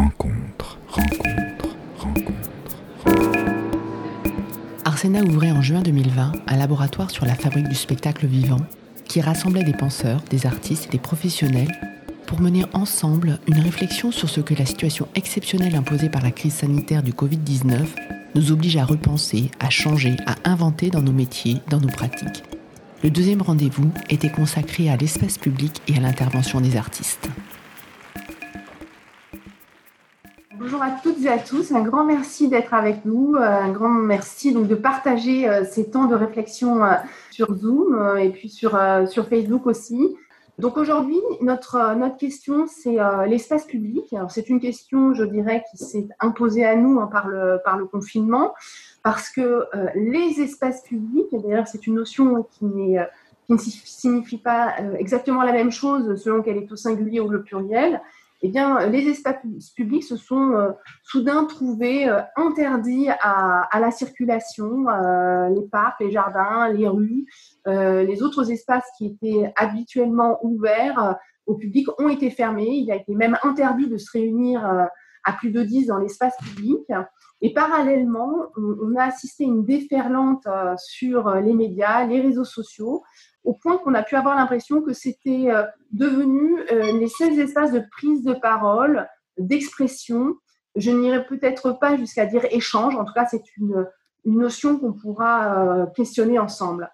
rencontre, 0.00 0.78
rencontre, 0.88 1.76
rencontre. 1.98 2.76
Arsena 4.86 5.22
ouvrait 5.22 5.50
en 5.50 5.60
juin 5.60 5.82
2020 5.82 6.32
un 6.46 6.56
laboratoire 6.56 7.10
sur 7.10 7.26
la 7.26 7.34
fabrique 7.34 7.68
du 7.68 7.74
spectacle 7.74 8.26
vivant 8.26 8.60
qui 9.04 9.20
rassemblait 9.20 9.62
des 9.62 9.74
penseurs, 9.74 10.22
des 10.30 10.46
artistes 10.46 10.86
et 10.86 10.90
des 10.90 10.98
professionnels 10.98 11.70
pour 12.26 12.40
mener 12.40 12.64
ensemble 12.72 13.40
une 13.46 13.58
réflexion 13.58 14.10
sur 14.10 14.30
ce 14.30 14.40
que 14.40 14.54
la 14.54 14.64
situation 14.64 15.06
exceptionnelle 15.14 15.76
imposée 15.76 16.08
par 16.08 16.22
la 16.22 16.30
crise 16.30 16.54
sanitaire 16.54 17.02
du 17.02 17.12
Covid-19 17.12 17.80
nous 18.36 18.52
oblige 18.52 18.78
à 18.78 18.86
repenser, 18.86 19.50
à 19.60 19.68
changer, 19.68 20.16
à 20.24 20.36
inventer 20.48 20.88
dans 20.88 21.02
nos 21.02 21.12
métiers, 21.12 21.58
dans 21.68 21.80
nos 21.80 21.88
pratiques. 21.88 22.44
Le 23.02 23.10
deuxième 23.10 23.42
rendez-vous 23.42 23.90
était 24.08 24.30
consacré 24.30 24.88
à 24.88 24.96
l'espace 24.96 25.36
public 25.36 25.82
et 25.88 25.96
à 25.98 26.00
l'intervention 26.00 26.62
des 26.62 26.78
artistes. 26.78 27.28
Toutes 31.20 31.28
à 31.28 31.38
tous, 31.38 31.72
un 31.72 31.82
grand 31.82 32.04
merci 32.04 32.48
d'être 32.48 32.72
avec 32.72 33.04
nous, 33.04 33.34
un 33.36 33.70
grand 33.70 33.90
merci 33.90 34.54
donc 34.54 34.68
de 34.68 34.74
partager 34.74 35.46
euh, 35.46 35.64
ces 35.64 35.90
temps 35.90 36.06
de 36.06 36.14
réflexion 36.14 36.82
euh, 36.82 36.94
sur 37.30 37.54
Zoom 37.54 37.94
euh, 37.94 38.16
et 38.16 38.30
puis 38.30 38.48
sur, 38.48 38.78
sur 39.06 39.28
Facebook 39.28 39.66
aussi. 39.66 40.16
Donc 40.58 40.78
aujourd'hui, 40.78 41.18
notre, 41.42 41.94
notre 41.94 42.16
question, 42.16 42.66
c'est 42.66 42.96
l'espace 43.26 43.64
public. 43.66 44.12
Alors 44.12 44.30
c'est 44.30 44.50
une 44.50 44.60
question, 44.60 45.14
je 45.14 45.24
dirais, 45.24 45.64
qui 45.70 45.78
s'est 45.78 46.08
imposée 46.20 46.66
à 46.66 46.76
nous 46.76 47.00
hein, 47.00 47.08
par, 47.10 47.28
le, 47.28 47.60
par 47.64 47.78
le 47.78 47.86
confinement, 47.86 48.52
parce 49.02 49.30
que 49.30 49.64
les 49.94 50.42
espaces 50.42 50.82
publics, 50.82 51.28
d'ailleurs 51.32 51.66
c'est 51.66 51.86
une 51.86 51.94
notion 51.94 52.46
qui, 52.50 52.96
qui 53.46 53.52
ne 53.52 53.58
signifie 53.58 54.36
pas 54.36 54.74
exactement 54.98 55.42
la 55.44 55.52
même 55.52 55.70
chose 55.70 56.22
selon 56.22 56.42
qu'elle 56.42 56.58
est 56.58 56.70
au 56.70 56.76
singulier 56.76 57.20
ou 57.20 57.30
le 57.30 57.42
pluriel, 57.42 58.02
eh 58.42 58.48
bien, 58.48 58.86
les 58.86 59.06
espaces 59.08 59.70
publics 59.76 60.04
se 60.04 60.16
sont 60.16 60.52
euh, 60.52 60.70
soudain 61.02 61.44
trouvés 61.44 62.08
euh, 62.08 62.22
interdits 62.36 63.08
à, 63.20 63.68
la 63.78 63.90
circulation. 63.90 64.88
Euh, 64.88 65.48
les 65.50 65.66
parcs, 65.68 66.00
les 66.00 66.10
jardins, 66.10 66.68
les 66.68 66.88
rues, 66.88 67.26
les 67.66 68.22
autres 68.22 68.50
espaces 68.50 68.86
qui 68.96 69.06
étaient 69.06 69.52
habituellement 69.56 70.38
ouverts 70.42 71.16
au 71.46 71.54
public 71.54 71.88
ont 71.98 72.08
été 72.08 72.30
fermés. 72.30 72.76
Il 72.76 72.90
a 72.90 72.96
été 72.96 73.14
même 73.14 73.36
interdit 73.42 73.88
de 73.88 73.98
se 73.98 74.10
réunir 74.12 74.64
à 75.24 75.32
plus 75.34 75.50
de 75.50 75.62
10 75.62 75.86
dans 75.86 75.98
l'espace 75.98 76.36
public. 76.38 76.80
Et 77.42 77.52
parallèlement, 77.52 78.46
on, 78.56 78.96
a 78.96 79.04
assisté 79.04 79.44
à 79.44 79.48
une 79.48 79.64
déferlante 79.64 80.46
sur 80.78 81.34
les 81.36 81.52
médias, 81.52 82.06
les 82.06 82.20
réseaux 82.20 82.44
sociaux, 82.44 83.02
au 83.44 83.54
point 83.54 83.78
qu'on 83.78 83.94
a 83.94 84.02
pu 84.02 84.16
avoir 84.16 84.36
l'impression 84.36 84.82
que 84.82 84.92
c'était 84.92 85.50
euh, 85.50 85.64
devenu 85.92 86.60
euh, 86.72 86.98
les 86.98 87.08
seuls 87.08 87.38
espaces 87.38 87.72
de 87.72 87.82
prise 87.90 88.22
de 88.22 88.34
parole, 88.34 89.08
d'expression. 89.38 90.34
Je 90.76 90.90
n'irai 90.90 91.24
peut-être 91.26 91.72
pas 91.72 91.96
jusqu'à 91.96 92.26
dire 92.26 92.44
échange, 92.50 92.94
en 92.96 93.04
tout 93.04 93.12
cas 93.12 93.26
c'est 93.26 93.44
une, 93.56 93.86
notion 94.26 94.78
qu'on 94.78 94.92
pourra 94.92 95.64
euh, 95.64 95.86
questionner 95.96 96.38
ensemble. 96.38 96.90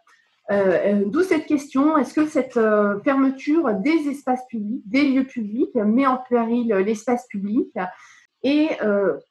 D'où 0.48 1.22
cette 1.24 1.46
question, 1.46 1.98
est-ce 1.98 2.14
que 2.14 2.24
cette 2.28 2.60
fermeture 3.02 3.74
des 3.80 4.08
espaces 4.08 4.46
publics, 4.46 4.88
des 4.88 5.02
lieux 5.02 5.26
publics, 5.26 5.74
met 5.74 6.06
en 6.06 6.18
péril 6.18 6.68
l'espace 6.68 7.26
public? 7.26 7.68
Et 8.44 8.68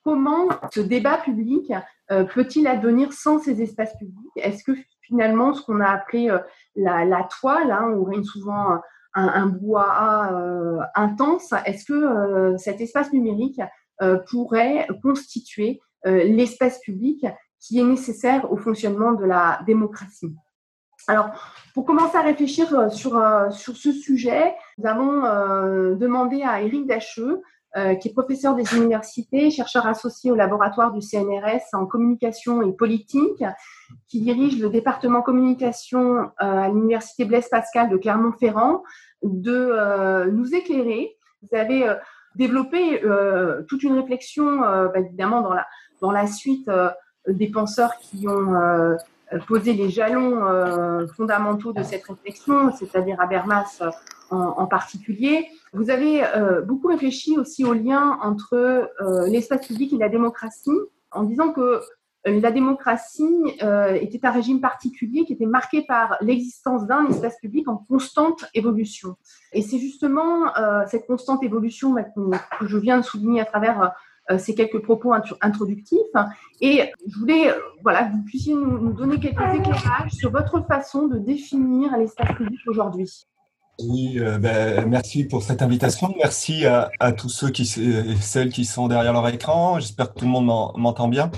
comment 0.04 0.50
ce 0.74 0.82
débat 0.82 1.18
public 1.20 1.72
peut-il 2.10 2.68
advenir 2.68 3.14
sans 3.14 3.40
ces 3.40 3.62
espaces 3.62 3.98
publics? 3.98 4.30
Est-ce 4.36 4.66
que 4.66 4.74
finalement 5.06 5.54
ce 5.54 5.64
qu'on 5.64 5.82
a 5.82 5.88
appelé 5.88 6.30
euh, 6.30 6.40
la, 6.76 7.28
toile, 7.40 7.72
hein, 7.72 7.92
où 7.96 8.04
règne 8.04 8.24
souvent 8.24 8.80
un, 9.14 9.46
bois 9.46 10.30
euh, 10.34 10.80
intense, 10.94 11.54
est-ce 11.66 11.86
que 11.86 11.94
euh, 11.94 12.58
cet 12.58 12.82
espace 12.82 13.14
numérique 13.14 13.62
pourrait 14.30 14.90
constituer 15.02 15.80
l'espace 16.04 16.82
public 16.82 17.26
qui 17.62 17.80
est 17.80 17.84
nécessaire 17.84 18.52
au 18.52 18.58
fonctionnement 18.58 19.14
de 19.14 19.24
la 19.24 19.62
démocratie? 19.66 20.36
Alors, 21.08 21.30
pour 21.74 21.86
commencer 21.86 22.18
à 22.18 22.22
réfléchir 22.22 22.92
sur, 22.92 23.14
sur 23.52 23.78
ce 23.78 23.94
sujet, 23.94 24.54
nous 24.78 24.86
avons 24.86 25.22
demandé 25.96 26.44
à 26.44 26.62
Éric 26.62 26.88
Dacheux 26.88 27.42
euh, 27.78 27.96
qui 27.96 28.08
est 28.08 28.14
professeur 28.14 28.56
des 28.56 28.74
universités, 28.74 29.52
chercheur 29.52 29.86
associé 29.86 30.32
au 30.32 30.36
laboratoire 30.36 30.94
du 30.94 31.02
CNRS 31.02 31.74
en 31.74 31.86
communication 31.86 32.62
et 32.62 32.72
politique, 32.72 33.44
qui 34.08 34.22
dirige 34.22 34.62
le 34.62 34.70
département 34.70 35.22
communication 35.22 36.20
euh, 36.20 36.30
à 36.40 36.70
l'université 36.70 37.26
Blaise 37.26 37.50
Pascal 37.50 37.90
de 37.90 37.98
Clermont-Ferrand, 37.98 38.82
de 39.24 39.52
euh, 39.52 40.32
nous 40.32 40.56
éclairer. 40.56 41.18
Vous 41.42 41.58
avez 41.58 41.94
développé 42.36 43.02
toute 43.68 43.84
une 43.84 44.00
réflexion, 44.00 44.62
bah, 44.62 44.92
évidemment, 44.96 45.42
dans 45.42 45.54
la, 45.54 45.68
dans 46.02 46.12
la 46.12 46.28
suite 46.28 46.70
des 47.28 47.50
penseurs 47.50 47.98
qui 47.98 48.28
ont 48.28 48.98
posé 49.48 49.74
les 49.74 49.90
jalons 49.90 51.08
fondamentaux 51.16 51.74
de 51.74 51.84
cette 51.84 52.04
réflexion, 52.06 52.72
c'est-à-dire 52.72 53.20
Habermas 53.20 53.82
en, 54.30 54.66
particulier. 54.68 55.48
Vous 55.74 55.90
avez 55.90 56.24
euh, 56.24 56.62
beaucoup 56.62 56.88
réfléchi 56.88 57.38
aussi 57.38 57.66
au 57.66 57.74
lien 57.74 58.18
entre 58.22 58.54
euh, 58.54 59.28
l'espace 59.28 59.68
public 59.68 59.94
et 59.94 59.98
la 59.98 60.10
démocratie, 60.10 60.72
en 61.12 61.24
disant 61.24 61.52
que 61.52 61.82
euh, 62.28 62.40
la 62.40 62.52
démocratie 62.52 63.44
était 64.02 64.26
un 64.26 64.32
régime 64.32 64.60
particulier 64.60 65.26
qui 65.26 65.34
était 65.34 65.46
marqué 65.46 65.84
par 65.84 66.18
l'existence 66.22 66.88
d'un 66.88 67.06
espace 67.08 67.38
public 67.40 67.68
en 67.68 67.78
constante 67.78 68.46
évolution. 68.56 69.16
Et 69.54 69.62
c'est 69.62 69.78
justement 69.78 70.52
cette 70.88 71.06
constante 71.06 71.44
évolution 71.44 71.94
bah, 71.94 72.04
que, 72.60 72.66
je 72.66 72.78
viens 72.78 72.98
de 72.98 73.04
souligner 73.04 73.42
à 73.42 73.46
travers 73.46 73.92
ces 74.38 74.56
quelques 74.56 74.82
propos 74.82 75.14
introductifs. 75.42 76.00
Et 76.62 76.92
je 77.08 77.20
voulais 77.20 77.54
voilà, 77.84 78.06
que 78.06 78.14
vous 78.14 78.24
puissiez 78.24 78.54
nous 78.54 78.94
donner 78.94 79.20
quelques 79.20 79.56
éclairages 79.56 80.12
sur 80.12 80.32
votre 80.32 80.66
façon 80.68 81.08
de 81.08 81.20
définir 81.20 81.96
l'espace 81.98 82.36
public 82.36 82.60
aujourd'hui. 82.68 83.26
Oui, 83.80 84.20
euh, 84.20 84.38
ben, 84.38 84.88
merci 84.88 85.26
pour 85.26 85.44
cette 85.44 85.62
invitation. 85.62 86.14
Merci 86.18 86.66
à, 86.66 87.12
tous 87.12 87.30
ceux 87.30 87.50
qui, 87.50 87.66
celles 87.66 88.50
qui 88.50 88.66
sont 88.66 88.88
derrière 88.88 89.14
leur 89.14 89.28
écran. 89.28 89.80
J'espère 89.80 90.14
que 90.14 90.20
tout 90.20 90.26
le 90.26 90.32
monde 90.32 90.46
m'entend 90.78 91.08
bien. 91.08 91.30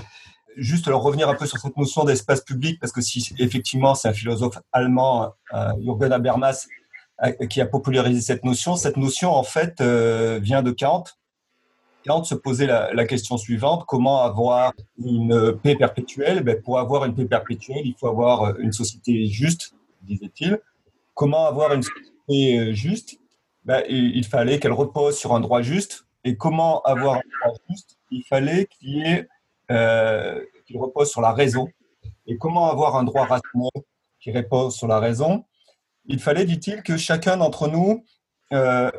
Juste 0.56 0.88
alors 0.88 1.02
revenir 1.02 1.28
un 1.28 1.34
peu 1.34 1.46
sur 1.46 1.58
cette 1.58 1.76
notion 1.76 2.04
d'espace 2.04 2.42
public, 2.42 2.80
parce 2.80 2.92
que 2.92 3.00
si 3.00 3.32
effectivement 3.38 3.94
c'est 3.94 4.08
un 4.08 4.12
philosophe 4.12 4.58
allemand, 4.72 5.32
euh, 5.54 5.72
Jürgen 5.80 6.12
Habermas, 6.12 6.66
euh, 7.22 7.46
qui 7.46 7.60
a 7.60 7.66
popularisé 7.66 8.20
cette 8.20 8.44
notion, 8.44 8.76
cette 8.76 8.96
notion 8.96 9.30
en 9.30 9.44
fait 9.44 9.80
vient 10.40 10.62
de 10.62 10.70
Kant. 10.70 11.04
Kant 12.08 12.24
se 12.24 12.34
posait 12.34 12.66
la, 12.66 13.06
question 13.06 13.36
suivante 13.36 13.84
comment 13.86 14.22
avoir 14.22 14.72
une 14.96 15.52
paix 15.62 15.76
perpétuelle? 15.76 16.42
Ben, 16.42 16.58
Pour 16.62 16.78
avoir 16.78 17.04
une 17.04 17.14
paix 17.14 17.26
perpétuelle, 17.26 17.82
il 17.84 17.94
faut 18.00 18.08
avoir 18.08 18.58
une 18.58 18.72
société 18.72 19.26
juste, 19.26 19.74
disait-il. 20.00 20.58
Comment 21.12 21.44
avoir 21.46 21.74
une 21.74 21.82
société 21.82 22.58
euh, 22.58 22.72
juste, 22.72 23.20
bah, 23.66 23.82
il, 23.90 24.24
fallait 24.24 24.58
qu'elle 24.58 24.72
repose 24.72 25.18
sur 25.18 25.34
un 25.34 25.40
droit 25.40 25.60
juste. 25.60 26.06
Et 26.24 26.38
comment 26.38 26.80
avoir 26.80 27.16
un 27.16 27.20
droit 27.42 27.58
juste? 27.68 27.98
Il 28.10 28.24
fallait 28.24 28.64
qu'il 28.66 29.28
euh, 29.70 30.40
repose 30.74 31.10
sur 31.10 31.20
la 31.20 31.32
raison. 31.32 31.68
Et 32.26 32.38
comment 32.38 32.70
avoir 32.70 32.96
un 32.96 33.04
droit 33.04 33.26
rationnel 33.26 33.84
qui 34.18 34.32
repose 34.32 34.74
sur 34.74 34.86
la 34.86 34.98
raison? 34.98 35.44
Il 36.06 36.20
fallait, 36.20 36.46
dit-il, 36.46 36.82
que 36.82 36.96
chacun 36.96 37.36
d'entre 37.36 37.68
nous 37.68 38.02
euh, 38.54 38.90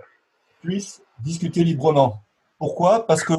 puisse 0.62 1.02
discuter 1.24 1.64
librement. 1.64 2.24
Pourquoi? 2.60 3.08
Parce 3.08 3.24
que 3.24 3.34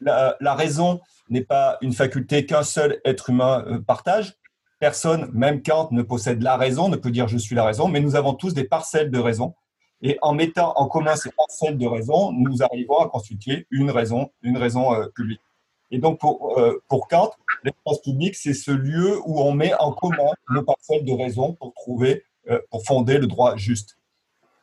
la, 0.00 0.54
raison 0.54 1.00
n'est 1.30 1.44
pas 1.44 1.78
une 1.80 1.94
faculté 1.94 2.44
qu'un 2.44 2.62
seul 2.62 3.00
être 3.04 3.30
humain 3.30 3.82
partage, 3.86 4.36
Personne, 4.80 5.30
même 5.34 5.62
Kant, 5.62 5.88
ne 5.92 6.00
possède 6.00 6.42
la 6.42 6.56
raison, 6.56 6.88
ne 6.88 6.96
peut 6.96 7.10
dire 7.10 7.28
je 7.28 7.36
suis 7.36 7.54
la 7.54 7.64
raison, 7.64 7.86
mais 7.86 8.00
nous 8.00 8.16
avons 8.16 8.32
tous 8.32 8.54
des 8.54 8.64
parcelles 8.64 9.10
de 9.10 9.18
raison. 9.18 9.54
Et 10.00 10.18
en 10.22 10.32
mettant 10.32 10.72
en 10.76 10.88
commun 10.88 11.16
ces 11.16 11.30
parcelles 11.30 11.76
de 11.76 11.86
raison, 11.86 12.32
nous 12.32 12.62
arrivons 12.62 12.96
à 12.96 13.08
constituer 13.10 13.66
une 13.70 13.90
raison, 13.90 14.30
une 14.40 14.56
raison 14.56 14.94
euh, 14.94 15.06
publique. 15.14 15.42
Et 15.90 15.98
donc 15.98 16.18
pour, 16.18 16.58
euh, 16.58 16.82
pour 16.88 17.08
Kant, 17.08 17.30
l'espace 17.62 18.00
public, 18.00 18.34
c'est 18.34 18.54
ce 18.54 18.70
lieu 18.70 19.18
où 19.26 19.40
on 19.42 19.52
met 19.52 19.74
en 19.74 19.92
commun 19.92 20.32
nos 20.48 20.62
parcelles 20.62 21.04
de 21.04 21.12
raison 21.12 21.52
pour 21.52 21.74
trouver, 21.74 22.24
euh, 22.48 22.58
pour 22.70 22.82
fonder 22.82 23.18
le 23.18 23.26
droit 23.26 23.56
juste. 23.56 23.98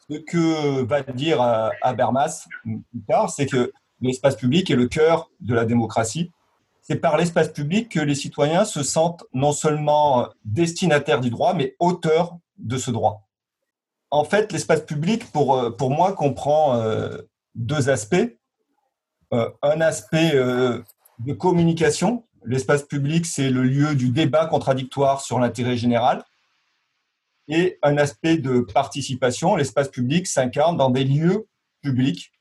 Ce 0.09 0.17
que 0.17 0.83
va 0.83 1.01
dire 1.01 1.41
Habermas 1.81 2.47
plus 2.63 3.03
tard, 3.07 3.29
c'est 3.29 3.45
que 3.45 3.73
l'espace 4.01 4.35
public 4.35 4.69
est 4.71 4.75
le 4.75 4.87
cœur 4.87 5.29
de 5.41 5.53
la 5.53 5.65
démocratie 5.65 6.31
c'est 6.87 6.95
par 6.95 7.17
l'espace 7.17 7.49
public 7.49 7.89
que 7.89 7.99
les 7.99 8.15
citoyens 8.15 8.63
se 8.63 8.81
sentent 8.81 9.25
non 9.33 9.51
seulement 9.51 10.29
destinataires 10.45 11.19
du 11.19 11.29
droit, 11.29 11.53
mais 11.53 11.75
auteurs 11.79 12.37
de 12.57 12.77
ce 12.77 12.91
droit. 12.91 13.27
En 14.09 14.23
fait, 14.23 14.53
l'espace 14.53 14.81
public, 14.81 15.29
pour, 15.33 15.57
euh, 15.57 15.69
pour 15.69 15.89
moi, 15.89 16.13
comprend 16.13 16.75
euh, 16.75 17.17
deux 17.55 17.89
aspects. 17.89 18.37
Euh, 19.33 19.49
un 19.61 19.81
aspect 19.81 20.31
de 20.31 21.33
communication. 21.33 22.23
L'espace 22.45 22.83
public, 22.83 23.25
c'est 23.25 23.49
le 23.49 23.63
lieu 23.63 23.93
du 23.93 24.09
débat 24.09 24.45
contradictoire 24.45 25.19
sur 25.19 25.39
l'intérêt 25.39 25.75
général. 25.75 26.23
Et 27.47 27.79
un 27.81 27.97
aspect 27.97 28.37
de 28.37 28.59
participation. 28.59 29.55
L'espace 29.55 29.89
public 29.89 30.27
s'incarne 30.27 30.75
dans 30.75 30.89
des 30.89 31.03
lieux 31.03 31.47
publics 31.81 32.31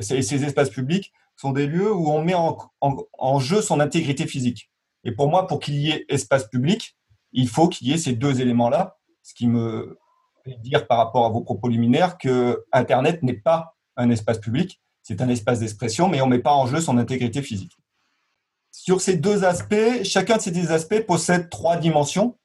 ces, 0.00 0.44
espaces 0.44 0.70
publics 0.70 1.12
sont 1.36 1.52
des 1.52 1.66
lieux 1.66 1.92
où 1.92 2.10
on 2.10 2.22
met 2.22 2.34
en, 2.34 3.38
jeu 3.38 3.62
son 3.62 3.80
intégrité 3.80 4.26
physique. 4.26 4.70
Et 5.04 5.12
pour 5.12 5.28
moi, 5.28 5.46
pour 5.46 5.60
qu'il 5.60 5.76
y 5.76 5.90
ait 5.90 6.04
espace 6.08 6.48
public, 6.48 6.96
il 7.32 7.48
faut 7.48 7.68
qu'il 7.68 7.88
y 7.88 7.92
ait 7.92 7.98
ces 7.98 8.12
deux 8.12 8.40
éléments-là, 8.40 8.98
ce 9.22 9.34
qui 9.34 9.46
me 9.46 9.98
fait 10.44 10.56
dire 10.58 10.86
par 10.86 10.98
rapport 10.98 11.24
à 11.24 11.28
vos 11.30 11.40
propos 11.40 11.68
liminaires 11.68 12.18
que 12.18 12.64
Internet 12.72 13.22
n'est 13.22 13.32
pas 13.34 13.76
un 13.96 14.10
espace 14.10 14.38
public, 14.38 14.80
c'est 15.02 15.22
un 15.22 15.28
espace 15.28 15.60
d'expression, 15.60 16.08
mais 16.08 16.20
on 16.20 16.26
ne 16.26 16.36
met 16.36 16.42
pas 16.42 16.52
en 16.52 16.66
jeu 16.66 16.80
son 16.80 16.98
intégrité 16.98 17.42
physique. 17.42 17.76
Sur 18.70 19.00
ces 19.00 19.16
deux 19.16 19.44
aspects, 19.44 20.04
chacun 20.04 20.36
de 20.36 20.42
ces 20.42 20.50
deux 20.50 20.70
aspects 20.72 21.00
possède 21.00 21.48
trois 21.50 21.76
dimensions. 21.76 22.38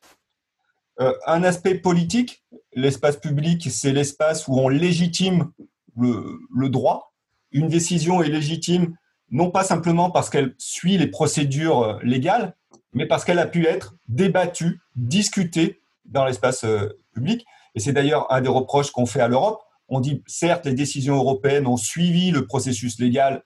Euh, 1.01 1.13
un 1.27 1.43
aspect 1.43 1.75
politique, 1.75 2.43
l'espace 2.73 3.17
public, 3.17 3.67
c'est 3.69 3.91
l'espace 3.91 4.47
où 4.47 4.57
on 4.57 4.69
légitime 4.69 5.51
le, 5.97 6.69
droit. 6.69 7.13
Une 7.51 7.67
décision 7.67 8.21
est 8.21 8.29
légitime 8.29 8.95
non 9.31 9.49
pas 9.49 9.63
simplement 9.63 10.11
parce 10.11 10.29
qu'elle 10.29 10.53
suit 10.57 10.97
les 10.97 11.07
procédures 11.07 11.81
euh, 11.81 11.99
légales, 12.03 12.55
mais 12.93 13.05
parce 13.05 13.25
qu'elle 13.25 13.39
a 13.39 13.47
pu 13.47 13.65
être 13.65 13.95
débattue, 14.07 14.79
discutée 14.95 15.81
dans 16.05 16.25
l'espace 16.25 16.63
euh, 16.63 16.89
public. 17.13 17.45
Et 17.73 17.79
c'est 17.79 17.93
d'ailleurs 17.93 18.31
un 18.31 18.41
des 18.41 18.49
reproches 18.49 18.91
qu'on 18.91 19.05
fait 19.05 19.21
à 19.21 19.27
l'Europe. 19.27 19.61
On 19.89 19.99
dit, 19.99 20.23
certes, 20.27 20.65
les 20.65 20.73
décisions 20.73 21.15
européennes 21.15 21.67
ont 21.67 21.77
suivi 21.77 22.31
le 22.31 22.45
processus 22.45 22.99
légal 22.99 23.43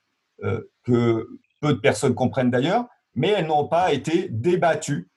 que 0.83 1.27
peu 1.59 1.73
de 1.73 1.79
personnes 1.79 2.15
comprennent 2.15 2.49
d'ailleurs, 2.49 2.85
mais 3.13 3.27
elles 3.27 3.47
n'ont 3.47 3.67
pas 3.67 3.91
été 3.91 4.29
débattues 4.29 5.09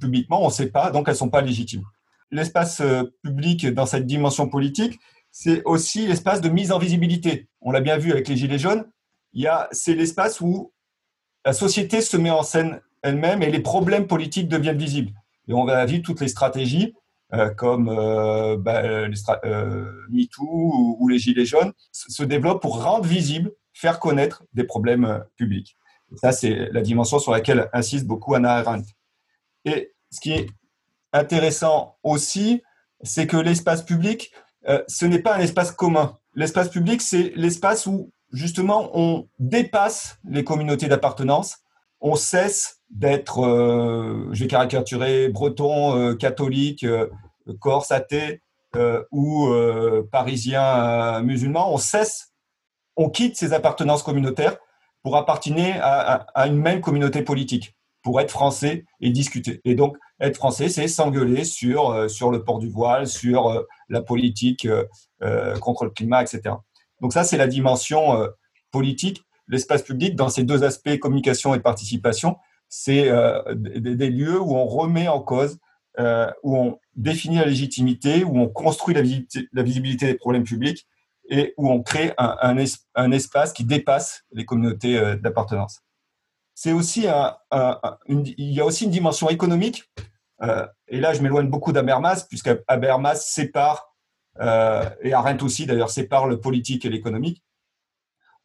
publiquement, 0.00 0.42
on 0.42 0.48
ne 0.48 0.52
sait 0.52 0.70
pas, 0.70 0.90
donc 0.90 1.08
elles 1.08 1.14
ne 1.14 1.18
sont 1.18 1.30
pas 1.30 1.40
légitimes. 1.40 1.84
L'espace 2.30 2.80
euh, 2.80 3.04
public 3.22 3.66
dans 3.66 3.86
cette 3.86 4.06
dimension 4.06 4.48
politique, 4.48 4.98
c'est 5.30 5.62
aussi 5.64 6.06
l'espace 6.06 6.40
de 6.40 6.48
mise 6.48 6.72
en 6.72 6.78
visibilité. 6.78 7.48
On 7.60 7.72
l'a 7.72 7.80
bien 7.80 7.98
vu 7.98 8.12
avec 8.12 8.28
les 8.28 8.36
Gilets 8.36 8.58
jaunes, 8.58 8.84
c'est 9.72 9.94
l'espace 9.94 10.40
où 10.40 10.72
la 11.44 11.52
société 11.52 12.00
se 12.00 12.16
met 12.16 12.30
en 12.30 12.42
scène 12.42 12.80
elle-même 13.02 13.42
et 13.42 13.50
les 13.50 13.60
problèmes 13.60 14.06
politiques 14.06 14.48
deviennent 14.48 14.78
visibles. 14.78 15.12
Et 15.48 15.54
on 15.54 15.64
va 15.64 15.84
vivre 15.86 16.02
toutes 16.02 16.20
les 16.20 16.28
stratégies 16.28 16.94
euh, 17.32 17.48
comme 17.50 17.86
bah, 18.58 18.82
MeToo 20.08 20.42
ou, 20.42 20.96
ou, 20.98 21.08
les 21.08 21.18
Gilets 21.18 21.46
jaunes 21.46 21.72
se 21.92 22.24
développent 22.24 22.60
pour 22.60 22.82
rendre 22.82 23.06
visible, 23.06 23.52
faire 23.72 24.00
connaître 24.00 24.44
des 24.52 24.64
problèmes 24.64 25.24
publics. 25.36 25.76
Ça, 26.16 26.32
c'est 26.32 26.70
la 26.72 26.82
dimension 26.82 27.18
sur 27.18 27.32
laquelle 27.32 27.68
insiste 27.72 28.06
beaucoup 28.06 28.34
Anna 28.34 28.54
Arendt. 28.54 28.84
Et 29.64 29.92
ce 30.10 30.20
qui 30.20 30.32
est 30.32 30.46
intéressant 31.12 31.96
aussi, 32.02 32.62
c'est 33.02 33.26
que 33.26 33.36
l'espace 33.36 33.82
public, 33.82 34.32
euh, 34.68 34.82
ce 34.88 35.06
n'est 35.06 35.20
pas 35.20 35.36
un 35.36 35.40
espace 35.40 35.72
commun. 35.72 36.18
L'espace 36.34 36.68
public, 36.68 37.00
c'est 37.00 37.32
l'espace 37.34 37.86
où, 37.86 38.12
justement, 38.32 38.90
on 38.94 39.28
dépasse 39.38 40.18
les 40.28 40.44
communautés 40.44 40.88
d'appartenance, 40.88 41.58
on 42.00 42.14
cesse 42.14 42.80
d'être, 42.90 43.44
euh, 43.44 44.28
je 44.32 44.44
vais 44.44 44.48
caricaturer, 44.48 45.28
breton, 45.28 45.96
euh, 45.96 46.14
catholique, 46.14 46.86
corse, 47.58 47.90
athée 47.90 48.42
ou 49.10 49.52
parisien, 50.12 51.22
musulman, 51.22 51.74
on 51.74 51.76
cesse, 51.76 52.32
on 52.96 53.10
quitte 53.10 53.36
ces 53.36 53.52
appartenances 53.52 54.04
communautaires 54.04 54.58
pour 55.02 55.16
appartenir 55.16 55.80
à, 55.82 56.46
une 56.46 56.56
même 56.56 56.80
communauté 56.80 57.22
politique, 57.22 57.74
pour 58.02 58.20
être 58.20 58.30
français 58.30 58.84
et 59.00 59.10
discuter. 59.10 59.60
Et 59.64 59.74
donc, 59.74 59.96
être 60.20 60.36
français, 60.36 60.68
c'est 60.68 60.88
s'engueuler 60.88 61.44
sur, 61.44 61.90
euh, 61.90 62.06
le 62.06 62.44
port 62.44 62.58
du 62.58 62.68
voile, 62.68 63.06
sur 63.06 63.48
euh, 63.48 63.62
la 63.88 64.02
politique 64.02 64.66
euh, 64.66 65.58
contre 65.58 65.84
le 65.84 65.90
climat, 65.90 66.22
etc. 66.22 66.54
Donc 67.00 67.12
ça, 67.12 67.24
c'est 67.24 67.36
la 67.36 67.46
dimension 67.46 68.28
politique. 68.70 69.24
L'espace 69.48 69.82
public, 69.82 70.16
dans 70.16 70.28
ces 70.28 70.44
deux 70.44 70.64
aspects, 70.64 70.98
communication 70.98 71.54
et 71.54 71.60
participation, 71.60 72.36
c'est 72.68 73.10
des, 73.54 74.10
lieux 74.10 74.38
où 74.38 74.54
on 74.54 74.66
remet 74.66 75.08
en 75.08 75.20
cause, 75.20 75.58
où 75.98 76.56
on 76.56 76.78
définit 76.96 77.36
la 77.36 77.46
légitimité, 77.46 78.22
où 78.22 78.38
on 78.38 78.48
construit 78.48 78.94
la 78.94 79.62
visibilité 79.62 80.06
des 80.06 80.14
problèmes 80.14 80.44
publics 80.44 80.86
et 81.30 81.54
où 81.56 81.70
on 81.70 81.82
crée 81.82 82.12
un, 82.18 83.12
espace 83.12 83.54
qui 83.54 83.64
dépasse 83.64 84.24
les 84.32 84.44
communautés 84.44 85.16
d'appartenance. 85.16 85.80
C'est 86.62 86.72
aussi 86.72 87.06
un, 87.08 87.38
il 88.06 88.52
y 88.52 88.60
a 88.60 88.66
aussi 88.66 88.84
une 88.84 88.90
dimension 88.90 89.30
économique. 89.30 89.90
Euh, 90.42 90.66
et 90.88 91.00
là, 91.00 91.14
je 91.14 91.22
m'éloigne 91.22 91.48
beaucoup 91.48 91.72
d'Abermas, 91.72 92.26
puisque 92.28 92.50
Habermas 92.68 93.14
sépare, 93.14 93.94
euh, 94.40 94.84
et 95.00 95.14
Arendt 95.14 95.42
aussi 95.42 95.64
d'ailleurs, 95.64 95.88
sépare 95.88 96.26
le 96.26 96.38
politique 96.38 96.84
et 96.84 96.90
l'économique. 96.90 97.42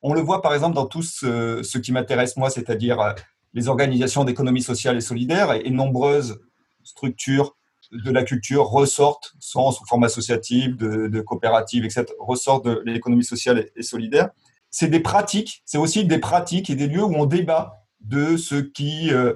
On 0.01 0.13
le 0.13 0.21
voit 0.21 0.41
par 0.41 0.53
exemple 0.53 0.75
dans 0.75 0.85
tout 0.85 1.03
ce, 1.03 1.77
qui 1.79 1.91
m'intéresse 1.91 2.37
moi, 2.37 2.49
c'est-à-dire 2.49 3.15
les 3.53 3.67
organisations 3.67 4.23
d'économie 4.23 4.63
sociale 4.63 4.95
et 4.95 5.01
solidaire 5.01 5.51
et 5.51 5.69
nombreuses 5.69 6.39
structures 6.85 7.57
de 7.91 8.11
la 8.11 8.23
culture 8.23 8.63
ressortent, 8.63 9.33
soit 9.41 9.73
sous 9.73 9.85
forme 9.87 10.05
associative, 10.05 10.77
de 10.77 11.19
coopérative, 11.19 11.83
etc., 11.83 12.05
ressortent 12.19 12.63
de 12.63 12.81
l'économie 12.85 13.25
sociale 13.25 13.65
et, 13.75 13.83
solidaire. 13.83 14.29
C'est 14.71 14.87
des 14.87 15.01
pratiques, 15.01 15.63
c'est 15.65 15.77
aussi 15.77 16.05
des 16.05 16.19
pratiques 16.19 16.69
et 16.69 16.75
des 16.75 16.87
lieux 16.87 17.03
où 17.03 17.13
on 17.13 17.25
débat 17.25 17.81
de 18.05 18.37
ce 18.37 18.55
qui, 18.55 19.11
euh, 19.11 19.33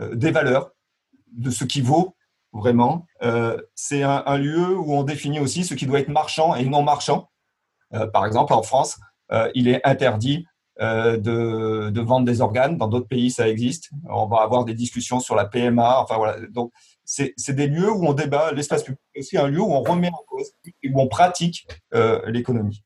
euh, 0.00 0.14
des 0.14 0.30
valeurs, 0.30 0.72
de 1.32 1.50
ce 1.50 1.64
qui 1.64 1.80
vaut 1.80 2.16
vraiment. 2.52 3.06
Euh, 3.22 3.60
c'est 3.74 4.02
un, 4.02 4.38
lieu 4.38 4.76
où 4.76 4.94
on 4.94 5.02
définit 5.02 5.38
aussi 5.38 5.64
ce 5.64 5.74
qui 5.74 5.86
doit 5.86 6.00
être 6.00 6.08
marchand 6.08 6.54
et 6.54 6.64
non 6.64 6.82
marchand. 6.82 7.28
par 8.12 8.26
exemple, 8.26 8.52
en 8.52 8.62
France, 8.62 8.98
il 9.54 9.68
est 9.68 9.86
interdit 9.86 10.46
de, 10.80 11.90
de, 11.90 12.00
vendre 12.00 12.24
des 12.24 12.40
organes. 12.40 12.78
Dans 12.78 12.88
d'autres 12.88 13.08
pays, 13.08 13.30
ça 13.30 13.48
existe. 13.48 13.90
On 14.08 14.26
va 14.26 14.38
avoir 14.38 14.64
des 14.64 14.74
discussions 14.74 15.20
sur 15.20 15.34
la 15.34 15.44
PMA. 15.44 16.00
Enfin 16.00 16.16
voilà. 16.16 16.38
Donc, 16.48 16.72
c'est 17.04 17.34
des 17.50 17.66
lieux 17.66 17.90
où 17.90 18.06
on 18.06 18.14
débat, 18.14 18.52
l'espace 18.52 18.82
public 18.82 19.00
est 19.14 19.20
aussi 19.20 19.36
un 19.36 19.48
lieu 19.48 19.60
où 19.60 19.72
on 19.72 19.82
remet 19.82 20.08
en 20.08 20.24
cause 20.26 20.50
et 20.82 20.90
où 20.90 21.00
on 21.00 21.08
pratique 21.08 21.68
l'économie. 22.26 22.82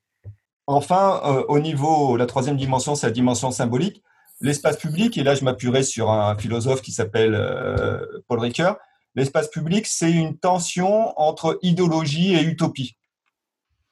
Enfin, 0.67 1.21
au 1.49 1.61
niveau, 1.61 2.17
la 2.17 2.27
troisième 2.27 2.57
dimension, 2.57 2.97
c'est 2.97 3.07
la 3.07 3.13
dimension 3.13 3.53
symbolique. 3.53 4.03
L'espace 4.41 4.77
public, 4.79 5.19
et 5.19 5.23
là 5.23 5.35
je 5.35 5.45
m'appuierai 5.45 5.83
sur 5.83 6.11
un 6.11 6.37
philosophe 6.37 6.83
qui 6.83 6.93
s'appelle 6.93 7.35
euh, 7.35 8.23
Paul 8.27 8.41
Ricoeur, 8.41 8.77
l'espace 9.15 9.49
public, 9.49 9.87
c'est 9.87 10.11
une 10.11 10.39
tension 10.39 11.19
entre 11.21 11.59
idéologie 11.63 12.35
et 12.35 12.43
utopie. 12.43 12.97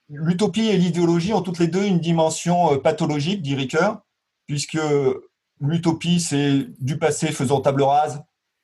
L'utopie 0.08 0.68
et 0.68 0.78
l'idéologie 0.78 1.34
ont 1.34 1.42
toutes 1.42 1.58
les 1.58 1.68
deux 1.68 1.84
une 1.84 2.00
dimension 2.00 2.78
pathologique, 2.78 3.42
dit 3.42 3.54
Ricoeur, 3.54 4.00
puisque 4.46 4.78
l'utopie, 5.60 6.20
c'est 6.20 6.66
du 6.80 6.98
passé 6.98 7.28
faisant 7.28 7.60
table 7.60 7.82
rase, 7.82 8.22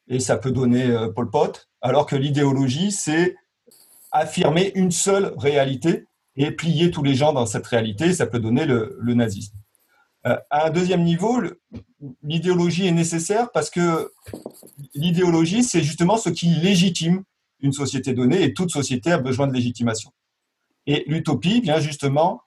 et 0.09 0.21
ça 0.21 0.37
peut 0.37 0.51
donner 0.51 0.85
euh, 0.85 1.11
Pol 1.11 1.31
Pot, 1.31 1.69
alors 1.81 2.07
que 2.07 2.17
l'idéologie, 2.17 2.93
c'est 2.93 3.37
affirmer 4.13 4.73
une 4.75 4.91
seule 4.91 5.35
réalité 5.37 6.07
et 6.37 6.51
plier 6.51 6.91
tous 6.91 7.03
les 7.03 7.15
gens 7.15 7.33
dans 7.33 7.47
cette 7.47 7.67
réalité, 7.67 8.13
ça 8.13 8.27
peut 8.27 8.39
donner 8.39 8.65
le, 8.65 8.99
nazisme. 9.03 9.57
Euh, 10.27 10.37
à 10.51 10.67
un 10.67 10.71
deuxième 10.71 11.03
niveau, 11.03 11.41
l'idéologie 12.23 12.87
est 12.87 12.93
nécessaire 12.93 13.51
parce 13.53 13.71
que 13.71 14.13
l'idéologie, 14.95 15.63
c'est 15.63 15.83
justement 15.83 16.17
ce 16.17 16.31
qui 16.31 16.47
légitime 16.47 17.25
une 17.61 17.73
société 17.73 18.13
donnée 18.15 18.43
et 18.43 18.55
toute 18.55 18.71
société 18.71 19.13
a 19.13 19.19
besoin 19.19 19.47
de 19.47 19.53
légitimation. 19.53 20.11
Et 20.87 21.05
l'utopie 21.07 21.61
vient 21.61 21.81
justement 21.81 22.43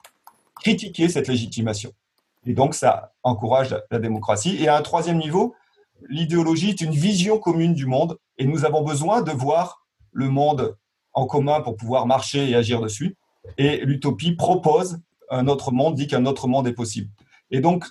critiquer 0.62 1.10
cette 1.10 1.28
légitimation. 1.28 1.92
Et 2.46 2.54
donc, 2.54 2.76
ça 2.76 3.14
encourage 3.24 3.76
la 3.92 4.00
démocratie. 4.00 4.58
Et 4.60 4.68
à 4.68 4.78
un 4.78 4.82
troisième 4.82 5.18
niveau, 5.18 5.56
l'idéologie 6.10 6.70
est 6.70 6.82
une 6.82 6.92
vision 6.92 7.40
commune 7.40 7.74
du 7.74 7.86
monde 7.86 8.18
et 8.38 8.46
nous 8.46 8.66
avons 8.66 8.84
besoin 8.84 9.22
de 9.22 9.32
voir 9.32 9.86
le 10.12 10.30
monde 10.30 10.78
en 11.14 11.26
commun 11.26 11.62
pour 11.62 11.76
pouvoir 11.76 12.06
marcher 12.06 12.50
et 12.50 12.56
agir 12.56 12.82
dessus. 12.82 13.18
Et 13.58 13.78
l'utopie 13.86 14.34
propose 14.34 15.00
un 15.30 15.48
autre 15.48 15.72
monde, 15.72 15.96
dit 15.96 16.08
qu'un 16.08 16.26
autre 16.26 16.48
monde 16.48 16.68
est 16.68 16.74
possible. 16.74 17.10
Et 17.52 17.60
donc, 17.60 17.86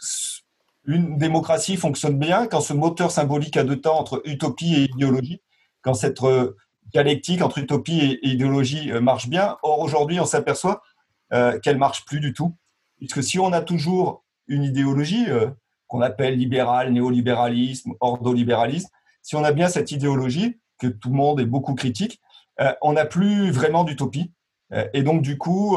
une 0.86 1.18
démocratie 1.18 1.76
fonctionne 1.76 2.18
bien 2.18 2.46
quand 2.46 2.60
ce 2.60 2.72
moteur 2.72 3.10
symbolique 3.10 3.56
a 3.56 3.64
deux 3.64 3.80
temps 3.80 3.98
entre 3.98 4.22
utopie 4.24 4.74
et 4.74 4.84
idéologie, 4.84 5.42
quand 5.82 5.94
cette 5.94 6.22
euh, 6.22 6.56
dialectique 6.92 7.42
entre 7.42 7.58
utopie 7.58 7.98
et 7.98 8.28
idéologie 8.28 8.92
euh, 8.92 9.00
marche 9.00 9.28
bien. 9.28 9.56
Or, 9.62 9.80
aujourd'hui, 9.80 10.20
on 10.20 10.26
s'aperçoit 10.26 10.82
euh, 11.32 11.58
qu'elle 11.58 11.78
marche 11.78 12.04
plus 12.04 12.20
du 12.20 12.32
tout. 12.32 12.54
Puisque 12.98 13.22
si 13.22 13.38
on 13.38 13.52
a 13.52 13.60
toujours 13.60 14.24
une 14.46 14.62
idéologie, 14.62 15.26
qu'on 15.86 16.00
appelle 16.00 16.38
libéral, 16.38 16.92
néolibéralisme, 16.92 17.92
ordolibéralisme, 18.00 18.88
si 19.22 19.36
on 19.36 19.44
a 19.44 19.52
bien 19.52 19.68
cette 19.68 19.90
idéologie, 19.90 20.58
que 20.78 20.86
tout 20.86 21.10
le 21.10 21.16
monde 21.16 21.40
est 21.40 21.46
beaucoup 21.46 21.74
critique, 21.74 22.22
on 22.80 22.94
n'a 22.94 23.04
plus 23.04 23.50
vraiment 23.50 23.84
d'utopie. 23.84 24.32
Et 24.94 25.02
donc, 25.02 25.20
du 25.20 25.36
coup, 25.36 25.76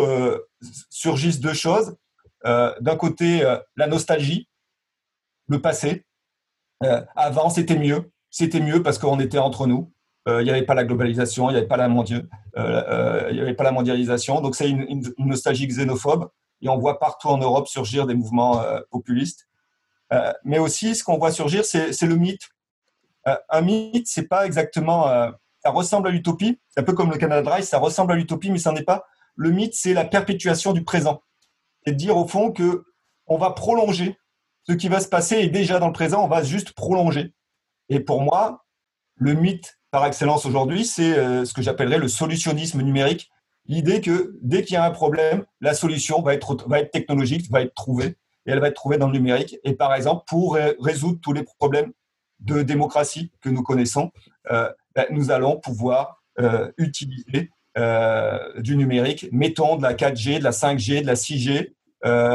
surgissent 0.90 1.42
deux 1.42 1.54
choses. 1.54 1.98
D'un 2.44 2.96
côté, 2.98 3.42
la 3.76 3.88
nostalgie, 3.88 4.48
le 5.48 5.62
passé. 5.62 6.06
avant, 7.16 7.50
c'était 7.50 7.78
mieux. 7.78 8.12
C'était 8.30 8.60
mieux 8.60 8.84
parce 8.84 8.98
qu'on 8.98 9.20
était 9.20 9.40
entre 9.40 9.68
nous. 9.68 9.92
Il 10.28 10.44
n'y 10.44 10.52
avait 10.52 10.66
pas 10.66 10.76
la 10.76 10.84
globalisation, 10.84 11.50
il 11.50 11.54
n'y 11.54 11.58
avait, 11.58 11.68
pas 11.68 11.78
la 11.78 11.88
mondialisation. 13.72 14.42
Donc, 14.42 14.56
c'est 14.56 14.70
une, 14.70 14.86
une, 14.90 15.14
nostalgie 15.18 15.68
xénophobe 15.68 16.30
et 16.62 16.70
on 16.70 16.78
voit 16.78 17.00
partout 17.00 17.30
en 17.30 17.38
Europe 17.38 17.68
surgir 17.68 18.06
des 18.06 18.14
mouvements 18.14 18.64
populistes. 18.92 19.48
mais 20.44 20.60
aussi, 20.60 20.96
ce 20.96 21.04
qu'on 21.04 21.18
voit 21.18 21.32
surgir, 21.32 21.66
c'est 21.66 22.02
le 22.04 22.16
mythe. 22.16 22.48
un 23.26 23.62
mythe, 23.62 24.08
c'est 24.08 24.28
pas 24.28 24.46
exactement, 24.46 25.08
ça 25.64 25.72
ressemble 25.72 26.08
à 26.08 26.12
l'utopie. 26.12 26.60
C'est 26.70 26.80
un 26.80 26.84
peu 26.84 26.94
comme 26.94 27.12
le 27.12 27.18
Canada 27.18 27.42
Dry, 27.42 27.64
ça 27.64 27.80
ressemble 27.80 28.14
à 28.14 28.16
l'utopie, 28.16 28.52
mais 28.52 28.60
ça 28.60 28.72
n'est 28.72 28.84
pas. 28.84 29.06
Le 29.36 29.52
mythe, 29.52 29.74
c'est 29.74 29.94
la 29.94 30.06
perpétuation 30.06 30.74
du 30.74 30.84
présent. 30.84 31.22
C'est 31.86 31.94
de 31.94 31.98
dire 31.98 32.18
au 32.18 32.28
fond 32.28 32.52
que 32.52 32.84
on 33.28 33.38
va 33.38 33.52
prolonger 33.52 34.18
ce 34.70 34.74
qui 34.74 34.88
va 34.88 35.00
se 35.00 35.08
passer 35.08 35.38
est 35.38 35.48
déjà 35.48 35.80
dans 35.80 35.88
le 35.88 35.94
présent, 35.94 36.24
on 36.24 36.28
va 36.28 36.44
juste 36.44 36.74
prolonger. 36.74 37.34
Et 37.90 38.00
pour 38.00 38.22
moi, 38.22 38.66
le 39.16 39.34
mythe 39.34 39.80
par 39.90 40.06
excellence 40.06 40.46
aujourd'hui, 40.46 40.86
c'est 40.86 41.18
euh, 41.18 41.44
ce 41.44 41.54
que 41.54 41.64
j'appellerais 41.64 41.98
le 41.98 42.08
solutionnisme 42.08 42.82
numérique. 42.84 43.32
L'idée 43.66 44.00
que 44.00 44.38
dès 44.42 44.64
qu'il 44.64 44.76
y 44.76 44.78
a 44.78 44.84
un 44.84 44.92
problème, 44.92 45.44
la 45.60 45.74
solution 45.74 46.22
va 46.22 46.36
être, 46.36 46.68
va 46.68 46.80
être 46.80 46.92
technologique, 46.92 47.50
va 47.50 47.62
être 47.62 47.74
trouvée, 47.74 48.18
et 48.46 48.52
elle 48.52 48.60
va 48.60 48.68
être 48.68 48.76
trouvée 48.76 48.98
dans 48.98 49.08
le 49.08 49.14
numérique. 49.14 49.58
Et 49.64 49.74
par 49.74 49.96
exemple, 49.96 50.24
pour 50.28 50.58
résoudre 50.80 51.20
tous 51.20 51.34
les 51.34 51.44
problèmes 51.44 51.92
de 52.40 52.62
démocratie 52.62 53.32
que 53.42 53.50
nous 53.50 53.64
connaissons, 53.64 54.12
euh, 54.52 54.72
ben, 54.96 55.06
nous 55.10 55.32
allons 55.32 55.60
pouvoir 55.60 56.24
euh, 56.40 56.72
utiliser 56.78 57.52
du 58.58 58.76
numérique, 58.76 59.28
mettons 59.32 59.76
de 59.76 59.84
la 59.84 59.94
4G, 59.94 60.40
de 60.40 60.44
la 60.44 60.52
5G, 60.52 61.02
de 61.02 61.08
la 61.08 61.16
6G, 61.16 61.72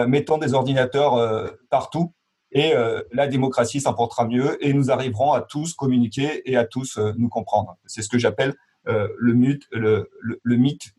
mettons 0.06 0.38
des 0.38 0.54
ordinateurs 0.54 1.52
partout 1.70 2.12
et 2.54 2.72
euh, 2.72 3.02
la 3.12 3.26
démocratie 3.26 3.80
s'en 3.80 3.94
portera 3.94 4.26
mieux 4.26 4.64
et 4.64 4.72
nous 4.72 4.90
arriverons 4.90 5.32
à 5.32 5.42
tous 5.42 5.74
communiquer 5.74 6.48
et 6.50 6.56
à 6.56 6.64
tous 6.64 6.96
euh, 6.96 7.12
nous 7.18 7.28
comprendre. 7.28 7.76
C'est 7.84 8.00
ce 8.00 8.08
que 8.08 8.18
j'appelle 8.18 8.54
euh, 8.86 9.08
le, 9.18 9.34
mythe, 9.34 9.64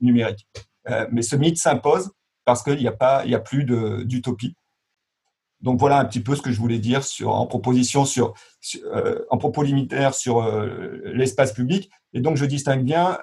numérique. 0.02 0.48
mais 1.12 1.22
ce 1.22 1.36
mythe 1.36 1.58
s'impose 1.58 2.12
parce 2.44 2.62
qu'il 2.62 2.78
n'y 2.78 2.88
a, 2.88 2.92
pas, 2.92 3.24
il 3.26 3.34
a 3.34 3.40
plus 3.40 3.64
d'utopie. 3.64 4.56
Donc 5.66 5.80
voilà 5.80 6.00
un 6.00 6.06
petit 6.06 6.22
peu 6.22 6.36
ce 6.36 6.42
que 6.42 6.52
je 6.52 6.60
voulais 6.60 6.80
dire 6.80 7.04
sur, 7.04 7.32
en 7.32 7.46
proposition 7.46 8.06
sur, 8.06 8.34
en 9.30 9.38
propos 9.38 9.64
liminaire 9.64 10.14
sur 10.14 10.42
l'espace 11.04 11.52
public. 11.52 11.90
Et 12.14 12.22
donc 12.22 12.38
je 12.38 12.46
distingue 12.46 12.86
bien 12.86 13.18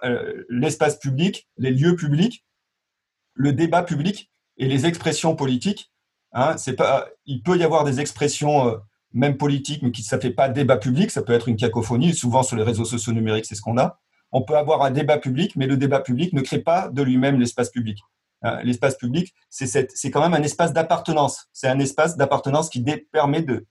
l'espace 0.51 0.99
public, 0.99 1.49
les 1.57 1.71
lieux 1.71 1.97
publics, 1.97 2.45
le 3.33 3.55
débat 3.55 3.83
public 3.83 4.31
et 4.59 4.67
les 4.67 4.85
expressions 4.85 5.35
politiques 5.35 5.93
Hein, 6.33 6.57
il 7.27 7.43
peut 7.43 7.59
y 7.59 7.63
avoir 7.63 7.85
des 7.85 8.01
expressions, 8.01 8.69
euh, 8.69 8.77
même 9.13 9.37
politiques, 9.37 9.83
mais 9.83 9.91
qui 9.91 10.03
ça 10.03 10.19
fait 10.19 10.31
pas 10.31 10.49
débat 10.49 10.79
public. 10.79 11.11
Ça 11.11 11.23
peut 11.23 11.33
être 11.33 11.49
une 11.49 11.57
cacophonie. 11.57 12.15
Souvent 12.15 12.43
sur 12.43 12.57
les 12.57 12.63
réseaux 12.63 12.85
sociaux 12.85 13.13
numériques, 13.13 13.45
c'est 13.47 13.55
ce 13.55 13.61
qu'on 13.61 13.79
a. 13.79 14.01
On 14.31 14.43
peut 14.43 14.57
avoir 14.57 14.83
un 14.83 14.91
débat 14.91 15.19
public, 15.19 15.57
mais 15.57 15.67
le 15.67 15.77
débat 15.77 16.01
public 16.01 16.33
ne 16.33 16.41
crée 16.41 16.61
pas 16.61 16.89
de 16.89 17.03
lui-même 17.03 17.39
l'espace 17.39 17.69
public. 17.69 17.99
Hein, 18.43 18.61
l'espace 18.65 18.97
public, 18.97 19.35
c'est 19.49 20.11
quand 20.11 20.21
même 20.21 20.35
un 20.35 20.43
espace 20.43 20.73
d'appartenance. 20.73 21.49
C'est 21.53 21.69
un 21.69 21.79
espace 21.79 22.17
d'appartenance 22.17 22.69
qui 22.69 22.85
permet 23.13 23.43
de, 23.43 23.67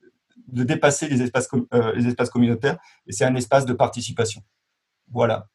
dépasser 0.48 1.08
les 1.08 1.22
espaces, 1.22 1.50
euh, 1.74 1.94
les 1.94 2.08
espaces 2.08 2.30
communautaires 2.30 2.78
et 3.08 3.12
c'est 3.12 3.25
un 3.25 3.36
espace 3.36 3.66
de 3.66 3.74
participation. 3.74 4.42
Voilà 5.12 5.48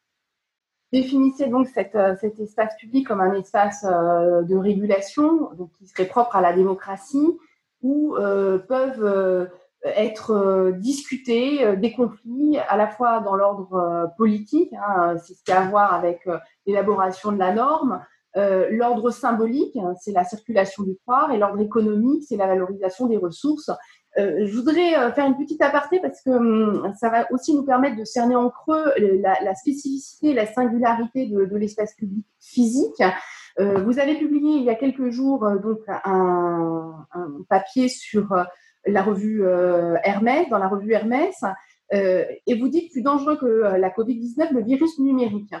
définissez 0.91 1.47
donc 1.47 1.67
euh, 1.77 2.15
cet 2.19 2.39
espace 2.39 2.75
public 2.77 3.07
comme 3.07 3.21
un 3.21 3.33
espace 3.33 3.85
euh, 3.85 4.43
de 4.43 4.55
régulation, 4.55 5.53
donc 5.55 5.71
qui 5.77 5.87
serait 5.87 6.05
propre 6.05 6.35
à 6.35 6.41
la 6.41 6.53
démocratie, 6.53 7.37
où 7.81 8.15
euh, 8.15 8.57
peuvent 8.57 9.49
être 9.83 10.73
discutés 10.79 11.77
des 11.77 11.93
conflits 11.93 12.57
à 12.67 12.75
la 12.75 12.87
fois 12.87 13.19
dans 13.19 13.35
l'ordre 13.35 14.11
politique, 14.17 14.73
hein, 14.73 15.15
c'est 15.23 15.35
ce 15.35 15.43
qui 15.43 15.51
a 15.51 15.61
à 15.61 15.69
voir 15.69 15.93
avec 15.93 16.27
l'élaboration 16.65 17.31
de 17.31 17.37
la 17.37 17.53
norme, 17.53 18.03
l'ordre 18.69 19.09
symbolique, 19.09 19.75
hein, 19.77 19.93
c'est 19.99 20.11
la 20.11 20.23
circulation 20.23 20.83
du 20.83 20.95
pouvoir, 20.95 21.31
et 21.31 21.37
l'ordre 21.37 21.59
économique, 21.59 22.23
c'est 22.27 22.37
la 22.37 22.47
valorisation 22.47 23.07
des 23.07 23.17
ressources 23.17 23.71
euh, 24.17 24.47
je 24.47 24.55
voudrais 24.55 24.97
euh, 24.97 25.11
faire 25.11 25.27
une 25.27 25.37
petite 25.37 25.61
aparté 25.61 25.99
parce 25.99 26.21
que 26.21 26.31
hum, 26.31 26.91
ça 26.99 27.09
va 27.09 27.27
aussi 27.31 27.53
nous 27.53 27.63
permettre 27.63 27.97
de 27.97 28.03
cerner 28.03 28.35
en 28.35 28.49
creux 28.49 28.91
la, 28.97 29.55
spécificité, 29.55 30.33
la 30.33 30.47
singularité 30.47 31.27
de, 31.27 31.55
l'espace 31.55 31.93
public 31.95 32.25
physique. 32.39 33.03
Euh, 33.59 33.83
vous 33.83 33.99
avez 33.99 34.15
publié 34.15 34.57
il 34.57 34.63
y 34.63 34.69
a 34.69 34.75
quelques 34.75 35.09
jours 35.09 35.47
donc 35.61 35.79
un, 35.87 37.05
papier 37.49 37.89
sur 37.89 38.35
la 38.85 39.03
revue 39.03 39.43
Hermès, 40.03 40.49
dans 40.49 40.59
la 40.59 40.67
revue 40.67 40.93
Hermès, 40.93 41.35
et 41.91 42.59
vous 42.59 42.67
dites 42.69 42.91
plus 42.91 43.01
dangereux 43.01 43.37
que 43.37 43.45
la 43.45 43.89
Covid-19, 43.89 44.53
le 44.53 44.63
virus 44.63 44.99
numérique, 44.99 45.53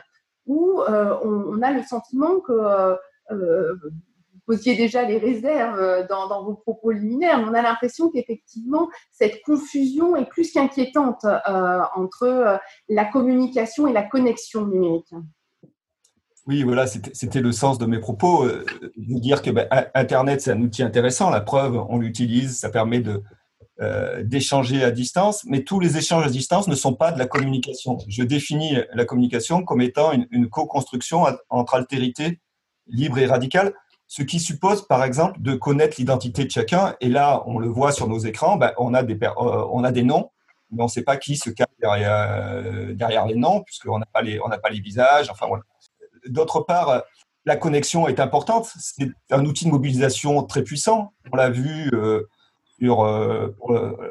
où 0.47 0.81
on, 0.81 1.61
a 1.61 1.71
le 1.71 1.83
sentiment 1.83 2.39
que 2.39 2.97
posiez 4.47 4.75
déjà 4.75 5.03
les 5.03 5.19
réserves 5.19 5.79
euh, 5.79 6.07
dans, 6.07 6.43
vos 6.43 6.55
propos 6.55 6.91
liminaires, 6.91 7.37
mais 7.37 7.49
on 7.49 7.53
a 7.53 7.61
l'impression 7.61 8.09
qu'effectivement, 8.09 8.87
cette 9.11 9.43
confusion 9.43 10.15
est 10.15 10.25
plus 10.25 10.51
qu'inquiétante 10.51 11.25
euh, 11.25 11.81
entre 11.95 12.23
euh, 12.23 12.57
la 12.89 13.05
communication 13.05 13.87
et 13.87 13.93
la 13.93 14.03
connexion 14.03 14.65
numérique. 14.65 15.13
Oui, 16.47 16.63
voilà, 16.63 16.87
c'était 16.87 17.41
le 17.41 17.51
sens 17.51 17.77
de 17.77 17.85
mes 17.85 17.99
propos. 17.99 18.47
de 18.47 19.19
dire 19.19 19.41
que 19.41 19.51
ben, 19.51 19.67
Internet, 19.93 20.39
c'est 20.39 20.51
un 20.51 20.61
outil 20.61 20.81
intéressant. 20.81 21.29
La 21.29 21.41
preuve, 21.41 21.75
on 21.89 21.97
l'utilise, 21.97 22.57
ça 22.57 22.69
permet 22.69 23.01
de, 23.01 23.21
d'échanger 24.23 24.83
à 24.83 24.91
distance, 24.91 25.43
mais 25.45 25.63
tous 25.63 25.79
les 25.79 25.97
échanges 25.97 26.25
à 26.25 26.29
distance 26.29 26.67
ne 26.67 26.73
sont 26.75 26.95
pas 26.95 27.11
de 27.11 27.19
la 27.19 27.27
communication. 27.27 27.99
Je 28.07 28.23
définis 28.23 28.75
la 28.93 29.05
communication 29.05 29.63
comme 29.63 29.81
étant 29.81 30.11
une, 30.13 30.49
co-construction 30.49 31.25
entre 31.49 31.75
altérité 31.75 32.39
libre 32.87 33.19
et 33.19 33.27
radicale 33.27 33.73
ce 34.07 34.23
qui 34.23 34.39
suppose, 34.39 34.87
par 34.87 35.03
exemple, 35.03 35.41
de 35.41 35.53
connaître 35.53 35.97
l'identité 35.99 36.45
de 36.45 36.51
chacun. 36.51 36.95
Et 37.01 37.09
là, 37.09 37.43
on 37.45 37.59
le 37.59 37.67
voit 37.67 37.91
sur 37.91 38.07
nos 38.07 38.19
écrans, 38.19 38.55
ben, 38.55 38.71
on, 38.77 38.93
a 38.93 39.03
des, 39.03 39.17
euh, 39.21 39.65
on 39.71 39.83
a 39.83 39.91
des 39.91 40.03
noms, 40.03 40.31
mais 40.71 40.81
on 40.81 40.85
ne 40.85 40.89
sait 40.89 41.03
pas 41.03 41.17
qui 41.17 41.35
se 41.35 41.49
cache 41.49 41.67
derrière, 41.79 42.27
euh, 42.31 42.93
derrière 42.93 43.25
les 43.25 43.35
noms, 43.35 43.63
puisqu'on 43.63 43.99
n'a 43.99 44.05
pas, 44.05 44.21
les, 44.21 44.39
pas 44.39 44.69
les 44.71 44.79
visages. 44.79 45.29
Enfin, 45.29 45.47
voilà. 45.47 45.63
D'autre 46.25 46.61
part, 46.61 47.03
la 47.45 47.57
connexion 47.57 48.07
est 48.07 48.19
importante. 48.19 48.69
C'est 48.79 49.09
un 49.29 49.45
outil 49.45 49.65
de 49.65 49.71
mobilisation 49.71 50.41
très 50.43 50.63
puissant. 50.63 51.13
On 51.31 51.35
l'a 51.35 51.49
vu 51.49 51.89
euh, 51.93 52.29
sur 52.79 53.03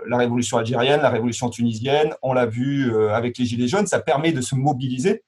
la 0.09 0.17
révolution 0.17 0.59
algérienne, 0.59 1.01
la 1.01 1.11
révolution 1.11 1.51
tunisienne. 1.51 2.15
On 2.23 2.33
l'a 2.33 2.47
vu 2.47 2.93
avec 3.11 3.39
les 3.39 3.45
Gilets 3.45 3.69
jaunes. 3.69 3.87
Ça 3.87 4.01
permet 4.01 4.33
de 4.33 4.41
se 4.41 4.55
mobiliser 4.55 5.23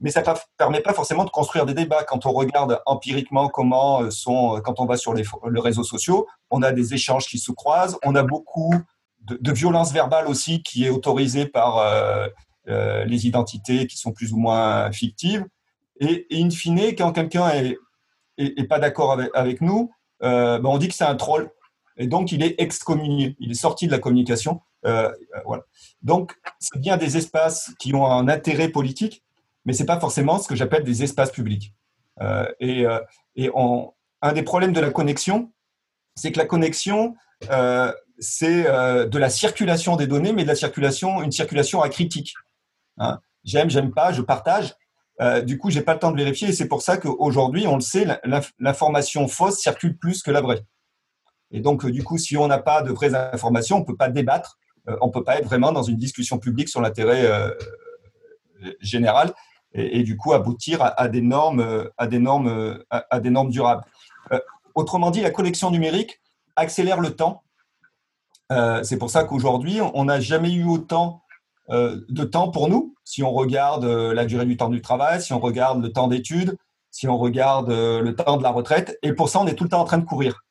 mais 0.00 0.10
ça 0.10 0.22
ne 0.22 0.34
permet 0.56 0.80
pas 0.80 0.94
forcément 0.94 1.24
de 1.24 1.30
construire 1.30 1.66
des 1.66 1.74
débats. 1.74 2.04
Quand 2.04 2.26
on 2.26 2.32
regarde 2.32 2.80
empiriquement 2.86 3.48
comment 3.48 4.02
euh, 4.02 4.10
sont, 4.10 4.56
euh, 4.56 4.60
quand 4.60 4.80
on 4.80 4.86
va 4.86 4.96
sur 4.96 5.14
les, 5.14 5.24
réseaux 5.56 5.84
sociaux, 5.84 6.26
on 6.50 6.62
a 6.62 6.72
des 6.72 6.94
échanges 6.94 7.26
qui 7.26 7.38
se 7.38 7.52
croisent, 7.52 7.98
on 8.04 8.14
a 8.14 8.22
beaucoup 8.22 8.74
de, 9.20 9.52
violence 9.52 9.92
verbale 9.92 10.26
aussi 10.26 10.62
qui 10.62 10.86
est 10.86 10.90
autorisée 10.90 11.46
par 11.46 11.78
euh, 11.78 12.28
les 13.04 13.26
identités 13.26 13.86
qui 13.86 13.98
sont 13.98 14.12
plus 14.12 14.32
ou 14.32 14.38
moins 14.38 14.90
fictives. 14.92 15.46
Et, 16.00 16.26
in 16.32 16.48
fine, 16.48 16.80
quand 16.96 17.12
quelqu'un 17.12 17.50
est, 17.50 18.64
pas 18.68 18.78
d'accord 18.78 19.20
avec, 19.34 19.60
nous, 19.60 19.90
ben 20.20 20.64
on 20.64 20.78
dit 20.78 20.88
que 20.88 20.94
c'est 20.94 21.04
un 21.04 21.16
troll. 21.16 21.50
Et 21.96 22.06
donc, 22.06 22.32
il 22.32 22.42
est 22.42 22.54
excommunié, 22.58 23.36
il 23.40 23.50
est 23.50 23.54
sorti 23.54 23.86
de 23.86 23.92
la 23.92 23.98
communication. 23.98 24.60
voilà. 24.82 25.64
Donc, 26.02 26.34
c'est 26.58 26.80
bien 26.80 26.96
des 26.96 27.16
espaces 27.16 27.72
qui 27.78 27.94
ont 27.94 28.06
un 28.06 28.28
intérêt 28.28 28.68
politique, 28.68 29.22
mais 29.64 29.72
ce 29.72 29.82
n'est 29.82 29.86
pas 29.86 30.00
forcément 30.00 30.38
ce 30.38 30.48
que 30.48 30.54
j'appelle 30.54 30.84
des 30.84 31.02
espaces 31.02 31.30
publics. 31.30 31.74
Euh, 32.20 32.46
et, 32.60 32.86
euh, 32.86 33.00
et 33.36 33.50
un 34.22 34.32
des 34.32 34.42
problèmes 34.42 34.72
de 34.72 34.80
la 34.80 34.90
connexion, 34.90 35.52
c'est 36.14 36.32
que 36.32 36.38
la 36.38 36.46
connexion, 36.46 37.14
euh, 37.50 37.92
c'est 38.18 38.64
de 38.64 39.18
la 39.18 39.30
circulation 39.30 39.96
des 39.96 40.06
données, 40.06 40.32
mais 40.32 40.42
de 40.42 40.48
la 40.48 40.54
circulation, 40.54 41.22
une 41.22 41.32
circulation 41.32 41.80
acritique. 41.80 42.34
Hein. 42.98 43.18
J'aime, 43.44 43.70
j'aime 43.70 43.92
pas, 43.92 44.12
je 44.12 44.20
partage. 44.20 44.74
du 45.44 45.56
coup, 45.56 45.70
j'ai 45.70 45.80
pas 45.80 45.94
le 45.94 46.00
temps 46.00 46.10
de 46.10 46.16
vérifier, 46.16 46.48
et 46.48 46.52
c'est 46.52 46.68
pour 46.68 46.82
ça 46.82 46.98
qu'aujourd'hui, 46.98 47.66
on 47.66 47.76
le 47.76 47.80
sait, 47.80 48.06
l'information 48.58 49.26
fausse 49.28 49.58
circule 49.58 49.96
plus 49.96 50.22
que 50.22 50.30
la 50.30 50.42
vraie. 50.42 50.62
Et 51.50 51.60
donc, 51.60 51.86
du 51.86 52.02
coup, 52.02 52.18
si 52.18 52.36
on 52.36 52.46
n'a 52.46 52.58
pas 52.58 52.82
de 52.82 52.92
vraies 52.92 53.14
informations, 53.14 53.78
on 53.78 53.84
peut 53.84 53.96
pas 53.96 54.08
débattre, 54.08 54.58
on 55.00 55.10
peut 55.10 55.24
pas 55.24 55.38
être 55.38 55.44
vraiment 55.44 55.72
dans 55.72 55.82
une 55.82 55.96
discussion 55.96 56.38
publique 56.38 56.68
sur 56.68 56.80
l'intérêt 56.80 57.28
général 58.80 59.32
et, 59.72 60.02
du 60.02 60.16
coup 60.16 60.32
aboutir 60.32 60.80
à, 60.82 61.08
des 61.08 61.20
normes, 61.20 61.90
à 61.98 62.06
des 62.06 62.18
normes, 62.18 62.78
à, 62.90 63.20
des 63.20 63.30
normes 63.30 63.50
durables. 63.50 63.84
Euh, 64.32 64.40
autrement 64.74 65.10
dit, 65.10 65.20
la 65.20 65.30
collection 65.30 65.70
numérique 65.70 66.20
accélère 66.56 67.00
le 67.00 67.10
temps. 67.14 67.42
Euh, 68.52 68.82
c'est 68.82 68.96
pour 68.96 69.10
ça 69.10 69.24
qu'aujourd'hui, 69.24 69.80
on 69.94 70.04
n'a 70.04 70.20
jamais 70.20 70.52
eu 70.52 70.64
autant 70.64 71.22
euh, 71.70 72.00
de 72.08 72.24
temps 72.24 72.50
pour 72.50 72.68
nous. 72.68 72.94
Si 73.04 73.22
on 73.22 73.32
regarde 73.32 73.84
la 73.84 74.24
durée 74.24 74.44
du 74.44 74.56
temps 74.56 74.68
du 74.68 74.82
travail, 74.82 75.22
si 75.22 75.32
on 75.32 75.40
regarde 75.40 75.82
le 75.82 75.92
temps 75.92 76.08
d'études, 76.08 76.56
si 76.90 77.06
on 77.06 77.16
regarde 77.16 77.70
le 77.70 78.14
temps 78.14 78.36
de 78.36 78.42
la 78.42 78.50
retraite, 78.50 78.98
et 79.02 79.12
pour 79.12 79.28
ça, 79.28 79.40
on 79.40 79.46
est 79.46 79.54
tout 79.54 79.64
le 79.64 79.70
temps 79.70 79.80
en 79.80 79.84
train 79.84 79.98
de 79.98 80.04
courir. 80.04 80.42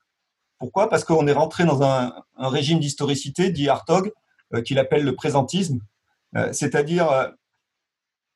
Pourquoi? 0.59 0.89
Parce 0.89 1.03
qu'on 1.03 1.25
est 1.27 1.33
rentré 1.33 1.65
dans 1.65 1.83
un, 1.83 2.13
régime 2.37 2.79
d'historicité, 2.79 3.49
dit 3.49 3.69
Hartog, 3.69 4.11
qu'il 4.65 4.79
appelle 4.79 5.03
le 5.03 5.15
présentisme, 5.15 5.79
c'est-à-dire 6.51 7.31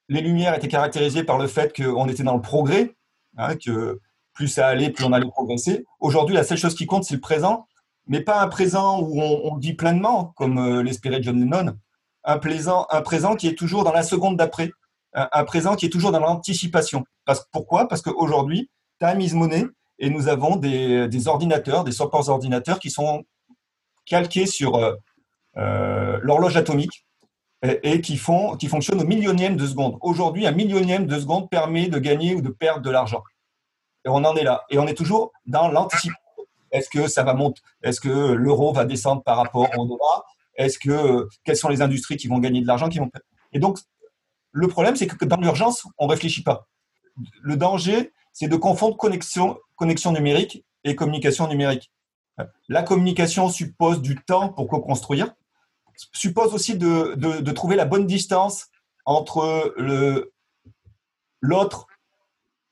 les 0.10 0.22
Lumières 0.22 0.56
étaient 0.56 0.68
caractérisées 0.68 1.24
par 1.24 1.38
le 1.38 1.48
fait 1.48 1.76
qu'on 1.76 2.08
était 2.08 2.24
dans 2.24 2.36
le 2.36 2.42
progrès, 2.42 2.96
hein, 3.38 3.56
que 3.56 4.00
plus 4.34 4.48
ça 4.48 4.68
allait, 4.68 4.90
plus 4.90 5.06
on 5.06 5.14
allait 5.14 5.30
progresser. 5.30 5.86
Aujourd'hui, 6.00 6.36
la 6.36 6.44
seule 6.44 6.58
chose 6.58 6.76
qui 6.76 6.86
compte, 6.86 7.04
c'est 7.04 7.16
le 7.16 7.22
présent, 7.22 7.68
mais 8.08 8.22
pas 8.22 8.42
un 8.42 8.48
présent 8.48 9.00
où 9.00 9.22
on, 9.22 9.56
vit 9.58 9.74
pleinement, 9.74 10.34
comme 10.36 10.58
euh, 10.58 10.84
l'espérait 10.84 11.22
John 11.22 11.40
Lennon, 11.40 11.78
un, 12.24 12.38
présent, 12.38 12.86
un 12.90 13.02
présent 13.02 13.36
qui 13.36 13.48
est 13.48 13.58
toujours 13.58 13.84
dans 13.84 13.94
la 13.94 14.04
seconde 14.04 14.38
d'après, 14.38 14.72
un, 15.14 15.44
présent 15.44 15.76
qui 15.76 15.86
est 15.86 15.90
toujours 15.90 16.12
dans 16.12 16.20
l'anticipation. 16.20 17.06
Parce, 17.26 17.46
pourquoi? 17.52 17.88
Parce 17.88 18.02
qu'aujourd'hui, 18.02 18.72
time 19.00 19.22
is 19.22 19.34
money, 19.34 19.66
et 20.04 20.10
nous 20.10 20.28
avons 20.28 20.58
des, 20.58 21.28
ordinateurs, 21.30 21.86
des 21.86 21.94
supports 21.94 22.28
ordinateurs 22.28 22.78
qui 22.78 22.92
sont 22.92 23.24
calqués 24.06 24.46
sur 24.46 24.76
euh, 24.76 24.96
euh, 25.56 26.20
l'horloge 26.22 26.58
atomique 26.58 27.06
et, 27.62 28.02
qui, 28.02 28.18
font, 28.18 28.58
qui 28.58 28.68
fonctionnent 28.68 29.00
au 29.00 29.06
millionième 29.06 29.56
de 29.56 29.66
seconde. 29.66 29.98
Aujourd'hui, 30.02 30.46
un 30.46 30.52
millionième 30.52 31.08
de 31.08 31.18
seconde 31.18 31.50
permet 31.50 31.88
de 31.88 32.00
gagner 32.00 32.36
ou 32.36 32.42
de 32.42 32.50
perdre 32.50 32.82
de 32.82 32.90
l'argent. 32.90 33.24
Et 34.04 34.10
on 34.10 34.16
en 34.26 34.36
est 34.36 34.44
là. 34.44 34.66
Et 34.70 34.78
on 34.78 34.88
est 34.88 34.94
toujours 34.94 35.32
dans 35.46 35.70
l'anticipation. 35.70 36.20
Est-ce 36.72 36.90
que 36.90 37.08
ça 37.08 37.24
va 37.24 37.34
monter? 37.34 37.62
Est-ce 37.82 38.02
que 38.02 38.10
l'euro 38.10 38.74
va 38.74 38.84
descendre 38.84 39.24
par 39.24 39.38
rapport 39.38 39.70
au 39.78 39.86
dollar? 39.86 40.26
Est-ce 40.56 40.78
que 40.80 41.30
quelles 41.46 41.56
sont 41.56 41.70
les 41.70 41.82
industries 41.82 42.18
qui 42.18 42.28
vont 42.28 42.40
gagner 42.40 42.60
de 42.60 42.68
l'argent 42.68 42.90
Et 43.54 43.60
donc 43.60 43.78
le 44.52 44.68
problème, 44.68 44.98
c'est 44.98 45.08
que 45.08 45.24
dans 45.24 45.38
l'urgence, 45.38 45.88
on 45.98 46.08
réfléchit 46.08 46.44
pas. 46.44 46.68
Le 47.42 47.56
danger, 47.56 48.12
c'est 48.34 48.48
de 48.48 48.56
confondre 48.56 48.98
connexion, 48.98 49.58
numérique 50.12 50.66
et 50.84 50.96
communication 50.96 51.48
numérique. 51.48 51.92
La 52.68 52.84
communication 52.84 53.48
suppose 53.48 54.02
du 54.02 54.16
temps 54.16 54.50
pour 54.50 54.68
co-construire, 54.68 55.34
suppose 56.12 56.54
aussi 56.54 56.78
de, 56.78 57.52
trouver 57.52 57.76
la 57.76 57.86
bonne 57.86 58.08
distance 58.08 58.68
entre 59.06 59.74
l'autre 61.42 61.88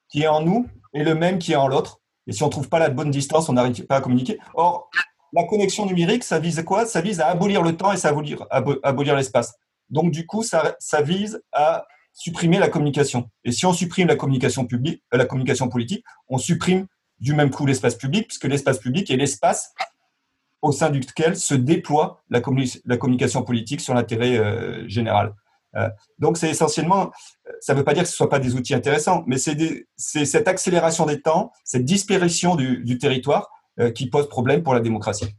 qui 0.10 0.24
est 0.24 0.28
en 0.28 0.42
nous 0.42 0.68
et 0.94 1.04
le 1.04 1.16
même 1.16 1.40
qui 1.40 1.54
est 1.54 1.58
en 1.58 1.68
l'autre. 1.68 2.00
Et 2.28 2.34
si 2.34 2.44
on 2.44 2.48
ne 2.48 2.52
trouve 2.52 2.70
pas 2.70 2.80
la 2.80 2.90
bonne 2.90 3.12
distance, 3.12 3.50
on 3.50 3.54
n'arrive 3.54 3.86
pas 3.86 3.98
à 3.98 4.02
communiquer. 4.02 4.40
Or, 4.54 4.90
la 5.34 5.44
connexion 5.46 5.86
numérique, 5.86 6.24
ça 6.24 6.40
vise 6.40 6.62
quoi? 6.64 6.86
Ça 6.86 7.02
vise 7.02 7.22
à 7.22 7.28
abolir 7.28 7.62
le 7.62 7.78
temps 7.78 7.92
et 7.92 7.98
ça 7.98 8.10
abolir, 8.10 8.46
abolir 8.50 9.16
l'espace. 9.16 9.56
Donc, 9.90 10.12
du 10.12 10.26
coup, 10.26 10.44
ça, 10.44 10.76
vise 11.02 11.42
à 11.52 11.86
supprimer 12.14 12.60
la 12.60 12.70
communication. 12.70 13.30
Et 13.44 13.52
si 13.52 13.66
on 13.66 13.74
supprime 13.74 14.08
la 14.08 14.16
communication 14.16 14.66
publique, 14.66 15.04
euh, 15.14 15.18
la 15.18 15.26
communication 15.26 15.70
politique, 15.70 16.04
on 16.28 16.38
supprime 16.38 16.88
du 17.20 17.34
même 17.34 17.52
coup 17.52 17.66
l'espace 17.66 17.96
public, 17.96 18.28
puisque 18.28 18.46
l'espace 18.46 18.80
public 18.80 19.10
est 19.10 19.18
l'espace 19.18 19.74
au 20.62 20.72
sein 20.72 20.90
duquel 20.90 21.36
se 21.36 21.56
déploie 21.56 22.22
la, 22.30 22.42
communication 22.42 23.44
politique 23.44 23.82
sur 23.82 23.94
l'intérêt 23.94 24.38
euh, 24.38 24.88
général. 24.88 25.34
Euh, 25.76 25.90
donc, 26.20 26.38
c'est 26.38 26.50
essentiellement, 26.50 27.12
ça 27.62 27.74
ne 27.74 27.80
veut 27.80 27.84
pas 27.84 27.94
dire 27.94 28.04
que 28.04 28.10
ce 28.10 28.14
ne 28.14 28.18
soit 28.18 28.30
pas 28.30 28.40
des 28.40 28.56
outils 28.56 28.76
intéressants, 28.76 29.24
mais 29.26 29.38
c'est 29.38 30.26
cette 30.26 30.48
accélération 30.48 31.06
des 31.06 31.22
temps, 31.22 31.52
cette 31.64 31.86
disparition 31.86 32.56
du 32.56 32.98
territoire 32.98 33.50
qui 33.96 34.10
pose 34.10 34.28
problème 34.28 34.64
pour 34.64 34.74
la 34.74 34.82
démocratie. 34.82 35.34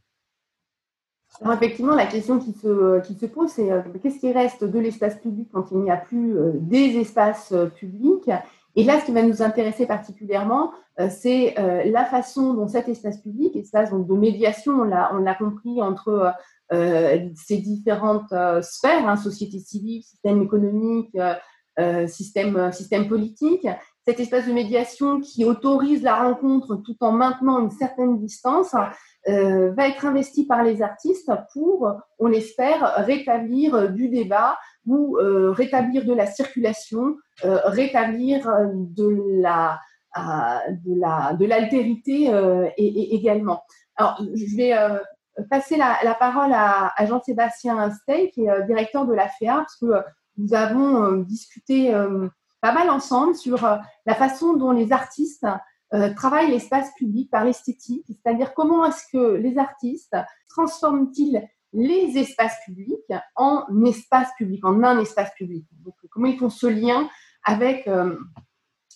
Alors 1.41 1.55
effectivement, 1.55 1.95
la 1.95 2.07
question 2.07 2.39
qui 2.39 2.53
se, 2.53 3.27
pose, 3.27 3.51
c'est 3.51 3.69
qu'est-ce 4.03 4.19
qui 4.19 4.33
reste 4.33 4.65
de 4.65 4.79
l'espace 4.79 5.17
public 5.17 5.49
quand 5.53 5.71
il 5.73 5.79
n'y 5.79 5.91
a 5.91 5.97
plus 5.97 6.37
des 6.55 6.99
espaces 6.99 7.55
publics? 7.77 8.31
Et 8.77 8.85
là, 8.85 9.01
ce 9.01 9.07
qui 9.07 9.13
va 9.13 9.23
nous 9.23 9.43
intéresser 9.43 9.87
particulièrement, 9.87 10.73
c'est 11.11 11.55
la 11.87 12.05
façon 12.05 12.55
dont 12.55 12.69
cet 12.69 12.89
espace 12.89 13.19
public, 13.19 13.57
espace 13.57 13.91
donc, 13.91 14.07
de 14.07 14.15
médiation, 14.15 14.81
on 14.81 14.85
l'a 14.85 15.35
compris, 15.35 15.83
entre 15.83 16.33
ces 16.71 17.59
différentes 17.59 18.33
sphères, 18.63 19.09
hein, 19.09 19.17
société 19.17 19.59
civile, 19.59 20.03
système 20.03 20.43
économique, 20.43 21.17
système 22.07 23.09
politique, 23.09 23.67
cet 24.05 24.21
espace 24.21 24.47
de 24.47 24.53
médiation 24.53 25.21
qui 25.21 25.45
autorise 25.45 26.03
la 26.03 26.23
rencontre 26.23 26.77
tout 26.77 26.97
en 27.01 27.13
maintenant 27.13 27.61
une 27.61 27.71
certaine 27.71 28.19
distance, 28.19 28.75
euh, 29.29 29.73
va 29.75 29.87
être 29.87 30.05
investi 30.05 30.47
par 30.47 30.65
les 30.65 30.83
artistes 30.83 31.31
pour, 31.53 31.95
on 32.19 32.27
l'espère, 32.27 32.95
rétablir 32.97 33.91
du 33.93 34.09
débat 34.09 34.59
ou 34.85 35.17
euh, 35.19 35.53
rétablir 35.53 36.05
de 36.05 36.13
la 36.13 36.27
circulation, 36.27 37.17
euh, 37.45 37.61
rétablir 37.65 38.51
de 38.75 39.41
la 39.41 39.79
de 40.15 41.01
la 41.01 41.33
de 41.33 41.47
l'altérité 41.47 42.31
et, 42.77 43.15
également. 43.15 43.63
Alors, 43.97 44.21
je 44.35 44.57
vais 44.57 44.75
passer 45.49 45.79
la, 45.79 45.97
la 46.05 46.15
parole 46.15 46.53
à, 46.53 46.93
à 46.95 47.07
Jean-Sébastien 47.07 47.91
Stey, 47.93 48.31
qui 48.35 48.45
est 48.45 48.67
directeur 48.67 49.07
de 49.07 49.15
la 49.15 49.29
FEA, 49.29 49.55
parce 49.57 49.77
que 49.77 50.05
nous 50.37 50.53
avons 50.53 51.13
discuté 51.23 51.95
pas 52.61 52.73
mal 52.73 52.91
ensemble 52.91 53.35
sur 53.35 53.67
la 54.05 54.15
façon 54.15 54.53
dont 54.53 54.73
les 54.73 54.93
artistes 54.93 55.47
euh, 55.95 56.15
travaille 56.15 56.51
l'espace 56.51 56.91
public 56.97 57.31
par 57.31 57.45
l'esthétique, 57.45 58.07
c'est-à-dire 58.09 58.55
comment 58.55 58.85
est-ce 58.87 59.05
que 59.13 59.35
les 59.35 59.59
artistes 59.59 60.17
transforment-ils 60.49 61.43
les 61.75 62.19
espaces 62.19 62.57
publics 62.65 63.13
en 63.37 63.67
espace 63.85 64.31
public, 64.39 64.65
en 64.65 64.83
un 64.83 64.99
espace 65.01 65.31
public? 65.37 65.67
Comment 66.11 66.27
ils 66.27 66.39
font 66.39 66.51
ce 66.51 66.67
lien 66.67 67.09
avec, 67.45 67.87
euh, 67.89 68.17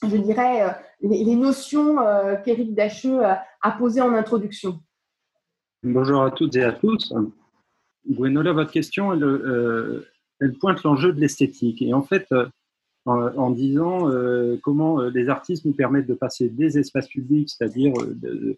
je 0.02 0.16
dirais, 0.16 0.62
euh, 0.62 0.70
les, 1.00 1.36
notions 1.36 1.96
qu'Éric 2.44 2.74
Dacheux 2.74 3.22
a 3.24 3.70
posées 3.78 4.02
en 4.02 4.14
introduction? 4.14 4.80
Bonjour 5.82 6.22
à 6.22 6.30
toutes 6.30 6.56
et 6.56 6.64
à 6.64 6.72
tous. 6.72 7.12
Gwenola, 8.08 8.52
votre 8.52 8.70
question, 8.70 9.12
elle, 9.12 10.06
elle 10.40 10.54
pointe 10.58 10.82
l'enjeu 10.82 11.12
de 11.12 11.20
l'esthétique. 11.20 11.82
Et 11.82 11.92
en 11.92 12.02
fait, 12.02 12.26
en, 13.06 13.50
disant 13.50 14.10
euh, 14.10 14.56
comment 14.62 15.00
euh, 15.00 15.10
les 15.10 15.28
artistes 15.28 15.64
nous 15.64 15.72
permettent 15.72 16.08
de 16.08 16.14
passer 16.14 16.48
des 16.48 16.76
espaces 16.78 17.08
publics, 17.08 17.48
c'est-à-dire 17.50 17.92
euh, 18.00 18.56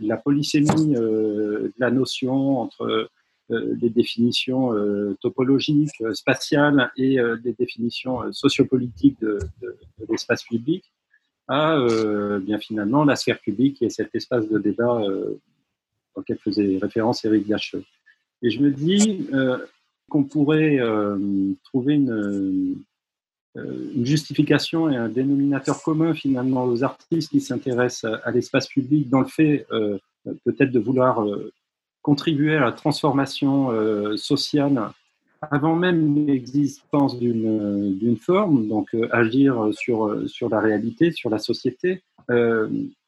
la, 0.00 0.16
polysémie 0.16 0.94
de 0.94 1.72
la 1.78 1.90
notion 1.90 2.58
entre 2.58 3.08
les 3.50 3.90
définitions 3.90 4.70
topologiques, 5.20 6.02
spatiales 6.14 6.90
et 6.96 7.18
les 7.44 7.52
définitions 7.52 8.32
sociopolitiques 8.32 9.20
de, 9.20 9.38
de, 9.60 9.76
l'espace 10.08 10.42
public, 10.42 10.90
à 11.48 11.76
bien 12.40 12.58
finalement 12.58 13.04
la 13.04 13.14
sphère 13.14 13.40
publique 13.40 13.82
et 13.82 13.90
cet 13.90 14.14
espace 14.14 14.48
de 14.48 14.58
débat 14.58 15.02
auquel 16.14 16.38
faisait 16.38 16.78
référence 16.80 17.22
Eric 17.26 17.46
Dacheux. 17.46 17.84
Et 18.40 18.48
je 18.48 18.58
me 18.62 18.70
dis 18.70 19.28
qu'on 20.08 20.24
pourrait 20.24 20.78
trouver 21.62 21.96
une, 21.96 22.82
une 23.54 24.06
justification 24.06 24.88
et 24.88 24.96
un 24.96 25.08
dénominateur 25.08 25.82
commun 25.82 26.14
finalement 26.14 26.64
aux 26.64 26.82
artistes 26.84 27.30
qui 27.30 27.40
s'intéressent 27.40 28.10
à, 28.24 28.30
l'espace 28.30 28.66
public 28.66 29.10
dans 29.10 29.20
le 29.20 29.26
fait 29.26 29.66
euh, 29.72 29.98
peut-être 30.44 30.70
de 30.70 30.78
vouloir 30.78 31.22
euh, 31.22 31.52
contribuer 32.00 32.56
à 32.56 32.60
la 32.60 32.72
transformation 32.72 33.70
sociale 34.16 34.90
avant 35.52 35.76
même 35.76 36.26
l'existence 36.26 37.16
d'une 37.16 38.16
forme, 38.20 38.66
donc 38.66 38.88
agir 39.12 39.68
sur, 39.72 40.28
sur 40.28 40.48
la 40.48 40.58
réalité, 40.58 41.12
sur 41.12 41.30
la 41.30 41.38
société. 41.38 42.02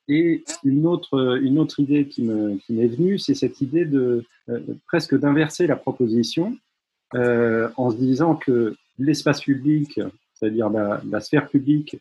et 0.07 0.44
une 0.62 0.87
autre, 0.87 1.40
une 1.42 1.59
autre 1.59 1.80
idée 1.80 2.07
qui 2.07 2.22
m'est 2.22 2.87
venue, 2.87 3.18
c'est 3.18 3.35
cette 3.35 3.61
idée 3.61 3.85
de 3.85 4.24
presque 4.87 5.18
d'inverser 5.18 5.66
la 5.66 5.74
proposition 5.74 6.57
en 7.14 7.90
se 7.90 7.96
disant 7.96 8.37
que 8.37 8.76
l'espace 8.98 9.40
public 9.40 9.98
c'est-à-dire 10.44 10.68
la, 10.68 11.20
sphère 11.20 11.48
publique, 11.48 11.96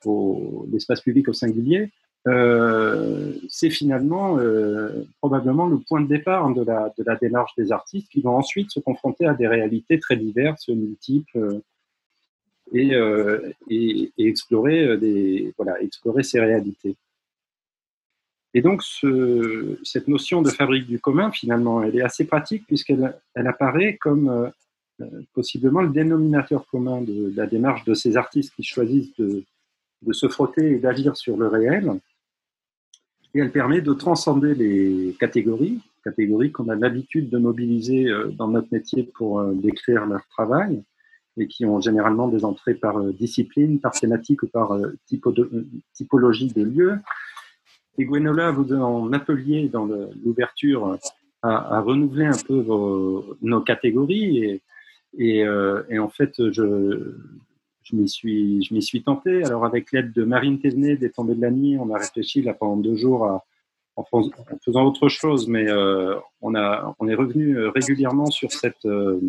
l'espace 0.71 1.01
public 1.01 1.29
au 1.29 1.33
singulier, 1.33 1.89
euh, 2.27 3.33
c'est 3.49 3.69
finalement 3.69 4.37
euh, 4.37 5.05
probablement 5.19 5.67
le 5.67 5.77
point 5.77 6.01
de 6.01 6.07
départ 6.07 6.53
de 6.53 6.63
la, 6.63 6.93
de 6.97 7.19
démarche 7.21 7.51
des 7.57 7.71
artistes 7.71 8.09
qui 8.09 8.21
vont 8.21 8.35
ensuite 8.37 8.71
se 8.71 8.79
confronter 8.79 9.25
à 9.25 9.33
des 9.33 9.47
réalités 9.47 9.99
très 9.99 10.15
diverses, 10.15 10.67
multiples, 10.69 11.61
euh, 12.75 13.51
et, 13.69 14.11
explorer, 14.17 14.97
ces 16.23 16.39
réalités. 16.39 16.95
Et 18.53 18.61
donc, 18.61 18.83
ce, 18.83 19.79
cette 19.83 20.07
notion 20.07 20.41
de 20.41 20.49
fabrique 20.49 20.87
du 20.87 20.99
commun, 20.99 21.31
finalement, 21.31 21.81
elle 21.81 21.95
est 21.95 22.01
assez 22.01 22.25
pratique 22.25 22.65
puisqu'elle 22.67 23.15
elle 23.35 23.47
apparaît 23.47 23.97
comme 23.97 24.51
possiblement 25.33 25.81
le 25.81 25.89
dénominateur 25.89 26.65
commun 26.67 27.01
de, 27.01 27.33
la 27.35 27.47
démarche 27.47 27.83
de 27.85 27.93
ces 27.93 28.17
artistes 28.17 28.53
qui 28.55 28.63
choisissent 28.63 29.15
de, 29.17 29.43
se 30.11 30.27
frotter 30.27 30.71
et 30.71 30.79
d'agir 30.79 31.15
sur 31.15 31.37
le 31.37 31.47
réel. 31.47 31.91
Et 33.33 33.39
elle 33.39 33.51
permet 33.51 33.81
de 33.81 33.93
transcender 33.93 34.53
les 34.53 35.15
catégories, 35.19 35.79
catégories 36.03 36.51
qu'on 36.51 36.69
a 36.69 36.75
l'habitude 36.75 37.29
de 37.29 37.37
mobiliser 37.37 38.07
euh, 38.07 38.27
dans 38.27 38.47
notre 38.47 38.67
métier 38.71 39.03
pour 39.03 39.39
euh, 39.39 39.53
décrire 39.53 40.05
leur 40.05 40.27
travail 40.27 40.83
et 41.37 41.47
qui 41.47 41.65
ont 41.65 41.81
généralement 41.81 42.27
des 42.27 42.45
entrées 42.45 42.75
par 42.75 43.03
discipline, 43.05 43.79
par 43.79 43.93
thématique 43.93 44.43
ou 44.43 44.47
par 44.47 44.77
typologie 45.93 46.53
des 46.53 46.63
lieux. 46.63 46.99
Et 47.97 48.05
Gwenola, 48.05 48.51
vous 48.51 48.71
en 48.71 49.11
appeliez 49.13 49.67
dans 49.67 49.85
l'ouverture 50.23 50.99
à, 51.41 51.79
renouveler 51.81 52.25
un 52.25 52.37
peu 52.47 52.63
nos 53.41 53.61
catégories 53.61 54.43
et, 54.45 54.61
et, 55.17 55.43
euh, 55.45 55.83
et, 55.89 55.99
en 55.99 56.09
fait, 56.09 56.33
je, 56.51 57.15
je 57.83 57.95
m'y 57.95 58.09
suis, 58.09 58.63
je 58.63 58.79
suis 58.79 59.03
tenté. 59.03 59.43
Alors, 59.43 59.65
avec 59.65 59.91
l'aide 59.91 60.11
de 60.13 60.23
Marine 60.23 60.59
Thévenet, 60.59 60.95
des 60.95 61.11
Tombées 61.11 61.35
de 61.35 61.41
la 61.41 61.51
Nuit, 61.51 61.77
on 61.77 61.93
a 61.93 61.97
réfléchi 61.97 62.41
là 62.41 62.53
pendant 62.53 62.77
deux 62.77 62.95
jours 62.95 63.41
en, 63.95 64.03
faisant 64.63 64.85
autre 64.85 65.09
chose, 65.09 65.47
mais 65.47 65.69
euh, 65.69 66.15
on, 66.41 66.55
a, 66.55 66.95
on 66.99 67.07
est 67.07 67.15
revenu 67.15 67.67
régulièrement 67.67 68.27
sur 68.27 68.51
cette, 68.51 68.85
euh, 68.85 69.19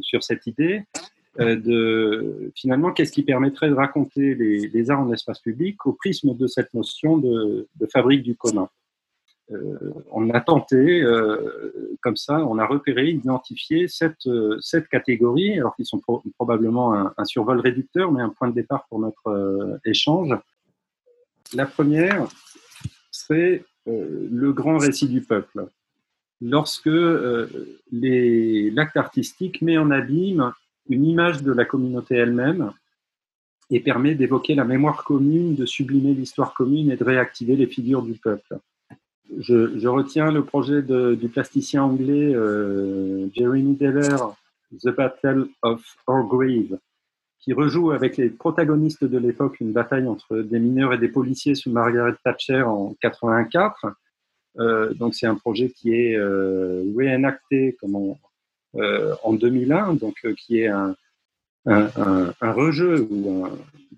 sur 0.00 0.22
cette 0.22 0.46
idée 0.46 0.82
euh, 1.40 1.56
de 1.56 2.52
finalement 2.54 2.92
qu'est-ce 2.92 3.12
qui 3.12 3.22
permettrait 3.22 3.68
de 3.68 3.74
raconter 3.74 4.34
les, 4.34 4.90
arts 4.90 5.00
en 5.00 5.12
espace 5.12 5.40
public 5.40 5.84
au 5.86 5.92
prisme 5.92 6.34
de 6.34 6.46
cette 6.46 6.72
notion 6.74 7.18
de 7.18 7.66
fabrique 7.92 8.22
du 8.22 8.36
commun? 8.36 8.68
Euh, 9.52 9.92
on 10.10 10.30
a 10.30 10.40
tenté, 10.40 11.02
euh, 11.02 11.96
comme 12.00 12.16
ça, 12.16 12.44
on 12.46 12.58
a 12.58 12.66
repéré, 12.66 13.10
identifié 13.10 13.88
cette, 13.88 14.28
cette 14.60 14.88
catégorie, 14.88 15.58
alors 15.58 15.76
qu'ils 15.76 15.86
sont 15.86 16.00
probablement 16.36 16.94
un, 16.94 17.24
survol 17.24 17.60
réducteur, 17.60 18.10
mais 18.10 18.22
un 18.22 18.30
point 18.30 18.48
de 18.48 18.54
départ 18.54 18.86
pour 18.88 19.00
notre 19.00 19.80
échange. 19.84 20.34
La 21.52 21.66
première 21.66 22.26
serait 23.10 23.64
euh, 23.86 24.28
le 24.30 24.52
grand 24.52 24.78
récit 24.78 25.08
du 25.08 25.20
peuple. 25.20 25.66
Lorsque 26.40 26.88
euh, 26.88 27.46
l'acte 27.92 28.96
artistique 28.96 29.62
met 29.62 29.78
en 29.78 29.90
abîme 29.90 30.52
une 30.88 31.04
image 31.04 31.42
de 31.42 31.52
la 31.52 31.64
communauté 31.64 32.16
elle-même 32.16 32.72
et 33.70 33.80
permet 33.80 34.14
d'évoquer 34.14 34.54
la 34.54 34.64
mémoire 34.64 35.04
commune, 35.04 35.54
de 35.54 35.64
sublimer 35.64 36.12
l'histoire 36.12 36.54
commune 36.54 36.90
et 36.90 36.96
de 36.96 37.04
réactiver 37.04 37.56
les 37.56 37.66
figures 37.66 38.02
du 38.02 38.14
peuple. 38.14 38.58
Je, 39.38 39.86
retiens 39.88 40.30
le 40.30 40.44
projet 40.44 40.82
du 40.82 41.28
plasticien 41.28 41.82
anglais 41.82 42.34
euh, 42.34 43.26
Jeremy 43.34 43.74
Deller, 43.74 44.16
The 44.82 44.90
Battle 44.90 45.48
of 45.62 45.82
Orgrave, 46.06 46.78
qui 47.40 47.52
rejoue 47.52 47.90
avec 47.90 48.16
les 48.16 48.30
protagonistes 48.30 49.04
de 49.04 49.18
l'époque 49.18 49.60
une 49.60 49.72
bataille 49.72 50.06
entre 50.06 50.38
des 50.38 50.58
mineurs 50.58 50.92
et 50.94 50.98
des 50.98 51.08
policiers 51.08 51.54
sous 51.54 51.70
Margaret 51.70 52.14
Thatcher 52.24 52.62
en 52.62 52.94
84. 53.00 53.86
Euh, 54.58 54.94
donc 54.94 55.14
c'est 55.14 55.26
un 55.26 55.34
projet 55.34 55.70
qui 55.70 55.94
est 55.94 56.16
euh, 56.16 56.84
réenacté 56.96 57.76
comme 57.80 58.14
euh, 58.76 59.14
en 59.22 59.32
2001, 59.32 59.94
donc 59.94 60.16
euh, 60.24 60.34
qui 60.34 60.60
est 60.60 60.68
un, 60.68 60.94
un, 61.66 62.32
un, 62.40 62.52
rejeu 62.52 63.00
ou 63.10 63.46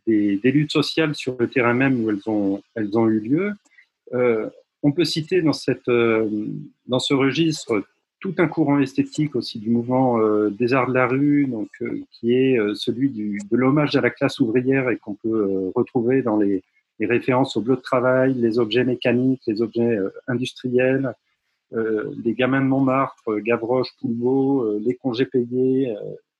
des, 0.06 0.38
des, 0.38 0.52
luttes 0.52 0.72
sociales 0.72 1.14
sur 1.14 1.36
le 1.38 1.48
terrain 1.48 1.74
même 1.74 2.02
où 2.02 2.10
elles 2.10 2.22
ont, 2.26 2.62
elles 2.74 2.96
ont 2.96 3.06
eu 3.06 3.20
lieu. 3.20 3.52
On 4.86 4.92
peut 4.92 5.04
citer 5.04 5.42
dans, 5.42 5.52
cette, 5.52 5.90
dans 6.86 6.98
ce 6.98 7.12
registre 7.12 7.82
tout 8.20 8.34
un 8.38 8.48
courant 8.48 8.78
esthétique 8.78 9.36
aussi 9.36 9.58
du 9.58 9.70
mouvement 9.70 10.18
euh, 10.18 10.50
des 10.50 10.72
arts 10.72 10.88
de 10.88 10.94
la 10.94 11.06
rue, 11.06 11.52
euh, 11.82 12.00
qui 12.10 12.32
est 12.32 12.58
euh, 12.58 12.74
celui 12.74 13.10
de 13.10 13.56
l'hommage 13.56 13.94
à 13.96 14.00
la 14.00 14.10
classe 14.10 14.40
ouvrière 14.40 14.90
et 14.90 14.96
qu'on 14.96 15.14
peut 15.14 15.70
retrouver 15.74 16.22
dans 16.22 16.36
les, 16.36 16.62
références 16.98 17.58
au 17.58 17.60
bleu 17.60 17.76
de 17.76 17.82
travail, 17.82 18.32
les 18.32 18.58
objets 18.58 18.82
mécaniques, 18.82 19.42
les 19.46 19.60
objets 19.60 19.98
industriels, 20.28 21.12
les 21.72 22.32
gamins 22.32 22.62
de 22.62 22.66
Montmartre, 22.66 23.38
Gavroche, 23.40 23.88
Poulbeau, 24.00 24.78
les 24.78 24.94
congés 24.94 25.26
payés 25.26 25.94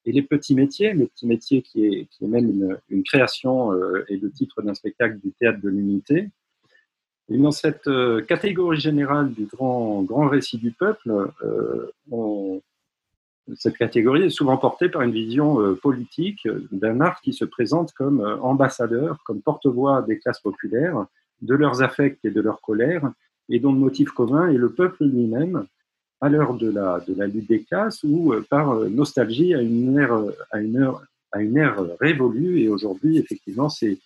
et 0.07 0.13
les 0.13 0.23
petits 0.23 0.55
métiers, 0.55 0.95
les 0.95 1.09
petits 1.09 1.27
métiers 1.27 1.61
qui 1.61 1.85
est, 1.85 2.07
qui 2.07 2.25
est 2.25 2.29
même 2.29 2.49
une, 2.49 2.79
une 2.89 3.03
création 3.03 3.75
et 4.09 4.17
le 4.17 4.31
titre 4.31 4.63
d'un 4.63 4.73
spectacle 4.73 5.19
du 5.23 5.31
théâtre 5.33 5.61
de 5.61 5.69
l'unité. 5.69 6.31
Et 7.29 7.39
dans 7.39 7.51
cette 7.51 7.89
euh, 7.89 8.23
catégorie 8.23 8.79
générale 8.79 9.33
du 9.33 9.47
grand, 9.47 10.03
grand 10.03 10.29
récit 10.29 10.59
du 10.59 10.71
peuple, 10.71 11.33
euh, 11.43 12.61
cette 13.57 13.77
catégorie 13.77 14.25
est 14.25 14.31
souvent 14.31 14.57
portée 14.57 14.89
par 14.89 15.03
une 15.03 15.13
vision 15.13 15.61
euh, 15.61 15.75
politique 15.75 16.49
d'un 16.71 17.01
art 17.01 17.21
qui 17.21 17.33
se 17.33 17.45
présente 17.45 17.93
comme 17.93 18.21
ambassadeur, 18.43 19.23
comme 19.25 19.41
porte-voix 19.41 20.03
des 20.03 20.19
classes 20.19 20.41
populaires, 20.41 21.07
de 21.43 21.55
leurs 21.55 21.83
affects 21.83 22.25
et 22.25 22.31
de 22.31 22.41
leur 22.41 22.61
colère, 22.61 23.11
et 23.49 23.59
dont 23.59 23.73
le 23.73 23.79
motif 23.79 24.11
commun 24.11 24.49
est 24.49 24.57
le 24.57 24.73
peuple 24.73 25.05
lui-même, 25.05 25.67
à 26.21 26.29
l'heure 26.29 26.55
de 26.55 26.71
la, 26.71 27.01
de 27.07 27.15
la 27.15 27.27
lutte 27.27 27.49
des 27.49 27.63
classes 27.63 28.03
ou 28.03 28.35
par 28.49 28.75
nostalgie 28.89 29.55
à 29.55 29.61
une 29.61 29.99
ère, 29.99 30.19
à 30.51 30.61
une 30.61 30.91
à 31.33 31.43
une 31.43 31.57
ère 31.59 31.77
révolue. 32.01 32.61
Et 32.61 32.69
aujourd'hui, 32.69 33.19
effectivement, 33.19 33.69
c'est 33.69 33.99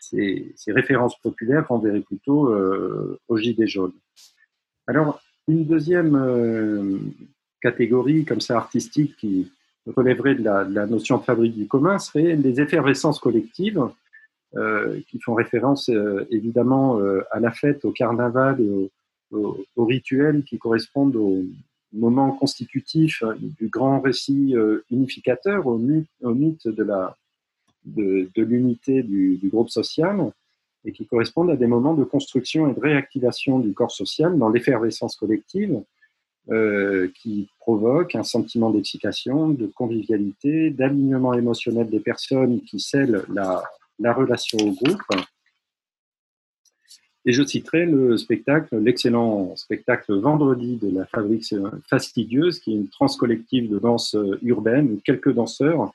ces, 0.00 0.54
références 0.68 1.18
populaires 1.20 1.68
renverraient 1.68 2.00
plutôt 2.00 2.48
euh, 2.52 3.18
au 3.28 3.36
gilet 3.36 3.66
jaune. 3.66 3.92
Alors, 4.86 5.20
une 5.48 5.64
deuxième 5.64 6.14
euh, 6.16 6.98
catégorie 7.60 8.24
comme 8.24 8.40
ça 8.40 8.56
artistique 8.56 9.16
qui 9.16 9.50
relèverait 9.86 10.34
de 10.34 10.44
la, 10.44 10.86
notion 10.86 11.18
de 11.18 11.24
fabrique 11.24 11.56
du 11.56 11.66
commun 11.66 11.98
serait 11.98 12.36
les 12.36 12.60
effervescences 12.60 13.18
collectives 13.18 13.82
euh, 14.56 15.00
qui 15.08 15.18
font 15.20 15.34
référence 15.34 15.90
évidemment 16.30 17.00
à 17.30 17.40
la 17.40 17.50
fête, 17.50 17.84
au 17.84 17.92
carnaval 17.92 18.60
et 18.60 18.90
au, 19.32 19.84
rituel 19.84 20.44
qui 20.44 20.58
correspondent 20.58 21.16
au 21.16 21.44
moment 21.92 22.32
constitutif 22.32 23.22
du 23.38 23.68
grand 23.68 24.00
récit 24.00 24.54
unificateur, 24.90 25.66
au 25.66 25.78
mythe 25.78 26.68
de 26.68 26.82
la, 26.82 27.16
de, 27.96 28.42
l'unité 28.42 29.02
du, 29.02 29.40
groupe 29.44 29.70
social 29.70 30.32
et 30.84 30.92
qui 30.92 31.06
correspondent 31.06 31.50
à 31.50 31.56
des 31.56 31.66
moments 31.66 31.94
de 31.94 32.04
construction 32.04 32.70
et 32.70 32.74
de 32.74 32.80
réactivation 32.80 33.58
du 33.58 33.72
corps 33.72 33.90
social 33.90 34.38
dans 34.38 34.48
l'effervescence 34.48 35.16
collective 35.16 35.82
euh, 36.50 37.08
qui 37.14 37.48
provoque 37.58 38.14
un 38.14 38.22
sentiment 38.22 38.70
d'excitation, 38.70 39.50
de 39.50 39.66
convivialité, 39.66 40.70
d'alignement 40.70 41.34
émotionnel 41.34 41.90
des 41.90 42.00
personnes 42.00 42.62
qui 42.62 42.80
scellent 42.80 43.24
la, 43.32 43.62
la 43.98 44.12
relation 44.12 44.58
au 44.58 44.72
groupe. 44.72 45.02
Et 47.26 47.32
je 47.32 47.42
citerai 47.42 47.84
le 47.84 48.16
spectacle, 48.16 48.78
l'excellent 48.78 49.54
spectacle 49.56 50.14
Vendredi 50.18 50.76
de 50.76 50.90
la 50.90 51.04
Fabrique 51.04 51.54
Fastidieuse, 51.90 52.60
qui 52.60 52.72
est 52.72 52.76
une 52.76 52.88
transcollective 52.88 53.68
de 53.68 53.78
danse 53.78 54.16
urbaine 54.40 54.92
où 54.92 55.00
quelques 55.04 55.34
danseurs 55.34 55.92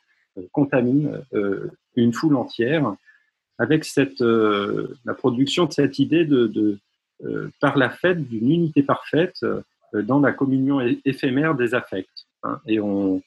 contaminent 0.51 1.11
euh, 1.33 1.69
une 1.95 2.13
foule 2.13 2.35
entière 2.35 2.95
avec 3.59 3.85
cette, 3.85 4.21
euh, 4.21 4.95
la 5.05 5.13
production 5.13 5.65
de 5.65 5.73
cette 5.73 5.99
idée 5.99 6.25
de, 6.25 6.79
euh, 7.23 7.49
par 7.61 7.77
la 7.77 7.89
fête 7.89 8.27
d'une 8.27 8.51
unité 8.51 8.83
parfaite 8.83 9.45
dans 9.93 10.19
la 10.19 10.31
communion 10.31 10.79
éphémère 11.05 11.55
des 11.55 11.75
affects. 11.75 12.07
Hein. 12.41 12.59
et 12.65 12.79
on, 12.79 13.21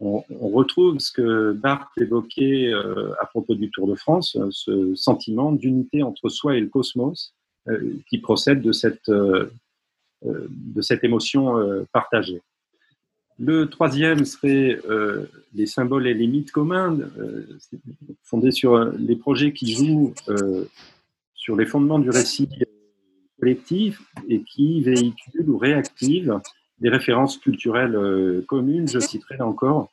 on, 0.00 0.24
on, 0.30 0.48
retrouve 0.48 0.98
ce 0.98 1.12
que 1.12 1.52
Barthes 1.52 1.90
évoquait 2.00 2.72
à 3.20 3.26
propos 3.26 3.54
du 3.54 3.70
Tour 3.70 3.88
de 3.88 3.94
France, 3.96 4.38
ce 4.50 4.94
sentiment 4.94 5.52
d'unité 5.52 6.02
entre 6.02 6.28
soi 6.28 6.56
et 6.56 6.60
le 6.60 6.68
cosmos 6.68 7.34
qui 8.08 8.18
procède 8.18 8.62
de 8.62 8.72
cette, 8.72 9.10
de 9.10 10.80
cette 10.80 11.04
émotion 11.04 11.84
partagée. 11.92 12.40
Le 13.44 13.68
troisième 13.68 14.24
serait 14.24 14.78
euh, 14.88 15.26
les 15.52 15.66
symboles 15.66 16.06
et 16.06 16.14
les 16.14 16.28
mythes 16.28 16.52
communs, 16.52 16.96
euh, 17.18 17.44
fondés 18.22 18.52
sur 18.52 18.74
euh, 18.74 18.92
les 19.00 19.16
projets 19.16 19.52
qui 19.52 19.74
jouent 19.74 20.14
sur 21.34 21.56
les 21.56 21.66
fondements 21.66 21.98
du 21.98 22.08
récit 22.10 22.48
collectif 23.40 24.00
et 24.28 24.42
qui 24.42 24.80
véhiculent 24.82 25.50
ou 25.50 25.58
réactivent 25.58 26.40
des 26.78 26.88
références 26.88 27.36
culturelles 27.36 28.44
communes. 28.46 28.86
Je 28.86 29.00
citerai 29.00 29.40
encore 29.40 29.90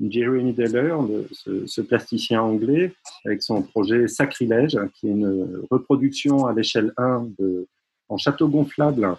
Jeremy 0.00 0.52
Deller, 0.52 0.94
ce, 1.32 1.80
plasticien 1.80 2.40
anglais, 2.40 2.92
avec 3.24 3.42
son 3.42 3.62
projet 3.62 4.06
Sacrilège, 4.06 4.78
qui 4.94 5.08
est 5.08 5.10
une 5.10 5.64
reproduction 5.72 6.46
à 6.46 6.52
l'échelle 6.52 6.92
1 6.96 7.30
de, 7.40 7.66
en 8.08 8.16
château 8.16 8.46
gonflable 8.46 9.16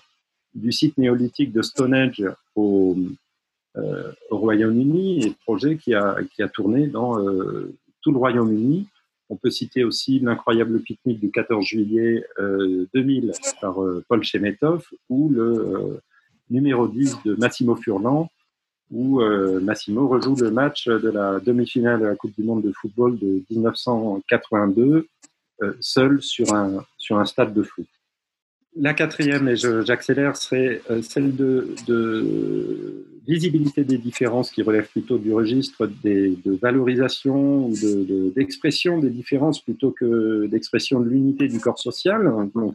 du 0.56 0.72
site 0.72 0.98
néolithique 0.98 1.52
de 1.52 1.62
Stonehenge 1.62 2.24
au, 2.56 2.96
au 4.30 4.38
Royaume-Uni 4.38 5.26
et 5.26 5.36
projet 5.44 5.78
qui 5.78 5.94
a, 5.94 6.18
qui 6.36 6.44
a 6.44 6.48
tourné 6.48 6.88
dans 6.88 7.20
euh, 7.20 7.74
tout 8.02 8.12
le 8.12 8.18
Royaume-Uni. 8.18 8.88
On 9.30 9.36
peut 9.36 9.50
citer 9.50 9.84
aussi 9.84 10.20
l'incroyable 10.20 10.80
pique-nique 10.82 11.20
du 11.20 11.32
14 11.32 11.66
juillet 11.66 12.24
2000 12.94 13.30
euh, 13.30 13.34
par 13.62 13.76
Paul 14.08 14.24
Chemetov 14.24 14.86
ou 15.10 15.30
le 15.30 16.00
numéro 16.50 16.88
10 16.88 17.24
de 17.26 17.36
Massimo 17.36 17.76
Furlan 17.76 18.30
où 18.92 19.22
Massimo 19.62 20.08
rejoue 20.08 20.36
le 20.36 20.52
match 20.52 20.88
de 20.88 21.10
la 21.10 21.40
demi-finale 21.40 22.02
de 22.02 22.06
la 22.06 22.16
Coupe 22.16 22.36
du 22.36 22.44
Monde 22.44 22.62
de 22.62 22.72
football 22.74 23.18
de 23.18 23.42
1982 23.50 25.08
seul 25.80 26.22
sur 26.22 26.54
un, 26.54 26.86
sur 27.00 27.18
un 27.18 27.26
stade 27.26 27.56
de 27.56 27.64
foot. 27.64 27.88
La 28.76 28.94
quatrième, 28.94 29.48
et 29.48 29.56
j'accélère, 29.56 30.36
serait 30.36 30.82
celle 31.02 31.36
de, 31.36 31.76
visibilité 33.26 33.84
des 33.86 33.98
différences 33.98 34.52
qui 34.52 34.62
relèvent 34.62 34.90
plutôt 34.90 35.18
du 35.18 35.34
registre 35.34 35.88
des, 36.04 36.36
de 36.44 36.52
valorisation 36.52 37.68
ou 37.68 37.74
d'expression 38.36 38.98
de, 38.98 39.08
des 39.08 39.14
différences 39.14 39.62
plutôt 39.62 39.92
que 39.92 40.48
d'expression 40.48 41.00
de 41.00 41.10
l'unité 41.10 41.48
du 41.48 41.60
corps 41.60 41.80
social. 41.80 42.24
Donc 42.54 42.74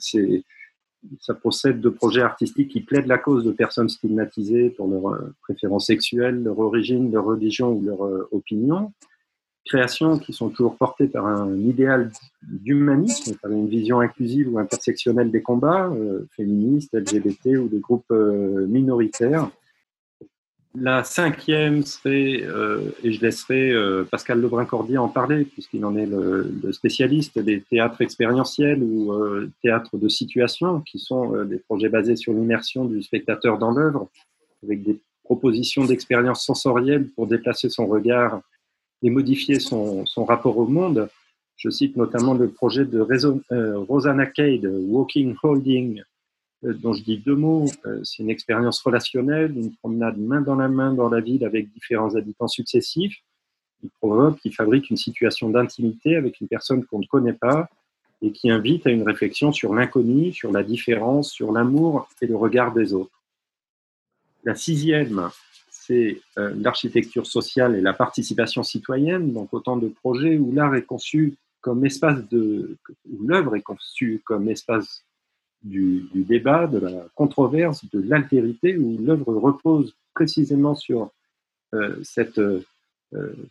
ça 1.20 1.34
procède 1.34 1.80
de 1.80 1.88
projets 1.88 2.22
artistiques 2.22 2.70
qui 2.70 2.80
plaident 2.80 3.06
la 3.06 3.18
cause 3.18 3.44
de 3.44 3.52
personnes 3.52 3.88
stigmatisées 3.88 4.70
pour 4.70 4.88
leur 4.88 5.08
euh, 5.08 5.34
préférence 5.42 5.86
sexuelle, 5.86 6.42
leur 6.42 6.58
origine, 6.58 7.12
leur 7.12 7.24
religion 7.24 7.72
ou 7.72 7.82
leur 7.82 8.04
euh, 8.04 8.28
opinion. 8.32 8.92
Créations 9.68 10.18
qui 10.18 10.32
sont 10.32 10.48
toujours 10.48 10.76
portées 10.76 11.06
par 11.06 11.26
un 11.26 11.56
idéal 11.58 12.10
d'humanisme, 12.42 13.36
par 13.36 13.52
une 13.52 13.68
vision 13.68 14.00
inclusive 14.00 14.52
ou 14.52 14.58
intersectionnelle 14.58 15.30
des 15.30 15.42
combats, 15.42 15.86
euh, 15.86 16.26
féministes, 16.36 16.94
LGBT 16.94 17.58
ou 17.58 17.68
des 17.68 17.78
groupes 17.78 18.10
euh, 18.10 18.66
minoritaires. 18.66 19.50
La 20.74 21.02
cinquième 21.02 21.82
serait, 21.82 22.42
euh, 22.42 22.90
et 23.02 23.12
je 23.12 23.20
laisserai 23.20 23.72
Pascal 24.10 24.40
Lebrun-Cordier 24.40 24.98
en 24.98 25.08
parler, 25.08 25.44
puisqu'il 25.44 25.84
en 25.84 25.96
est 25.96 26.06
le, 26.06 26.52
le, 26.62 26.72
spécialiste, 26.72 27.38
des 27.38 27.60
théâtres 27.62 28.02
expérientiels 28.02 28.82
ou 28.82 29.12
théâtres 29.62 29.96
de 29.96 30.08
situation, 30.08 30.80
qui 30.80 30.98
sont 30.98 31.44
des 31.44 31.58
projets 31.58 31.88
basés 31.88 32.16
sur 32.16 32.32
l'immersion 32.32 32.84
du 32.84 33.02
spectateur 33.02 33.58
dans 33.58 33.70
l'œuvre, 33.70 34.08
avec 34.62 34.82
des 34.82 35.00
propositions 35.24 35.84
d'expériences 35.84 36.44
sensorielles 36.44 37.08
pour 37.16 37.26
déplacer 37.26 37.70
son 37.70 37.86
regard 37.86 38.42
et 39.02 39.10
modifier 39.10 39.60
son, 39.60 40.04
rapport 40.26 40.58
au 40.58 40.66
monde. 40.66 41.08
Je 41.56 41.70
cite 41.70 41.96
notamment 41.96 42.34
le 42.34 42.48
projet 42.48 42.84
de 42.84 43.00
euh, 43.52 43.78
Rosanna 43.78 44.26
Cade, 44.26 44.64
Walking 44.64 45.34
Holding, 45.42 46.02
euh, 46.64 46.72
dont 46.74 46.92
je 46.92 47.02
dis 47.02 47.18
deux 47.18 47.34
mots. 47.34 47.66
Euh, 47.86 48.00
c'est 48.04 48.22
une 48.22 48.30
expérience 48.30 48.80
relationnelle, 48.80 49.56
une 49.56 49.74
promenade 49.76 50.18
main 50.18 50.40
dans 50.40 50.56
la 50.56 50.68
main 50.68 50.92
dans 50.92 51.08
la 51.08 51.20
ville 51.20 51.44
avec 51.44 51.72
différents 51.72 52.14
habitants 52.14 52.48
successifs, 52.48 53.16
qui 53.80 53.90
provoque, 54.00 54.38
qui 54.40 54.52
fabrique 54.52 54.90
une 54.90 54.96
situation 54.96 55.50
d'intimité 55.50 56.16
avec 56.16 56.40
une 56.40 56.48
personne 56.48 56.84
qu'on 56.84 56.98
ne 56.98 57.06
connaît 57.06 57.32
pas 57.32 57.68
et 58.22 58.32
qui 58.32 58.50
invite 58.50 58.86
à 58.86 58.90
une 58.90 59.02
réflexion 59.02 59.52
sur 59.52 59.74
l'inconnu, 59.74 60.32
sur 60.32 60.50
la 60.50 60.64
différence, 60.64 61.30
sur 61.30 61.52
l'amour 61.52 62.08
et 62.20 62.26
le 62.26 62.36
regard 62.36 62.72
des 62.72 62.92
autres. 62.92 63.22
La 64.44 64.56
sixième, 64.56 65.30
euh, 65.90 66.52
l'architecture 66.56 67.26
sociale 67.26 67.76
et 67.76 67.80
la 67.80 67.92
participation 67.92 68.62
citoyenne, 68.62 69.32
donc 69.32 69.52
autant 69.52 69.76
de 69.76 69.88
projets 69.88 70.38
où 70.38 70.52
l'art 70.52 70.74
est 70.74 70.84
conçu 70.84 71.34
comme 71.60 71.84
espace 71.84 72.28
de, 72.28 72.76
où 73.10 73.26
l'œuvre 73.26 73.56
est 73.56 73.62
conçue 73.62 74.22
comme 74.24 74.48
espace 74.48 75.04
du, 75.62 76.08
débat, 76.14 76.66
de 76.66 76.78
la 76.78 77.06
controverse, 77.14 77.84
de 77.90 78.00
l'altérité, 78.00 78.76
où 78.76 78.96
l'œuvre 78.98 79.34
repose 79.34 79.94
précisément 80.14 80.74
sur 80.74 81.10
euh, 81.74 81.96
cette 82.02 82.38
euh, 82.38 82.62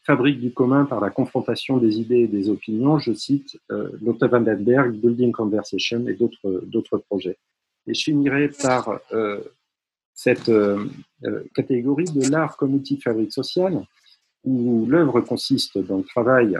fabrique 0.04 0.40
du 0.40 0.52
commun 0.52 0.86
par 0.86 1.02
la 1.02 1.10
confrontation 1.10 1.78
des 1.78 2.00
idées 2.00 2.22
et 2.22 2.28
des 2.28 2.50
opinions. 2.50 3.00
Je 3.00 3.14
cite 3.14 3.60
Lotte 3.70 4.24
Vandenberg, 4.24 4.92
Building 4.92 5.32
Conversation 5.32 6.06
et 6.08 6.14
d'autres 6.14 6.98
projets. 7.10 7.38
Et 7.88 7.94
je 7.94 8.04
finirai 8.04 8.50
par 8.50 9.00
cette 10.18 10.50
euh, 10.50 10.84
euh, 11.26 11.44
catégorie 11.54 12.06
de 12.06 12.30
l'art 12.30 12.58
comme 12.58 12.74
outil 12.74 12.98
de 12.98 13.04
fabrique 13.04 13.32
sociale, 13.32 13.86
où 14.44 14.86
l'œuvre 14.88 15.22
consiste 15.22 15.78
dans 15.78 15.98
le 15.98 16.04
travail 16.04 16.58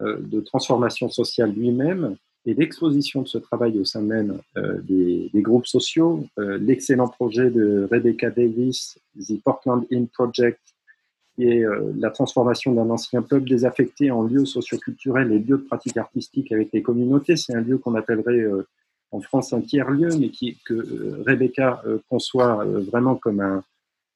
euh, 0.00 0.18
de 0.20 0.40
transformation 0.40 1.10
sociale 1.10 1.52
lui-même 1.52 2.16
et 2.46 2.54
l'exposition 2.54 3.22
de 3.22 3.28
ce 3.28 3.38
travail 3.38 3.78
au 3.78 3.84
sein 3.84 4.02
même 4.02 4.40
des, 4.82 5.30
groupes 5.34 5.68
sociaux. 5.68 6.26
L'excellent 6.36 7.06
projet 7.06 7.50
de 7.50 7.86
Rebecca 7.88 8.30
Davis, 8.30 8.98
The 9.16 9.40
Portland 9.44 9.86
In 9.92 10.06
Project, 10.06 10.58
qui 11.36 11.44
est 11.44 11.64
la 11.96 12.10
transformation 12.10 12.72
d'un 12.72 12.90
ancien 12.90 13.22
peuple 13.22 13.48
désaffecté 13.48 14.10
en 14.10 14.24
lieu 14.24 14.44
socioculturel 14.44 15.30
et 15.30 15.38
lieu 15.38 15.58
de 15.58 15.62
pratique 15.62 15.96
artistique 15.96 16.50
avec 16.50 16.70
les 16.72 16.82
communautés. 16.82 17.36
C'est 17.36 17.54
un 17.54 17.60
lieu 17.60 17.78
qu'on 17.78 17.94
appellerait 17.94 18.44
en 19.12 19.20
France 19.20 19.52
un 19.52 19.60
tiers-lieu, 19.60 20.08
mais 20.18 20.30
qui, 20.30 20.56
que 20.64 20.74
euh, 20.74 21.22
Rebecca 21.26 21.82
euh, 21.86 21.98
conçoit 22.08 22.64
euh, 22.64 22.80
vraiment 22.80 23.14
comme, 23.14 23.40
un, 23.40 23.62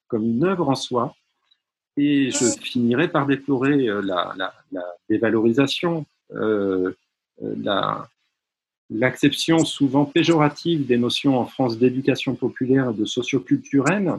comme 0.08 0.24
une 0.24 0.44
œuvre 0.44 0.70
en 0.70 0.74
soi. 0.74 1.14
Et 1.98 2.30
je 2.30 2.44
finirai 2.60 3.08
par 3.08 3.26
déplorer 3.26 3.88
la, 4.02 4.52
dévalorisation, 5.08 6.04
l'acception 8.90 9.64
souvent 9.64 10.04
péjorative 10.04 10.86
des 10.86 10.98
notions 10.98 11.38
en 11.38 11.46
France 11.46 11.78
d'éducation 11.78 12.34
populaire 12.34 12.90
et 12.90 12.92
de 12.92 13.06
socioculturelle. 13.06 14.12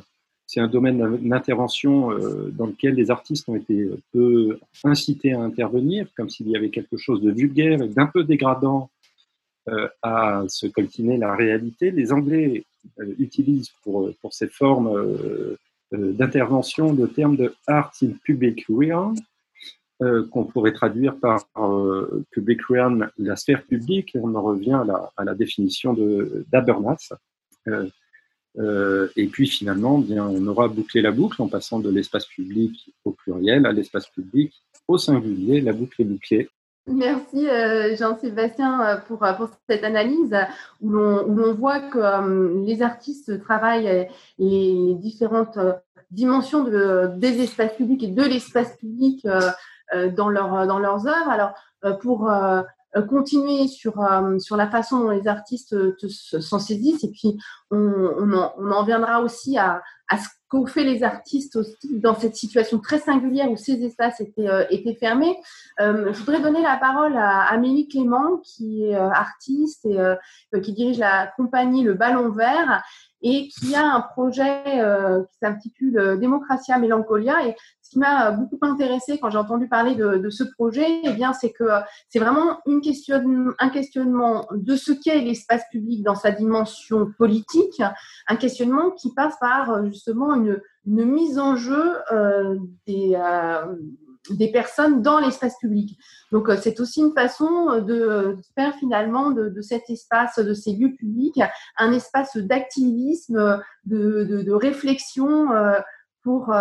C'est 0.48 0.60
un 0.60 0.68
domaine 0.68 1.18
d'intervention 1.18 2.10
dans 2.52 2.66
lequel 2.66 2.96
les 2.96 3.12
artistes 3.12 3.48
ont 3.48 3.56
été 3.56 3.88
peu 4.12 4.58
incités 4.84 5.34
à 5.34 5.42
intervenir, 5.42 6.08
comme 6.18 6.32
s'il 6.32 6.50
y 6.50 6.58
avait 6.58 6.72
quelque 6.72 6.98
chose 6.98 7.22
de 7.22 7.30
vulgaire 7.30 7.80
et 7.84 7.90
d'un 7.90 8.08
peu 8.08 8.24
dégradant 8.24 8.90
euh, 8.90 8.97
à 10.02 10.44
se 10.48 10.68
coltiner 10.68 11.18
la 11.18 11.36
réalité. 11.36 11.92
Les 11.92 12.12
Anglais 12.12 12.66
euh, 13.00 13.16
utilisent 13.20 13.72
pour, 13.84 14.10
pour 14.22 14.34
ces 14.34 14.48
formes 14.48 14.88
euh, 14.88 15.58
d'intervention 15.92 16.94
le 16.94 17.08
terme 17.08 17.38
de 17.38 17.54
art 17.66 17.92
in 18.04 18.12
public 18.24 18.66
realm, 18.70 19.16
qu'on 20.30 20.44
pourrait 20.44 20.74
traduire 20.74 21.18
par 21.18 21.46
public 22.30 22.62
realm, 22.70 23.10
la 23.18 23.36
sphère 23.36 23.64
publique, 23.64 24.16
et 24.16 24.20
on 24.20 24.36
en 24.36 24.44
revient 24.44 24.74
à 24.74 24.84
la, 24.84 25.12
à 25.18 25.24
la 25.24 25.34
définition 25.34 25.96
d'Habermas. 26.52 27.14
et 27.66 29.28
puis 29.28 29.48
finalement, 29.48 29.98
bien, 29.98 30.28
on 30.28 30.46
aura 30.46 30.68
bouclé 30.68 31.02
la 31.02 31.12
boucle 31.12 31.42
en 31.42 31.48
passant 31.48 31.80
de 31.80 31.90
l'espace 31.90 32.28
public 32.28 32.94
au 33.06 33.12
pluriel 33.12 33.66
à 33.66 33.72
l'espace 33.72 34.08
public 34.08 34.54
au 34.88 34.98
singulier. 34.98 35.62
La 35.62 35.74
boucle 35.74 36.02
est 36.02 36.06
bouclée. 36.06 36.50
Merci 36.88 37.50
euh, 37.50 37.98
Jean-Sébastien 37.98 38.82
euh, 38.82 38.98
pour, 38.98 39.24
euh, 39.24 39.34
pour, 39.34 39.50
cette 39.70 39.84
analyse 39.84 40.34
où 40.82 40.90
l'on 40.90 41.54
voit 41.54 41.82
que 41.82 42.66
les 42.66 42.82
artistes 42.82 43.42
travaillent 43.42 44.10
les 44.40 44.96
différentes 44.96 45.60
dimensions 46.12 46.64
de, 46.64 47.12
des 47.18 47.42
espaces 47.42 47.74
publics 47.74 48.04
et 48.04 48.08
de 48.08 48.24
l'espace 48.24 48.78
public 48.78 49.28
dans, 50.16 50.30
leur, 50.30 50.66
dans 50.66 50.80
leurs 50.80 51.08
œuvres. 51.08 51.30
Alors, 51.30 51.54
pour 52.00 52.32
continuer 53.10 53.68
sur, 53.68 53.96
sur 54.40 54.56
la 54.56 54.70
façon 54.70 55.00
dont 55.00 55.10
les 55.10 55.28
artistes 55.28 55.76
s'en 56.40 56.60
saisissent 56.60 57.04
et 57.04 57.12
puis 57.12 57.38
on, 57.70 57.78
on, 57.78 58.34
en, 58.34 58.54
on 58.58 58.72
en 58.72 58.84
viendra 58.84 59.22
aussi 59.22 59.58
à, 59.58 59.84
à 60.10 60.18
ce 60.18 60.30
qu'ont 60.50 60.66
fait 60.66 60.84
les 60.84 61.04
artistes 61.04 61.56
aussi 61.58 62.00
dans 62.00 62.16
cette 62.16 62.36
situation 62.36 62.80
très 62.80 63.00
singulière 63.00 63.52
où 63.52 63.58
ces 63.58 63.84
espaces 63.84 64.22
étaient, 64.22 64.48
euh, 64.48 64.66
étaient 64.70 64.96
fermés. 64.96 65.38
Euh, 65.80 66.14
je 66.14 66.20
voudrais 66.20 66.42
donner 66.42 66.62
la 66.62 66.78
parole 66.78 67.18
à 67.18 67.42
Amélie 67.52 67.88
Clément, 67.88 68.38
qui 68.44 68.86
est 68.86 68.96
euh, 68.96 69.10
artiste 69.10 69.86
et 69.86 70.62
qui 70.62 70.74
dirige 70.74 70.98
la 70.98 71.28
compagnie 71.36 71.84
Le 71.84 71.94
Ballon 71.94 72.30
Vert 72.30 72.84
et 73.22 73.48
qui 73.48 73.76
a 73.76 73.86
un 73.86 74.02
projet 74.02 74.64
qui 74.64 75.38
s'intitule 75.42 76.18
Démocratia 76.20 76.78
Mélancolia. 76.78 77.48
Et 77.48 77.56
ce 77.82 77.92
qui 77.92 78.00
m'a 78.00 78.32
beaucoup 78.32 78.60
intéressé 78.62 79.18
quand 79.18 79.30
j'ai 79.30 79.38
entendu 79.38 79.68
parler 79.68 79.96
de, 79.96 80.18
de, 80.18 80.30
ce 80.30 80.44
projet, 80.44 80.86
eh 81.04 81.14
bien, 81.14 81.34
c'est 81.34 81.52
que 81.52 81.66
c'est 82.10 82.20
vraiment 82.20 82.60
une 82.66 82.82
question, 82.82 83.22
un 83.60 83.70
questionnement 83.70 84.48
de 84.52 84.76
ce 84.76 84.92
qu'est 84.92 85.20
l'espace 85.20 85.64
public 85.72 86.04
dans 86.04 86.16
sa 86.16 86.32
dimension 86.32 87.12
politique, 87.18 87.82
un 88.28 88.36
questionnement 88.36 88.92
qui 88.92 89.14
passe 89.14 89.36
par 89.40 89.86
justement 89.86 90.36
une, 90.36 90.62
une 90.88 91.06
mise 91.06 91.38
en 91.38 91.56
jeu 91.56 91.98
euh, 92.12 92.58
des, 92.88 93.16
euh, 93.16 93.76
des 94.32 94.52
personnes 94.52 95.02
dans 95.02 95.20
l'espace 95.20 95.58
public. 95.60 95.98
Donc, 96.32 96.50
euh, 96.50 96.58
c'est 96.62 96.80
aussi 96.80 97.02
une 97.02 97.14
façon 97.14 97.82
de 97.82 98.38
faire 98.56 98.76
finalement 98.76 99.32
de, 99.32 99.62
cet 99.62 99.90
espace, 99.90 100.40
de 100.40 100.54
ces 100.54 100.74
lieux 100.74 100.94
publics, 100.94 101.40
un 101.78 101.92
espace 101.92 102.38
d'activisme, 102.38 103.62
de, 103.86 104.52
réflexion 104.52 105.48
pour, 106.24 106.54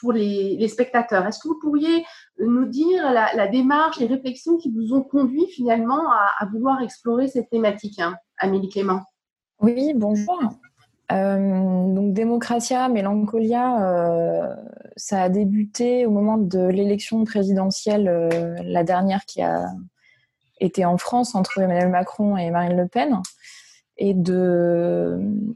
pour 0.00 0.12
les, 0.12 0.68
spectateurs. 0.68 1.26
Est-ce 1.26 1.40
que 1.40 1.48
vous 1.48 1.58
pourriez 1.60 2.04
nous 2.38 2.66
dire 2.66 3.12
la, 3.12 3.46
démarche, 3.48 3.98
les 3.98 4.06
réflexions 4.06 4.56
qui 4.56 4.72
vous 4.72 4.92
ont 4.94 5.02
conduit 5.02 5.46
finalement 5.48 6.10
à, 6.10 6.30
à 6.38 6.46
vouloir 6.46 6.82
explorer 6.82 7.28
cette 7.28 7.50
thématique, 7.50 7.98
hein, 7.98 8.16
Amélie 8.38 8.68
Clément? 8.68 9.02
Oui, 9.60 9.92
bonjour. 9.94 10.54
Euh, 11.12 11.92
donc 11.92 12.12
Démocratia, 12.12 12.88
Mélancolia, 12.88 13.82
euh, 13.82 14.54
ça 14.96 15.22
a 15.22 15.28
débuté 15.28 16.06
au 16.06 16.10
moment 16.10 16.38
de 16.38 16.68
l'élection 16.68 17.24
présidentielle, 17.24 18.08
euh, 18.08 18.54
la 18.62 18.84
dernière 18.84 19.24
qui 19.24 19.42
a 19.42 19.66
été 20.60 20.84
en 20.84 20.98
France 20.98 21.34
entre 21.34 21.58
Emmanuel 21.58 21.88
Macron 21.88 22.36
et 22.36 22.50
Marine 22.50 22.76
Le 22.76 22.86
Pen, 22.86 23.18
et 23.96 24.14
d'une 24.14 25.48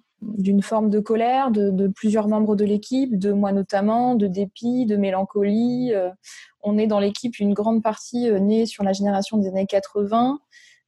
forme 0.62 0.90
de 0.90 1.00
colère 1.00 1.50
de, 1.50 1.70
de 1.70 1.88
plusieurs 1.88 2.28
membres 2.28 2.56
de 2.56 2.64
l'équipe, 2.64 3.18
de 3.18 3.32
moi 3.32 3.52
notamment, 3.52 4.14
de 4.14 4.26
dépit, 4.26 4.86
de 4.86 4.96
mélancolie. 4.96 5.92
on 6.62 6.78
est 6.78 6.86
dans 6.86 7.00
l'équipe 7.00 7.38
une 7.38 7.54
grande 7.54 7.82
partie 7.82 8.30
née 8.40 8.66
sur 8.66 8.82
la 8.82 8.92
génération 8.92 9.38
des 9.38 9.48
années 9.48 9.66
80 9.66 10.40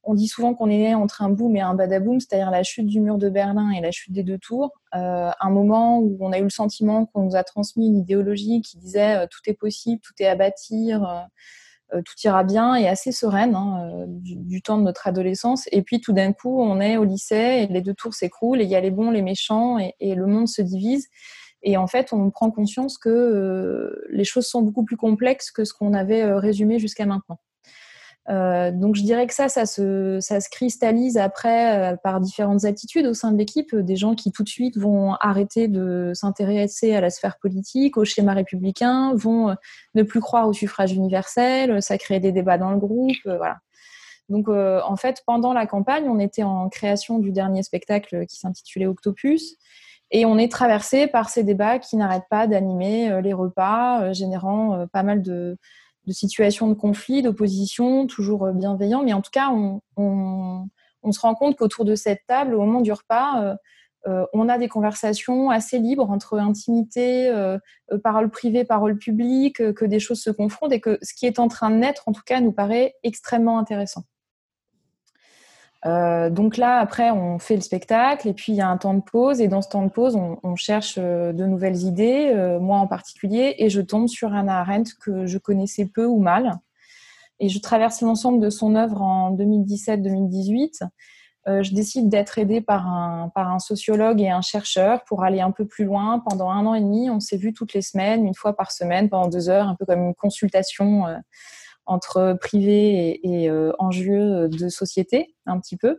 on 0.07 0.13
dit 0.13 0.27
souvent 0.27 0.53
qu'on 0.53 0.69
est 0.69 0.77
né 0.77 0.95
entre 0.95 1.21
un 1.21 1.29
boom 1.29 1.55
et 1.57 1.61
un 1.61 1.73
badaboom, 1.73 2.21
c'est-à-dire 2.21 2.49
la 2.49 2.63
chute 2.63 2.87
du 2.87 3.01
mur 3.01 3.17
de 3.17 3.29
Berlin 3.29 3.71
et 3.71 3.81
la 3.81 3.91
chute 3.91 4.13
des 4.13 4.23
deux 4.23 4.37
tours. 4.37 4.71
Euh, 4.95 5.29
un 5.37 5.49
moment 5.49 5.99
où 5.99 6.17
on 6.21 6.31
a 6.31 6.39
eu 6.39 6.43
le 6.43 6.49
sentiment 6.49 7.05
qu'on 7.05 7.23
nous 7.23 7.35
a 7.35 7.43
transmis 7.43 7.87
une 7.87 7.97
idéologie 7.97 8.61
qui 8.61 8.77
disait 8.77 9.17
euh, 9.17 9.27
tout 9.29 9.41
est 9.47 9.53
possible, 9.53 10.01
tout 10.01 10.13
est 10.19 10.27
à 10.27 10.35
bâtir, 10.35 11.27
euh, 11.93 12.01
tout 12.05 12.15
ira 12.23 12.45
bien 12.45 12.75
et 12.75 12.87
assez 12.87 13.11
sereine 13.11 13.53
hein, 13.53 14.05
du, 14.07 14.61
temps 14.61 14.77
de 14.77 14.83
notre 14.83 15.07
adolescence. 15.07 15.67
Et 15.73 15.81
puis 15.81 15.99
tout 15.99 16.13
d'un 16.13 16.31
coup, 16.31 16.61
on 16.61 16.79
est 16.79 16.95
au 16.95 17.03
lycée 17.03 17.63
et 17.63 17.67
les 17.67 17.81
deux 17.81 17.93
tours 17.93 18.13
s'écroulent 18.13 18.61
et 18.61 18.63
il 18.63 18.69
y 18.69 18.75
a 18.75 18.81
les 18.81 18.91
bons, 18.91 19.11
les 19.11 19.21
méchants 19.21 19.77
et, 19.77 19.93
et 19.99 20.15
le 20.15 20.25
monde 20.25 20.47
se 20.47 20.61
divise. 20.61 21.07
Et 21.63 21.75
en 21.75 21.87
fait, 21.87 22.13
on 22.13 22.29
prend 22.29 22.49
conscience 22.49 22.97
que 22.97 23.93
les 24.09 24.23
choses 24.23 24.47
sont 24.47 24.61
beaucoup 24.61 24.85
plus 24.85 24.95
complexes 24.95 25.51
que 25.51 25.65
ce 25.65 25.73
qu'on 25.73 25.93
avait 25.93 26.31
résumé 26.31 26.79
jusqu'à 26.79 27.05
maintenant. 27.05 27.39
Euh, 28.29 28.71
donc 28.71 28.95
je 28.95 29.03
dirais 29.03 29.25
que 29.25 29.33
ça, 29.33 29.47
ça 29.47 29.65
se, 29.65 30.49
cristallise 30.49 31.17
après 31.17 31.93
euh, 31.93 31.95
par 31.95 32.19
différentes 32.19 32.65
attitudes 32.65 33.05
au 33.05 33.13
sein 33.13 33.31
de 33.31 33.37
l'équipe, 33.37 33.73
des 33.73 33.95
gens 33.95 34.15
qui 34.15 34.31
tout 34.31 34.43
de 34.43 34.49
suite 34.49 34.77
vont 34.77 35.13
arrêter 35.15 35.69
de 35.69 36.11
s'intéresser 36.13 36.93
à 36.93 36.99
la 36.99 37.09
sphère 37.09 37.37
politique, 37.37 37.95
au 37.95 38.03
schéma 38.03 38.33
républicain, 38.33 39.13
vont 39.15 39.49
euh, 39.49 39.53
ne 39.95 40.03
plus 40.03 40.19
croire 40.19 40.47
au 40.47 40.53
suffrage 40.53 40.91
universel, 40.91 41.81
ça 41.81 41.97
crée 41.97 42.19
des 42.19 42.33
débats 42.33 42.57
dans 42.57 42.71
le 42.71 42.77
groupe, 42.77 43.15
voilà. 43.25 43.57
Donc 44.29 44.49
en 44.49 44.97
fait, 44.97 45.23
pendant 45.25 45.53
la 45.53 45.65
campagne, 45.65 46.09
on 46.09 46.19
était 46.19 46.43
en 46.43 46.67
création 46.67 47.17
du 47.17 47.31
dernier 47.31 47.63
spectacle 47.63 48.25
qui 48.25 48.37
s'intitulait 48.37 48.85
Octopus. 48.85 49.55
Et 50.11 50.25
on 50.25 50.37
est 50.37 50.51
traversé 50.51 51.07
par 51.07 51.29
ces 51.29 51.45
débats 51.45 51.79
qui 51.79 51.95
n'arrêtent 51.95 52.27
pas 52.29 52.45
d'animer 52.45 53.21
les 53.21 53.31
repas, 53.31 54.11
générant 54.11 54.85
pas 54.91 55.03
mal 55.03 55.21
de, 55.21 55.57
de 56.07 56.13
situations 56.13 56.69
de 56.69 56.73
conflit, 56.73 57.21
d'opposition, 57.21 58.07
toujours 58.07 58.45
euh, 58.45 58.53
bienveillant. 58.53 59.03
Mais 59.03 59.13
en 59.13 59.21
tout 59.21 59.31
cas, 59.31 59.49
on, 59.51 59.81
se 61.11 61.19
rend 61.21 61.35
compte 61.35 61.55
qu'autour 61.55 61.85
de 61.85 61.95
cette 61.95 62.21
table, 62.27 62.53
au 62.53 62.59
moment 62.59 62.81
du 62.81 62.91
repas, 62.91 63.41
euh, 63.41 63.55
euh, 64.07 64.25
on 64.33 64.49
a 64.49 64.57
des 64.57 64.67
conversations 64.67 65.49
assez 65.49 65.79
libres 65.79 66.09
entre 66.09 66.37
intimité, 66.37 67.31
parole 68.03 68.29
privée, 68.29 68.63
parole 68.63 68.97
publique, 68.97 69.73
que 69.73 69.85
des 69.85 69.99
choses 69.99 70.21
se 70.21 70.29
confrontent 70.29 70.71
et 70.71 70.81
que 70.81 70.97
ce 71.01 71.13
qui 71.13 71.25
est 71.25 71.39
en 71.39 71.47
train 71.47 71.69
de 71.69 71.75
naître, 71.75 72.07
en 72.07 72.13
tout 72.13 72.21
cas, 72.25 72.39
nous 72.41 72.51
paraît 72.51 72.95
extrêmement 73.03 73.57
intéressant. 73.57 74.03
Euh, 75.85 76.29
donc 76.29 76.57
là, 76.57 76.79
après, 76.79 77.11
on 77.11 77.39
fait 77.39 77.55
le 77.55 77.61
spectacle 77.61 78.27
et 78.27 78.33
puis 78.33 78.51
il 78.51 78.55
y 78.55 78.61
a 78.61 78.67
un 78.67 78.77
temps 78.77 78.93
de 78.93 79.01
pause. 79.01 79.41
Et 79.41 79.47
dans 79.47 79.61
ce 79.61 79.69
temps 79.69 79.83
de 79.83 79.91
pause, 79.91 80.17
on, 80.43 80.55
cherche 80.55 80.95
euh, 80.97 81.33
de 81.33 81.45
nouvelles 81.45 81.83
idées, 81.83 82.31
euh, 82.33 82.59
moi 82.59 82.77
en 82.77 82.87
particulier, 82.87 83.55
et 83.59 83.69
je 83.69 83.81
tombe 83.81 84.07
sur 84.07 84.33
Anna 84.33 84.59
Arendt 84.59 84.91
que 84.99 85.25
je 85.25 85.37
connaissais 85.37 85.85
peu 85.85 86.05
ou 86.05 86.19
mal. 86.19 86.53
Et 87.39 87.49
je 87.49 87.59
traverse 87.59 88.01
l'ensemble 88.01 88.39
de 88.39 88.49
son 88.49 88.75
œuvre 88.75 89.01
en 89.01 89.35
2017-2018. 89.35 90.81
je 91.45 91.73
décide 91.73 92.09
d'être 92.09 92.39
aidée 92.39 92.61
par 92.61 92.87
un, 92.87 93.29
par 93.35 93.51
un 93.51 93.59
sociologue 93.59 94.19
et 94.19 94.29
un 94.29 94.41
chercheur 94.41 95.03
pour 95.05 95.23
aller 95.23 95.39
un 95.39 95.51
peu 95.51 95.67
plus 95.67 95.85
loin. 95.85 96.19
Pendant 96.27 96.49
un 96.49 96.65
an 96.65 96.73
et 96.73 96.81
demi, 96.81 97.11
on 97.11 97.19
s'est 97.19 97.37
vu 97.37 97.53
toutes 97.53 97.75
les 97.75 97.83
semaines, 97.83 98.25
une 98.25 98.33
fois 98.33 98.55
par 98.55 98.71
semaine, 98.71 99.07
pendant 99.07 99.27
deux 99.27 99.49
heures, 99.49 99.67
un 99.67 99.75
peu 99.75 99.85
comme 99.85 100.07
une 100.07 100.15
consultation 100.15 101.05
entre 101.87 102.37
privé 102.39 103.19
et, 103.23 103.49
euh, 103.49 103.71
enjeux 103.79 104.47
de 104.49 104.69
société, 104.69 105.35
un 105.45 105.59
petit 105.59 105.77
peu. 105.77 105.97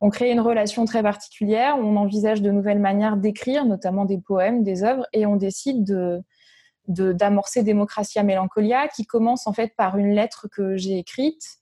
On 0.00 0.10
crée 0.10 0.30
une 0.30 0.40
relation 0.40 0.84
très 0.84 1.02
particulière, 1.02 1.76
on 1.78 1.96
envisage 1.96 2.42
de 2.42 2.50
nouvelles 2.50 2.78
manières 2.78 3.16
d'écrire, 3.16 3.64
notamment 3.64 4.04
des 4.04 4.18
poèmes, 4.18 4.62
des 4.62 4.84
œuvres, 4.84 5.06
et 5.12 5.26
on 5.26 5.36
décide 5.36 5.84
de 5.84 6.22
d'amorcer 6.88 7.62
Démocratia 7.62 8.24
Mélancolia, 8.24 8.88
qui 8.88 9.06
commence 9.06 9.46
en 9.46 9.52
fait 9.52 9.76
par 9.76 9.96
une 9.96 10.12
lettre 10.12 10.48
que 10.50 10.76
j'ai 10.76 10.98
écrite, 10.98 11.60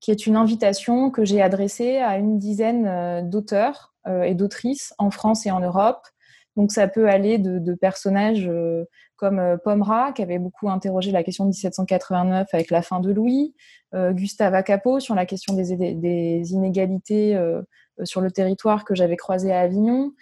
qui 0.00 0.10
est 0.10 0.26
une 0.26 0.36
invitation 0.36 1.10
que 1.10 1.24
j'ai 1.24 1.42
adressée 1.42 1.98
à 1.98 2.16
une 2.16 2.38
dizaine 2.38 2.86
euh, 2.86 3.22
d'auteurs 3.22 3.94
euh, 4.06 4.22
et 4.22 4.34
d'autrices 4.34 4.94
en 4.98 5.10
France 5.10 5.44
et 5.44 5.50
en 5.50 5.60
Europe. 5.60 6.06
Donc 6.56 6.72
ça 6.72 6.88
peut 6.88 7.08
aller 7.08 7.38
de, 7.38 7.74
personnages 7.74 8.50
comme 9.20 9.38
euh, 9.38 9.56
Pomera, 9.58 10.12
qui 10.12 10.22
avait 10.22 10.38
beaucoup 10.38 10.68
interrogé 10.70 11.12
la 11.12 11.22
question 11.22 11.44
de 11.44 11.50
1789 11.50 12.48
avec 12.52 12.70
la 12.70 12.82
fin 12.82 13.00
de 13.00 13.12
Louis, 13.12 13.54
euh, 13.94 14.12
Gustave 14.12 14.54
Acapo 14.54 14.98
sur 14.98 15.14
la 15.14 15.26
question 15.26 15.54
des, 15.54 16.52
inégalités 16.52 17.36
euh, 17.36 17.60
sur 18.04 18.22
le 18.22 18.30
territoire 18.30 18.84
que 18.84 18.94
j'avais 18.94 19.16
croisé 19.16 19.52
à 19.52 19.60
Avignon, 19.60 20.12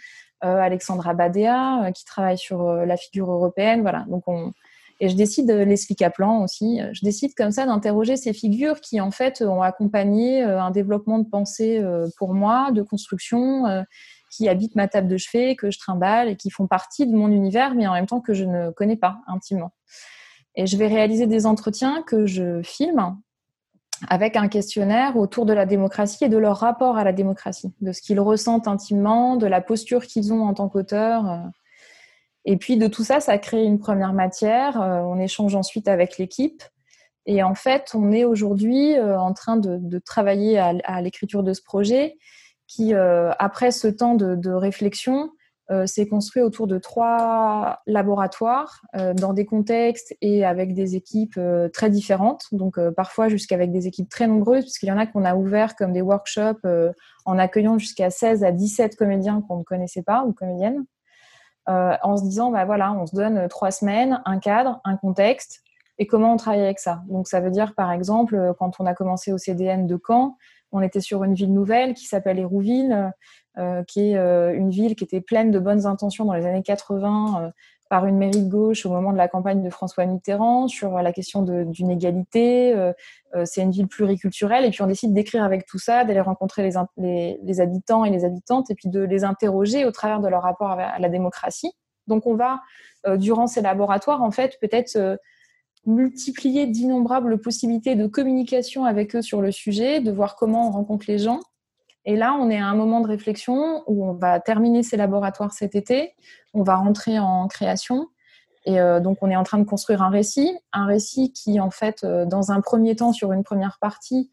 Alexandra 0.40 1.14
Badea, 1.14 1.90
qui 1.92 2.04
travaille 2.04 2.38
sur 2.38 2.72
la 2.72 2.96
figure 2.96 3.30
européenne. 3.30 3.82
Voilà. 3.82 4.04
Donc 4.08 4.22
on, 4.28 4.52
et 5.00 5.08
je 5.08 5.16
décide, 5.16 5.50
l'expliquer 5.50 6.04
à 6.04 6.10
plan 6.10 6.42
aussi, 6.44 6.80
je 6.92 7.04
décide 7.04 7.34
comme 7.36 7.50
ça 7.50 7.66
d'interroger 7.66 8.16
ces 8.16 8.32
figures 8.32 8.80
qui 8.80 9.00
en 9.00 9.10
fait 9.10 9.42
ont 9.42 9.62
accompagné 9.62 10.42
un 10.42 10.70
développement 10.70 11.18
de 11.18 11.28
pensée 11.28 11.84
pour 12.18 12.34
moi, 12.34 12.70
de 12.70 12.82
construction, 12.82 13.64
qui 14.30 14.48
habitent 14.48 14.74
ma 14.74 14.88
table 14.88 15.08
de 15.08 15.16
chevet, 15.16 15.56
que 15.56 15.70
je 15.70 15.78
trimballe 15.78 16.28
et 16.28 16.36
qui 16.36 16.50
font 16.50 16.66
partie 16.66 17.06
de 17.06 17.14
mon 17.14 17.28
univers, 17.28 17.74
mais 17.74 17.86
en 17.86 17.94
même 17.94 18.06
temps 18.06 18.20
que 18.20 18.34
je 18.34 18.44
ne 18.44 18.70
connais 18.70 18.96
pas 18.96 19.20
intimement. 19.26 19.72
Et 20.54 20.66
je 20.66 20.76
vais 20.76 20.88
réaliser 20.88 21.26
des 21.26 21.46
entretiens 21.46 22.02
que 22.02 22.26
je 22.26 22.62
filme 22.62 23.16
avec 24.08 24.36
un 24.36 24.48
questionnaire 24.48 25.16
autour 25.16 25.44
de 25.46 25.52
la 25.52 25.66
démocratie 25.66 26.24
et 26.24 26.28
de 26.28 26.36
leur 26.36 26.56
rapport 26.56 26.98
à 26.98 27.04
la 27.04 27.12
démocratie, 27.12 27.72
de 27.80 27.92
ce 27.92 28.00
qu'ils 28.00 28.20
ressentent 28.20 28.68
intimement, 28.68 29.36
de 29.36 29.46
la 29.46 29.60
posture 29.60 30.06
qu'ils 30.06 30.32
ont 30.32 30.42
en 30.42 30.54
tant 30.54 30.68
qu'auteurs. 30.68 31.42
Et 32.44 32.56
puis 32.56 32.76
de 32.76 32.86
tout 32.86 33.04
ça, 33.04 33.20
ça 33.20 33.38
crée 33.38 33.64
une 33.64 33.78
première 33.78 34.12
matière. 34.12 34.76
On 34.76 35.18
échange 35.18 35.54
ensuite 35.54 35.88
avec 35.88 36.18
l'équipe. 36.18 36.62
Et 37.26 37.42
en 37.42 37.54
fait, 37.54 37.90
on 37.94 38.10
est 38.10 38.24
aujourd'hui 38.24 38.96
euh, 38.96 39.20
en 39.20 39.34
train 39.34 39.58
de, 39.58 39.98
travailler 39.98 40.58
à 40.58 41.02
l'écriture 41.02 41.42
de 41.42 41.52
ce 41.52 41.62
projet 41.62 42.16
qui, 42.68 42.94
euh, 42.94 43.32
après 43.38 43.72
ce 43.72 43.88
temps 43.88 44.14
de, 44.14 44.50
réflexion, 44.52 45.30
euh, 45.70 45.86
s'est 45.86 46.06
construit 46.06 46.42
autour 46.42 46.66
de 46.66 46.78
trois 46.78 47.80
laboratoires 47.86 48.80
euh, 48.96 49.12
dans 49.12 49.34
des 49.34 49.44
contextes 49.44 50.16
et 50.22 50.44
avec 50.44 50.72
des 50.74 50.94
équipes 50.94 51.40
très 51.72 51.90
différentes, 51.90 52.44
donc 52.52 52.78
parfois 52.90 53.28
jusqu'avec 53.28 53.72
des 53.72 53.86
équipes 53.86 54.08
très 54.08 54.26
nombreuses, 54.26 54.64
puisqu'il 54.64 54.86
y 54.86 54.92
en 54.92 54.98
a 54.98 55.06
qu'on 55.06 55.24
a 55.24 55.34
ouvert 55.34 55.74
comme 55.74 55.92
des 55.92 56.02
workshops 56.02 56.66
en 57.24 57.38
accueillant 57.38 57.78
jusqu'à 57.78 58.10
16 58.10 58.44
à 58.44 58.52
17 58.52 58.96
comédiens 58.96 59.42
qu'on 59.46 59.58
ne 59.58 59.64
connaissait 59.64 60.02
pas 60.02 60.24
ou 60.24 60.32
comédiennes, 60.32 60.84
en 61.66 62.16
se 62.16 62.22
disant, 62.22 62.50
bah 62.50 62.64
voilà, 62.64 62.92
on 62.92 63.06
se 63.06 63.14
donne 63.14 63.46
trois 63.48 63.70
semaines, 63.70 64.22
un 64.24 64.38
cadre, 64.38 64.80
un 64.84 64.96
contexte, 64.96 65.62
et 65.98 66.06
comment 66.06 66.32
on 66.32 66.36
travaille 66.36 66.62
avec 66.62 66.78
ça. 66.78 67.02
Donc 67.08 67.28
ça 67.28 67.40
veut 67.40 67.50
dire, 67.50 67.74
par 67.74 67.92
exemple, 67.92 68.54
quand 68.58 68.72
on 68.78 68.86
a 68.86 68.94
commencé 68.94 69.32
au 69.32 69.38
CDN 69.38 69.86
de 69.86 69.98
Caen, 70.06 70.36
on 70.72 70.80
était 70.80 71.00
sur 71.00 71.24
une 71.24 71.34
ville 71.34 71.52
nouvelle 71.52 71.94
qui 71.94 72.06
s'appelle 72.06 72.38
Hérouville, 72.38 73.12
euh, 73.58 73.82
qui 73.82 74.10
est 74.10 74.16
euh, 74.16 74.54
une 74.54 74.70
ville 74.70 74.94
qui 74.94 75.02
était 75.02 75.20
pleine 75.20 75.50
de 75.50 75.58
bonnes 75.58 75.84
intentions 75.86 76.24
dans 76.24 76.34
les 76.34 76.46
années 76.46 76.62
80 76.62 77.42
euh, 77.42 77.50
par 77.90 78.06
une 78.06 78.16
mairie 78.16 78.44
de 78.44 78.48
gauche 78.48 78.86
au 78.86 78.90
moment 78.90 79.12
de 79.12 79.16
la 79.16 79.26
campagne 79.26 79.64
de 79.64 79.70
François 79.70 80.06
Mitterrand 80.06 80.68
sur 80.68 81.02
la 81.02 81.12
question 81.12 81.42
d'une 81.42 81.90
égalité. 81.90 82.74
c'est 83.46 83.62
une 83.62 83.70
ville 83.70 83.88
pluriculturelle 83.88 84.66
et 84.66 84.70
puis 84.70 84.82
on 84.82 84.86
décide 84.86 85.14
d'écrire 85.14 85.42
avec 85.42 85.64
tout 85.64 85.78
ça, 85.78 86.04
d'aller 86.04 86.20
rencontrer 86.20 86.68
les, 86.98 87.60
habitants 87.62 88.04
et 88.04 88.10
les 88.10 88.26
habitantes 88.26 88.70
et 88.70 88.74
puis 88.74 88.90
de 88.90 89.00
les 89.00 89.24
interroger 89.24 89.86
au 89.86 89.90
travers 89.90 90.20
de 90.20 90.28
leur 90.28 90.42
rapport 90.42 90.72
à 90.72 90.98
la 90.98 91.08
démocratie. 91.08 91.72
Donc 92.08 92.26
on 92.26 92.34
va, 92.34 92.60
durant 93.16 93.46
ces 93.46 93.62
laboratoires, 93.62 94.22
en 94.22 94.32
fait, 94.32 94.58
peut-être 94.60 95.18
multiplier 95.88 96.66
d'innombrables 96.66 97.40
possibilités 97.40 97.96
de 97.96 98.06
communication 98.06 98.84
avec 98.84 99.16
eux 99.16 99.22
sur 99.22 99.40
le 99.40 99.50
sujet, 99.50 100.00
de 100.00 100.12
voir 100.12 100.36
comment 100.36 100.68
on 100.68 100.70
rencontre 100.70 101.06
les 101.08 101.18
gens. 101.18 101.40
Et 102.04 102.14
là, 102.14 102.36
on 102.38 102.50
est 102.50 102.58
à 102.58 102.66
un 102.66 102.74
moment 102.74 103.00
de 103.00 103.08
réflexion 103.08 103.82
où 103.86 104.06
on 104.06 104.12
va 104.12 104.38
terminer 104.38 104.82
ces 104.82 104.96
laboratoires 104.96 105.52
cet 105.52 105.74
été, 105.74 106.14
on 106.54 106.62
va 106.62 106.76
rentrer 106.76 107.18
en 107.18 107.48
création. 107.48 108.08
Et 108.64 108.80
euh, 108.80 109.00
donc, 109.00 109.18
on 109.22 109.30
est 109.30 109.36
en 109.36 109.44
train 109.44 109.58
de 109.58 109.64
construire 109.64 110.02
un 110.02 110.10
récit, 110.10 110.56
un 110.72 110.86
récit 110.86 111.32
qui, 111.32 111.58
en 111.58 111.70
fait, 111.70 112.04
euh, 112.04 112.26
dans 112.26 112.52
un 112.52 112.60
premier 112.60 112.94
temps, 112.94 113.12
sur 113.12 113.32
une 113.32 113.42
première 113.42 113.78
partie, 113.80 114.30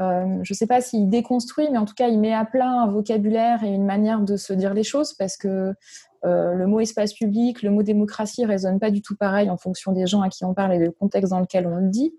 euh, 0.00 0.38
je 0.42 0.52
ne 0.52 0.56
sais 0.56 0.66
pas 0.66 0.80
s'il 0.80 1.08
déconstruit, 1.08 1.68
mais 1.70 1.78
en 1.78 1.86
tout 1.86 1.94
cas, 1.94 2.08
il 2.08 2.20
met 2.20 2.34
à 2.34 2.44
plat 2.44 2.68
un 2.68 2.86
vocabulaire 2.86 3.64
et 3.64 3.68
une 3.68 3.86
manière 3.86 4.20
de 4.20 4.36
se 4.36 4.52
dire 4.52 4.74
les 4.74 4.82
choses 4.82 5.14
parce 5.14 5.36
que 5.36 5.74
euh, 6.24 6.54
le 6.54 6.66
mot 6.66 6.80
espace 6.80 7.14
public, 7.14 7.62
le 7.62 7.70
mot 7.70 7.82
démocratie 7.82 8.44
résonne 8.44 8.78
pas 8.78 8.90
du 8.90 9.00
tout 9.00 9.16
pareil 9.16 9.48
en 9.48 9.56
fonction 9.56 9.92
des 9.92 10.06
gens 10.06 10.22
à 10.22 10.28
qui 10.28 10.44
on 10.44 10.54
parle 10.54 10.74
et 10.74 10.78
du 10.78 10.90
contexte 10.90 11.30
dans 11.30 11.40
lequel 11.40 11.66
on 11.66 11.76
le 11.76 11.88
dit. 11.88 12.14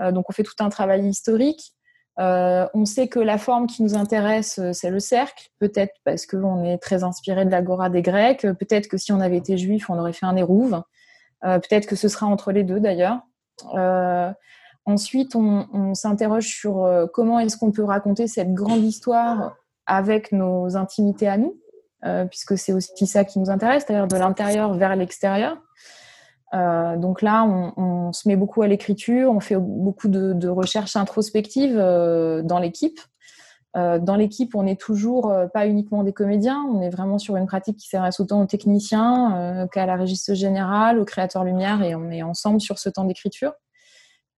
Euh, 0.00 0.12
donc 0.12 0.28
on 0.28 0.32
fait 0.32 0.42
tout 0.42 0.56
un 0.60 0.68
travail 0.68 1.06
historique. 1.06 1.72
On 2.16 2.84
sait 2.84 3.08
que 3.08 3.18
la 3.18 3.38
forme 3.38 3.66
qui 3.66 3.82
nous 3.82 3.96
intéresse, 3.96 4.60
c'est 4.72 4.90
le 4.90 5.00
cercle, 5.00 5.48
peut-être 5.58 5.94
parce 6.04 6.26
qu'on 6.26 6.62
est 6.62 6.78
très 6.78 7.02
inspiré 7.02 7.44
de 7.44 7.50
l'agora 7.50 7.90
des 7.90 8.02
Grecs, 8.02 8.42
peut-être 8.42 8.86
que 8.86 8.98
si 8.98 9.10
on 9.10 9.20
avait 9.20 9.38
été 9.38 9.56
juif, 9.56 9.90
on 9.90 9.98
aurait 9.98 10.12
fait 10.12 10.26
un 10.26 10.36
érouve, 10.36 10.80
peut-être 11.42 11.86
que 11.86 11.96
ce 11.96 12.06
sera 12.06 12.26
entre 12.26 12.52
les 12.52 12.62
deux 12.62 12.78
d'ailleurs. 12.78 13.20
Ensuite, 14.86 15.34
on, 15.34 15.94
s'interroge 15.94 16.46
sur 16.46 16.88
comment 17.12 17.38
est-ce 17.38 17.56
qu'on 17.56 17.72
peut 17.72 17.84
raconter 17.84 18.26
cette 18.26 18.52
grande 18.52 18.82
histoire 18.82 19.54
avec 19.86 20.32
nos 20.32 20.76
intimités 20.76 21.28
à 21.28 21.36
nous, 21.36 21.56
euh, 22.04 22.24
puisque 22.26 22.56
c'est 22.58 22.72
aussi 22.72 23.06
ça 23.06 23.24
qui 23.24 23.38
nous 23.38 23.50
intéresse, 23.50 23.84
c'est-à-dire 23.86 24.08
de 24.08 24.16
l'intérieur 24.16 24.74
vers 24.74 24.96
l'extérieur. 24.96 25.58
Euh, 26.54 26.96
donc 26.96 27.22
là, 27.22 27.44
on, 27.44 28.12
se 28.12 28.28
met 28.28 28.36
beaucoup 28.36 28.62
à 28.62 28.68
l'écriture, 28.68 29.32
on 29.32 29.40
fait 29.40 29.56
beaucoup 29.56 30.08
de, 30.08 30.48
recherches 30.48 30.96
introspectives 30.96 31.76
euh, 31.76 32.42
dans 32.42 32.58
l'équipe. 32.58 33.00
dans 33.74 34.14
l'équipe, 34.16 34.54
on 34.54 34.62
n'est 34.62 34.76
toujours 34.76 35.34
pas 35.52 35.66
uniquement 35.66 36.04
des 36.04 36.12
comédiens, 36.12 36.64
on 36.70 36.80
est 36.80 36.90
vraiment 36.90 37.18
sur 37.18 37.34
une 37.34 37.46
pratique 37.46 37.76
qui 37.76 37.88
s'adresse 37.88 38.20
autant 38.20 38.40
aux 38.40 38.46
techniciens 38.46 39.66
qu'à 39.72 39.84
la 39.84 39.96
régiste 39.96 40.34
générale, 40.34 41.00
aux 41.00 41.04
créateurs 41.04 41.42
lumière, 41.42 41.82
et 41.82 41.96
on 41.96 42.08
est 42.08 42.22
ensemble 42.22 42.60
sur 42.60 42.78
ce 42.78 42.88
temps 42.88 43.04
d'écriture. 43.04 43.52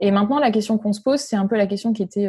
Et 0.01 0.11
maintenant, 0.11 0.39
la 0.39 0.51
question 0.51 0.79
qu'on 0.79 0.93
se 0.93 1.01
pose, 1.01 1.21
c'est 1.21 1.37
un 1.37 1.47
peu 1.47 1.57
la 1.57 1.67
question 1.67 1.93
qui 1.93 2.03
était 2.03 2.29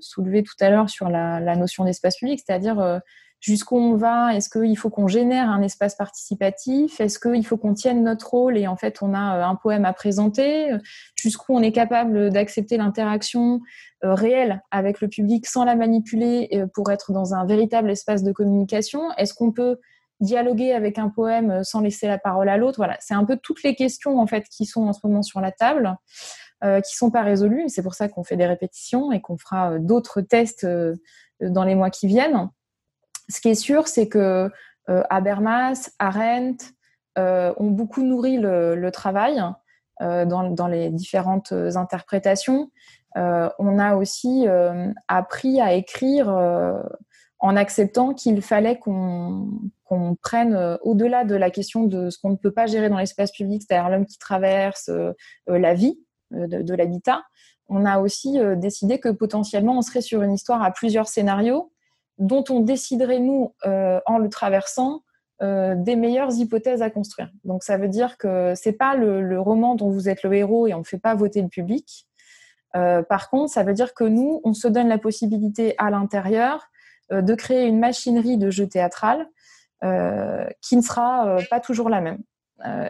soulevée 0.00 0.42
tout 0.42 0.54
à 0.60 0.70
l'heure 0.70 0.88
sur 0.88 1.08
la, 1.08 1.40
la 1.40 1.56
notion 1.56 1.84
d'espace 1.84 2.16
public, 2.16 2.40
c'est-à-dire 2.44 3.00
jusqu'où 3.40 3.76
on 3.76 3.96
va? 3.96 4.36
Est-ce 4.36 4.48
qu'il 4.48 4.78
faut 4.78 4.88
qu'on 4.88 5.08
génère 5.08 5.50
un 5.50 5.62
espace 5.62 5.96
participatif? 5.96 7.00
Est-ce 7.00 7.18
qu'il 7.18 7.44
faut 7.44 7.56
qu'on 7.56 7.74
tienne 7.74 8.04
notre 8.04 8.30
rôle 8.30 8.56
et 8.56 8.68
en 8.68 8.76
fait 8.76 9.02
on 9.02 9.14
a 9.14 9.18
un 9.18 9.56
poème 9.56 9.84
à 9.84 9.92
présenter? 9.92 10.70
Jusqu'où 11.16 11.52
on 11.54 11.60
est 11.60 11.72
capable 11.72 12.30
d'accepter 12.30 12.76
l'interaction 12.76 13.60
réelle 14.02 14.62
avec 14.70 15.00
le 15.00 15.08
public 15.08 15.46
sans 15.46 15.64
la 15.64 15.74
manipuler 15.74 16.64
pour 16.72 16.92
être 16.92 17.10
dans 17.10 17.34
un 17.34 17.44
véritable 17.44 17.90
espace 17.90 18.22
de 18.22 18.30
communication? 18.30 19.10
Est-ce 19.16 19.34
qu'on 19.34 19.50
peut 19.50 19.80
dialoguer 20.20 20.72
avec 20.72 20.98
un 20.98 21.08
poème 21.08 21.64
sans 21.64 21.80
laisser 21.80 22.06
la 22.06 22.18
parole 22.18 22.48
à 22.48 22.56
l'autre? 22.56 22.76
Voilà, 22.76 22.96
c'est 23.00 23.14
un 23.14 23.24
peu 23.24 23.36
toutes 23.36 23.64
les 23.64 23.74
questions 23.74 24.20
en 24.20 24.26
fait 24.28 24.44
qui 24.44 24.66
sont 24.66 24.86
en 24.86 24.92
ce 24.92 25.00
moment 25.02 25.22
sur 25.22 25.40
la 25.40 25.50
table. 25.50 25.96
Euh, 26.64 26.80
qui 26.80 26.94
sont 26.94 27.10
pas 27.10 27.22
résolues. 27.22 27.68
C'est 27.68 27.82
pour 27.82 27.94
ça 27.94 28.08
qu'on 28.08 28.22
fait 28.22 28.36
des 28.36 28.46
répétitions 28.46 29.10
et 29.10 29.20
qu'on 29.20 29.36
fera 29.36 29.72
euh, 29.72 29.78
d'autres 29.80 30.20
tests 30.20 30.62
euh, 30.62 30.94
dans 31.40 31.64
les 31.64 31.74
mois 31.74 31.90
qui 31.90 32.06
viennent. 32.06 32.50
Ce 33.28 33.40
qui 33.40 33.48
est 33.48 33.56
sûr, 33.56 33.88
c'est 33.88 34.08
que 34.08 34.48
Habermas, 34.86 35.90
Arendt 35.98 36.66
ont 37.16 37.70
beaucoup 37.70 38.02
nourri 38.02 38.36
le, 38.36 38.90
travail 38.90 39.40
dans, 40.00 40.66
les 40.68 40.90
différentes 40.90 41.52
interprétations. 41.52 42.70
on 43.14 43.78
a 43.78 43.96
aussi 43.96 44.46
appris 45.08 45.60
à 45.60 45.72
écrire 45.72 46.28
en 47.38 47.56
acceptant 47.56 48.12
qu'il 48.12 48.42
fallait 48.42 48.78
qu'on 48.78 49.48
prenne 50.20 50.78
au-delà 50.82 51.24
de 51.24 51.36
la 51.36 51.50
question 51.50 51.84
de 51.84 52.10
ce 52.10 52.18
qu'on 52.18 52.30
ne 52.30 52.36
peut 52.36 52.52
pas 52.52 52.66
gérer 52.66 52.88
dans 52.88 52.98
l'espace 52.98 53.32
public, 53.32 53.62
c'est-à-dire 53.66 53.88
l'homme 53.88 54.06
qui 54.06 54.18
traverse 54.18 54.90
la 55.46 55.74
vie, 55.74 55.96
euh, 56.34 56.46
de, 56.46 56.74
l'habitat, 56.74 57.22
on 57.68 57.84
a 57.84 57.98
aussi 57.98 58.38
euh, 58.38 58.56
décidé 58.56 58.98
que 58.98 59.08
potentiellement 59.08 59.78
on 59.78 59.82
serait 59.82 60.00
sur 60.00 60.22
une 60.22 60.32
histoire 60.32 60.62
à 60.62 60.70
plusieurs 60.70 61.08
scénarios 61.08 61.72
dont 62.18 62.44
on 62.50 62.60
déciderait, 62.60 63.18
nous, 63.18 63.54
euh, 63.64 64.00
en 64.06 64.18
le 64.18 64.28
traversant, 64.28 65.02
des 65.40 65.96
meilleures 65.96 66.32
hypothèses 66.34 66.82
à 66.82 66.90
construire. 66.90 67.28
Donc 67.42 67.64
ça 67.64 67.76
veut 67.76 67.88
dire 67.88 68.16
que 68.16 68.52
c'est 68.54 68.74
pas 68.74 68.94
le, 68.94 69.40
roman 69.40 69.74
dont 69.74 69.90
vous 69.90 70.08
êtes 70.08 70.22
le 70.22 70.32
héros 70.34 70.68
et 70.68 70.74
on 70.74 70.78
ne 70.78 70.84
fait 70.84 71.00
pas 71.00 71.16
voter 71.16 71.42
le 71.42 71.48
public. 71.48 72.06
par 72.72 73.28
contre, 73.28 73.52
ça 73.52 73.64
veut 73.64 73.72
dire 73.72 73.92
que 73.92 74.04
nous, 74.04 74.40
on 74.44 74.54
se 74.54 74.68
donne 74.68 74.86
la 74.86 74.98
possibilité 74.98 75.74
à 75.78 75.90
l'intérieur 75.90 76.68
de 77.10 77.34
créer 77.34 77.66
une 77.66 77.80
machinerie 77.80 78.38
de 78.38 78.52
jeu 78.52 78.68
théâtral 78.68 79.26
qui 80.60 80.76
ne 80.76 80.80
sera 80.80 81.38
pas 81.50 81.58
toujours 81.58 81.88
la 81.88 82.00
même 82.00 82.22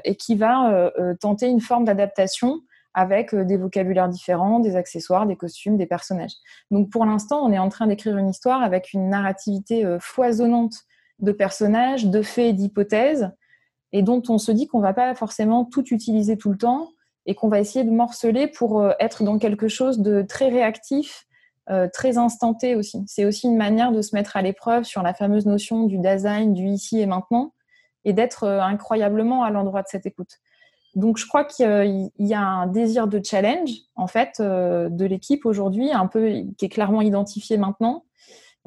et 0.05 0.17
qui 0.17 0.35
va 0.35 0.93
tenter 1.21 1.47
une 1.47 1.63
forme 1.63 1.87
d'adaptation 1.87 2.61
avec 2.95 3.35
euh, 3.35 3.45
des 3.45 3.57
vocabulaires 3.57 4.09
différents, 4.09 4.61
des 4.61 4.77
accessoires, 4.77 5.27
des 5.27 5.37
costumes, 5.37 5.77
des 5.77 5.87
personnages. 5.87 6.35
Donc 6.71 6.91
pour 6.91 7.05
l'instant, 7.05 7.45
on 7.45 7.53
est 7.53 7.59
en 7.59 7.69
train 7.69 7.87
d'écrire 7.87 8.17
une 8.17 8.29
histoire 8.29 8.63
avec 8.63 8.93
une 8.93 9.09
narrativité 9.09 9.85
euh, 9.85 9.99
foisonnante 10.01 10.75
de 11.19 11.33
personnages, 11.33 12.07
de 12.07 12.23
faits 12.23 12.47
et 12.47 12.53
d'hypothèses, 12.53 13.31
et 13.93 14.03
dont 14.03 14.23
on 14.29 14.39
se 14.39 14.53
dit 14.53 14.67
qu'on 14.67 14.81
va 14.81 14.95
pas 14.95 15.15
forcément 15.15 15.65
tout 15.65 15.93
utiliser 15.93 16.37
tout 16.37 16.51
le 16.51 16.59
temps, 16.59 16.89
et 17.25 17.35
qu'on 17.37 17.49
va 17.49 17.61
essayer 17.61 17.85
de 17.85 17.91
morceler 17.91 18.49
pour 18.49 18.81
euh, 18.81 18.93
être 18.99 19.23
dans 19.23 19.39
quelque 19.39 19.69
chose 19.69 20.01
de 20.01 20.23
très 20.23 20.49
réactif, 20.49 21.27
très 21.93 22.19
instanté 22.19 22.75
aussi. 22.75 23.03
C'est 23.07 23.25
aussi 23.25 23.47
une 23.47 23.57
manière 23.57 23.93
de 23.93 24.03
se 24.03 24.17
mettre 24.17 24.37
à 24.37 24.43
l'épreuve 24.43 24.83
sur 24.83 25.01
la 25.01 25.15
fameuse 25.15 25.47
notion 25.47 25.85
du 25.85 25.97
design, 25.97 26.53
du 26.53 26.67
ici 26.67 27.01
et 27.01 27.07
maintenant, 27.07 27.55
et 28.05 28.13
d'être 28.13 28.47
incroyablement 28.47 29.45
à 29.45 29.51
l'endroit 29.51 29.83
de 29.83 29.87
cette 29.89 30.05
écoute. 30.05 30.41
Donc, 30.95 31.17
je 31.17 31.27
crois 31.27 31.45
qu'il 31.45 32.11
y 32.19 32.35
a 32.35 32.41
un 32.41 32.67
désir 32.67 33.07
de 33.07 33.21
challenge, 33.25 33.71
en 33.97 34.07
fait, 34.07 34.39
euh, 34.41 34.91
de 34.91 35.07
l'équipe 35.07 35.47
aujourd'hui, 35.47 35.91
un 35.91 36.07
peu 36.07 36.29
qui 36.59 36.67
est 36.67 36.69
clairement 36.69 37.01
identifié 37.01 37.57
maintenant. 37.57 38.05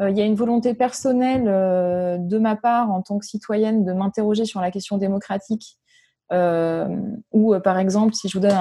Euh, 0.01 0.09
il 0.09 0.17
y 0.17 0.21
a 0.21 0.25
une 0.25 0.35
volonté 0.35 0.73
personnelle 0.73 1.45
euh, 1.47 2.17
de 2.17 2.37
ma 2.39 2.55
part, 2.55 2.91
en 2.91 3.03
tant 3.03 3.19
que 3.19 3.25
citoyenne, 3.25 3.85
de 3.85 3.93
m'interroger 3.93 4.45
sur 4.45 4.59
la 4.59 4.71
question 4.71 4.97
démocratique. 4.97 5.77
ou, 6.31 7.55
par 7.63 7.77
exemple, 7.77 8.15
si 8.15 8.27
je 8.27 8.37
vous 8.37 8.41
donne 8.41 8.57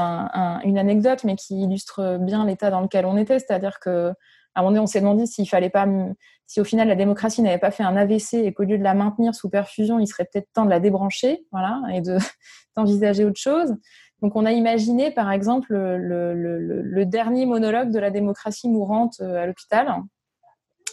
une 0.65 0.77
anecdote, 0.77 1.25
mais 1.25 1.35
qui 1.35 1.63
illustre 1.63 2.19
bien 2.21 2.45
l'état 2.45 2.71
dans 2.71 2.83
lequel 2.83 3.07
on 3.07 3.17
était, 3.17 3.39
c'est-à-dire 3.39 3.81
que 3.81 4.13
à 4.55 4.61
un 4.61 4.63
moment 4.63 4.73
donné, 4.73 4.81
on 4.81 4.87
s'est 4.87 5.01
demandé 5.01 5.27
s'il 5.27 5.49
fallait 5.49 5.71
pas, 5.71 5.87
si 6.47 6.61
au 6.61 6.65
final 6.65 6.89
la 6.89 6.95
démocratie 6.95 7.43
n'avait 7.43 7.59
pas 7.59 7.71
fait 7.71 7.83
un 7.83 7.97
AVC 7.97 8.35
et 8.35 8.53
qu'au 8.53 8.63
lieu 8.63 8.79
de 8.79 8.85
la 8.85 8.95
maintenir 8.95 9.35
sous 9.35 9.51
perfusion, 9.51 9.99
il 9.99 10.07
serait 10.07 10.29
peut-être 10.33 10.49
temps 10.53 10.65
de 10.65 10.71
la 10.71 10.81
débrancher, 10.81 11.45
voilà, 11.51 11.83
et 11.93 12.01
de 12.01 12.19
d'envisager 12.77 13.25
autre 13.25 13.41
chose. 13.41 13.75
Donc, 14.23 14.37
on 14.37 14.47
a 14.47 14.53
imaginé, 14.53 15.11
par 15.11 15.31
exemple, 15.31 15.75
le, 15.75 17.05
dernier 17.05 17.47
monologue 17.47 17.91
de 17.91 17.99
la 17.99 18.11
démocratie 18.11 18.69
mourante 18.69 19.17
euh, 19.21 19.43
à 19.43 19.47
l'hôpital 19.47 20.03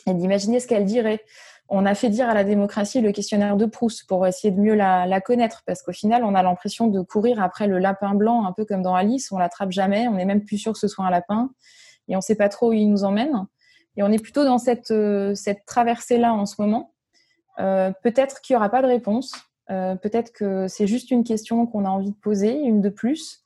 et 0.05 0.13
d'imaginer 0.13 0.59
ce 0.59 0.67
qu'elle 0.67 0.85
dirait. 0.85 1.23
On 1.69 1.85
a 1.85 1.95
fait 1.95 2.09
dire 2.09 2.27
à 2.27 2.33
la 2.33 2.43
démocratie 2.43 2.99
le 2.99 3.13
questionnaire 3.13 3.55
de 3.55 3.65
Proust 3.65 4.05
pour 4.07 4.27
essayer 4.27 4.51
de 4.51 4.59
mieux 4.59 4.75
la, 4.75 5.05
la 5.05 5.21
connaître, 5.21 5.63
parce 5.65 5.81
qu'au 5.81 5.93
final, 5.93 6.25
on 6.25 6.35
a 6.35 6.43
l'impression 6.43 6.87
de 6.87 7.01
courir 7.01 7.41
après 7.41 7.67
le 7.67 7.79
lapin 7.79 8.15
blanc, 8.15 8.45
un 8.45 8.51
peu 8.51 8.65
comme 8.65 8.81
dans 8.81 8.95
Alice, 8.95 9.31
on 9.31 9.37
l'attrape 9.37 9.71
jamais, 9.71 10.07
on 10.09 10.15
n'est 10.15 10.25
même 10.25 10.43
plus 10.43 10.57
sûr 10.57 10.73
que 10.73 10.79
ce 10.79 10.89
soit 10.89 11.05
un 11.05 11.11
lapin 11.11 11.51
et 12.11 12.15
on 12.15 12.19
ne 12.19 12.23
sait 12.23 12.35
pas 12.35 12.49
trop 12.49 12.69
où 12.69 12.73
il 12.73 12.89
nous 12.89 13.05
emmène. 13.05 13.47
Et 13.95 14.03
on 14.03 14.11
est 14.11 14.21
plutôt 14.21 14.43
dans 14.43 14.57
cette, 14.57 14.91
euh, 14.91 15.33
cette 15.33 15.65
traversée-là 15.65 16.33
en 16.33 16.45
ce 16.45 16.61
moment. 16.61 16.93
Euh, 17.59 17.91
peut-être 18.03 18.41
qu'il 18.41 18.53
n'y 18.53 18.57
aura 18.57 18.69
pas 18.69 18.81
de 18.81 18.87
réponse. 18.87 19.33
Euh, 19.69 19.95
peut-être 19.95 20.33
que 20.33 20.67
c'est 20.67 20.87
juste 20.87 21.09
une 21.09 21.23
question 21.23 21.65
qu'on 21.65 21.85
a 21.85 21.89
envie 21.89 22.11
de 22.11 22.15
poser, 22.15 22.53
une 22.59 22.81
de 22.81 22.89
plus. 22.89 23.43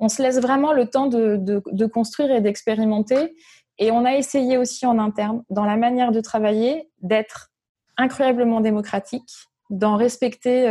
On 0.00 0.08
se 0.08 0.22
laisse 0.22 0.40
vraiment 0.40 0.72
le 0.72 0.86
temps 0.86 1.06
de, 1.06 1.36
de, 1.36 1.86
construire 1.86 2.32
et 2.32 2.40
d'expérimenter. 2.40 3.36
Et 3.78 3.92
on 3.92 4.04
a 4.04 4.14
essayé 4.14 4.58
aussi 4.58 4.86
en 4.86 4.98
interne, 4.98 5.44
dans 5.48 5.64
la 5.64 5.76
manière 5.76 6.10
de 6.10 6.20
travailler, 6.20 6.90
d'être 7.02 7.52
incroyablement 7.96 8.60
démocratique, 8.60 9.30
d'en 9.68 9.96
respecter 9.96 10.62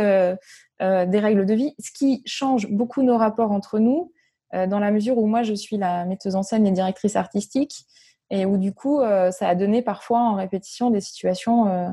des 0.80 1.18
règles 1.20 1.46
de 1.46 1.54
vie, 1.54 1.74
ce 1.78 1.92
qui 1.92 2.22
change 2.26 2.68
beaucoup 2.68 3.02
nos 3.02 3.16
rapports 3.16 3.52
entre 3.52 3.78
nous, 3.78 4.12
dans 4.52 4.78
la 4.78 4.90
mesure 4.90 5.16
où 5.18 5.26
moi, 5.26 5.42
je 5.42 5.54
suis 5.54 5.76
la 5.76 6.04
metteuse 6.04 6.34
en 6.34 6.42
scène 6.42 6.66
et 6.66 6.72
directrice 6.72 7.16
artistique, 7.16 7.86
et 8.30 8.46
où 8.46 8.56
du 8.56 8.72
coup, 8.72 9.00
euh, 9.00 9.30
ça 9.30 9.48
a 9.48 9.54
donné 9.54 9.82
parfois 9.82 10.20
en 10.20 10.34
répétition 10.34 10.90
des 10.90 11.00
situations 11.00 11.66
euh, 11.66 11.88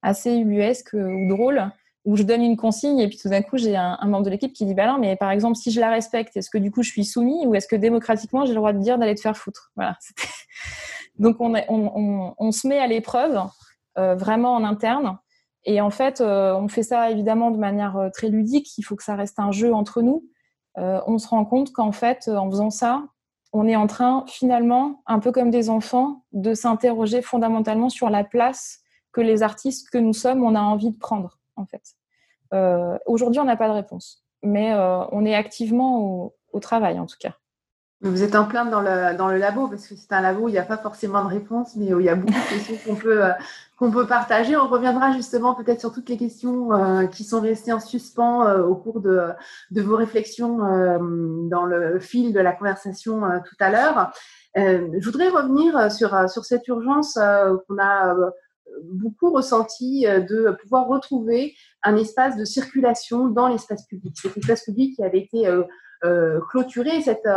assez 0.00 0.34
ubuesques 0.34 0.94
ou 0.94 1.28
drôles, 1.28 1.70
où 2.04 2.16
je 2.16 2.24
donne 2.24 2.42
une 2.42 2.56
consigne, 2.56 2.98
et 2.98 3.08
puis 3.08 3.18
tout 3.18 3.28
d'un 3.28 3.42
coup, 3.42 3.58
j'ai 3.58 3.76
un, 3.76 3.98
membre 4.04 4.24
de 4.24 4.30
l'équipe 4.30 4.52
qui 4.52 4.64
dit, 4.64 4.74
bah 4.74 4.86
non, 4.86 4.98
mais 4.98 5.14
par 5.14 5.30
exemple, 5.30 5.56
si 5.56 5.70
je 5.70 5.78
la 5.80 5.90
respecte, 5.90 6.36
est-ce 6.36 6.50
que 6.50 6.58
du 6.58 6.72
coup, 6.72 6.82
je 6.82 6.90
suis 6.90 7.04
soumis, 7.04 7.46
ou 7.46 7.54
est-ce 7.54 7.68
que 7.68 7.76
démocratiquement, 7.76 8.44
j'ai 8.44 8.52
le 8.52 8.56
droit 8.56 8.72
de 8.72 8.80
dire 8.80 8.98
d'aller 8.98 9.14
te 9.14 9.20
faire 9.20 9.36
foutre? 9.36 9.70
Voilà. 9.76 9.96
Donc, 11.18 11.36
on, 11.38 11.54
on, 11.68 12.34
on, 12.36 12.52
se 12.52 12.66
met 12.66 12.78
à 12.78 12.88
l'épreuve, 12.88 13.38
vraiment 13.94 14.54
en 14.54 14.64
interne, 14.64 15.18
et 15.64 15.80
en 15.80 15.90
fait, 15.90 16.20
on 16.20 16.66
fait 16.66 16.82
ça 16.82 17.10
évidemment 17.10 17.52
de 17.52 17.58
manière 17.58 18.10
très 18.12 18.28
ludique. 18.28 18.76
Il 18.78 18.82
faut 18.82 18.96
que 18.96 19.04
ça 19.04 19.14
reste 19.14 19.38
un 19.38 19.52
jeu 19.52 19.72
entre 19.72 20.02
nous. 20.02 20.24
Euh, 20.78 21.00
on 21.06 21.18
se 21.18 21.28
rend 21.28 21.44
compte 21.44 21.72
qu'en 21.72 21.92
fait, 21.92 22.28
en 22.28 22.50
faisant 22.50 22.70
ça, 22.70 23.04
on 23.52 23.68
est 23.68 23.76
en 23.76 23.86
train 23.86 24.24
finalement, 24.26 25.02
un 25.06 25.18
peu 25.18 25.32
comme 25.32 25.50
des 25.50 25.68
enfants, 25.68 26.24
de 26.32 26.54
s'interroger 26.54 27.22
fondamentalement 27.22 27.88
sur 27.88 28.08
la 28.08 28.24
place 28.24 28.80
que 29.12 29.20
les 29.20 29.42
artistes 29.42 29.90
que 29.90 29.98
nous 29.98 30.14
sommes, 30.14 30.42
on 30.42 30.54
a 30.54 30.60
envie 30.60 30.90
de 30.90 30.98
prendre, 30.98 31.38
en 31.56 31.66
fait. 31.66 31.82
Euh, 32.54 32.98
aujourd'hui, 33.06 33.40
on 33.40 33.44
n'a 33.44 33.56
pas 33.56 33.68
de 33.68 33.74
réponse, 33.74 34.24
mais 34.42 34.72
euh, 34.72 35.04
on 35.12 35.24
est 35.24 35.34
activement 35.34 36.32
au, 36.52 36.60
travail, 36.60 36.98
en 36.98 37.06
tout 37.06 37.16
cas. 37.18 37.34
Vous 38.02 38.24
êtes 38.24 38.34
en 38.34 38.46
plein 38.46 38.64
dans 38.64 38.80
le, 38.80 39.16
dans 39.16 39.28
le 39.28 39.36
labo, 39.36 39.68
parce 39.68 39.86
que 39.86 39.94
c'est 39.94 40.12
un 40.12 40.20
labo 40.20 40.46
où 40.46 40.48
il 40.48 40.52
n'y 40.52 40.58
a 40.58 40.64
pas 40.64 40.76
forcément 40.76 41.22
de 41.22 41.28
réponse, 41.28 41.76
mais 41.76 41.94
où 41.94 42.00
il 42.00 42.06
y 42.06 42.08
a 42.08 42.16
beaucoup 42.16 42.32
de 42.32 42.48
questions 42.48 42.74
qu'on 42.84 42.96
peut, 42.96 43.24
euh, 43.24 43.30
qu'on 43.78 43.92
peut 43.92 44.08
partager. 44.08 44.56
On 44.56 44.66
reviendra 44.66 45.12
justement 45.12 45.54
peut-être 45.54 45.78
sur 45.78 45.92
toutes 45.92 46.08
les 46.08 46.16
questions 46.16 46.72
euh, 46.72 47.06
qui 47.06 47.22
sont 47.22 47.40
restées 47.40 47.72
en 47.72 47.78
suspens 47.78 48.44
euh, 48.44 48.64
au 48.64 48.74
cours 48.74 49.00
de, 49.00 49.28
de 49.70 49.82
vos 49.82 49.94
réflexions 49.94 50.58
dans 51.48 51.64
le 51.64 52.00
fil 52.00 52.32
de 52.32 52.40
la 52.40 52.52
conversation 52.52 53.20
tout 53.20 53.56
à 53.60 53.70
l'heure. 53.70 54.12
je 54.56 55.04
voudrais 55.04 55.28
revenir 55.28 55.92
sur, 55.92 56.28
sur 56.28 56.44
cette 56.44 56.66
urgence 56.66 57.14
qu'on 57.14 57.78
a 57.78 58.16
beaucoup 58.84 59.30
ressenti 59.30 60.06
de 60.06 60.56
pouvoir 60.60 60.88
retrouver 60.88 61.54
un 61.84 61.96
espace 61.96 62.36
de 62.36 62.44
circulation 62.44 63.28
dans 63.28 63.46
l'espace 63.46 63.86
public. 63.86 64.16
Cet 64.20 64.36
espace 64.36 64.64
public 64.64 64.96
qui 64.96 65.04
avait 65.04 65.20
été 65.20 65.48
clôturé, 66.50 67.00
cette 67.00 67.28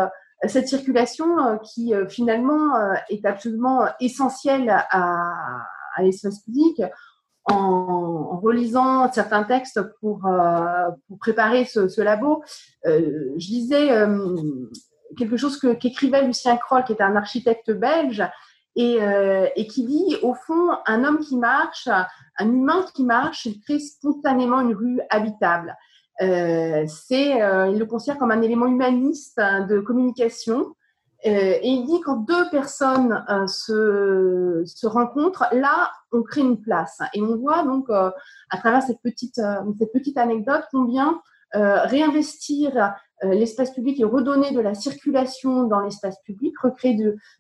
cette 0.44 0.68
circulation 0.68 1.40
euh, 1.40 1.58
qui 1.58 1.94
euh, 1.94 2.08
finalement 2.08 2.76
euh, 2.76 2.94
est 3.10 3.26
absolument 3.26 3.86
essentielle 4.00 4.70
à, 4.70 5.32
l'espace 6.00 6.40
public. 6.42 6.82
En, 7.46 8.40
relisant 8.40 9.12
certains 9.12 9.44
textes 9.44 9.80
pour, 10.02 10.28
préparer 11.20 11.64
ce, 11.64 12.02
labo, 12.02 12.44
je 12.84 13.48
lisais 13.50 13.90
quelque 15.16 15.38
chose 15.38 15.58
qu'écrivait 15.80 16.26
Lucien 16.26 16.58
Kroll, 16.58 16.84
qui 16.84 16.94
est 16.94 17.02
un 17.02 17.16
architecte 17.16 17.72
belge, 17.72 18.24
et, 18.76 19.68
qui 19.70 19.86
dit, 19.86 20.18
au 20.22 20.34
fond, 20.34 20.72
un 20.86 21.04
homme 21.06 21.20
qui 21.20 21.38
marche, 21.38 21.88
un 21.88 22.48
humain 22.52 22.84
qui 22.94 23.04
marche, 23.04 23.46
il 23.46 23.62
crée 23.62 23.80
spontanément 23.80 24.60
une 24.60 24.76
rue 24.76 25.00
habitable. 25.10 25.78
Euh, 26.22 26.86
c'est, 26.88 27.42
euh, 27.42 27.70
il 27.72 27.80
le 27.80 27.86
considère 27.86 28.18
comme 28.18 28.32
un 28.32 28.42
élément 28.42 28.68
humaniste 28.68 29.38
hein, 29.38 29.66
de 29.66 29.80
communication 29.80 30.76
et 31.28 31.68
il 31.68 31.86
dit 31.88 32.02
quand 32.02 32.18
deux 32.18 32.50
personnes 32.52 33.26
se, 33.48 34.86
rencontrent, 34.86 35.46
là, 35.54 35.90
on 36.12 36.22
crée 36.22 36.42
une 36.42 36.62
place. 36.62 37.00
Et 37.16 37.22
on 37.22 37.36
voit 37.38 37.64
donc 37.64 37.90
à 37.90 38.58
travers 38.60 38.84
cette 38.84 39.02
petite, 39.02 39.42
cette 39.80 39.92
petite 39.92 40.20
anecdote 40.20 40.62
combien 40.72 41.20
réinvestir 41.52 42.94
l'espace 43.24 43.72
public 43.74 44.00
et 44.00 44.04
redonner 44.04 44.52
de 44.52 44.60
la 44.60 44.76
circulation 44.76 45.64
dans 45.64 45.80
l'espace 45.80 46.22
public, 46.22 46.54
recréer 46.60 46.94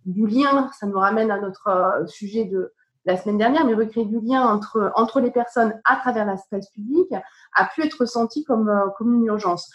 du 0.06 0.26
lien, 0.26 0.72
ça 0.80 0.88
nous 0.88 0.98
ramène 0.98 1.30
à 1.30 1.40
notre 1.40 2.06
sujet 2.08 2.46
de, 2.46 2.74
la 3.06 3.18
semaine 3.18 3.38
dernière, 3.38 3.66
mais 3.66 3.74
recréer 3.74 4.06
du 4.06 4.20
lien 4.20 4.48
entre, 4.48 4.92
entre 4.96 5.20
les 5.20 5.32
personnes 5.32 5.80
à 5.86 5.96
travers 5.98 6.26
l'espace 6.26 6.70
public 6.72 7.14
a 7.54 7.66
pu 7.66 7.84
être 7.84 8.00
ressenti 8.00 8.44
comme, 8.44 8.70
euh, 8.70 8.88
comme 8.98 9.14
une 9.14 9.26
urgence. 9.26 9.72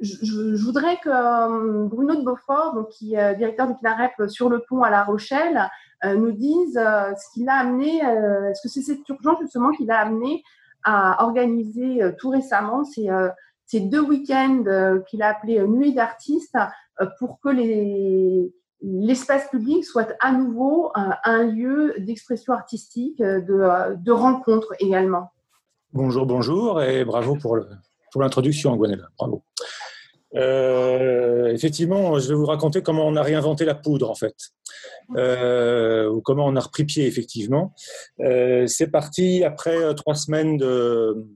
Je, 0.00 0.64
voudrais 0.64 0.96
que 0.98 1.08
euh, 1.08 1.86
Bruno 1.86 2.14
de 2.14 2.22
Beaufort, 2.22 2.74
donc, 2.74 2.88
qui 2.90 3.16
est 3.16 3.34
directeur 3.34 3.66
du 3.66 3.74
CNAREP 3.74 4.28
sur 4.28 4.48
le 4.48 4.60
pont 4.60 4.84
à 4.84 4.90
La 4.90 5.02
Rochelle, 5.02 5.68
euh, 6.04 6.14
nous 6.14 6.30
dise 6.30 6.74
ce 6.74 7.32
qu'il 7.34 7.48
a 7.48 7.54
amené, 7.54 7.96
est-ce 7.98 8.62
que 8.62 8.68
c'est 8.68 8.82
cette 8.82 9.08
urgence 9.08 9.38
justement 9.40 9.72
qui 9.72 9.84
l'a 9.86 9.98
amené 9.98 10.44
à 10.84 11.24
organiser 11.24 12.00
tout 12.20 12.30
récemment 12.30 12.84
ces, 12.84 13.08
ces 13.66 13.80
deux 13.80 14.00
week-ends 14.00 14.62
qu'il 15.10 15.20
a 15.24 15.30
appelés 15.30 15.60
Nuit 15.66 15.92
d'artistes 15.92 16.56
pour 17.18 17.40
que 17.40 17.48
les, 17.48 18.52
l'espace 18.82 19.48
public 19.48 19.84
soit 19.84 20.14
à 20.20 20.32
nouveau 20.32 20.92
un, 20.94 21.44
lieu 21.44 21.94
d'expression 21.98 22.52
artistique, 22.52 23.18
de, 23.18 23.96
de, 23.96 24.12
rencontre 24.12 24.74
également. 24.78 25.32
Bonjour, 25.92 26.26
bonjour 26.26 26.82
et 26.82 27.04
bravo 27.04 27.36
pour, 27.36 27.58
l'introduction, 28.16 28.76
Gwenella. 28.76 29.08
Bravo. 29.18 29.42
Euh, 30.34 31.46
effectivement, 31.48 32.18
je 32.18 32.28
vais 32.28 32.34
vous 32.34 32.46
raconter 32.46 32.82
comment 32.82 33.06
on 33.06 33.16
a 33.16 33.22
réinventé 33.22 33.64
la 33.64 33.74
poudre, 33.74 34.10
en 34.10 34.14
fait, 34.14 34.34
euh, 35.16 36.08
ou 36.08 36.20
comment 36.20 36.46
on 36.46 36.56
a 36.56 36.60
repris 36.60 36.84
pied, 36.84 37.06
effectivement. 37.06 37.74
Euh, 38.20 38.66
c'est 38.66 38.88
parti 38.88 39.44
après 39.44 39.94
trois 39.94 40.14
semaines 40.14 40.58
de, 40.58 41.26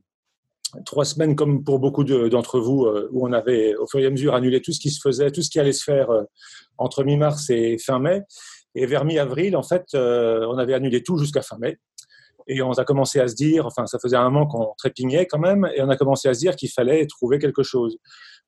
trois 0.85 1.05
semaines, 1.05 1.37
comme 1.37 1.64
pour 1.64 1.79
beaucoup 1.79 2.05
d'entre 2.05 2.61
vous, 2.61 2.85
euh, 2.85 3.09
où 3.12 3.27
on 3.27 3.33
avait 3.33 3.75
au 3.77 3.87
fur 3.87 4.01
et 4.01 4.07
à 4.07 4.11
mesure 4.11 4.35
annulé 4.35 4.61
tout 4.61 4.73
ce 4.73 4.81
qui 4.81 4.91
se 4.91 5.01
faisait, 5.01 5.31
tout 5.31 5.43
ce 5.43 5.51
qui 5.51 5.61
allait 5.61 5.73
se 5.73 5.85
faire 5.85 6.11
euh, 6.11 6.23
entre 6.79 7.05
mi-mars 7.05 7.51
et 7.51 7.79
fin 7.79 7.99
mai. 7.99 8.23
Et 8.75 8.87
vers 8.87 9.05
mi-avril, 9.05 9.57
en 9.57 9.62
fait, 9.62 9.85
euh, 9.95 10.47
on 10.49 10.57
avait 10.59 10.75
annulé 10.75 11.03
tout 11.03 11.18
jusqu'à 11.18 11.43
fin 11.43 11.59
mai. 11.59 11.79
Et 12.49 12.62
on 12.62 12.73
a 12.73 12.85
commencé 12.85 13.20
à 13.20 13.29
se 13.29 13.35
dire, 13.35 13.66
enfin, 13.66 13.87
ça 13.87 13.99
faisait 13.99 14.16
un 14.16 14.29
moment 14.29 14.47
qu'on 14.47 14.73
trépignait 14.79 15.27
quand 15.27 15.39
même, 15.39 15.68
et 15.77 15.83
on 15.83 15.89
a 15.89 15.97
commencé 15.97 16.29
à 16.29 16.35
se 16.35 16.41
dire 16.41 16.57
qu'il 16.57 16.70
fallait 16.70 17.07
trouver 17.07 17.39
quelque 17.39 17.62
chose. 17.62 17.99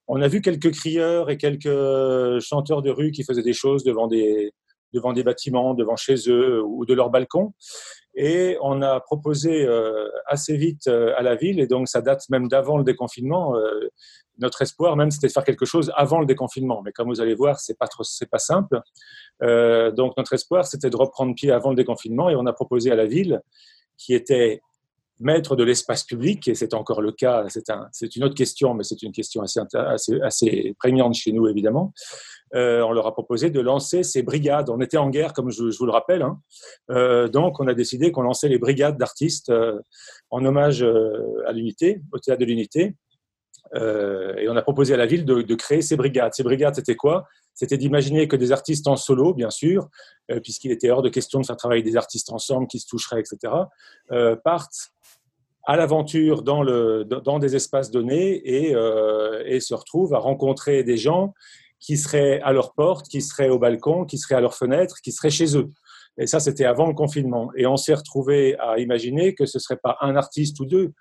On 0.09 0.21
a 0.21 0.29
vu 0.29 0.41
quelques 0.41 0.73
crieurs 0.73 1.31
et 1.31 1.37
quelques 1.39 2.41
chanteurs 2.41 2.83
de 2.83 2.91
rue 2.91 3.13
qui 3.13 3.23
faisaient 3.23 3.43
des 3.43 3.53
choses 3.53 3.85
devant 3.85 4.09
des, 4.09 4.53
devant 4.95 5.13
des 5.13 5.25
bâtiments, 5.25 5.75
devant 5.75 5.97
chez 5.97 6.15
eux 6.29 6.63
ou 6.63 6.87
de 6.87 6.95
leur 6.95 7.11
balcon. 7.11 7.53
Et 8.15 8.57
on 8.63 8.81
a 8.81 9.01
proposé 9.01 9.67
euh, 9.67 10.09
assez 10.27 10.57
vite 10.57 10.87
euh, 10.87 11.13
à 11.17 11.23
la 11.23 11.35
ville, 11.35 11.59
et 11.61 11.67
donc 11.67 11.89
ça 11.89 12.01
date 12.01 12.23
même 12.31 12.47
d'avant 12.49 12.79
le 12.79 12.85
déconfinement. 12.85 13.57
Euh, 13.57 13.89
notre 14.39 14.63
espoir 14.63 14.97
même, 14.97 15.11
c'était 15.11 15.27
de 15.27 15.33
faire 15.33 15.45
quelque 15.45 15.65
chose 15.65 15.93
avant 15.97 16.21
le 16.21 16.27
déconfinement. 16.27 16.81
Mais 16.85 16.93
comme 16.93 17.09
vous 17.09 17.21
allez 17.21 17.35
voir, 17.35 17.59
c'est 17.59 17.77
pas 17.77 17.89
c'est 18.03 18.31
pas 18.31 18.39
simple. 18.39 18.81
donc 19.41 20.17
notre 20.17 20.33
espoir, 20.33 20.65
c'était 20.65 20.91
de 20.91 20.97
reprendre 20.97 21.35
pied 21.35 21.51
avant 21.51 21.71
le 21.71 21.77
déconfinement, 21.77 22.31
et 22.31 22.37
on 22.37 22.47
a 22.47 22.53
proposé 22.53 22.91
à 22.91 22.97
la 22.97 23.07
ville, 23.07 23.41
qui 23.97 24.15
était 24.15 24.61
maître 25.21 25.57
de 25.57 25.65
l'espace 25.65 26.05
public, 26.05 26.49
et 26.49 26.55
c'est 26.55 26.75
encore 26.75 27.01
le 27.01 27.13
cas, 27.13 27.45
c'est 27.49 27.71
un, 27.71 27.89
une 28.15 28.25
autre 28.25 28.35
question, 28.35 28.75
mais 28.75 28.85
c'est 28.85 29.03
une 29.03 29.13
question 29.13 29.43
assez, 29.43 29.61
assez, 30.23 30.75
prégnante 30.79 31.15
chez 31.15 31.33
nous, 31.33 31.49
évidemment. 31.49 31.93
Euh, 32.55 32.83
on 32.83 32.93
leur 32.93 33.07
a 33.07 33.13
proposé 33.13 33.51
de 33.51 33.61
lancer 33.61 34.03
ces 34.03 34.23
brigades. 34.23 34.71
On 34.71 34.81
était 34.81 34.97
en 34.97 35.11
guerre, 35.11 35.33
comme 35.33 35.51
je, 35.51 35.63
vous 35.63 35.87
le 35.87 35.93
rappelle. 35.93 36.23
Hein. 36.23 36.39
Euh, 36.91 37.29
donc, 37.29 37.59
on 37.61 37.67
a 37.67 37.75
décidé 37.75 38.13
qu'on 38.13 38.23
lançait 38.23 38.49
les 38.49 38.59
brigades 38.59 38.97
d'artistes 38.97 39.51
euh, 39.51 39.81
en 40.31 40.45
hommage 40.45 40.87
à 41.47 41.53
l'unité, 41.53 42.01
au 42.13 42.19
théâtre 42.19 42.41
de 42.41 42.47
l'unité. 42.47 42.95
Et 43.75 44.49
on 44.49 44.57
a 44.57 44.63
proposé 44.63 44.95
à 44.95 44.97
la 44.97 45.07
ville 45.07 45.25
de, 45.25 45.55
créer 45.55 45.83
ces 45.83 45.97
brigades. 45.97 46.35
Ces 46.35 46.43
brigades, 46.43 46.75
c'était 46.75 46.97
quoi? 46.97 47.27
C'était 47.55 47.77
d'imaginer 47.77 48.29
que 48.29 48.37
des 48.37 48.53
artistes 48.53 48.87
en 48.87 48.97
solo, 48.97 49.35
bien 49.35 49.51
sûr, 49.51 49.89
puisqu'il 50.43 50.71
était 50.71 50.91
hors 50.91 51.03
de 51.03 51.09
question 51.09 51.41
de 51.41 51.47
faire 51.47 51.57
travailler 51.57 51.83
des 51.83 51.97
artistes 51.97 52.31
ensemble 52.33 52.67
qui 52.67 52.79
se 52.79 52.87
toucheraient, 52.87 53.21
etc., 53.21 53.53
partent 54.45 54.93
à 55.67 55.77
l'aventure 55.77 56.43
dans, 56.43 57.39
des 57.39 57.57
espaces 57.57 57.91
donnés 57.91 58.35
et, 58.35 58.77
et, 59.47 59.61
se 59.61 59.75
retrouvent 59.75 60.15
à 60.15 60.19
rencontrer 60.19 60.85
des 60.85 60.97
gens 60.97 61.33
qui 61.85 61.99
seraient 61.99 62.41
à 62.41 62.53
leur 62.53 62.73
porte, 62.73 63.09
qui 63.09 63.21
seraient 63.21 63.51
au 63.51 63.59
balcon, 63.59 64.05
qui 64.07 64.17
seraient 64.19 64.37
à 64.37 64.41
leur 64.41 64.55
fenêtre, 64.55 64.97
qui 65.03 65.13
seraient 65.13 65.31
chez 65.31 65.57
eux. 65.57 65.71
Et 66.17 66.27
ça, 66.27 66.41
c'était 66.41 66.65
avant 66.65 66.87
le 66.87 66.95
confinement. 66.95 67.51
Et 67.57 67.67
on 67.67 67.77
s'est 67.77 67.95
retrouvé 67.95 68.57
à 68.59 68.79
imaginer 68.79 69.35
que 69.35 69.45
ce 69.47 69.59
ne 69.59 69.61
serait 69.61 69.81
pas 69.83 69.99
un 70.01 70.17
artiste 70.17 70.59
ou 70.61 70.65
deux, 70.65 70.93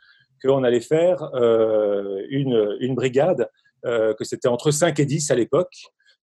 qu'on 0.44 0.64
allait 0.64 0.82
faire 0.82 1.24
euh, 1.34 2.22
une, 2.30 2.78
une, 2.80 2.96
brigade, 2.96 3.50
euh, 3.86 4.14
que 4.14 4.24
c'était 4.24 4.48
entre 4.48 4.72
5 4.72 5.00
et 5.00 5.06
10 5.06 5.32
à 5.32 5.36
l'époque, 5.36 5.74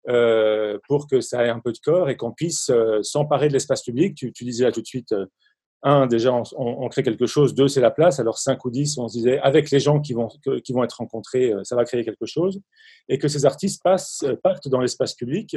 euh, 0.07 0.77
pour 0.87 1.07
que 1.07 1.21
ça 1.21 1.45
ait 1.45 1.49
un 1.49 1.59
peu 1.59 1.71
de 1.71 1.77
corps 1.83 2.09
et 2.09 2.17
qu'on 2.17 2.31
puisse 2.31 2.71
s'emparer 3.01 3.47
de 3.47 3.53
l'espace 3.53 3.83
public. 3.83 4.15
Tu, 4.15 4.43
disais 4.43 4.65
là 4.65 4.71
tout 4.71 4.81
de 4.81 4.87
suite 4.87 5.13
un, 5.81 6.07
déjà, 6.07 6.33
on, 6.57 6.89
crée 6.89 7.03
quelque 7.03 7.25
chose. 7.25 7.55
Deux, 7.55 7.69
c'est 7.69 7.79
la 7.79 7.91
place. 7.91 8.19
Alors, 8.19 8.37
cinq 8.37 8.65
ou 8.65 8.69
dix, 8.69 8.97
on 8.97 9.07
se 9.07 9.17
disait, 9.17 9.39
avec 9.39 9.71
les 9.71 9.79
gens 9.79 10.01
qui 10.01 10.11
vont, 10.13 10.27
qui 10.63 10.73
vont 10.73 10.83
être 10.83 10.97
rencontrés, 10.97 11.53
ça 11.63 11.77
va 11.77 11.85
créer 11.85 12.03
quelque 12.03 12.25
chose. 12.25 12.59
Et 13.07 13.17
que 13.17 13.29
ces 13.29 13.45
artistes 13.45 13.81
passent, 13.81 14.25
partent 14.43 14.67
dans 14.67 14.81
l'espace 14.81 15.13
public. 15.13 15.55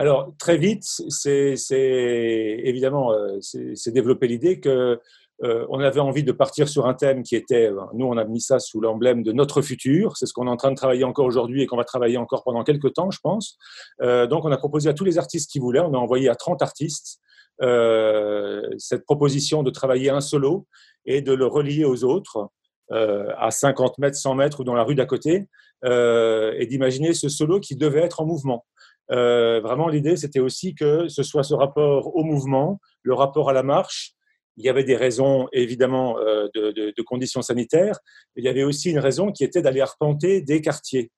Alors, 0.00 0.32
très 0.38 0.56
vite, 0.56 0.84
c'est 0.84 1.54
évidemment, 1.68 3.12
c'est 3.40 3.92
développer 3.92 4.28
l'idée 4.28 4.60
que 4.60 4.98
on 5.42 5.80
avait 5.80 6.00
envie 6.00 6.22
de 6.22 6.32
partir 6.32 6.68
sur 6.68 6.86
un 6.86 6.94
thème 6.94 7.22
qui 7.22 7.34
était, 7.34 7.70
nous 7.94 8.06
on 8.06 8.16
a 8.18 8.24
mis 8.24 8.40
ça 8.40 8.58
sous 8.58 8.80
l'emblème 8.80 9.22
de 9.22 9.32
notre 9.32 9.62
futur, 9.62 10.16
c'est 10.16 10.26
ce 10.26 10.34
qu'on 10.34 10.46
est 10.46 10.50
en 10.50 10.56
train 10.56 10.70
de 10.70 10.76
travailler 10.76 11.04
encore 11.04 11.24
aujourd'hui 11.24 11.62
et 11.62 11.66
qu'on 11.66 11.78
va 11.78 11.84
travailler 11.84 12.18
encore 12.18 12.44
pendant 12.44 12.62
quelques 12.62 12.92
temps, 12.92 13.10
je 13.10 13.20
pense. 13.22 13.56
donc 14.00 14.44
on 14.44 14.52
a 14.52 14.58
proposé 14.58 14.90
à 14.90 14.92
tous 14.92 15.04
les 15.04 15.16
artistes 15.16 15.50
qui 15.50 15.58
voulaient, 15.58 15.80
on 15.80 15.94
a 15.94 15.98
envoyé 15.98 16.28
à 16.28 16.34
30 16.34 16.60
artistes 16.60 17.20
euh, 17.62 18.62
cette 18.78 19.04
proposition 19.04 19.62
de 19.62 19.70
travailler 19.70 20.08
un 20.08 20.22
solo 20.22 20.66
et 21.04 21.20
de 21.20 21.34
le 21.34 21.46
relier 21.46 21.84
aux 21.84 22.04
autres 22.04 22.48
euh, 22.90 23.28
à 23.36 23.50
50 23.50 23.98
mètres, 23.98 24.16
100 24.16 24.34
mètres 24.34 24.60
ou 24.60 24.64
dans 24.64 24.74
la 24.74 24.82
rue 24.82 24.94
d'à 24.94 25.04
côté, 25.04 25.46
euh, 25.84 26.54
et 26.58 26.66
d'imaginer 26.66 27.12
ce 27.12 27.28
solo 27.28 27.60
qui 27.60 27.76
devait 27.76 28.00
être 28.00 28.20
en 28.20 28.26
mouvement. 28.26 28.64
vraiment, 29.08 29.88
l'idée, 29.88 30.16
c'était 30.16 30.40
aussi 30.40 30.74
que 30.74 31.08
ce 31.08 31.22
soit 31.22 31.42
ce 31.42 31.54
rapport 31.54 32.16
au 32.16 32.24
mouvement, 32.24 32.80
le 33.02 33.12
rapport 33.14 33.50
à 33.50 33.52
la 33.52 33.62
marche, 33.62 34.14
il 34.56 34.64
y 34.64 34.68
avait 34.68 34.84
des 34.84 34.96
raisons 34.96 35.48
évidemment 35.52 36.16
de, 36.18 36.70
de, 36.72 37.02
conditions 37.02 37.40
sanitaires, 37.40 37.98
mais 38.34 38.42
il 38.42 38.44
y 38.44 38.48
avait 38.48 38.64
aussi 38.64 38.90
une 38.90 38.98
raison 38.98 39.32
qui 39.32 39.44
était 39.44 39.62
d'aller 39.62 39.80
arpenter 39.80 40.42
des 40.42 40.60
quartiers. 40.60 41.10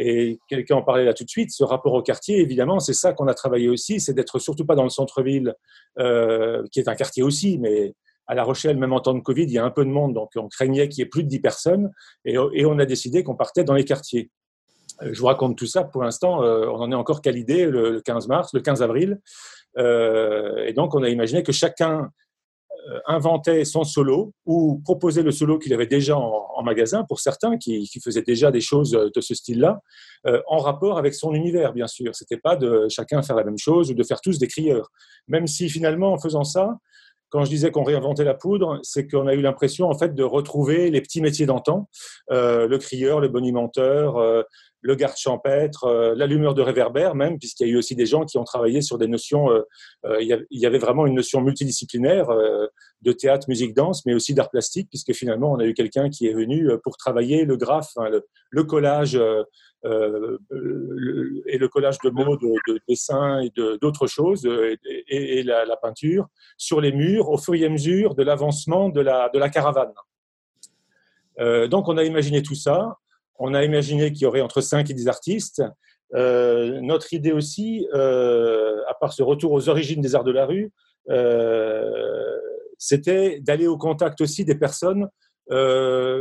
Et 0.00 0.38
quelqu'un 0.48 0.76
en 0.76 0.82
parlait 0.82 1.04
là 1.04 1.14
tout 1.14 1.24
de 1.24 1.28
suite, 1.28 1.50
ce 1.50 1.64
rapport 1.64 1.94
au 1.94 2.02
quartier, 2.02 2.40
évidemment, 2.40 2.78
c'est 2.78 2.92
ça 2.92 3.12
qu'on 3.12 3.26
a 3.26 3.34
travaillé 3.34 3.68
aussi, 3.68 4.00
c'est 4.00 4.12
d'être 4.12 4.38
surtout 4.38 4.66
pas 4.66 4.74
dans 4.74 4.84
le 4.84 4.90
centre-ville, 4.90 5.54
euh, 5.98 6.62
qui 6.70 6.80
est 6.80 6.88
un 6.88 6.94
quartier 6.94 7.22
aussi, 7.22 7.58
mais 7.58 7.94
à 8.26 8.34
La 8.34 8.44
Rochelle, 8.44 8.76
même 8.76 8.92
en 8.92 9.00
temps 9.00 9.14
de 9.14 9.20
Covid, 9.20 9.44
il 9.44 9.52
y 9.52 9.58
a 9.58 9.64
un 9.64 9.70
peu 9.70 9.84
de 9.84 9.90
monde, 9.90 10.14
donc 10.14 10.30
on 10.36 10.48
craignait 10.48 10.88
qu'il 10.88 11.00
y 11.00 11.02
ait 11.02 11.08
plus 11.08 11.24
de 11.24 11.28
10 11.28 11.40
personnes, 11.40 11.90
et, 12.24 12.36
on 12.38 12.78
a 12.78 12.84
décidé 12.84 13.24
qu'on 13.24 13.34
partait 13.34 13.64
dans 13.64 13.74
les 13.74 13.84
quartiers. 13.84 14.30
Euh, 15.02 15.10
je 15.12 15.18
vous 15.18 15.26
raconte 15.26 15.56
tout 15.56 15.66
ça, 15.66 15.84
pour 15.84 16.02
l'instant, 16.02 16.42
euh, 16.42 16.66
on 16.66 16.80
en 16.80 16.92
est 16.92 16.96
encore 16.96 17.22
qu'à 17.22 17.30
l'idée 17.30 17.66
le 17.66 18.00
15 18.02 18.28
mars, 18.28 18.52
le 18.52 18.60
15 18.60 18.82
avril, 18.82 19.18
et 19.76 20.72
donc 20.72 20.94
on 20.94 21.02
a 21.04 21.08
imaginé 21.08 21.44
que 21.44 21.52
chacun 21.52 22.00
euh, 22.00 22.06
inventait 23.06 23.64
son 23.64 23.84
solo 23.84 24.32
ou 24.46 24.80
proposait 24.84 25.22
le 25.22 25.30
solo 25.30 25.58
qu'il 25.58 25.72
avait 25.74 25.86
déjà 25.86 26.16
en, 26.16 26.62
magasin 26.62 27.04
pour 27.04 27.20
certains 27.20 27.56
qui, 27.56 27.88
faisaient 28.02 28.22
déjà 28.22 28.50
des 28.50 28.60
choses 28.60 28.90
de 28.90 29.20
ce 29.20 29.34
style-là, 29.34 29.80
euh, 30.26 30.42
en 30.48 30.58
rapport 30.58 30.98
avec 30.98 31.14
son 31.14 31.32
univers, 31.32 31.72
bien 31.72 31.86
sûr. 31.86 32.14
C'était 32.14 32.36
pas 32.36 32.56
de 32.56 32.88
chacun 32.88 33.22
faire 33.22 33.36
la 33.36 33.44
même 33.44 33.58
chose 33.58 33.90
ou 33.90 33.94
de 33.94 34.02
faire 34.02 34.20
tous 34.20 34.38
des 34.38 34.48
crieurs. 34.48 34.90
Même 35.28 35.46
si 35.46 35.68
finalement, 35.68 36.12
en 36.12 36.18
faisant 36.18 36.44
ça, 36.44 36.78
quand 37.30 37.44
je 37.44 37.50
disais 37.50 37.70
qu'on 37.70 37.84
réinventait 37.84 38.24
la 38.24 38.34
poudre, 38.34 38.80
c'est 38.82 39.06
qu'on 39.06 39.26
a 39.26 39.34
eu 39.34 39.40
l'impression 39.40 39.88
en 39.88 39.96
fait 39.96 40.14
de 40.14 40.22
retrouver 40.22 40.90
les 40.90 41.00
petits 41.00 41.20
métiers 41.20 41.46
d'antan, 41.46 41.88
euh, 42.30 42.66
le 42.66 42.78
crieur, 42.78 43.20
le 43.20 43.28
bonimenteur, 43.28 44.16
euh, 44.16 44.42
le 44.80 44.94
garde 44.94 45.16
champêtre, 45.16 45.84
euh, 45.84 46.14
l'allumeur 46.14 46.54
de 46.54 46.62
réverbère 46.62 47.14
même, 47.14 47.38
puisqu'il 47.38 47.66
y 47.66 47.70
a 47.70 47.72
eu 47.72 47.76
aussi 47.76 47.94
des 47.94 48.06
gens 48.06 48.24
qui 48.24 48.38
ont 48.38 48.44
travaillé 48.44 48.80
sur 48.80 48.98
des 48.98 49.08
notions. 49.08 49.48
il 50.20 50.44
y 50.50 50.66
avait 50.66 50.78
vraiment 50.78 51.06
une 51.06 51.14
notion 51.14 51.40
multidisciplinaire 51.40 52.28
de 53.02 53.12
théâtre, 53.12 53.48
musique, 53.48 53.74
danse, 53.74 54.04
mais 54.06 54.14
aussi 54.14 54.34
d'art 54.34 54.50
plastique, 54.50 54.88
puisque 54.88 55.12
finalement 55.12 55.52
on 55.52 55.58
a 55.58 55.64
eu 55.64 55.74
quelqu'un 55.74 56.10
qui 56.10 56.26
est 56.26 56.32
venu 56.32 56.68
pour 56.82 56.96
travailler 56.96 57.44
le 57.44 57.56
graphe, 57.56 57.92
le, 58.50 58.64
collage 58.64 59.18
euh, 59.84 60.38
et 61.46 61.56
le 61.56 61.68
collage 61.68 61.98
de 62.02 62.10
mots, 62.10 62.36
de, 62.36 62.80
dessins 62.88 63.40
et 63.40 63.50
d'autres 63.80 64.08
choses, 64.08 64.44
euh, 64.44 64.76
et, 65.08 65.42
la, 65.44 65.76
peinture 65.76 66.26
sur 66.56 66.80
les 66.80 66.90
murs 66.90 67.28
au 67.28 67.38
fur 67.38 67.54
et 67.54 67.64
à 67.64 67.68
mesure 67.68 68.16
de 68.16 68.22
l'avancement 68.24 68.88
de 68.88 69.00
la, 69.00 69.48
caravane. 69.50 69.92
Euh, 71.38 71.68
donc 71.68 71.88
on 71.88 71.96
a 71.96 72.04
imaginé 72.04 72.42
tout 72.42 72.56
ça. 72.56 72.96
On 73.38 73.54
a 73.54 73.64
imaginé 73.64 74.12
qu'il 74.12 74.22
y 74.22 74.26
aurait 74.26 74.40
entre 74.40 74.60
5 74.60 74.90
et 74.90 74.94
10 74.94 75.08
artistes. 75.08 75.62
euh, 76.14 76.80
notre 76.80 77.12
idée 77.12 77.32
aussi, 77.32 77.86
euh, 77.94 78.80
à 78.88 78.94
part 78.94 79.12
ce 79.12 79.22
retour 79.22 79.52
aux 79.52 79.68
origines 79.68 80.00
des 80.00 80.14
arts 80.14 80.24
de 80.24 80.32
la 80.32 80.46
rue, 80.46 80.72
euh, 81.10 82.38
c'était 82.78 83.40
d'aller 83.40 83.66
au 83.66 83.76
contact 83.76 84.20
aussi 84.20 84.44
des 84.44 84.54
personnes, 84.54 85.08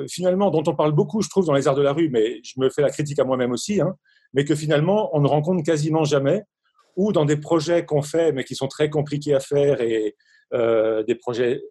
finalement, 0.10 0.50
dont 0.52 0.64
on 0.68 0.76
parle 0.76 0.94
beaucoup, 0.94 1.22
je 1.22 1.30
trouve, 1.30 1.46
dans 1.46 1.54
les 1.54 1.68
arts 1.68 1.76
de 1.76 1.82
la 1.82 1.92
rue, 1.92 2.10
mais 2.10 2.40
je 2.44 2.54
me 2.58 2.70
fais 2.70 2.82
la 2.82 2.90
critique 2.90 3.20
à 3.20 3.26
moi-même 3.26 3.52
aussi, 3.52 3.82
hein, 3.82 3.96
mais 4.34 4.46
que 4.46 4.56
finalement, 4.56 5.10
on 5.14 5.20
ne 5.20 5.28
rencontre 5.28 5.64
quasiment 5.64 6.06
jamais, 6.06 6.44
ou 6.96 7.12
dans 7.12 7.26
des 7.26 7.36
projets 7.36 7.86
qu'on 7.86 8.02
fait, 8.02 8.32
mais 8.32 8.46
qui 8.46 8.56
sont 8.56 8.70
très 8.70 8.90
compliqués 8.90 9.34
à 9.34 9.42
faire 9.42 9.82
et 9.82 10.16
des 10.54 11.16
projets 11.16 11.62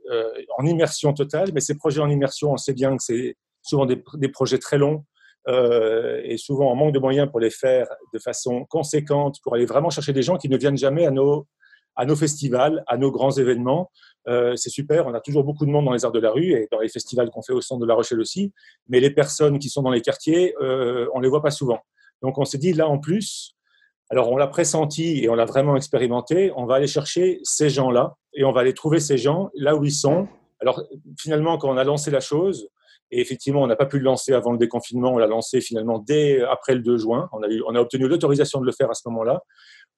en 0.58 0.66
immersion 0.66 1.14
totale. 1.14 1.50
Mais 1.54 1.60
ces 1.60 1.76
projets 1.76 2.02
en 2.02 2.10
immersion, 2.10 2.52
on 2.52 2.58
sait 2.58 2.74
bien 2.74 2.94
que 2.94 3.02
c'est 3.02 3.36
souvent 3.62 3.86
des 3.86 4.28
projets 4.28 4.58
très 4.58 4.76
longs, 4.76 5.04
euh, 5.48 6.20
et 6.24 6.36
souvent 6.38 6.70
en 6.70 6.74
manque 6.74 6.92
de 6.92 6.98
moyens 6.98 7.30
pour 7.30 7.40
les 7.40 7.50
faire 7.50 7.86
de 8.12 8.18
façon 8.18 8.64
conséquente, 8.64 9.36
pour 9.42 9.54
aller 9.54 9.66
vraiment 9.66 9.90
chercher 9.90 10.12
des 10.12 10.22
gens 10.22 10.36
qui 10.36 10.48
ne 10.48 10.56
viennent 10.56 10.76
jamais 10.76 11.06
à 11.06 11.10
nos, 11.10 11.46
à 11.94 12.04
nos 12.04 12.16
festivals, 12.16 12.84
à 12.86 12.96
nos 12.96 13.10
grands 13.10 13.30
événements. 13.30 13.90
Euh, 14.28 14.56
c'est 14.56 14.70
super, 14.70 15.06
on 15.06 15.14
a 15.14 15.20
toujours 15.20 15.44
beaucoup 15.44 15.64
de 15.64 15.70
monde 15.70 15.84
dans 15.84 15.92
les 15.92 16.04
arts 16.04 16.12
de 16.12 16.20
la 16.20 16.30
rue 16.30 16.52
et 16.52 16.68
dans 16.70 16.80
les 16.80 16.88
festivals 16.88 17.30
qu'on 17.30 17.42
fait 17.42 17.52
au 17.52 17.60
centre 17.60 17.80
de 17.80 17.86
La 17.86 17.94
Rochelle 17.94 18.20
aussi, 18.20 18.52
mais 18.88 19.00
les 19.00 19.10
personnes 19.10 19.58
qui 19.58 19.68
sont 19.68 19.82
dans 19.82 19.90
les 19.90 20.02
quartiers, 20.02 20.54
euh, 20.60 21.08
on 21.14 21.18
ne 21.18 21.22
les 21.22 21.28
voit 21.28 21.42
pas 21.42 21.50
souvent. 21.50 21.78
Donc 22.22 22.38
on 22.38 22.44
s'est 22.44 22.58
dit, 22.58 22.72
là 22.72 22.88
en 22.88 22.98
plus, 22.98 23.54
alors 24.10 24.30
on 24.30 24.36
l'a 24.36 24.46
pressenti 24.46 25.22
et 25.22 25.28
on 25.28 25.34
l'a 25.34 25.44
vraiment 25.44 25.76
expérimenté, 25.76 26.52
on 26.56 26.66
va 26.66 26.76
aller 26.76 26.86
chercher 26.86 27.40
ces 27.42 27.70
gens-là 27.70 28.16
et 28.34 28.44
on 28.44 28.52
va 28.52 28.60
aller 28.60 28.74
trouver 28.74 29.00
ces 29.00 29.16
gens 29.16 29.50
là 29.54 29.74
où 29.76 29.84
ils 29.84 29.92
sont. 29.92 30.28
Alors 30.60 30.82
finalement, 31.18 31.58
quand 31.58 31.70
on 31.70 31.76
a 31.76 31.84
lancé 31.84 32.10
la 32.10 32.20
chose, 32.20 32.68
et 33.10 33.20
effectivement, 33.20 33.62
on 33.62 33.66
n'a 33.66 33.76
pas 33.76 33.86
pu 33.86 33.98
le 33.98 34.04
lancer 34.04 34.32
avant 34.32 34.52
le 34.52 34.58
déconfinement. 34.58 35.12
On 35.12 35.18
l'a 35.18 35.28
lancé 35.28 35.60
finalement 35.60 35.98
dès 35.98 36.42
après 36.42 36.74
le 36.74 36.80
2 36.80 36.96
juin. 36.98 37.28
On 37.32 37.42
a, 37.42 37.48
eu, 37.48 37.62
on 37.66 37.74
a 37.74 37.80
obtenu 37.80 38.08
l'autorisation 38.08 38.60
de 38.60 38.66
le 38.66 38.72
faire 38.72 38.90
à 38.90 38.94
ce 38.94 39.08
moment-là. 39.08 39.42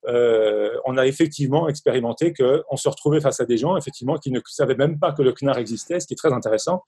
Euh, 0.06 0.76
on 0.84 0.96
a 0.96 1.06
effectivement 1.06 1.68
expérimenté 1.68 2.32
qu'on 2.32 2.76
se 2.76 2.88
retrouvait 2.88 3.20
face 3.20 3.40
à 3.40 3.46
des 3.46 3.56
gens 3.56 3.76
effectivement 3.76 4.16
qui 4.16 4.30
ne 4.30 4.40
savaient 4.46 4.76
même 4.76 4.98
pas 4.98 5.12
que 5.12 5.22
le 5.22 5.32
CNAR 5.32 5.58
existait, 5.58 6.00
ce 6.00 6.06
qui 6.06 6.14
est 6.14 6.16
très 6.16 6.32
intéressant, 6.32 6.84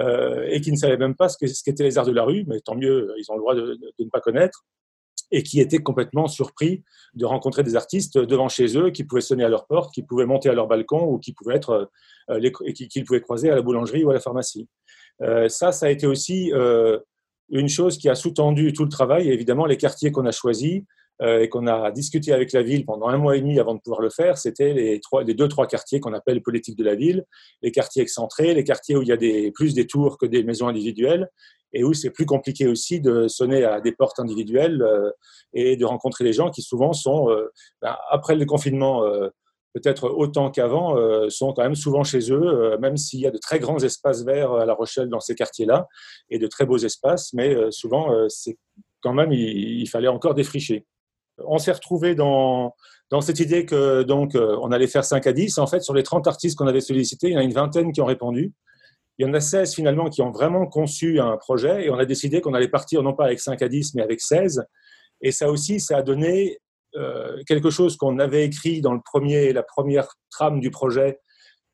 euh, 0.00 0.46
et 0.48 0.60
qui 0.60 0.70
ne 0.70 0.76
savaient 0.76 0.96
même 0.96 1.16
pas 1.16 1.28
ce 1.28 1.36
qu'étaient 1.38 1.82
les 1.82 1.98
arts 1.98 2.06
de 2.06 2.12
la 2.12 2.22
rue, 2.22 2.44
mais 2.46 2.60
tant 2.60 2.76
mieux, 2.76 3.12
ils 3.18 3.30
ont 3.30 3.34
le 3.34 3.40
droit 3.40 3.54
de, 3.54 3.78
ne 3.98 4.08
pas 4.08 4.20
connaître, 4.20 4.64
et 5.32 5.42
qui 5.42 5.60
étaient 5.60 5.82
complètement 5.82 6.28
surpris 6.28 6.84
de 7.14 7.24
rencontrer 7.24 7.64
des 7.64 7.74
artistes 7.74 8.18
devant 8.18 8.48
chez 8.48 8.76
eux, 8.78 8.90
qui 8.90 9.02
pouvaient 9.02 9.20
sonner 9.20 9.44
à 9.44 9.48
leur 9.48 9.66
porte, 9.66 9.92
qui 9.92 10.02
pouvaient 10.02 10.26
monter 10.26 10.48
à 10.48 10.54
leur 10.54 10.68
balcon 10.68 11.04
ou 11.04 11.18
qui 11.18 11.32
pouvaient 11.32 11.56
être, 11.56 11.90
euh, 12.30 12.38
les, 12.38 12.52
qu'ils 12.52 13.04
pouvaient 13.04 13.20
croiser 13.20 13.50
à 13.50 13.56
la 13.56 13.62
boulangerie 13.62 14.04
ou 14.04 14.10
à 14.10 14.14
la 14.14 14.20
pharmacie. 14.20 14.68
Euh, 15.22 15.48
ça, 15.48 15.72
ça 15.72 15.86
a 15.86 15.90
été 15.90 16.06
aussi 16.06 16.52
euh, 16.52 16.98
une 17.50 17.68
chose 17.68 17.98
qui 17.98 18.08
a 18.08 18.14
sous-tendu 18.14 18.72
tout 18.72 18.84
le 18.84 18.90
travail. 18.90 19.30
évidemment, 19.30 19.66
les 19.66 19.76
quartiers 19.76 20.12
qu'on 20.12 20.26
a 20.26 20.32
choisis 20.32 20.82
euh, 21.22 21.40
et 21.40 21.48
qu'on 21.48 21.66
a 21.66 21.90
discuté 21.92 22.32
avec 22.32 22.52
la 22.52 22.62
ville 22.62 22.84
pendant 22.84 23.08
un 23.08 23.16
mois 23.16 23.36
et 23.36 23.40
demi 23.40 23.60
avant 23.60 23.74
de 23.74 23.80
pouvoir 23.80 24.00
le 24.00 24.10
faire, 24.10 24.38
c'était 24.38 24.72
les, 24.72 25.00
les 25.26 25.34
deux, 25.34 25.48
trois 25.48 25.66
quartiers 25.66 26.00
qu'on 26.00 26.12
appelle 26.12 26.42
politique 26.42 26.76
de 26.76 26.84
la 26.84 26.94
ville, 26.94 27.24
les 27.62 27.70
quartiers 27.70 28.02
excentrés, 28.02 28.54
les 28.54 28.64
quartiers 28.64 28.96
où 28.96 29.02
il 29.02 29.08
y 29.08 29.12
a 29.12 29.50
plus 29.52 29.74
des 29.74 29.86
tours 29.86 30.18
que 30.18 30.26
des 30.26 30.42
maisons 30.42 30.68
individuelles 30.68 31.28
et 31.72 31.82
où 31.82 31.92
c'est 31.92 32.10
plus 32.10 32.26
compliqué 32.26 32.68
aussi 32.68 33.00
de 33.00 33.26
sonner 33.26 33.64
à 33.64 33.80
des 33.80 33.90
portes 33.90 34.20
individuelles 34.20 34.84
et 35.54 35.76
de 35.76 35.84
rencontrer 35.84 36.22
des 36.22 36.32
gens 36.32 36.50
qui 36.50 36.62
souvent 36.62 36.92
sont, 36.92 37.26
ben, 37.82 37.96
après 38.10 38.36
le 38.36 38.44
confinement, 38.44 39.02
peut-être 39.74 40.08
autant 40.08 40.50
qu'avant, 40.50 40.96
euh, 40.96 41.28
sont 41.28 41.52
quand 41.52 41.62
même 41.62 41.74
souvent 41.74 42.04
chez 42.04 42.32
eux, 42.32 42.42
euh, 42.42 42.78
même 42.78 42.96
s'il 42.96 43.20
y 43.20 43.26
a 43.26 43.30
de 43.30 43.38
très 43.38 43.58
grands 43.58 43.82
espaces 43.82 44.24
verts 44.24 44.52
à 44.52 44.64
La 44.64 44.72
Rochelle 44.72 45.08
dans 45.08 45.20
ces 45.20 45.34
quartiers-là, 45.34 45.88
et 46.30 46.38
de 46.38 46.46
très 46.46 46.64
beaux 46.64 46.78
espaces, 46.78 47.32
mais 47.34 47.52
euh, 47.54 47.70
souvent, 47.70 48.08
c'est 48.28 48.56
quand 49.02 49.12
même, 49.12 49.32
il, 49.32 49.86
fallait 49.88 50.08
encore 50.08 50.34
défricher. 50.34 50.86
On 51.38 51.58
s'est 51.58 51.72
retrouvé 51.72 52.14
dans, 52.14 52.74
dans 53.10 53.20
cette 53.20 53.40
idée 53.40 53.66
que 53.66 54.02
donc 54.04 54.34
on 54.34 54.70
allait 54.70 54.86
faire 54.86 55.04
5 55.04 55.26
à 55.26 55.32
10. 55.32 55.58
En 55.58 55.66
fait, 55.66 55.80
sur 55.80 55.92
les 55.92 56.04
30 56.04 56.26
artistes 56.28 56.56
qu'on 56.56 56.68
avait 56.68 56.80
sollicités, 56.80 57.28
il 57.28 57.32
y 57.32 57.36
en 57.36 57.40
a 57.40 57.42
une 57.42 57.52
vingtaine 57.52 57.92
qui 57.92 58.00
ont 58.00 58.06
répondu. 58.06 58.52
Il 59.18 59.26
y 59.26 59.28
en 59.28 59.34
a 59.34 59.40
16 59.40 59.74
finalement 59.74 60.08
qui 60.08 60.22
ont 60.22 60.30
vraiment 60.30 60.66
conçu 60.66 61.20
un 61.20 61.36
projet 61.36 61.84
et 61.84 61.90
on 61.90 61.98
a 61.98 62.04
décidé 62.04 62.40
qu'on 62.40 62.54
allait 62.54 62.68
partir 62.68 63.02
non 63.02 63.14
pas 63.14 63.26
avec 63.26 63.40
5 63.40 63.60
à 63.60 63.68
10 63.68 63.94
mais 63.94 64.02
avec 64.02 64.20
16. 64.20 64.64
Et 65.20 65.32
ça 65.32 65.50
aussi, 65.50 65.80
ça 65.80 65.98
a 65.98 66.02
donné 66.02 66.58
quelque 67.46 67.70
chose 67.70 67.96
qu'on 67.96 68.18
avait 68.18 68.44
écrit 68.44 68.80
dans 68.80 68.92
le 68.92 69.00
premier, 69.04 69.52
la 69.52 69.62
première 69.62 70.08
trame 70.30 70.60
du 70.60 70.70
projet, 70.70 71.18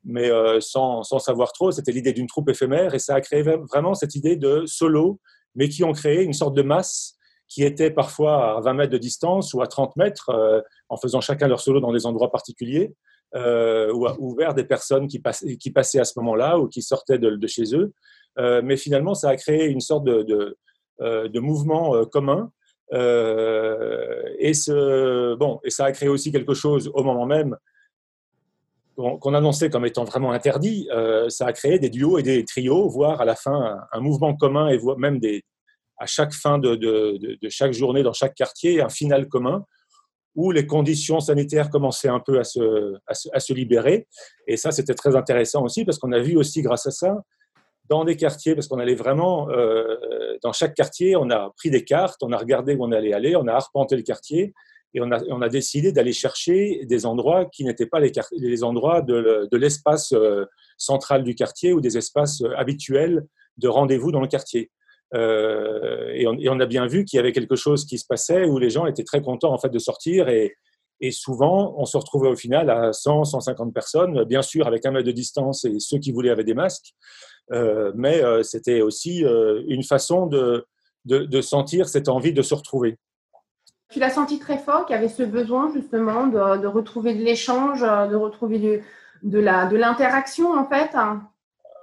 mais 0.05 0.31
euh, 0.31 0.61
sans, 0.61 1.03
sans, 1.03 1.19
savoir 1.19 1.53
trop. 1.53 1.71
C'était 1.71 1.93
l'idée 1.93 2.13
d'une 2.13 2.27
troupe 2.27 2.49
éphémère 2.49 2.95
et 2.95 2.99
ça 2.99 3.15
a 3.15 3.21
créé 3.21 3.43
vraiment 3.43 3.95
cette 3.95 4.15
idée 4.15 4.37
de 4.37 4.65
solo, 4.67 5.21
mais 5.55 5.69
qui 5.69 5.85
ont 5.85 5.93
créé 5.93 6.23
une 6.23 6.33
sorte 6.33 6.55
de 6.55 6.63
masse 6.63 7.17
qui 7.49 7.65
était 7.65 7.91
parfois 7.91 8.59
à 8.59 8.61
20 8.61 8.75
mètres 8.75 8.93
de 8.93 8.99
distance 8.99 9.55
ou 9.55 9.61
à 9.61 9.67
30 9.67 9.97
mètres, 9.97 10.31
euh, 10.31 10.61
en 10.89 10.97
faisant 10.97 11.21
chacun 11.21 11.49
leur 11.49 11.61
solo 11.61 11.81
dans 11.81 11.93
des 11.93 12.07
endroits 12.07 12.31
particuliers, 12.31 12.95
ou, 13.35 14.35
vers 14.37 14.55
des 14.55 14.65
personnes 14.65 15.07
qui, 15.07 15.21
passaient, 15.21 15.57
qui 15.57 15.71
passaient 15.71 16.01
à 16.01 16.05
ce 16.05 16.19
moment-là 16.19 16.59
ou 16.59 16.67
qui 16.67 16.83
sortaient 16.83 17.19
de, 17.19 17.47
chez 17.47 17.77
eux. 17.77 17.93
mais 18.37 18.77
finalement, 18.77 19.15
ça 19.15 19.29
a 19.29 19.37
créé 19.37 19.67
une 19.67 19.81
sorte 19.81 20.03
de, 20.03 20.57
de, 20.99 21.39
mouvement 21.39 22.05
commun 22.07 22.51
euh, 22.51 22.60
et, 22.93 24.55
ce, 24.55 25.35
bon, 25.37 25.61
et 25.65 25.71
ça 25.71 25.85
a 25.87 25.93
créé 25.93 26.09
aussi 26.09 26.33
quelque 26.33 26.55
chose 26.55 26.91
au 26.93 27.03
moment 27.03 27.27
même 27.27 27.57
qu'on 29.19 29.35
annonçait 29.35 29.71
comme 29.71 29.87
étant 29.87 30.05
vraiment 30.05 30.33
interdit. 30.33 30.89
Euh, 30.93 31.29
ça 31.29 31.47
a 31.47 31.53
créé 31.53 31.79
des 31.79 31.91
duos 31.91 32.19
et 32.19 32.23
des 32.23 32.45
trios, 32.45 32.89
voire 32.89 33.21
à 33.21 33.25
la 33.25 33.35
fin 33.35 33.79
un, 33.93 34.01
mouvement 34.01 34.37
commun 34.37 34.69
et 34.69 34.79
même 34.99 35.19
des, 35.19 35.43
à 35.99 36.07
chaque 36.07 36.33
fin 36.33 36.59
de, 36.59 36.79
chaque 37.49 37.73
journée 37.73 38.03
dans 38.03 38.13
chaque 38.13 38.35
quartier, 38.35 38.81
un 38.81 38.89
final 38.89 39.29
commun 39.29 39.65
où 40.37 40.53
les 40.53 40.67
conditions 40.67 41.19
sanitaires 41.19 41.71
commençaient 41.71 42.09
un 42.09 42.21
peu 42.21 42.39
à 42.39 42.45
se, 42.45 42.95
à 43.33 43.41
se 43.41 43.53
libérer. 43.53 44.07
Et 44.47 44.57
ça, 44.57 44.71
c'était 44.71 44.95
très 44.95 45.17
intéressant 45.17 45.65
aussi 45.65 45.85
parce 45.85 45.99
qu'on 45.99 46.13
a 46.13 46.21
vu 46.21 46.37
aussi 46.37 46.63
grâce 46.63 46.87
à 46.87 46.93
ça 46.93 47.17
dans 47.91 48.05
des 48.05 48.17
quartiers, 48.17 48.55
parce 48.55 48.69
qu'on 48.69 48.79
allait 48.79 48.95
vraiment, 48.95 49.51
euh, 49.51 49.97
dans 50.43 50.53
chaque 50.53 50.75
quartier, 50.75 51.17
on 51.17 51.29
a 51.29 51.53
pris 51.57 51.71
des 51.71 51.85
cartes, 51.85 52.23
on 52.23 52.33
a 52.33 52.39
regardé 52.39 52.75
où 52.75 52.85
on 52.85 52.93
allait 52.93 53.13
aller, 53.13 53.35
on 53.35 53.49
a 53.49 53.53
arpenté 53.53 53.97
le 53.97 54.03
quartier, 54.03 54.55
et 54.95 55.01
on 55.01 55.43
a, 55.43 55.49
décidé 55.49 55.93
d'aller 55.93 56.13
chercher 56.13 56.85
des 56.85 57.07
endroits 57.07 57.45
qui 57.45 57.63
n'étaient 57.63 57.87
pas 57.87 58.01
les, 58.01 58.65
endroits 58.65 59.03
de, 59.03 59.49
l'espace 59.57 60.13
euh, 60.13 60.45
central 60.79 61.23
du 61.23 61.37
quartier 61.37 61.73
ou 61.73 61.81
des 61.81 61.97
espaces 61.97 62.43
euh, 62.43 62.57
habituels 62.57 63.25
de 63.57 63.69
rendez-vous 63.69 64.11
dans 64.11 64.21
le 64.21 64.27
quartier. 64.27 64.71
Et, 65.15 66.27
on, 66.27 66.61
a 66.61 66.67
bien 66.67 66.87
vu 66.87 67.05
qu'il 67.05 67.17
y 67.17 67.21
avait 67.21 67.33
quelque 67.33 67.57
chose 67.57 67.85
qui 67.85 67.99
se 67.99 68.07
passait 68.07 68.45
où 68.45 68.59
les 68.59 68.71
gens 68.71 68.87
étaient 68.87 69.05
très 69.05 69.23
contents 69.23 69.53
en 69.53 69.59
fait 69.59 69.69
de 69.69 69.79
sortir 69.81 70.29
et, 70.29 70.55
et 71.01 71.11
souvent 71.11 71.75
on 71.79 71.85
se 71.85 71.97
retrouvait 71.97 72.29
au 72.29 72.37
final 72.37 72.71
à 72.71 72.93
100, 72.93 73.25
150 73.25 73.75
personnes, 73.75 74.25
bien 74.25 74.43
sûr 74.43 74.67
avec 74.67 74.87
un 74.87 74.93
mètre 74.93 75.07
de 75.07 75.13
distance 75.13 75.65
et 75.65 75.81
ceux 75.81 75.99
qui 75.99 76.13
voulaient 76.13 76.31
avaient 76.31 76.45
des 76.45 76.55
masques, 76.55 76.95
mais 77.95 78.23
euh, 78.23 78.43
c'était 78.43 78.81
aussi 78.81 79.25
euh, 79.25 79.63
une 79.69 79.83
façon 79.83 80.27
de, 80.27 80.67
de, 81.05 81.41
sentir 81.41 81.89
cette 81.89 82.09
envie 82.09 82.33
de 82.33 82.43
se 82.43 82.55
retrouver. 82.55 82.99
Tu 83.91 83.99
l'as 83.99 84.11
senti 84.11 84.39
très 84.39 84.59
fort 84.59 84.87
qu'il 84.87 84.95
y 84.95 84.99
avait 84.99 85.09
ce 85.09 85.25
besoin 85.25 85.73
justement 85.73 86.29
de, 86.29 86.63
de 86.63 86.67
retrouver 86.67 87.15
de 87.15 87.23
l'échange, 87.23 87.81
de 87.81 88.15
retrouver 88.15 88.83
de 89.23 89.39
l'interaction 89.77 90.53
en 90.53 90.65
fait? 90.69 90.91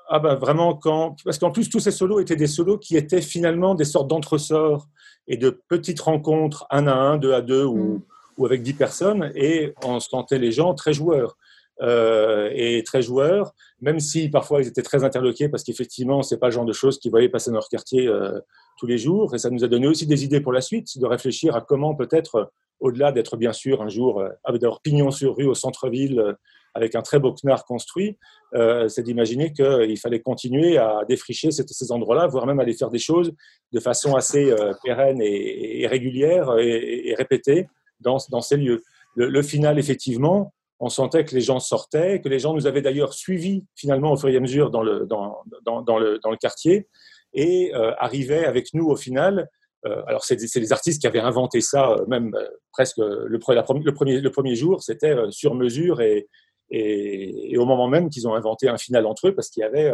Ah 0.10 0.20
ben 0.20 0.36
vraiment 0.36 0.74
quand 0.74 1.18
parce 1.26 1.38
qu'en 1.38 1.52
plus 1.52 1.70
tous 1.70 1.82
ces 1.82 1.92
solos 1.92 2.22
étaient 2.22 2.38
des 2.38 2.48
solos 2.48 2.78
qui 2.78 2.96
étaient 2.96 3.22
finalement 3.22 3.76
des 3.76 3.84
sortes 3.84 4.08
d'entresorts 4.08 4.88
et 5.28 5.36
de 5.36 5.50
petites 5.68 6.00
rencontres 6.00 6.66
un 6.70 6.88
à 6.88 6.94
un, 6.94 7.18
deux 7.18 7.34
à 7.34 7.42
deux 7.42 7.66
ou, 7.66 7.76
mm. 7.76 8.02
ou 8.38 8.46
avec 8.46 8.62
dix 8.62 8.74
personnes 8.74 9.34
et 9.36 9.74
on 9.84 10.00
sentait 10.00 10.40
les 10.40 10.54
gens 10.54 10.74
très 10.74 10.94
joueurs. 10.94 11.36
Euh, 11.82 12.50
et 12.56 12.82
très 12.84 13.04
joueurs, 13.04 13.54
même 13.82 14.00
si 14.00 14.30
parfois 14.30 14.62
ils 14.62 14.68
étaient 14.68 14.82
très 14.82 15.04
interloqués 15.04 15.50
parce 15.50 15.64
qu'effectivement, 15.64 16.24
c'est 16.24 16.38
pas 16.38 16.48
le 16.48 16.54
genre 16.54 16.66
de 16.66 16.74
choses 16.74 17.00
qu'ils 17.00 17.12
voyaient 17.12 17.30
passer 17.30 17.52
dans 17.52 17.58
leur 17.58 17.70
quartier 17.70 18.08
euh, 18.08 18.40
tous 18.78 18.88
les 18.88 18.98
jours. 18.98 19.36
Et 19.36 19.38
ça 19.38 19.50
nous 19.50 19.64
a 19.64 19.68
donné 19.68 19.88
aussi 19.88 20.08
des 20.08 20.24
idées 20.24 20.42
pour 20.42 20.54
la 20.54 20.62
suite, 20.62 20.98
de 20.98 21.06
réfléchir 21.06 21.56
à 21.56 21.62
comment 21.62 21.96
peut-être, 21.96 22.52
au-delà 22.80 23.12
d'être 23.12 23.38
bien 23.38 23.54
sûr 23.54 23.82
un 23.82 23.90
jour, 23.90 24.22
euh, 24.22 24.58
d'avoir 24.58 24.82
pignon 24.82 25.12
sur 25.12 25.36
rue 25.36 25.46
au 25.46 25.56
centre-ville 25.56 26.20
euh, 26.20 26.34
avec 26.74 26.94
un 26.94 27.02
très 27.02 27.18
beau 27.18 27.34
CNAR 27.34 27.66
construit, 27.66 28.18
euh, 28.54 28.88
c'est 28.88 29.02
d'imaginer 29.02 29.52
qu'il 29.52 29.98
fallait 29.98 30.20
continuer 30.20 30.78
à 30.78 31.02
défricher 31.10 31.50
ces, 31.50 31.92
endroits-là, 31.92 32.28
voire 32.28 32.46
même 32.46 32.60
aller 32.60 32.74
faire 32.74 32.92
des 32.92 33.00
choses 33.00 33.34
de 33.74 33.80
façon 33.80 34.16
assez 34.16 34.54
pérenne 34.84 35.20
et, 35.20 35.88
régulière 35.88 36.56
et, 36.60 37.16
répétée 37.18 37.68
dans, 38.00 38.18
dans 38.30 38.42
ces 38.42 38.58
lieux. 38.58 38.84
Le 39.16 39.42
final, 39.42 39.80
effectivement, 39.80 40.54
on 40.80 40.90
sentait 40.90 41.26
que 41.26 41.34
les 41.34 41.42
gens 41.42 41.60
sortaient, 41.60 42.22
que 42.22 42.30
les 42.30 42.40
gens 42.40 42.54
nous 42.54 42.68
avaient 42.68 42.82
d'ailleurs 42.82 43.14
suivis 43.14 43.66
finalement 43.76 44.12
au 44.12 44.18
fur 44.18 44.30
et 44.30 44.38
à 44.38 44.40
mesure 44.40 44.70
dans 44.70 44.84
le, 44.84 45.06
dans, 45.06 45.38
dans, 45.66 45.82
dans 45.82 45.98
le, 45.98 46.20
dans 46.20 46.32
le 46.32 46.38
quartier 46.38 46.88
et 47.34 47.74
euh, 47.74 47.94
arrivaient 47.98 48.46
avec 48.46 48.74
nous 48.74 48.88
au 48.88 48.96
final. 48.96 49.50
Euh, 49.86 50.02
alors, 50.08 50.24
c'est 50.24 50.38
les 50.56 50.74
artistes 50.74 51.02
qui 51.02 51.08
avaient 51.08 51.20
inventé 51.20 51.62
ça, 51.62 51.92
euh, 51.92 52.06
même 52.08 52.34
euh, 52.36 52.48
presque 52.72 52.98
le, 52.98 53.28
le, 53.28 53.40
premier, 53.40 54.20
le 54.22 54.32
premier 54.32 54.56
jour, 54.56 54.82
c'était 54.82 55.16
euh, 55.16 55.32
sur 55.32 55.54
mesure 55.56 56.02
et, 56.02 56.28
et, 56.70 57.54
et, 57.54 57.58
au 57.58 57.66
moment 57.66 57.88
même 57.88 58.10
qu'ils 58.10 58.28
ont 58.28 58.34
inventé 58.34 58.70
un 58.70 58.78
final 58.78 59.06
entre 59.06 59.30
eux 59.30 59.36
parce 59.36 59.50
qu'il 59.50 59.62
y 59.62 59.64
avait 59.64 59.92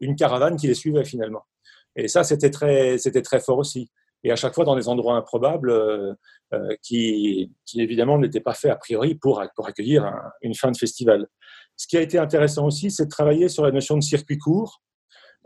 une 0.00 0.16
caravane 0.16 0.56
qui 0.56 0.66
les 0.66 0.74
suivait 0.74 1.04
finalement. 1.04 1.42
Et 1.96 2.08
ça, 2.08 2.24
c'était 2.24 2.50
très, 2.50 2.98
c'était 2.98 3.22
très 3.22 3.40
fort 3.40 3.58
aussi. 3.58 3.90
Et 4.24 4.30
à 4.30 4.36
chaque 4.36 4.54
fois 4.54 4.64
dans 4.64 4.76
des 4.76 4.88
endroits 4.88 5.16
improbables 5.16 5.70
euh, 5.70 6.12
euh, 6.52 6.68
qui, 6.82 7.50
évidemment 7.74 8.18
n'étaient 8.18 8.40
pas 8.40 8.54
faits 8.54 8.70
a 8.70 8.76
priori 8.76 9.14
pour, 9.14 9.42
pour 9.54 9.66
accueillir 9.66 10.12
une 10.42 10.54
fin 10.54 10.70
de 10.70 10.76
festival. 10.76 11.26
Ce 11.76 11.86
qui 11.86 11.96
a 11.96 12.00
été 12.00 12.18
intéressant 12.18 12.66
aussi, 12.66 12.90
c'est 12.90 13.04
de 13.04 13.10
travailler 13.10 13.48
sur 13.48 13.64
la 13.64 13.70
notion 13.70 13.96
de 13.96 14.02
circuit 14.02 14.38
court. 14.38 14.82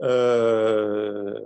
Euh, 0.02 1.38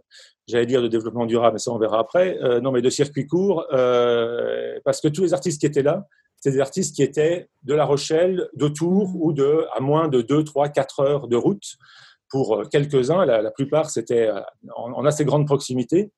J'allais 0.47 0.65
dire 0.65 0.81
de 0.81 0.89
développement 0.89 1.27
durable, 1.27 1.55
mais 1.55 1.59
ça 1.59 1.71
on 1.71 1.79
verra 1.79 1.99
après. 1.99 2.39
Non, 2.63 2.73
mais 2.73 2.81
de 2.81 2.89
circuit 2.89 3.27
court, 3.27 3.67
parce 3.69 5.03
que 5.03 5.09
tous 5.09 5.23
les 5.23 5.35
artistes 5.35 5.61
qui 5.61 5.67
étaient 5.67 5.83
là, 5.83 6.07
c'est 6.41 6.53
des 6.53 6.61
artistes 6.61 6.97
qui 6.97 7.03
étaient 7.03 7.51
de 7.65 7.75
La 7.75 7.85
Rochelle, 7.85 8.49
de 8.55 8.69
Tours 8.69 9.11
ou 9.21 9.35
de 9.35 9.67
à 9.77 9.81
moins 9.81 10.09
de 10.09 10.23
2, 10.23 10.45
3, 10.45 10.71
4 10.71 11.01
heures 11.01 11.29
de 11.29 11.37
route. 11.37 11.77
Pour 12.31 12.63
quelques-uns, 12.71 13.27
la, 13.27 13.51
plupart 13.51 13.91
c'était 13.91 14.31
en, 14.75 15.05
assez 15.05 15.27
grande 15.27 15.47
proximité. 15.47 16.11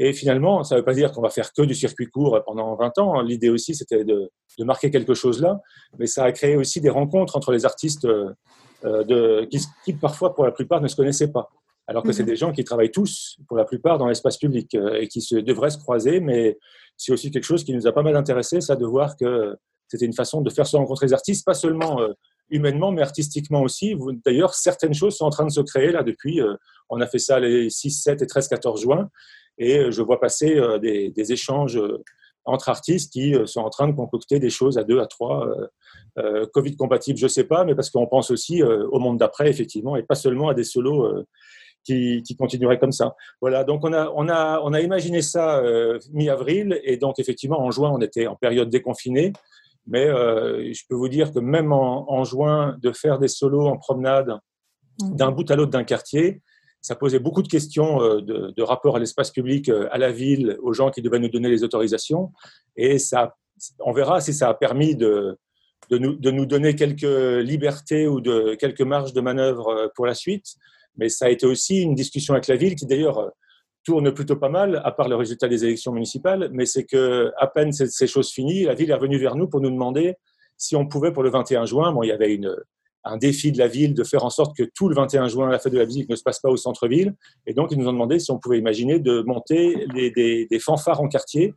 Et 0.00 0.12
finalement, 0.12 0.62
ça 0.62 0.76
ne 0.76 0.80
veut 0.80 0.84
pas 0.84 0.94
dire 0.94 1.10
qu'on 1.12 1.20
va 1.20 1.30
faire 1.30 1.52
que 1.52 1.62
du 1.62 1.74
circuit 1.74 2.06
court 2.06 2.40
pendant 2.46 2.76
20 2.76 2.98
ans. 2.98 3.20
L'idée 3.20 3.50
aussi, 3.50 3.74
c'était 3.74 4.04
de, 4.04 4.30
de, 4.58 4.64
marquer 4.64 4.92
quelque 4.92 5.12
chose 5.12 5.42
là, 5.42 5.60
mais 5.98 6.06
ça 6.06 6.22
a 6.24 6.30
créé 6.30 6.54
aussi 6.56 6.80
des 6.80 6.88
rencontres 6.88 7.36
entre 7.36 7.50
les 7.50 7.66
artistes 7.66 8.06
euh, 8.84 9.02
de, 9.02 9.44
qui, 9.50 9.58
qui, 9.84 9.92
parfois, 9.92 10.36
pour 10.36 10.44
la 10.44 10.52
plupart, 10.52 10.80
ne 10.80 10.86
se 10.86 10.94
connaissaient 10.94 11.32
pas. 11.32 11.48
Alors 11.88 12.04
que 12.04 12.12
c'est 12.12 12.22
mhm. 12.22 12.28
des 12.28 12.36
gens 12.36 12.52
qui 12.52 12.62
travaillent 12.62 12.92
tous, 12.92 13.36
pour 13.48 13.56
la 13.56 13.64
plupart, 13.64 13.98
dans 13.98 14.06
l'espace 14.06 14.36
public 14.36 14.72
euh, 14.74 15.00
et 15.00 15.08
qui 15.08 15.20
se, 15.20 15.34
devraient 15.34 15.70
se 15.70 15.78
croiser. 15.78 16.20
Mais 16.20 16.58
c'est 16.96 17.12
aussi 17.12 17.32
quelque 17.32 17.44
chose 17.44 17.64
qui 17.64 17.74
nous 17.74 17.88
a 17.88 17.92
pas 17.92 18.02
mal 18.02 18.14
intéressé, 18.14 18.60
ça, 18.60 18.76
de 18.76 18.86
voir 18.86 19.16
que 19.16 19.56
c'était 19.88 20.04
une 20.04 20.12
façon 20.12 20.42
de 20.42 20.50
faire 20.50 20.66
se 20.66 20.76
rencontrer 20.76 21.06
les 21.06 21.12
artistes, 21.12 21.44
pas 21.44 21.54
seulement 21.54 22.00
euh, 22.00 22.12
humainement, 22.50 22.92
mais 22.92 23.02
artistiquement 23.02 23.62
aussi. 23.62 23.96
D'ailleurs, 24.24 24.54
certaines 24.54 24.94
choses 24.94 25.16
sont 25.16 25.24
en 25.24 25.30
train 25.30 25.46
de 25.46 25.50
se 25.50 25.60
créer 25.60 25.90
là 25.90 26.04
depuis. 26.04 26.40
on 26.88 27.00
a 27.00 27.06
fait 27.06 27.18
ça 27.18 27.40
les 27.40 27.68
6, 27.68 27.90
7 27.90 28.22
et 28.22 28.26
13, 28.26 28.48
14 28.48 28.82
juin. 28.82 29.10
Et 29.58 29.78
euh, 29.78 29.90
je 29.90 30.02
vois 30.02 30.20
passer 30.20 30.56
euh, 30.56 30.78
des, 30.78 31.10
des 31.10 31.32
échanges 31.32 31.76
euh, 31.76 32.02
entre 32.44 32.70
artistes 32.70 33.12
qui 33.12 33.34
sont 33.44 33.60
en 33.60 33.68
train 33.68 33.88
de 33.88 33.92
concocter 33.92 34.38
des 34.38 34.48
choses 34.48 34.78
à 34.78 34.84
deux, 34.84 35.00
à 35.00 35.06
trois, 35.06 35.46
euh, 36.16 36.46
Covid 36.54 36.76
compatibles, 36.76 37.18
je 37.18 37.26
ne 37.26 37.28
sais 37.28 37.44
pas, 37.44 37.62
mais 37.64 37.74
parce 37.74 37.90
qu'on 37.90 38.06
pense 38.06 38.30
aussi 38.30 38.62
au 38.62 38.98
monde 38.98 39.18
d'après, 39.18 39.50
effectivement, 39.50 39.96
et 39.96 40.02
pas 40.02 40.14
seulement 40.14 40.48
à 40.48 40.54
des 40.54 40.64
solos 40.64 41.26
qui, 41.84 42.22
qui, 42.22 42.36
continueraient 42.36 42.78
comme 42.78 42.92
ça. 42.92 43.16
Voilà, 43.42 43.64
donc 43.64 43.84
on 43.84 43.92
a, 43.92 44.10
on 44.16 44.30
a, 44.30 44.62
on 44.64 44.72
a 44.72 44.80
imaginé 44.80 45.20
ça 45.20 45.58
euh, 45.58 45.98
mi-avril, 46.14 46.80
et 46.84 46.96
donc 46.96 47.18
effectivement, 47.18 47.60
en 47.60 47.70
juin, 47.70 47.90
on 47.92 48.00
était 48.00 48.26
en 48.26 48.36
période 48.36 48.70
déconfinée, 48.70 49.34
mais 49.86 50.06
je 50.06 50.82
peux 50.88 50.96
vous 50.96 51.10
dire 51.10 51.34
que 51.34 51.40
même 51.40 51.70
en, 51.70 52.10
en, 52.10 52.24
juin, 52.24 52.78
de 52.80 52.92
faire 52.92 53.18
des 53.18 53.28
solos 53.28 53.66
en 53.66 53.76
promenade 53.76 54.38
mmh. 55.02 55.16
d'un 55.16 55.32
bout 55.32 55.50
à 55.50 55.56
l'autre 55.56 55.72
d'un 55.72 55.84
quartier, 55.84 56.40
ça 56.88 56.96
posait 56.96 57.18
beaucoup 57.18 57.42
de 57.42 57.48
questions 57.48 58.00
euh, 58.00 58.22
de, 58.22 58.62
rapport 58.62 58.96
à 58.96 58.98
l'espace 58.98 59.30
public, 59.30 59.68
euh, 59.68 59.88
à 59.90 59.98
la 59.98 60.10
ville, 60.10 60.56
aux 60.62 60.72
gens 60.72 60.90
qui 60.90 61.02
devaient 61.02 61.18
nous 61.18 61.28
donner 61.28 61.50
les 61.50 61.62
autorisations. 61.62 62.32
Et 62.76 62.98
ça, 62.98 63.36
on 63.80 63.92
verra 63.92 64.22
si 64.22 64.32
ça 64.32 64.48
a 64.48 64.54
permis 64.54 64.96
de, 64.96 65.36
de, 65.90 65.98
nous, 65.98 66.16
de 66.16 66.30
nous 66.30 66.46
donner 66.46 66.74
quelques 66.74 67.42
libertés 67.44 68.08
ou 68.08 68.22
de 68.22 68.54
quelques 68.54 68.80
marges 68.80 69.12
de 69.12 69.20
manœuvre 69.20 69.68
euh, 69.68 69.88
pour 69.94 70.06
la 70.06 70.14
suite. 70.14 70.46
Mais 70.96 71.10
ça 71.10 71.26
a 71.26 71.28
été 71.28 71.44
aussi 71.44 71.82
une 71.82 71.94
discussion 71.94 72.32
avec 72.32 72.46
la 72.46 72.56
ville 72.56 72.74
qui 72.74 72.86
d'ailleurs 72.86 73.32
tourne 73.84 74.10
plutôt 74.14 74.36
pas 74.36 74.48
mal, 74.48 74.80
à 74.82 74.90
part 74.90 75.10
le 75.10 75.16
résultat 75.16 75.46
des 75.46 75.66
élections 75.66 75.92
municipales. 75.92 76.48
Mais 76.54 76.64
c'est 76.64 76.84
que 76.84 77.32
à 77.36 77.48
peine 77.48 77.70
ces 77.70 78.06
choses 78.06 78.30
finies, 78.30 78.64
la 78.64 78.74
ville 78.74 78.90
est 78.90 78.94
revenue 78.94 79.18
vers 79.18 79.36
nous 79.36 79.46
pour 79.46 79.60
nous 79.60 79.70
demander 79.70 80.14
si 80.56 80.74
on 80.74 80.88
pouvait 80.88 81.12
pour 81.12 81.22
le 81.22 81.28
21 81.28 81.66
juin. 81.66 81.92
Bon, 81.92 82.02
il 82.02 82.08
y 82.08 82.12
avait 82.12 82.34
une, 82.34 82.56
un 83.08 83.16
défi 83.16 83.52
de 83.52 83.58
la 83.58 83.68
ville 83.68 83.94
de 83.94 84.04
faire 84.04 84.24
en 84.24 84.30
sorte 84.30 84.56
que 84.56 84.62
tout 84.62 84.88
le 84.88 84.94
21 84.94 85.28
juin, 85.28 85.48
la 85.48 85.58
fête 85.58 85.72
de 85.72 85.78
la 85.78 85.86
musique 85.86 86.08
ne 86.10 86.16
se 86.16 86.22
passe 86.22 86.40
pas 86.40 86.50
au 86.50 86.56
centre-ville. 86.56 87.14
Et 87.46 87.54
donc, 87.54 87.72
ils 87.72 87.78
nous 87.78 87.88
ont 87.88 87.92
demandé 87.92 88.18
si 88.18 88.30
on 88.30 88.38
pouvait 88.38 88.58
imaginer 88.58 88.98
de 88.98 89.22
monter 89.22 89.86
des, 89.94 90.58
fanfares 90.60 91.00
en 91.00 91.08
quartier. 91.08 91.54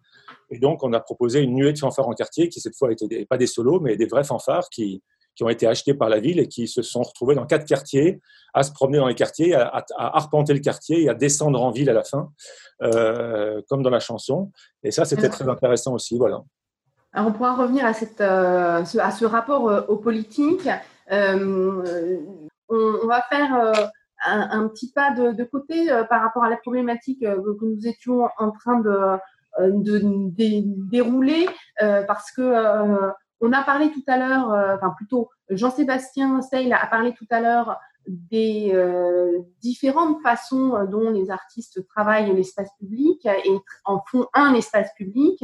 Et 0.50 0.60
donc, 0.60 0.84
on 0.84 0.94
a 0.94 1.00
proposé 1.00 1.42
une 1.42 1.54
nuée 1.54 1.74
de 1.74 1.78
fanfares 1.78 2.08
en 2.08 2.14
quartier 2.14 2.48
qui, 2.48 2.62
cette 2.62 2.78
fois, 2.78 2.92
étaient 2.92 3.26
pas 3.26 3.38
des 3.38 3.48
solos, 3.48 3.82
mais 3.82 3.98
des 3.98 4.06
vrais 4.06 4.24
fanfares 4.24 4.70
qui, 4.70 5.04
ont 5.42 5.50
été 5.50 5.66
achetés 5.66 5.96
par 5.96 6.08
la 6.08 6.20
ville 6.20 6.40
et 6.40 6.48
qui 6.48 6.68
se 6.68 6.84
sont 6.84 7.02
retrouvés 7.02 7.34
dans 7.34 7.48
quatre 7.48 7.66
quartiers, 7.66 8.22
à 8.54 8.62
se 8.62 8.72
promener 8.72 9.00
dans 9.00 9.08
les 9.08 9.16
quartiers, 9.16 9.56
à, 9.56 9.84
arpenter 9.98 10.54
le 10.54 10.60
quartier 10.60 11.02
et 11.02 11.10
à 11.10 11.16
descendre 11.16 11.60
en 11.64 11.72
ville 11.72 11.90
à 11.90 11.94
la 11.94 12.04
fin, 12.04 12.30
euh, 12.84 13.60
comme 13.68 13.82
dans 13.82 13.90
la 13.90 14.00
chanson. 14.00 14.52
Et 14.84 14.92
ça, 14.92 15.04
c'était 15.04 15.30
très 15.30 15.50
intéressant 15.50 15.96
aussi. 15.96 16.16
Voilà. 16.16 16.44
Alors, 17.14 17.30
on 17.30 17.32
pourra 17.34 17.56
revenir 17.56 17.86
à, 17.86 17.92
euh, 18.22 18.86
ce 18.86 19.26
rapport 19.26 19.68
euh, 19.68 19.82
aux 19.88 19.98
politiques. 19.98 20.70
Euh, 21.12 22.20
on, 22.70 23.08
va 23.08 23.22
faire 23.24 23.56
euh, 23.56 23.74
un, 24.26 24.68
petit 24.70 24.92
pas 24.94 25.12
de, 25.12 25.44
côté 25.44 25.92
euh, 25.92 26.04
par 26.06 26.22
rapport 26.22 26.44
à 26.44 26.50
la 26.50 26.58
problématique 26.58 27.22
que 27.22 27.66
nous 27.66 27.88
étions 27.88 28.30
en 28.38 28.52
train 28.52 28.80
de, 28.80 29.18
dérouler 30.90 31.48
parce 32.08 32.32
que 32.32 33.12
on 33.44 33.52
a 33.52 33.64
parlé 33.64 33.92
tout 33.92 34.04
à 34.08 34.18
l'heure, 34.18 34.48
enfin 34.76 34.94
plutôt 34.96 35.30
Jean-Sébastien 35.50 36.42
Seil 36.42 36.72
a 36.72 36.86
parlé 36.88 37.14
tout 37.14 37.26
à 37.32 37.42
l'heure 37.42 37.80
des 38.08 38.74
différentes 39.62 40.22
façons 40.22 40.86
dont 40.86 41.10
les 41.10 41.32
artistes 41.32 41.86
travaillent 41.88 42.34
l'espace 42.34 42.70
public 42.80 43.26
et 43.26 43.60
en 43.84 44.02
font 44.10 44.28
un 44.34 44.54
espace 44.54 44.94
public, 44.96 45.44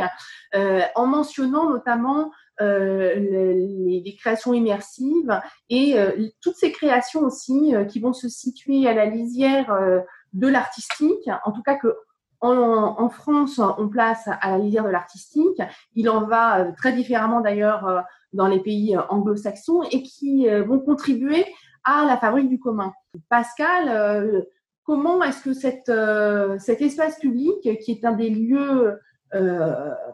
en 0.54 1.06
mentionnant 1.06 1.70
notamment 1.70 2.32
euh, 2.60 3.16
les, 3.16 4.16
créations 4.20 4.54
immersives 4.54 5.40
et 5.70 6.00
euh, 6.00 6.28
toutes 6.42 6.56
ces 6.56 6.72
créations 6.72 7.22
aussi 7.22 7.76
euh, 7.76 7.86
qui 7.86 8.00
vont 8.00 8.14
se 8.14 8.28
situer 8.30 8.88
à 8.88 8.94
la 8.96 9.06
lisière 9.06 10.04
de 10.34 10.48
l'artistique, 10.48 11.30
en 11.46 11.52
tout 11.52 11.62
cas 11.62 11.76
que 11.76 11.96
en, 12.40 13.10
France, 13.10 13.60
on 13.60 13.88
place 13.90 14.28
à 14.28 14.52
la 14.52 14.58
lisière 14.60 14.84
de 14.84 14.90
l'artistique. 14.90 15.60
Il 15.96 16.10
en 16.10 16.26
va 16.26 16.72
très 16.78 16.94
différemment 16.94 17.42
d'ailleurs 17.42 18.04
dans 18.34 18.48
les 18.48 18.60
pays 18.60 18.96
anglo-saxons 19.10 19.82
et 19.92 20.04
qui 20.04 20.48
vont 20.48 20.80
contribuer 20.80 21.46
à 21.84 22.06
la 22.06 22.16
fabrique 22.18 22.50
du 22.50 22.60
commun. 22.60 22.94
Pascal, 23.30 24.46
comment 24.84 25.24
est-ce 25.24 25.44
que 25.44 25.54
cet 25.54 26.82
espace 26.82 27.18
public, 27.20 27.60
qui 27.80 27.92
est 27.92 28.06
un 28.06 28.14
des 28.14 28.30
lieux 28.30 29.00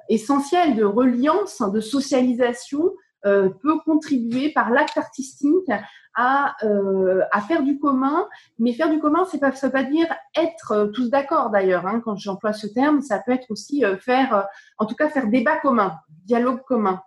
essentiel 0.10 0.76
de 0.76 0.84
reliance, 0.84 1.62
de 1.62 1.80
socialisation, 1.80 2.92
euh, 3.26 3.50
peut 3.62 3.80
contribuer 3.86 4.50
par 4.50 4.70
l'acte 4.70 4.98
artistique 4.98 5.72
à, 6.14 6.56
euh, 6.66 7.22
à, 7.32 7.40
faire 7.40 7.64
du 7.64 7.80
commun. 7.80 8.28
Mais 8.60 8.74
faire 8.74 8.90
du 8.90 9.00
commun, 9.00 9.26
c'est 9.32 9.40
pas, 9.40 9.54
ça 9.54 9.68
veut 9.68 9.74
pas 9.74 9.86
dire 9.86 10.08
être 10.36 10.92
tous 10.94 11.10
d'accord 11.10 11.50
d'ailleurs. 11.50 11.88
Hein, 11.88 12.02
quand 12.04 12.18
j'emploie 12.18 12.52
ce 12.52 12.68
terme, 12.68 13.02
ça 13.02 13.20
peut 13.20 13.32
être 13.32 13.50
aussi 13.50 13.84
faire, 14.02 14.48
en 14.78 14.86
tout 14.86 14.96
cas, 14.96 15.08
faire 15.08 15.28
débat 15.28 15.58
commun, 15.58 15.94
dialogue 16.26 16.64
commun. 16.68 17.02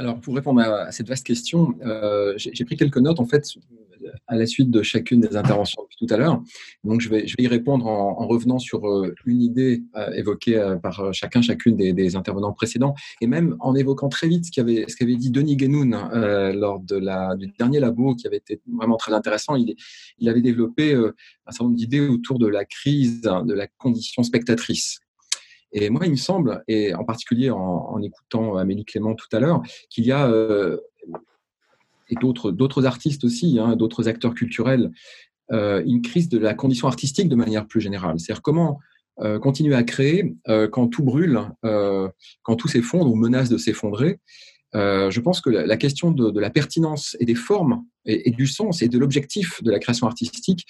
Alors, 0.00 0.18
pour 0.20 0.34
répondre 0.34 0.62
à, 0.62 0.90
cette 0.92 1.08
vaste 1.08 1.26
question, 1.26 1.74
euh, 1.84 2.32
j'ai 2.36 2.64
pris 2.64 2.76
quelques 2.76 2.96
notes 2.96 3.20
en 3.20 3.26
fait 3.26 3.44
à 4.26 4.36
la 4.36 4.46
suite 4.46 4.70
de 4.70 4.82
chacune 4.82 5.20
des 5.20 5.36
interventions 5.36 5.82
depuis 5.82 6.06
tout 6.06 6.12
à 6.12 6.16
l'heure. 6.16 6.42
Donc, 6.84 7.00
je 7.00 7.08
vais, 7.08 7.26
y 7.38 7.46
répondre 7.48 7.86
en, 7.86 8.20
en 8.20 8.26
revenant 8.26 8.58
sur 8.58 8.86
euh, 8.86 9.14
une 9.26 9.42
idée 9.42 9.82
euh, 9.96 10.12
évoquée 10.12 10.56
euh, 10.56 10.76
par 10.76 11.12
chacun, 11.12 11.42
chacune 11.42 11.76
des, 11.76 12.16
intervenants 12.16 12.52
précédents, 12.52 12.94
et 13.20 13.26
même 13.26 13.56
en 13.60 13.74
évoquant 13.74 14.08
très 14.08 14.26
vite 14.26 14.46
ce 14.46 14.50
qu'avait 14.50 15.16
dit 15.16 15.30
Denis 15.30 15.56
Guénoun 15.56 15.90
lors 16.54 16.80
du 16.80 17.46
dernier 17.58 17.78
labo, 17.78 18.14
qui 18.14 18.26
avait 18.26 18.38
été 18.38 18.60
vraiment 18.76 18.96
très 18.96 19.12
intéressant. 19.12 19.54
Il, 19.56 20.28
avait 20.28 20.40
développé 20.40 20.94
un 20.94 21.50
certain 21.50 21.64
nombre 21.64 21.76
d'idées 21.76 22.00
autour 22.00 22.38
de 22.38 22.46
la 22.46 22.64
crise 22.64 23.22
de 23.22 23.54
la 23.54 23.66
condition 23.66 24.22
spectatrice. 24.22 25.00
Et 25.72 25.88
moi, 25.88 26.06
il 26.06 26.12
me 26.12 26.16
semble, 26.16 26.64
et 26.66 26.94
en 26.94 27.04
particulier 27.04 27.50
en, 27.50 28.00
écoutant 28.02 28.56
Amélie 28.56 28.84
Clément 28.84 29.14
tout 29.14 29.28
à 29.32 29.38
l'heure, 29.38 29.62
qu'il 29.88 30.04
y 30.04 30.12
a, 30.12 30.28
et 32.10 32.16
d'autres, 32.20 32.84
artistes 32.84 33.24
aussi, 33.24 33.58
hein, 33.58 33.76
d'autres 33.76 34.08
acteurs 34.08 34.34
culturels, 34.34 34.90
euh, 35.52 35.82
une 35.86 36.02
crise 36.02 36.28
de 36.28 36.38
la 36.38 36.54
condition 36.54 36.86
artistique 36.88 37.28
de 37.28 37.36
manière 37.36 37.66
plus 37.66 37.80
générale. 37.80 38.18
C'est-à-dire 38.18 38.42
comment 38.42 38.78
euh, 39.22 39.38
continuer 39.38 39.74
à 39.74 39.82
créer 39.82 40.34
euh, 40.48 40.66
quand 40.66 40.88
tout 40.88 41.02
brûle, 41.02 41.40
euh, 41.66 42.08
quand 42.42 42.56
tout 42.56 42.68
s'effondre 42.68 43.10
ou 43.10 43.16
menace 43.16 43.50
de 43.50 43.58
s'effondrer. 43.58 44.18
Je 44.72 45.20
pense 45.20 45.40
que 45.40 45.50
la, 45.50 45.76
question 45.76 46.12
de, 46.12 46.38
la 46.38 46.48
pertinence 46.48 47.16
et 47.18 47.24
des 47.24 47.34
formes 47.34 47.84
et, 48.06 48.30
du 48.30 48.46
sens 48.46 48.82
et 48.82 48.88
de 48.88 48.98
l'objectif 48.98 49.62
de 49.62 49.70
la 49.70 49.78
création 49.78 50.06
artistique 50.06 50.66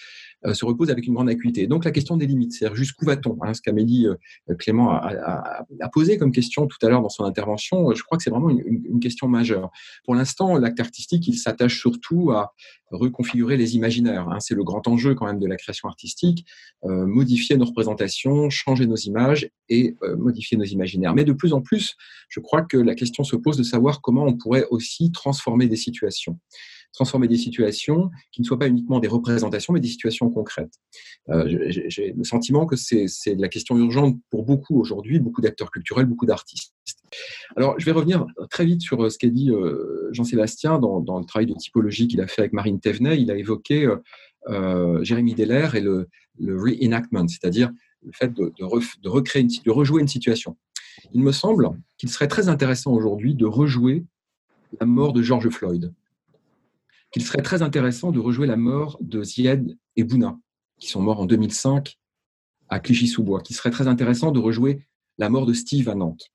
euh, 0.46 0.54
se 0.54 0.64
repose 0.64 0.90
avec 0.90 1.06
une 1.06 1.14
grande 1.14 1.28
acuité. 1.28 1.66
Donc 1.66 1.84
la 1.84 1.90
question 1.90 2.16
des 2.16 2.26
limites, 2.26 2.52
c'est-à-dire 2.52 2.76
jusqu'où 2.76 3.04
va-t-on 3.04 3.38
hein, 3.42 3.54
Ce 3.54 3.60
qu'Amélie 3.60 4.06
euh, 4.06 4.54
Clément 4.58 4.90
a, 4.90 5.64
a, 5.80 5.88
posé 5.90 6.18
comme 6.18 6.32
question 6.32 6.66
tout 6.66 6.78
à 6.82 6.88
l'heure 6.88 7.02
dans 7.02 7.08
son 7.08 7.24
intervention, 7.24 7.94
je 7.94 8.02
crois 8.02 8.16
que 8.16 8.24
c'est 8.24 8.30
vraiment 8.30 8.50
une, 8.50 9.00
question 9.00 9.28
majeure. 9.28 9.70
Pour 10.04 10.14
l'instant, 10.14 10.58
l'acte 10.58 10.78
artistique, 10.78 11.26
il 11.26 11.38
s'attache 11.38 11.78
surtout 11.78 12.32
à 12.32 12.52
reconfigurer 12.90 13.56
les 13.56 13.76
imaginaires. 13.76 14.28
Hein, 14.28 14.40
c'est 14.40 14.54
le 14.54 14.64
grand 14.64 14.86
enjeu 14.88 15.14
quand 15.14 15.26
même 15.26 15.38
de 15.38 15.46
la 15.46 15.56
création 15.56 15.88
artistique, 15.88 16.44
euh, 16.84 17.06
modifier 17.06 17.56
nos 17.56 17.64
représentations, 17.64 18.50
changer 18.50 18.86
nos 18.86 18.96
images 18.96 19.48
et 19.68 19.94
euh, 20.02 20.16
modifier 20.16 20.58
nos 20.58 20.64
imaginaires. 20.64 21.14
Mais 21.14 21.24
de 21.24 21.32
plus 21.32 21.52
en 21.52 21.60
plus, 21.60 21.96
je 22.28 22.40
crois 22.40 22.62
que 22.62 22.76
la 22.76 22.94
question 22.94 23.24
se 23.24 23.36
pose 23.36 23.56
de 23.56 23.62
savoir 23.62 24.00
comment 24.00 24.24
on 24.24 24.36
pourrait 24.36 24.66
aussi 24.70 25.12
transformer 25.12 25.66
des 25.66 25.76
situations. 25.76 26.38
Transformer 26.92 27.28
des 27.28 27.36
situations 27.36 28.10
qui 28.32 28.40
ne 28.40 28.46
soient 28.46 28.58
pas 28.58 28.68
uniquement 28.68 28.98
des 28.98 29.08
représentations, 29.08 29.72
mais 29.72 29.80
des 29.80 29.88
situations 29.88 30.30
concrètes. 30.30 30.74
Euh, 31.28 31.68
J'ai 31.68 32.12
le 32.16 32.24
sentiment 32.24 32.66
que 32.66 32.76
c'est 32.76 33.06
la 33.36 33.48
question 33.48 33.76
urgente 33.78 34.18
pour 34.30 34.44
beaucoup 34.44 34.80
aujourd'hui, 34.80 35.18
beaucoup 35.20 35.40
d'acteurs 35.40 35.70
culturels, 35.70 36.06
beaucoup 36.06 36.26
d'artistes. 36.26 36.74
Alors, 37.56 37.74
je 37.78 37.84
vais 37.84 37.92
revenir 37.92 38.26
très 38.50 38.64
vite 38.64 38.82
sur 38.82 39.04
euh, 39.04 39.10
ce 39.10 39.18
qu'a 39.18 39.28
dit 39.28 39.50
euh, 39.50 40.08
Jean-Sébastien 40.12 40.78
dans, 40.78 41.18
le 41.18 41.24
travail 41.24 41.46
de 41.46 41.54
typologie 41.54 42.08
qu'il 42.08 42.20
a 42.20 42.26
fait 42.26 42.42
avec 42.42 42.52
Marine 42.52 42.80
Thévenet. 42.80 43.20
Il 43.20 43.30
a 43.30 43.36
évoqué 43.36 43.88
euh, 44.48 45.02
Jérémy 45.02 45.34
Deller 45.34 45.68
et 45.74 45.80
le, 45.80 46.08
le 46.38 46.60
reenactment, 46.60 47.28
c'est-à-dire 47.28 47.70
le 48.04 48.12
fait 48.12 48.32
de, 48.32 48.52
recréer 49.08 49.46
de 49.64 49.70
rejouer 49.70 50.00
une 50.00 50.08
situation. 50.08 50.56
Il 51.12 51.22
me 51.22 51.32
semble 51.32 51.70
qu'il 51.98 52.08
serait 52.08 52.28
très 52.28 52.48
intéressant 52.48 52.92
aujourd'hui 52.92 53.34
de 53.34 53.46
rejouer 53.46 54.04
la 54.80 54.86
mort 54.86 55.12
de 55.12 55.22
George 55.22 55.48
Floyd, 55.50 55.92
qu'il 57.12 57.22
serait 57.22 57.42
très 57.42 57.62
intéressant 57.62 58.12
de 58.12 58.18
rejouer 58.18 58.46
la 58.46 58.56
mort 58.56 58.98
de 59.00 59.22
Zied 59.22 59.76
et 59.96 60.04
Bouna, 60.04 60.38
qui 60.78 60.88
sont 60.88 61.02
morts 61.02 61.20
en 61.20 61.26
2005 61.26 61.96
à 62.68 62.80
Clichy-sous-Bois, 62.80 63.42
qu'il 63.42 63.56
serait 63.56 63.70
très 63.70 63.88
intéressant 63.88 64.30
de 64.30 64.38
rejouer 64.38 64.86
la 65.18 65.28
mort 65.28 65.46
de 65.46 65.52
Steve 65.52 65.88
à 65.88 65.94
Nantes. 65.94 66.30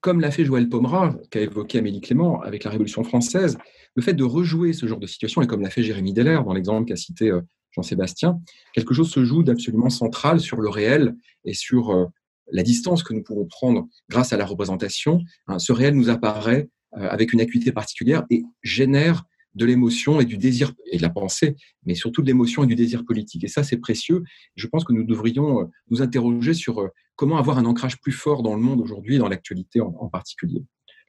Comme 0.00 0.20
l'a 0.20 0.30
fait 0.30 0.44
Joël 0.44 0.68
Pomera, 0.68 1.16
qu'a 1.30 1.40
évoqué 1.40 1.78
Amélie 1.78 2.00
Clément 2.00 2.40
avec 2.42 2.64
la 2.64 2.70
Révolution 2.70 3.04
française, 3.04 3.56
le 3.94 4.02
fait 4.02 4.14
de 4.14 4.24
rejouer 4.24 4.72
ce 4.72 4.86
genre 4.86 4.98
de 4.98 5.06
situation, 5.06 5.42
et 5.42 5.46
comme 5.46 5.62
l'a 5.62 5.70
fait 5.70 5.82
Jérémy 5.82 6.12
Deller 6.12 6.40
dans 6.44 6.52
l'exemple 6.52 6.88
qu'a 6.88 6.96
cité 6.96 7.30
euh, 7.30 7.40
Jean-Sébastien, 7.72 8.40
quelque 8.74 8.94
chose 8.94 9.10
se 9.10 9.24
joue 9.24 9.42
d'absolument 9.42 9.90
central 9.90 10.40
sur 10.40 10.60
le 10.60 10.68
réel 10.68 11.14
et 11.44 11.54
sur 11.54 11.90
euh, 11.90 12.06
la 12.50 12.62
distance 12.62 13.02
que 13.02 13.14
nous 13.14 13.22
pouvons 13.22 13.46
prendre 13.46 13.88
grâce 14.10 14.32
à 14.32 14.36
la 14.36 14.44
représentation. 14.44 15.20
Hein, 15.46 15.58
ce 15.58 15.72
réel 15.72 15.94
nous 15.94 16.10
apparaît 16.10 16.68
euh, 16.96 17.08
avec 17.08 17.32
une 17.32 17.40
acuité 17.40 17.72
particulière 17.72 18.24
et 18.28 18.42
génère 18.62 19.24
de 19.54 19.66
l'émotion 19.66 20.20
et 20.20 20.24
du 20.24 20.38
désir 20.38 20.72
et 20.90 20.96
de 20.96 21.02
la 21.02 21.10
pensée, 21.10 21.56
mais 21.84 21.94
surtout 21.94 22.22
de 22.22 22.26
l'émotion 22.26 22.64
et 22.64 22.66
du 22.66 22.74
désir 22.74 23.04
politique. 23.04 23.44
Et 23.44 23.48
ça, 23.48 23.62
c'est 23.62 23.76
précieux. 23.76 24.22
Je 24.56 24.66
pense 24.66 24.84
que 24.84 24.92
nous 24.92 25.04
devrions 25.04 25.60
euh, 25.60 25.64
nous 25.90 26.02
interroger 26.02 26.54
sur 26.54 26.88
comment 27.16 27.38
avoir 27.38 27.58
un 27.58 27.64
ancrage 27.64 28.00
plus 28.00 28.12
fort 28.12 28.42
dans 28.42 28.54
le 28.54 28.60
monde 28.60 28.80
aujourd'hui, 28.80 29.18
dans 29.18 29.28
l'actualité 29.28 29.80
en, 29.80 30.08
particulier. 30.08 30.64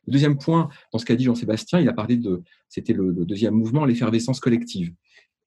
Le 0.05 0.13
deuxième 0.13 0.37
point, 0.37 0.69
dans 0.91 0.99
ce 0.99 1.05
qu'a 1.05 1.15
dit 1.15 1.23
Jean-Sébastien, 1.23 1.79
il 1.79 1.87
a 1.87 1.93
parlé 1.93 2.17
de, 2.17 2.43
c'était 2.69 2.93
le, 2.93 3.13
deuxième 3.25 3.53
mouvement, 3.53 3.85
l'effervescence 3.85 4.39
collective. 4.39 4.93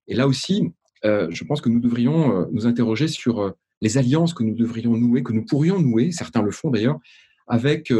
Et 0.09 0.15
là 0.15 0.27
aussi, 0.27 0.73
euh, 1.05 1.29
je 1.31 1.45
pense 1.45 1.61
que 1.61 1.69
nous 1.69 1.81
devrions 1.81 2.41
euh, 2.41 2.45
nous 2.53 2.67
interroger 2.67 3.09
sur 3.09 3.41
euh, 3.41 3.51
les 3.83 3.99
alliances 3.99 4.33
que 4.33 4.43
nous 4.43 4.55
devrions 4.55 4.97
nouer, 4.97 5.23
que 5.23 5.33
nous 5.33 5.45
pourrions 5.45 5.79
nouer, 5.79 6.11
certains 6.11 6.43
le 6.43 6.51
font 6.51 6.71
d'ailleurs, 6.71 6.99
avec 7.47 7.93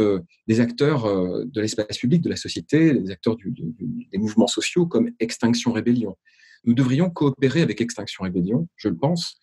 des 0.47 0.59
acteurs 0.59 1.05
de 1.45 1.61
l'espace 1.61 1.97
public, 1.97 2.21
de 2.21 2.29
la 2.29 2.35
société, 2.35 2.93
des 2.93 3.11
acteurs 3.11 3.37
des 3.37 4.17
mouvements 4.17 4.47
sociaux 4.47 4.85
comme 4.85 5.11
Extinction 5.19 5.71
Rébellion. 5.71 6.17
Nous 6.65 6.73
devrions 6.73 7.09
coopérer 7.09 7.61
avec 7.61 7.79
Extinction 7.79 8.23
Rébellion, 8.23 8.67
je 8.75 8.89
le 8.89 8.97
pense, 8.97 9.39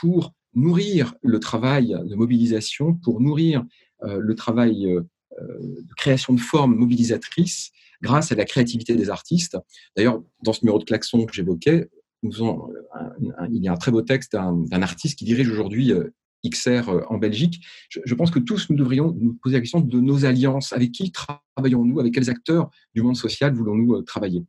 pour 0.00 0.34
nourrir 0.54 1.14
le 1.22 1.40
travail 1.40 1.96
de 2.04 2.14
mobilisation, 2.14 2.94
pour 2.94 3.20
nourrir 3.20 3.64
le 4.02 4.34
travail 4.34 4.86
de 4.86 5.94
création 5.96 6.32
de 6.32 6.40
formes 6.40 6.76
mobilisatrices 6.76 7.72
grâce 8.02 8.32
à 8.32 8.34
la 8.34 8.44
créativité 8.44 8.94
des 8.94 9.10
artistes. 9.10 9.56
D'ailleurs, 9.96 10.22
dans 10.42 10.52
ce 10.52 10.60
numéro 10.62 10.78
de 10.78 10.84
klaxon 10.84 11.24
que 11.24 11.34
j'évoquais, 11.34 11.88
il 12.22 13.62
y 13.62 13.68
a 13.68 13.72
un 13.72 13.76
très 13.76 13.90
beau 13.90 14.02
texte 14.02 14.32
d'un 14.32 14.82
artiste 14.82 15.18
qui 15.18 15.24
dirige 15.24 15.50
aujourd'hui 15.50 15.92
euh, 15.92 16.12
XR 16.50 16.88
euh, 16.88 17.00
en 17.08 17.18
Belgique. 17.18 17.64
Je, 17.88 18.14
pense 18.14 18.30
que 18.30 18.38
tous 18.38 18.70
nous 18.70 18.76
devrions 18.76 19.14
nous 19.18 19.34
poser 19.34 19.56
la 19.56 19.60
question 19.60 19.80
de 19.80 20.00
nos 20.00 20.24
alliances. 20.24 20.72
Avec 20.72 20.92
qui 20.92 21.12
travaillons-nous? 21.12 22.00
Avec 22.00 22.14
quels 22.14 22.30
acteurs 22.30 22.70
du 22.94 23.02
monde 23.02 23.16
social 23.16 23.54
voulons-nous 23.54 23.96
euh, 23.96 24.02
travailler? 24.02 24.44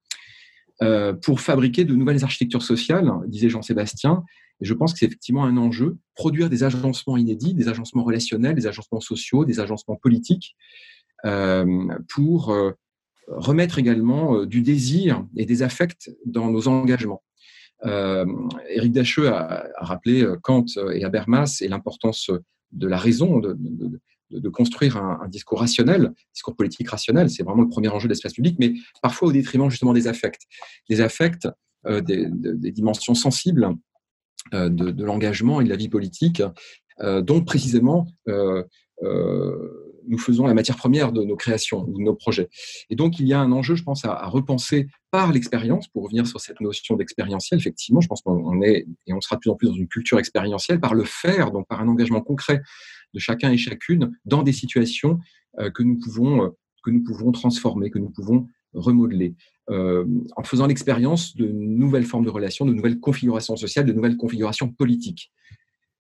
Euh, 0.82 1.14
Pour 1.14 1.42
fabriquer 1.42 1.86
de 1.86 1.96
nouvelles 1.96 2.24
architectures 2.24 2.64
sociales, 2.64 3.12
disait 3.28 3.50
Jean-Sébastien, 3.50 4.24
et 4.62 4.66
je 4.66 4.74
pense 4.74 4.94
que 4.94 5.00
c'est 5.00 5.06
effectivement 5.06 5.46
un 5.46 5.58
enjeu, 5.58 5.98
produire 6.16 6.50
des 6.50 6.64
agencements 6.64 7.18
inédits, 7.18 7.54
des 7.54 7.68
agencements 7.68 8.04
relationnels, 8.04 8.56
des 8.56 8.68
agencements 8.68 9.00
sociaux, 9.00 9.46
des 9.46 9.60
agencements 9.60 9.98
politiques, 9.98 10.56
pour 12.10 12.56
remettre 13.28 13.78
également 13.78 14.46
du 14.46 14.64
désir 14.64 15.24
et 15.36 15.46
des 15.46 15.62
affects 15.62 16.10
dans 16.26 16.50
nos 16.50 16.68
engagements. 16.68 17.22
Euh, 17.86 18.26
Éric 18.70 18.92
Dacheux 18.92 19.30
a, 19.30 19.68
a, 19.76 19.86
rappelé 19.86 20.24
euh, 20.24 20.38
Kant 20.42 20.66
et 20.94 21.04
Habermas 21.04 21.60
et 21.62 21.68
l'importance 21.68 22.32
de 22.72 22.88
la 22.88 22.98
raison, 22.98 23.40
de, 23.40 23.56
de, 23.58 24.00
de 24.32 24.50
construire 24.50 24.98
un, 24.98 25.20
un, 25.24 25.28
discours 25.28 25.60
rationnel, 25.60 26.12
discours 26.34 26.56
politique 26.56 26.90
rationnel. 26.90 27.30
C'est 27.30 27.44
vraiment 27.44 27.62
le 27.62 27.70
premier 27.70 27.88
enjeu 27.90 28.08
de 28.08 28.14
l'espace 28.14 28.34
public, 28.34 28.58
mais 28.60 28.74
parfois 29.02 29.30
au 29.30 29.32
détriment 29.32 29.70
justement 29.70 29.94
des 29.94 30.08
affects. 30.08 30.42
Les 30.90 31.02
affects, 31.02 31.48
euh, 31.86 32.02
des, 32.02 32.28
des, 32.32 32.72
dimensions 32.72 33.14
sensibles 33.14 33.70
euh, 34.54 34.70
de, 34.70 35.04
l'engagement 35.04 35.62
et 35.62 35.64
de 35.64 35.70
la 35.70 35.76
vie 35.76 35.90
politique, 35.90 36.42
euh, 37.02 37.22
dont 37.22 37.44
précisément 37.44 38.08
euh, 38.28 38.64
nous 40.08 40.18
faisons 40.18 40.48
la 40.48 40.54
matière 40.54 40.78
première 40.78 41.12
de 41.12 41.24
nos 41.24 41.36
créations 41.36 41.86
ou 41.88 41.98
de 41.98 42.04
nos 42.04 42.16
projets. 42.16 42.50
Et 42.90 42.96
donc, 42.96 43.20
il 43.20 43.28
y 43.28 43.34
a 43.34 43.40
un 43.40 43.52
enjeu, 43.52 43.76
je 43.76 43.84
pense, 43.84 44.06
à, 44.06 44.28
repenser 44.28 44.88
par 45.12 45.32
l'expérience, 45.32 45.88
pour 45.88 46.04
revenir 46.04 46.28
sur 46.28 46.40
cette 46.40 46.60
notion 46.62 46.96
d'expérientiel, 46.96 47.60
effectivement, 47.60 48.02
je 48.02 48.08
pense 48.08 48.22
qu'on 48.22 48.62
est, 48.62 48.86
et 49.08 49.14
on 49.14 49.22
sera 49.22 49.36
de 49.36 49.40
plus 49.40 49.50
en 49.50 49.56
plus 49.56 49.68
dans 49.68 49.74
une 49.74 49.88
culture 49.88 50.20
expérientielle, 50.20 50.80
par 50.80 50.94
le 50.94 51.04
faire, 51.04 51.52
donc 51.52 51.68
par 51.68 51.82
un 51.82 51.88
engagement 51.88 52.22
concret 52.22 52.62
de 53.14 53.20
chacun 53.20 53.52
et 53.52 53.58
chacune 53.58 54.12
dans 54.26 54.44
des 54.44 54.54
situations 54.54 55.20
euh, 55.60 55.72
que, 55.72 55.84
nous 55.84 55.98
pouvons, 56.00 56.44
euh, 56.44 56.50
que 56.84 56.92
nous 56.92 57.04
pouvons 57.04 57.32
transformer, 57.32 57.90
que 57.90 58.00
nous 58.00 58.10
pouvons 58.10 58.48
remodeler, 58.74 59.36
euh, 59.70 60.06
en 60.36 60.44
faisant 60.44 60.68
l'expérience 60.68 61.36
de 61.36 61.48
nouvelles 61.48 62.06
formes 62.06 62.26
de 62.26 62.30
relations, 62.30 62.66
de 62.66 62.74
nouvelles 62.74 63.00
configurations 63.00 63.56
sociales, 63.56 63.86
de 63.86 63.94
nouvelles 63.94 64.18
configurations 64.18 64.70
politiques 64.70 65.32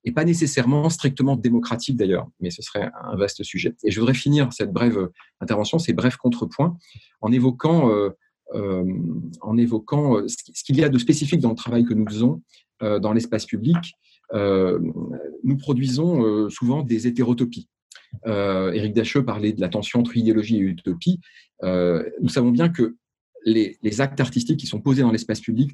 et 0.07 0.11
pas 0.11 0.23
nécessairement 0.23 0.89
strictement 0.89 1.35
démocratique 1.35 1.97
d'ailleurs, 1.97 2.29
mais 2.39 2.49
ce 2.49 2.61
serait 2.61 2.89
un 3.03 3.17
vaste 3.17 3.43
sujet. 3.43 3.75
Et 3.83 3.91
je 3.91 3.99
voudrais 3.99 4.13
finir 4.13 4.53
cette 4.53 4.71
brève 4.71 5.09
intervention, 5.41 5.79
ces 5.79 5.91
brefs 5.91 6.15
contrepoints, 6.15 6.77
en 7.19 7.29
évoquant, 7.33 7.91
euh, 7.91 8.11
euh, 8.55 8.85
en 9.41 9.57
évoquant 9.57 10.15
euh, 10.15 10.27
ce 10.29 10.63
qu'il 10.63 10.77
y 10.77 10.83
a 10.85 10.87
de 10.87 10.97
spécifique 10.97 11.41
dans 11.41 11.49
le 11.49 11.55
travail 11.55 11.83
que 11.83 11.93
nous 11.93 12.07
faisons 12.07 12.41
dans 12.79 13.11
l'espace 13.11 13.47
public. 13.47 13.75
Nous 14.33 15.57
produisons 15.57 16.47
souvent 16.49 16.83
des 16.83 17.07
hétérotopies. 17.07 17.67
Éric 18.23 18.93
Dacheux 18.93 19.25
parlait 19.25 19.51
de 19.51 19.59
la 19.59 19.67
tension 19.67 19.99
entre 19.99 20.15
idéologie 20.15 20.57
et 20.57 20.59
utopie. 20.59 21.19
nous 21.63 22.29
savons 22.29 22.51
bien 22.51 22.69
que 22.69 22.95
les, 23.45 23.79
les 23.81 23.99
actes 23.99 24.21
artistiques 24.21 24.59
qui 24.59 24.67
sont 24.67 24.79
posés 24.79 25.01
dans 25.01 25.11
l'espace 25.11 25.41
public 25.41 25.71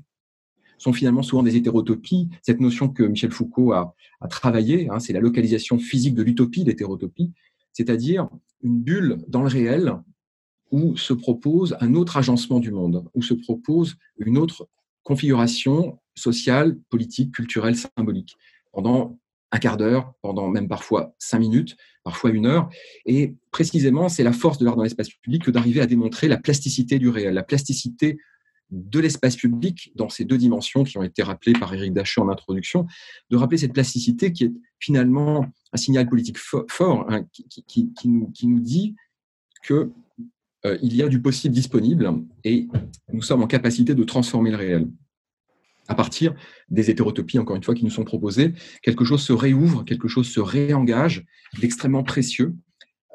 sont 0.83 0.93
finalement 0.93 1.23
souvent 1.23 1.43
des 1.43 1.55
hétérotopies. 1.55 2.29
Cette 2.41 2.59
notion 2.59 2.89
que 2.89 3.03
Michel 3.03 3.31
Foucault 3.31 3.71
a, 3.73 3.95
a 4.21 4.27
travaillé, 4.27 4.89
hein, 4.89 4.99
c'est 4.99 5.13
la 5.13 5.19
localisation 5.19 5.79
physique 5.79 6.13
de 6.13 6.23
l'utopie, 6.23 6.63
l'hétérotopie, 6.63 7.31
c'est-à-dire 7.71 8.29
une 8.61 8.79
bulle 8.79 9.17
dans 9.27 9.41
le 9.41 9.47
réel 9.47 9.93
où 10.71 10.97
se 10.97 11.13
propose 11.13 11.77
un 11.81 11.93
autre 11.93 12.17
agencement 12.17 12.59
du 12.59 12.71
monde, 12.71 13.05
où 13.13 13.21
se 13.21 13.33
propose 13.33 13.95
une 14.17 14.37
autre 14.37 14.67
configuration 15.03 15.99
sociale, 16.15 16.77
politique, 16.89 17.33
culturelle, 17.33 17.75
symbolique, 17.75 18.35
pendant 18.71 19.19
un 19.51 19.59
quart 19.59 19.77
d'heure, 19.77 20.13
pendant 20.21 20.47
même 20.47 20.67
parfois 20.67 21.13
cinq 21.19 21.39
minutes, 21.39 21.77
parfois 22.03 22.31
une 22.31 22.47
heure. 22.47 22.69
Et 23.05 23.35
précisément, 23.51 24.09
c'est 24.09 24.23
la 24.23 24.33
force 24.33 24.57
de 24.57 24.65
l'art 24.65 24.75
dans 24.75 24.83
l'espace 24.83 25.09
public 25.09 25.43
que 25.43 25.51
d'arriver 25.51 25.79
à 25.79 25.85
démontrer 25.85 26.27
la 26.27 26.37
plasticité 26.37 26.97
du 26.97 27.09
réel, 27.09 27.35
la 27.35 27.43
plasticité 27.43 28.17
de 28.73 28.99
l'espace 28.99 29.35
public 29.35 29.91
dans 29.95 30.09
ces 30.09 30.25
deux 30.25 30.37
dimensions 30.37 30.83
qui 30.83 30.97
ont 30.97 31.03
été 31.03 31.21
rappelées 31.21 31.53
par 31.53 31.73
Éric 31.73 31.93
Dacheux 31.93 32.21
en 32.21 32.29
introduction, 32.29 32.87
de 33.29 33.37
rappeler 33.37 33.59
cette 33.59 33.73
plasticité 33.73 34.33
qui 34.33 34.45
est 34.45 34.51
finalement 34.79 35.45
un 35.71 35.77
signal 35.77 36.09
politique 36.09 36.37
fort, 36.37 37.05
hein, 37.09 37.23
qui, 37.67 37.91
nous, 38.05 38.31
qui, 38.31 38.47
nous, 38.47 38.59
dit 38.59 38.95
que 39.63 39.91
euh, 40.65 40.77
il 40.81 40.95
y 40.95 41.03
a 41.03 41.07
du 41.07 41.21
possible 41.21 41.53
disponible 41.53 42.11
et 42.43 42.67
nous 43.11 43.21
sommes 43.21 43.43
en 43.43 43.47
capacité 43.47 43.93
de 43.93 44.03
transformer 44.03 44.49
le 44.49 44.57
réel. 44.57 44.87
À 45.87 45.95
partir 45.95 46.33
des 46.69 46.89
hétérotopies, 46.89 47.37
encore 47.37 47.55
une 47.55 47.63
fois, 47.63 47.75
qui 47.75 47.83
nous 47.83 47.91
sont 47.91 48.05
proposées, 48.05 48.53
quelque 48.81 49.05
chose 49.05 49.21
se 49.21 49.33
réouvre, 49.33 49.83
quelque 49.83 50.07
chose 50.07 50.27
se 50.27 50.39
réengage, 50.39 51.25
d'extrêmement 51.59 52.03
précieux. 52.03 52.55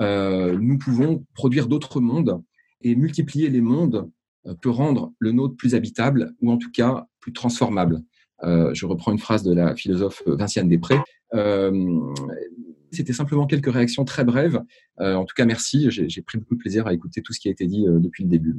Euh, 0.00 0.56
nous 0.60 0.78
pouvons 0.78 1.24
produire 1.34 1.66
d'autres 1.66 2.00
mondes 2.00 2.40
et 2.82 2.94
multiplier 2.94 3.48
les 3.48 3.62
mondes 3.62 4.08
peut 4.54 4.70
rendre 4.70 5.12
le 5.18 5.32
nôtre 5.32 5.56
plus 5.56 5.74
habitable 5.74 6.34
ou 6.40 6.50
en 6.50 6.56
tout 6.56 6.70
cas 6.70 7.06
plus 7.20 7.32
transformable. 7.32 8.02
Euh, 8.44 8.72
je 8.72 8.86
reprends 8.86 9.12
une 9.12 9.18
phrase 9.18 9.42
de 9.42 9.52
la 9.52 9.74
philosophe 9.74 10.22
Vinciane 10.26 10.68
Després. 10.68 11.00
Euh, 11.34 12.00
C'était 12.90 13.12
simplement 13.12 13.46
quelques 13.46 13.70
réactions 13.70 14.04
très 14.04 14.24
brèves. 14.24 14.62
Euh, 15.00 15.14
en 15.14 15.24
tout 15.24 15.34
cas, 15.34 15.44
merci. 15.44 15.90
J'ai 15.90 16.22
pris 16.22 16.38
beaucoup 16.38 16.54
de 16.54 16.60
plaisir 16.60 16.86
à 16.86 16.94
écouter 16.94 17.20
tout 17.20 17.32
ce 17.34 17.40
qui 17.40 17.48
a 17.48 17.50
été 17.50 17.66
dit 17.66 17.86
euh, 17.86 17.98
depuis 17.98 18.24
le 18.24 18.30
début. 18.30 18.56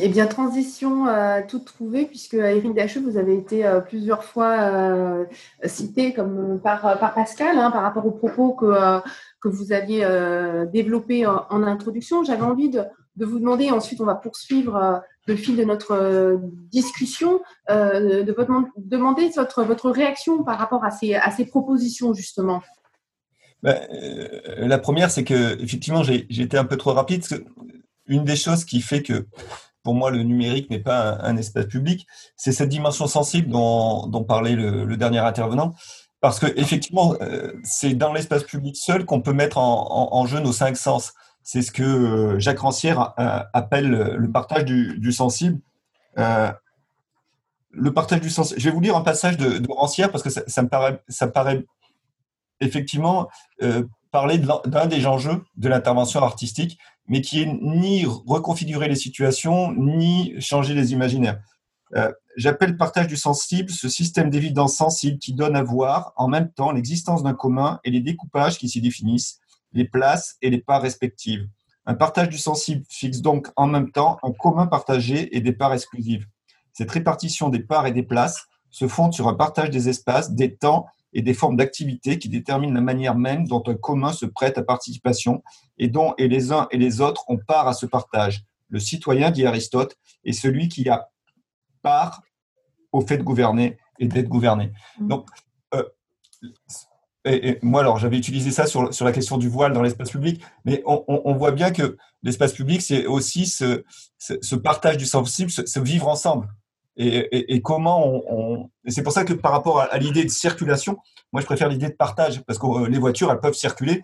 Eh 0.00 0.08
bien, 0.08 0.26
transition 0.26 1.08
euh, 1.08 1.40
toute 1.46 1.64
trouvée, 1.64 2.06
puisque 2.06 2.34
Éric 2.34 2.72
Dacheux, 2.74 3.00
vous 3.00 3.18
avez 3.18 3.36
été 3.36 3.66
euh, 3.66 3.80
plusieurs 3.80 4.24
fois 4.24 4.52
euh, 4.60 5.24
cité 5.64 6.14
comme 6.14 6.60
par, 6.62 6.80
Pascal 7.14 7.58
hein, 7.58 7.70
par 7.70 7.82
rapport 7.82 8.06
aux 8.06 8.12
propos 8.12 8.52
que, 8.52 9.00
que 9.40 9.48
vous 9.48 9.72
aviez 9.72 10.06
développés 10.72 11.26
en, 11.26 11.44
en 11.50 11.62
introduction. 11.64 12.22
J'avais 12.22 12.42
envie 12.42 12.70
de, 12.70 12.82
de, 13.16 13.26
vous 13.26 13.40
demander, 13.40 13.70
ensuite 13.70 14.00
on 14.00 14.06
va 14.06 14.14
poursuivre 14.14 15.02
le 15.26 15.36
fil 15.36 15.56
de 15.56 15.64
notre 15.64 16.38
discussion, 16.70 17.40
de 17.68 18.32
votre, 18.32 18.52
demander 18.76 19.30
votre, 19.30 19.90
réaction 19.90 20.44
par 20.44 20.58
rapport 20.58 20.84
à 20.84 20.90
ces, 20.90 21.14
à 21.14 21.30
ces 21.30 21.46
propositions, 21.46 22.12
justement. 22.12 22.62
Ben, 23.62 23.80
la 24.58 24.78
première, 24.78 25.10
c'est 25.10 25.24
que 25.24 25.60
effectivement, 25.62 26.02
j'ai 26.02 26.26
été 26.28 26.58
un 26.58 26.66
peu 26.66 26.76
trop 26.76 26.92
rapide. 26.92 27.24
Une 28.06 28.24
des 28.24 28.36
choses 28.36 28.66
qui 28.66 28.82
fait 28.82 29.02
que 29.02 29.26
pour 29.84 29.94
moi, 29.94 30.10
le 30.10 30.22
numérique 30.22 30.70
n'est 30.70 30.80
pas 30.80 31.18
un, 31.22 31.36
espace 31.36 31.66
public. 31.66 32.06
C'est 32.36 32.52
cette 32.52 32.70
dimension 32.70 33.06
sensible 33.06 33.50
dont, 33.50 34.24
parlait 34.26 34.56
le, 34.56 34.96
dernier 34.96 35.18
intervenant. 35.18 35.74
Parce 36.20 36.38
que 36.38 36.46
effectivement, 36.58 37.14
euh, 37.20 37.52
c'est 37.62 37.92
dans 37.92 38.14
l'espace 38.14 38.44
public 38.44 38.76
seul 38.76 39.04
qu'on 39.04 39.20
peut 39.20 39.34
mettre 39.34 39.58
en, 39.58 40.26
jeu 40.26 40.40
nos 40.40 40.52
cinq 40.52 40.76
sens. 40.78 41.12
C'est 41.44 41.62
ce 41.62 41.70
que 41.70 41.82
euh, 41.82 42.38
Jacques 42.40 42.58
Rancière 42.58 43.14
euh, 43.18 43.40
appelle 43.52 43.90
le 43.90 44.30
partage 44.32 44.64
du, 44.64 45.12
sensible. 45.12 45.60
le 46.16 47.92
partage 47.92 48.20
du 48.20 48.30
sensible. 48.30 48.60
Je 48.60 48.64
vais 48.64 48.74
vous 48.74 48.80
lire 48.80 48.96
un 48.96 49.02
passage 49.02 49.36
de, 49.36 49.62
Rancière 49.70 50.10
parce 50.10 50.24
que 50.24 50.30
ça, 50.30 50.62
me 50.62 50.68
paraît, 50.68 51.64
effectivement 52.60 53.28
parler 54.10 54.38
d'un 54.38 54.86
des 54.86 55.06
enjeux 55.06 55.44
de 55.56 55.68
l'intervention 55.68 56.22
artistique, 56.22 56.78
mais 57.08 57.20
qui 57.20 57.42
est 57.42 57.46
ni 57.46 58.06
reconfigurer 58.06 58.88
les 58.88 58.96
situations, 58.96 59.72
ni 59.72 60.40
changer 60.40 60.74
les 60.74 60.92
imaginaires. 60.92 61.40
Euh, 61.96 62.10
j'appelle 62.36 62.76
partage 62.76 63.06
du 63.06 63.16
sensible 63.16 63.70
ce 63.70 63.88
système 63.88 64.30
d'évidence 64.30 64.76
sensible 64.76 65.18
qui 65.18 65.32
donne 65.32 65.54
à 65.54 65.62
voir 65.62 66.12
en 66.16 66.28
même 66.28 66.50
temps 66.50 66.72
l'existence 66.72 67.22
d'un 67.22 67.34
commun 67.34 67.78
et 67.84 67.90
les 67.90 68.00
découpages 68.00 68.58
qui 68.58 68.68
s'y 68.68 68.80
définissent, 68.80 69.40
les 69.74 69.84
places 69.84 70.36
et 70.40 70.50
les 70.50 70.60
parts 70.60 70.82
respectives. 70.82 71.48
Un 71.86 71.94
partage 71.94 72.30
du 72.30 72.38
sensible 72.38 72.84
fixe 72.88 73.20
donc 73.20 73.48
en 73.56 73.66
même 73.66 73.90
temps 73.90 74.18
un 74.22 74.32
commun 74.32 74.66
partagé 74.66 75.36
et 75.36 75.40
des 75.40 75.52
parts 75.52 75.74
exclusives. 75.74 76.26
Cette 76.72 76.90
répartition 76.90 77.50
des 77.50 77.60
parts 77.60 77.86
et 77.86 77.92
des 77.92 78.02
places 78.02 78.46
se 78.70 78.88
fonde 78.88 79.12
sur 79.12 79.28
un 79.28 79.34
partage 79.34 79.70
des 79.70 79.88
espaces, 79.88 80.32
des 80.32 80.56
temps 80.56 80.86
et 81.12 81.22
des 81.22 81.34
formes 81.34 81.56
d'activité 81.56 82.18
qui 82.18 82.28
déterminent 82.28 82.74
la 82.74 82.80
manière 82.80 83.14
même 83.14 83.46
dont 83.46 83.62
un 83.66 83.74
commun 83.74 84.12
se 84.12 84.26
prête 84.26 84.58
à 84.58 84.62
participation 84.62 85.42
et 85.78 85.88
dont 85.88 86.14
et 86.18 86.26
les 86.26 86.50
uns 86.50 86.66
et 86.70 86.78
les 86.78 87.00
autres 87.00 87.24
ont 87.28 87.38
part 87.38 87.68
à 87.68 87.74
ce 87.74 87.86
partage. 87.86 88.44
Le 88.68 88.80
citoyen, 88.80 89.30
dit 89.30 89.46
Aristote, 89.46 89.96
est 90.24 90.32
celui 90.32 90.68
qui 90.68 90.88
a 90.88 91.10
part 91.82 92.22
au 92.90 93.00
fait 93.00 93.18
de 93.18 93.22
gouverner 93.22 93.78
et 94.00 94.08
d'être 94.08 94.28
gouverné. 94.28 94.72
Mmh. 94.98 95.08
Donc, 95.08 95.28
euh, 95.74 95.84
et, 97.24 97.58
moi, 97.62 97.80
alors, 97.80 97.98
j'avais 97.98 98.18
utilisé 98.18 98.50
ça 98.50 98.66
sur, 98.66 98.92
sur 98.92 99.04
la 99.04 99.12
question 99.12 99.38
du 99.38 99.48
voile 99.48 99.72
dans 99.72 99.82
l'espace 99.82 100.10
public, 100.10 100.42
mais 100.64 100.82
on, 100.84 101.34
voit 101.34 101.52
bien 101.52 101.70
que 101.70 101.96
l'espace 102.22 102.52
public, 102.52 102.82
c'est 102.82 103.06
aussi 103.06 103.46
ce, 103.46 103.84
ce, 104.18 104.54
partage 104.54 104.98
du 104.98 105.06
sensible, 105.06 105.50
ce 105.50 105.80
vivre 105.80 106.08
ensemble. 106.08 106.48
Et, 106.96 107.60
comment 107.62 108.22
on, 108.30 108.70
c'est 108.86 109.02
pour 109.02 109.12
ça 109.12 109.24
que 109.24 109.32
par 109.32 109.52
rapport 109.52 109.80
à, 109.80 109.98
l'idée 109.98 110.24
de 110.24 110.28
circulation, 110.28 110.98
moi 111.32 111.40
je 111.40 111.46
préfère 111.46 111.68
l'idée 111.68 111.88
de 111.88 111.94
partage 111.94 112.42
parce 112.44 112.58
que 112.58 112.66
euh, 112.66 112.88
les 112.88 112.98
voitures 112.98 113.32
elles 113.32 113.40
peuvent 113.40 113.54
circuler, 113.54 114.02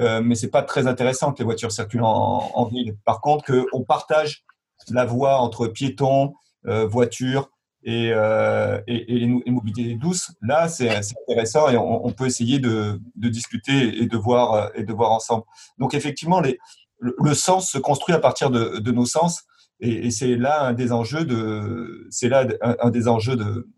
euh, 0.00 0.20
mais 0.22 0.34
c'est 0.34 0.50
pas 0.50 0.62
très 0.62 0.88
intéressant 0.88 1.32
que 1.32 1.38
les 1.38 1.44
voitures 1.44 1.70
circulent 1.70 2.02
en, 2.02 2.64
ville. 2.64 2.96
Par 3.04 3.20
contre, 3.20 3.44
qu'on 3.70 3.84
partage 3.84 4.44
la 4.90 5.04
voie 5.04 5.38
entre 5.38 5.68
piétons, 5.68 6.34
euh, 6.66 6.86
voitures 6.86 7.50
et, 7.84 8.12
euh, 8.12 8.80
et, 8.86 9.24
et, 9.24 9.98
là 10.40 10.68
c'est 10.68 10.90
intéressant 11.28 11.68
et 11.68 11.76
on, 11.76 12.10
peut 12.12 12.26
essayer 12.26 12.58
de, 12.58 13.00
discuter 13.16 14.02
et 14.02 14.06
de 14.06 14.16
voir 14.16 14.70
et 14.74 14.84
de 14.84 14.92
voir 14.92 15.10
ensemble. 15.10 15.44
Donc 15.78 15.94
effectivement, 15.94 16.40
le, 17.00 17.34
sens 17.34 17.70
se 17.70 17.78
construit 17.78 18.14
à 18.14 18.20
partir 18.20 18.50
de, 18.50 18.90
nos 18.92 19.06
sens 19.06 19.44
et, 19.80 20.10
c'est 20.10 20.36
là 20.36 20.62
un 20.62 20.72
des 20.74 20.92
enjeux 20.92 21.24
de, 21.24 22.08
là 22.22 22.46
un, 22.60 22.90
des 22.90 23.08
enjeux 23.08 23.36
de, 23.36 23.68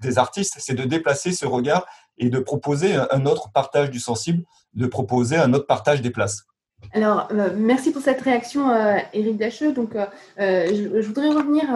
des 0.00 0.18
artistes, 0.18 0.56
c'est 0.58 0.74
de 0.74 0.84
déplacer 0.84 1.32
ce 1.32 1.46
regard 1.46 1.86
et 2.18 2.30
de 2.30 2.38
proposer 2.38 2.94
un 3.10 3.26
autre 3.26 3.50
partage 3.52 3.90
du 3.90 3.98
sensible, 3.98 4.44
de 4.74 4.86
proposer 4.86 5.36
un 5.36 5.54
autre 5.54 5.66
partage 5.66 6.02
des 6.02 6.10
places. 6.10 6.44
Alors, 6.92 7.28
euh, 7.32 7.50
merci 7.56 7.92
pour 7.92 8.02
cette 8.02 8.20
réaction, 8.20 8.68
euh, 8.70 8.96
Éric 9.12 9.36
Dacheux. 9.36 9.72
Donc, 9.72 9.94
euh, 9.94 10.06
je, 10.38 11.06
voudrais 11.06 11.28
revenir 11.28 11.66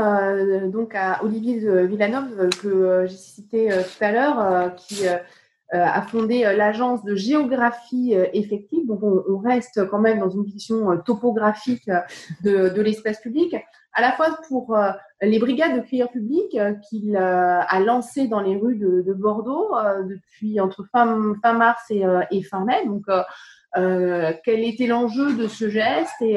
donc 0.70 0.94
à 0.94 1.22
Olivier 1.22 1.59
Villanov 1.86 2.48
que 2.61 3.07
j'ai 3.07 3.16
cité 3.16 3.68
tout 3.68 4.05
à 4.05 4.12
l'heure, 4.12 4.74
qui 4.76 5.07
euh, 5.74 5.82
a 5.82 6.02
fondé 6.02 6.44
euh, 6.44 6.55
l'agence 6.55 7.02
de 7.05 7.16
géographie 7.16 8.14
euh, 8.14 8.26
effective. 8.32 8.86
Donc, 8.86 9.02
on, 9.02 9.38
reste 9.38 9.88
quand 9.88 9.98
même 9.98 10.20
dans 10.20 10.30
une 10.30 10.44
vision 10.44 10.96
topographique 10.98 11.90
de, 12.42 12.80
l'espace 12.80 13.20
public, 13.20 13.57
à 13.92 14.00
la 14.00 14.12
fois 14.12 14.38
pour 14.48 14.76
les 15.20 15.38
brigades 15.38 15.76
de 15.76 15.80
cueilleurs 15.80 16.11
publics 16.11 16.57
qu'il 16.88 17.16
a 17.16 17.80
lancées 17.80 18.26
dans 18.26 18.40
les 18.40 18.57
rues 18.57 18.76
de, 18.76 19.12
Bordeaux 19.12 19.74
depuis 20.09 20.61
entre 20.61 20.84
fin, 20.90 21.34
fin 21.42 21.52
mars 21.52 21.90
et, 21.90 22.42
fin 22.42 22.64
mai. 22.64 22.86
Donc, 22.86 23.05
quel 23.74 24.64
était 24.64 24.86
l'enjeu 24.86 25.34
de 25.34 25.48
ce 25.48 25.68
geste 25.68 26.20
et, 26.20 26.36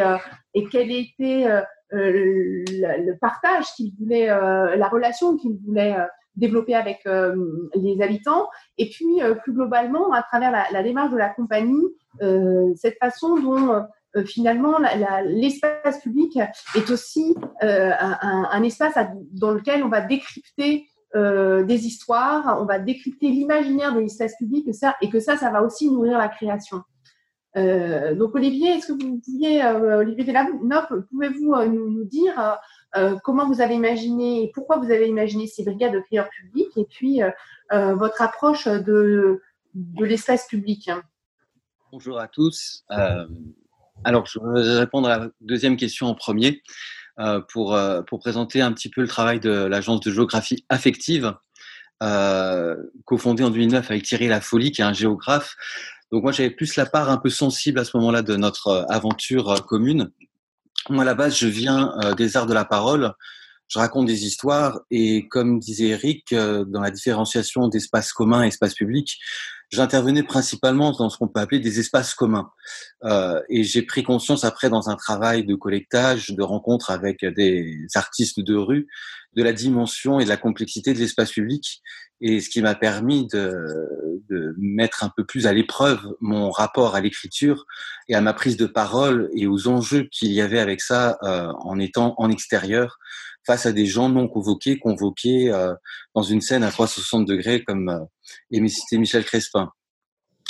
et 0.53 0.65
quel 0.71 0.91
était 0.91 1.45
le, 1.91 3.19
partage 3.19 3.65
qu'il 3.75 3.93
voulait, 3.99 4.27
la 4.27 4.87
relation 4.87 5.37
qu'il 5.37 5.57
voulait 5.65 5.95
développer 6.37 6.75
avec 6.75 7.01
euh, 7.05 7.35
les 7.75 8.01
habitants. 8.01 8.47
Et 8.77 8.89
puis, 8.89 9.21
euh, 9.21 9.35
plus 9.35 9.53
globalement, 9.53 10.13
à 10.13 10.21
travers 10.21 10.51
la, 10.71 10.83
démarche 10.83 11.11
de 11.11 11.17
la 11.17 11.29
compagnie, 11.29 11.85
euh, 12.21 12.71
cette 12.75 12.97
façon 12.99 13.35
dont 13.37 13.83
finalement 14.25 14.77
l'espace 15.25 16.01
public 16.01 16.39
est 16.73 16.89
aussi 16.89 17.35
un, 17.61 18.63
espace 18.63 18.95
dans 19.31 19.51
lequel 19.51 19.83
on 19.83 19.89
va 19.89 20.01
décrypter 20.01 20.87
des 21.13 21.85
histoires, 21.85 22.57
on 22.59 22.65
va 22.65 22.79
décrypter 22.79 23.27
l'imaginaire 23.27 23.93
de 23.93 23.99
l'espace 23.99 24.35
public 24.37 24.67
et, 24.67 24.73
ça, 24.73 24.95
et 25.01 25.09
que 25.09 25.19
ça, 25.19 25.37
ça 25.37 25.51
va 25.51 25.61
aussi 25.61 25.91
nourrir 25.91 26.17
la 26.17 26.29
création. 26.29 26.81
Donc 27.57 28.35
Olivier, 28.35 28.69
est-ce 28.69 28.87
que 28.87 29.03
vous 29.03 29.19
pouviez, 29.19 29.65
Olivier 29.65 30.23
Delanop, 30.23 30.87
pouvez-vous 31.09 31.55
nous, 31.65 31.89
nous, 31.89 32.03
dire 32.03 32.59
euh, 32.95 33.17
comment 33.23 33.47
vous 33.47 33.61
avez 33.61 33.75
imaginé 33.75 34.43
et 34.43 34.51
pourquoi 34.53 34.77
vous 34.77 34.91
avez 34.91 35.07
imaginé 35.07 35.45
ces 35.45 35.63
brigades 35.63 35.93
de 35.93 35.99
prières 35.99 36.29
publiques 36.29 36.75
et 36.77 36.85
puis 36.85 37.21
euh, 37.21 37.29
euh, 37.73 37.93
votre 37.95 38.21
approche 38.21 38.67
de, 38.67 39.41
de 39.73 40.05
l'espace 40.05 40.47
public? 40.47 40.89
Bonjour 41.91 42.19
à 42.19 42.27
tous. 42.27 42.85
alors, 44.03 44.25
je 44.25 44.39
vais 44.39 44.79
répondre 44.79 45.09
à 45.09 45.17
la 45.17 45.29
deuxième 45.41 45.77
question 45.77 46.07
en 46.07 46.15
premier 46.15 46.61
pour, 47.49 47.77
pour 48.07 48.19
présenter 48.19 48.61
un 48.61 48.71
petit 48.73 48.89
peu 48.89 49.01
le 49.01 49.07
travail 49.07 49.39
de 49.39 49.49
l'agence 49.49 50.01
de 50.01 50.11
géographie 50.11 50.65
affective, 50.69 51.33
cofondée 53.05 53.43
en 53.43 53.49
2009 53.49 53.89
avec 53.89 54.03
Thierry 54.03 54.27
Lafolie, 54.27 54.71
qui 54.71 54.81
est 54.81 54.85
un 54.85 54.93
géographe. 54.93 55.55
Donc 56.11 56.23
moi, 56.23 56.31
j'avais 56.31 56.49
plus 56.49 56.75
la 56.75 56.85
part 56.85 57.09
un 57.09 57.17
peu 57.17 57.29
sensible 57.29 57.79
à 57.79 57.85
ce 57.85 57.97
moment-là 57.97 58.21
de 58.21 58.35
notre 58.35 58.85
aventure 58.89 59.65
commune 59.65 60.11
moi, 60.89 61.03
à 61.03 61.05
la 61.05 61.15
base, 61.15 61.37
je 61.37 61.47
viens 61.47 61.93
euh, 62.03 62.13
des 62.13 62.37
arts 62.37 62.45
de 62.45 62.53
la 62.53 62.65
parole. 62.65 63.13
Je 63.67 63.79
raconte 63.79 64.07
des 64.07 64.25
histoires 64.25 64.81
et 64.91 65.27
comme 65.27 65.59
disait 65.59 65.89
Eric, 65.89 66.31
euh, 66.33 66.63
dans 66.65 66.81
la 66.81 66.91
différenciation 66.91 67.67
d'espace 67.67 68.13
commun 68.13 68.43
et 68.43 68.47
espace 68.47 68.73
public, 68.73 69.17
j'intervenais 69.69 70.23
principalement 70.23 70.91
dans 70.91 71.09
ce 71.09 71.17
qu'on 71.17 71.27
peut 71.27 71.39
appeler 71.39 71.59
des 71.59 71.79
espaces 71.79 72.13
communs. 72.13 72.49
Euh, 73.03 73.41
et 73.49 73.63
j'ai 73.63 73.81
pris 73.81 74.03
conscience 74.03 74.45
après 74.45 74.69
dans 74.69 74.89
un 74.89 74.95
travail 74.95 75.45
de 75.45 75.55
collectage, 75.55 76.31
de 76.31 76.43
rencontre 76.43 76.91
avec 76.91 77.25
des 77.25 77.85
artistes 77.95 78.39
de 78.39 78.55
rue, 78.55 78.87
de 79.35 79.43
la 79.43 79.53
dimension 79.53 80.19
et 80.19 80.23
de 80.23 80.29
la 80.29 80.37
complexité 80.37 80.93
de 80.93 80.99
l'espace 80.99 81.31
public. 81.31 81.81
Et 82.21 82.39
ce 82.41 82.49
qui 82.49 82.61
m'a 82.61 82.73
permis 82.73 83.27
de, 83.27 83.53
de, 84.29 84.55
mettre 84.57 85.03
un 85.03 85.11
peu 85.15 85.23
plus 85.23 85.45
à 85.45 85.53
l'épreuve 85.53 85.99
mon 86.19 86.49
rapport 86.49 86.95
à 86.95 87.01
l'écriture 87.01 87.65
et 88.07 88.15
à 88.15 88.21
ma 88.21 88.33
prise 88.33 88.57
de 88.57 88.65
parole 88.65 89.29
et 89.35 89.45
aux 89.45 89.67
enjeux 89.67 90.07
qu'il 90.11 90.31
y 90.31 90.41
avait 90.41 90.59
avec 90.59 90.81
ça 90.81 91.19
euh, 91.21 91.51
en 91.59 91.77
étant 91.77 92.15
en 92.17 92.31
extérieur 92.31 92.97
face 93.47 93.65
à 93.65 93.71
des 93.71 93.85
gens 93.85 94.09
non 94.09 94.27
convoqués, 94.27 94.77
convoqués 94.77 95.51
euh, 95.51 95.73
dans 96.13 96.21
une 96.21 96.41
scène 96.41 96.63
à 96.63 96.69
360 96.69 97.25
degrés 97.25 97.63
comme 97.63 97.89
euh, 97.89 98.59
Michel 98.91 99.23
Crespin. 99.23 99.71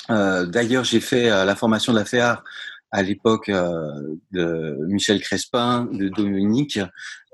Euh, 0.09 0.45
D'ailleurs, 0.47 0.83
j'ai 0.83 0.99
fait 0.99 1.29
euh, 1.29 1.45
la 1.45 1.55
formation 1.55 1.93
de 1.93 1.99
la 1.99 2.05
FEAR 2.05 2.43
à 2.91 3.03
l'époque 3.03 3.51
de 3.51 4.77
Michel 4.87 5.19
Crespin, 5.19 5.89
de 5.91 6.07
Dominique, 6.07 6.79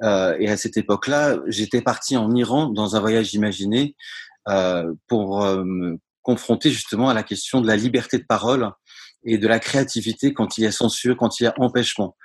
et 0.02 0.50
à 0.50 0.58
cette 0.58 0.78
époque-là, 0.78 1.38
j'étais 1.46 1.84
parti 1.84 2.18
en 2.18 2.34
Iran 2.34 2.70
dans 2.70 2.96
un 2.96 3.00
voyage 3.00 3.36
imaginé 3.36 3.96
pour 5.08 5.46
me 5.46 6.00
confronter 6.24 6.72
justement 6.72 7.08
à 7.08 7.14
la 7.14 7.22
question 7.22 7.62
de 7.62 7.68
la 7.68 7.76
liberté 7.76 8.18
de 8.18 8.26
parole 8.28 8.72
et 9.26 9.38
de 9.38 9.48
la 9.48 9.60
créativité 9.60 10.34
quand 10.34 10.58
il 10.58 10.64
y 10.64 10.68
a 10.68 10.72
censure, 10.72 11.18
quand 11.18 11.40
il 11.40 11.44
y 11.44 11.48
a 11.48 11.54
empêchement. 11.58 12.16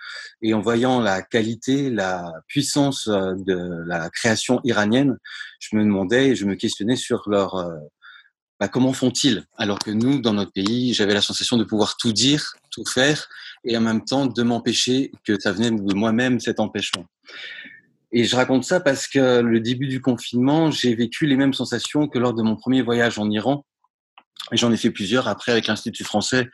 Et 0.42 0.54
en 0.54 0.60
voyant 0.60 1.00
la 1.00 1.22
qualité, 1.22 1.90
la 1.90 2.32
puissance 2.46 3.08
euh, 3.08 3.34
de 3.36 3.84
la 3.86 4.10
création 4.10 4.60
iranienne, 4.64 5.18
je 5.60 5.76
me 5.76 5.84
demandais 5.84 6.30
et 6.30 6.34
je 6.34 6.44
me 6.44 6.54
questionnais 6.54 6.96
sur 6.96 7.28
leur 7.28 7.54
euh, 7.56 7.76
bah, 8.60 8.68
comment 8.68 8.92
font-ils? 8.92 9.44
Alors 9.56 9.78
que 9.78 9.90
nous, 9.90 10.20
dans 10.20 10.32
notre 10.32 10.52
pays, 10.52 10.92
j'avais 10.92 11.14
la 11.14 11.20
sensation 11.20 11.56
de 11.56 11.64
pouvoir 11.64 11.96
tout 11.96 12.12
dire, 12.12 12.54
tout 12.70 12.84
faire, 12.84 13.28
et 13.64 13.76
en 13.76 13.80
même 13.80 14.04
temps 14.04 14.26
de 14.26 14.42
m'empêcher 14.42 15.12
que 15.24 15.38
ça 15.38 15.52
venait 15.52 15.70
de 15.70 15.94
moi-même 15.94 16.40
cet 16.40 16.58
empêchement. 16.58 17.06
Et 18.10 18.24
je 18.24 18.34
raconte 18.34 18.64
ça 18.64 18.80
parce 18.80 19.06
que 19.06 19.40
le 19.40 19.60
début 19.60 19.86
du 19.86 20.00
confinement, 20.00 20.70
j'ai 20.70 20.94
vécu 20.94 21.26
les 21.26 21.36
mêmes 21.36 21.52
sensations 21.52 22.08
que 22.08 22.18
lors 22.18 22.34
de 22.34 22.42
mon 22.42 22.56
premier 22.56 22.82
voyage 22.82 23.18
en 23.18 23.30
Iran. 23.30 23.64
J'en 24.52 24.72
ai 24.72 24.76
fait 24.76 24.90
plusieurs 24.90 25.28
après 25.28 25.52
avec 25.52 25.66
l'Institut 25.66 26.04
français, 26.04 26.48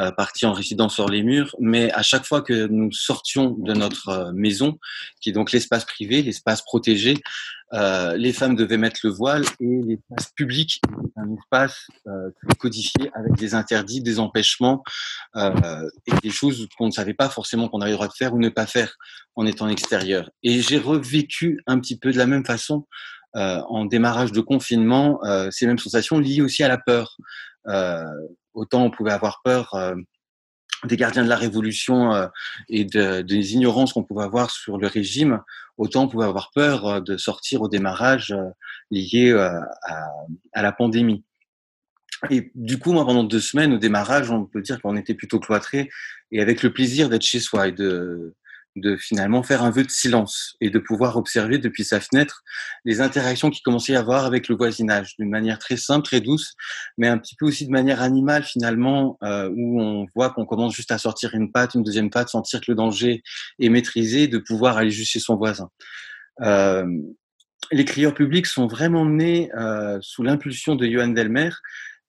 euh, 0.00 0.10
parti 0.12 0.46
en 0.46 0.52
résidence 0.52 0.94
sur 0.94 1.08
les 1.08 1.22
murs. 1.22 1.54
Mais 1.60 1.92
à 1.92 2.02
chaque 2.02 2.24
fois 2.24 2.42
que 2.42 2.66
nous 2.66 2.92
sortions 2.92 3.50
de 3.58 3.72
notre 3.72 4.08
euh, 4.08 4.32
maison, 4.32 4.78
qui 5.20 5.30
est 5.30 5.32
donc 5.32 5.52
l'espace 5.52 5.84
privé, 5.84 6.22
l'espace 6.22 6.62
protégé, 6.62 7.16
euh, 7.74 8.16
les 8.16 8.32
femmes 8.32 8.54
devaient 8.54 8.76
mettre 8.76 9.00
le 9.02 9.10
voile 9.10 9.44
et 9.60 9.80
l'espace 9.82 10.30
public 10.36 10.80
un 11.16 11.34
espace 11.34 11.86
euh, 12.06 12.30
codifié 12.58 13.10
avec 13.14 13.34
des 13.36 13.54
interdits, 13.54 14.02
des 14.02 14.18
empêchements 14.18 14.82
euh, 15.36 15.88
et 16.06 16.12
des 16.22 16.30
choses 16.30 16.68
qu'on 16.76 16.86
ne 16.86 16.92
savait 16.92 17.14
pas 17.14 17.28
forcément 17.28 17.68
qu'on 17.68 17.80
avait 17.80 17.92
le 17.92 17.96
droit 17.96 18.08
de 18.08 18.12
faire 18.12 18.34
ou 18.34 18.38
ne 18.38 18.50
pas 18.50 18.66
faire 18.66 18.94
en 19.36 19.46
étant 19.46 19.68
extérieur. 19.68 20.30
Et 20.42 20.60
j'ai 20.60 20.78
revécu 20.78 21.62
un 21.66 21.78
petit 21.80 21.98
peu 21.98 22.12
de 22.12 22.18
la 22.18 22.26
même 22.26 22.44
façon 22.44 22.86
en 23.34 23.84
démarrage 23.86 24.32
de 24.32 24.40
confinement 24.40 25.20
euh, 25.24 25.50
ces 25.50 25.66
mêmes 25.66 25.78
sensations 25.78 26.18
liées 26.18 26.42
aussi 26.42 26.62
à 26.62 26.68
la 26.68 26.78
peur. 26.78 27.16
Euh, 27.68 28.04
autant 28.54 28.84
on 28.84 28.90
pouvait 28.90 29.12
avoir 29.12 29.40
peur 29.42 29.74
des 30.84 30.96
gardiens 30.96 31.24
de 31.24 31.28
la 31.28 31.36
révolution 31.36 32.12
euh, 32.14 32.26
et 32.68 32.84
de, 32.84 33.22
des 33.22 33.54
ignorances 33.54 33.92
qu'on 33.92 34.02
pouvait 34.02 34.24
avoir 34.24 34.50
sur 34.50 34.78
le 34.78 34.86
régime, 34.86 35.40
autant 35.76 36.04
on 36.04 36.08
pouvait 36.08 36.26
avoir 36.26 36.50
peur 36.54 36.86
euh, 36.86 37.00
de 37.00 37.16
sortir 37.16 37.62
au 37.62 37.68
démarrage 37.68 38.32
euh, 38.32 38.50
lié 38.90 39.32
à, 39.32 39.68
à, 40.52 40.62
la 40.62 40.72
pandémie. 40.72 41.24
Et 42.30 42.52
du 42.54 42.78
coup, 42.78 42.92
moi, 42.92 43.04
pendant 43.04 43.24
deux 43.24 43.40
semaines 43.40 43.72
au 43.72 43.78
démarrage, 43.78 44.30
on 44.30 44.44
peut 44.44 44.62
dire 44.62 44.80
qu'on 44.80 44.96
était 44.96 45.14
plutôt 45.14 45.40
cloîtrés 45.40 45.90
et 46.30 46.40
avec 46.40 46.62
le 46.62 46.72
plaisir 46.72 47.08
d'être 47.08 47.22
chez 47.22 47.40
soi 47.40 47.68
et 47.68 47.72
de, 47.72 48.34
de 48.76 48.96
finalement 48.96 49.42
faire 49.42 49.62
un 49.62 49.70
vœu 49.70 49.84
de 49.84 49.90
silence 49.90 50.56
et 50.60 50.70
de 50.70 50.78
pouvoir 50.78 51.16
observer 51.16 51.58
depuis 51.58 51.84
sa 51.84 52.00
fenêtre 52.00 52.42
les 52.84 53.00
interactions 53.00 53.50
qui 53.50 53.60
commençaient 53.62 53.94
à 53.94 54.00
avoir 54.00 54.24
avec 54.24 54.48
le 54.48 54.56
voisinage 54.56 55.14
d'une 55.18 55.28
manière 55.28 55.58
très 55.58 55.76
simple, 55.76 56.04
très 56.04 56.20
douce, 56.20 56.54
mais 56.96 57.08
un 57.08 57.18
petit 57.18 57.36
peu 57.36 57.46
aussi 57.46 57.66
de 57.66 57.70
manière 57.70 58.00
animale 58.00 58.44
finalement, 58.44 59.18
euh, 59.22 59.50
où 59.54 59.80
on 59.80 60.06
voit 60.14 60.30
qu'on 60.30 60.46
commence 60.46 60.74
juste 60.74 60.90
à 60.90 60.98
sortir 60.98 61.34
une 61.34 61.52
patte, 61.52 61.74
une 61.74 61.82
deuxième 61.82 62.10
patte, 62.10 62.30
sentir 62.30 62.60
que 62.60 62.70
le 62.70 62.74
danger 62.74 63.22
est 63.58 63.68
maîtrisé, 63.68 64.26
de 64.26 64.38
pouvoir 64.38 64.78
aller 64.78 64.90
juste 64.90 65.12
chez 65.12 65.20
son 65.20 65.36
voisin. 65.36 65.68
Euh, 66.40 66.86
les 67.70 67.84
crieurs 67.84 68.14
publics 68.14 68.46
sont 68.46 68.66
vraiment 68.66 69.06
nés 69.06 69.50
euh, 69.54 69.98
sous 70.00 70.22
l'impulsion 70.22 70.76
de 70.76 70.86
Johan 70.86 71.08
Delmer, 71.08 71.50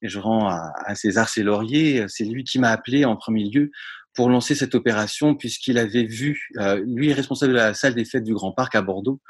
et 0.02 0.10
je 0.10 0.20
rends 0.20 0.50
à, 0.50 0.74
à 0.86 0.96
César 0.96 1.30
ses 1.30 1.44
lauriers, 1.44 2.06
c'est 2.08 2.26
lui 2.26 2.44
qui 2.44 2.60
m'a 2.60 2.70
appelé 2.70 3.06
en 3.06 3.16
premier 3.16 3.50
lieu 3.50 3.72
pour 4.14 4.30
lancer 4.30 4.56
cette 4.56 4.76
opération 4.76 5.36
puisqu'il 5.36 5.78
avait 5.78 6.06
vu, 6.06 6.50
euh, 6.58 6.84
lui 6.86 7.10
est 7.10 7.14
responsable 7.14 7.54
de 7.54 7.58
la 7.58 7.74
salle 7.74 7.96
des 7.96 8.06
fêtes 8.06 8.24
du 8.24 8.34
Grand 8.34 8.52
Parc 8.52 8.76
à 8.76 8.82
Bordeaux, 8.82 9.22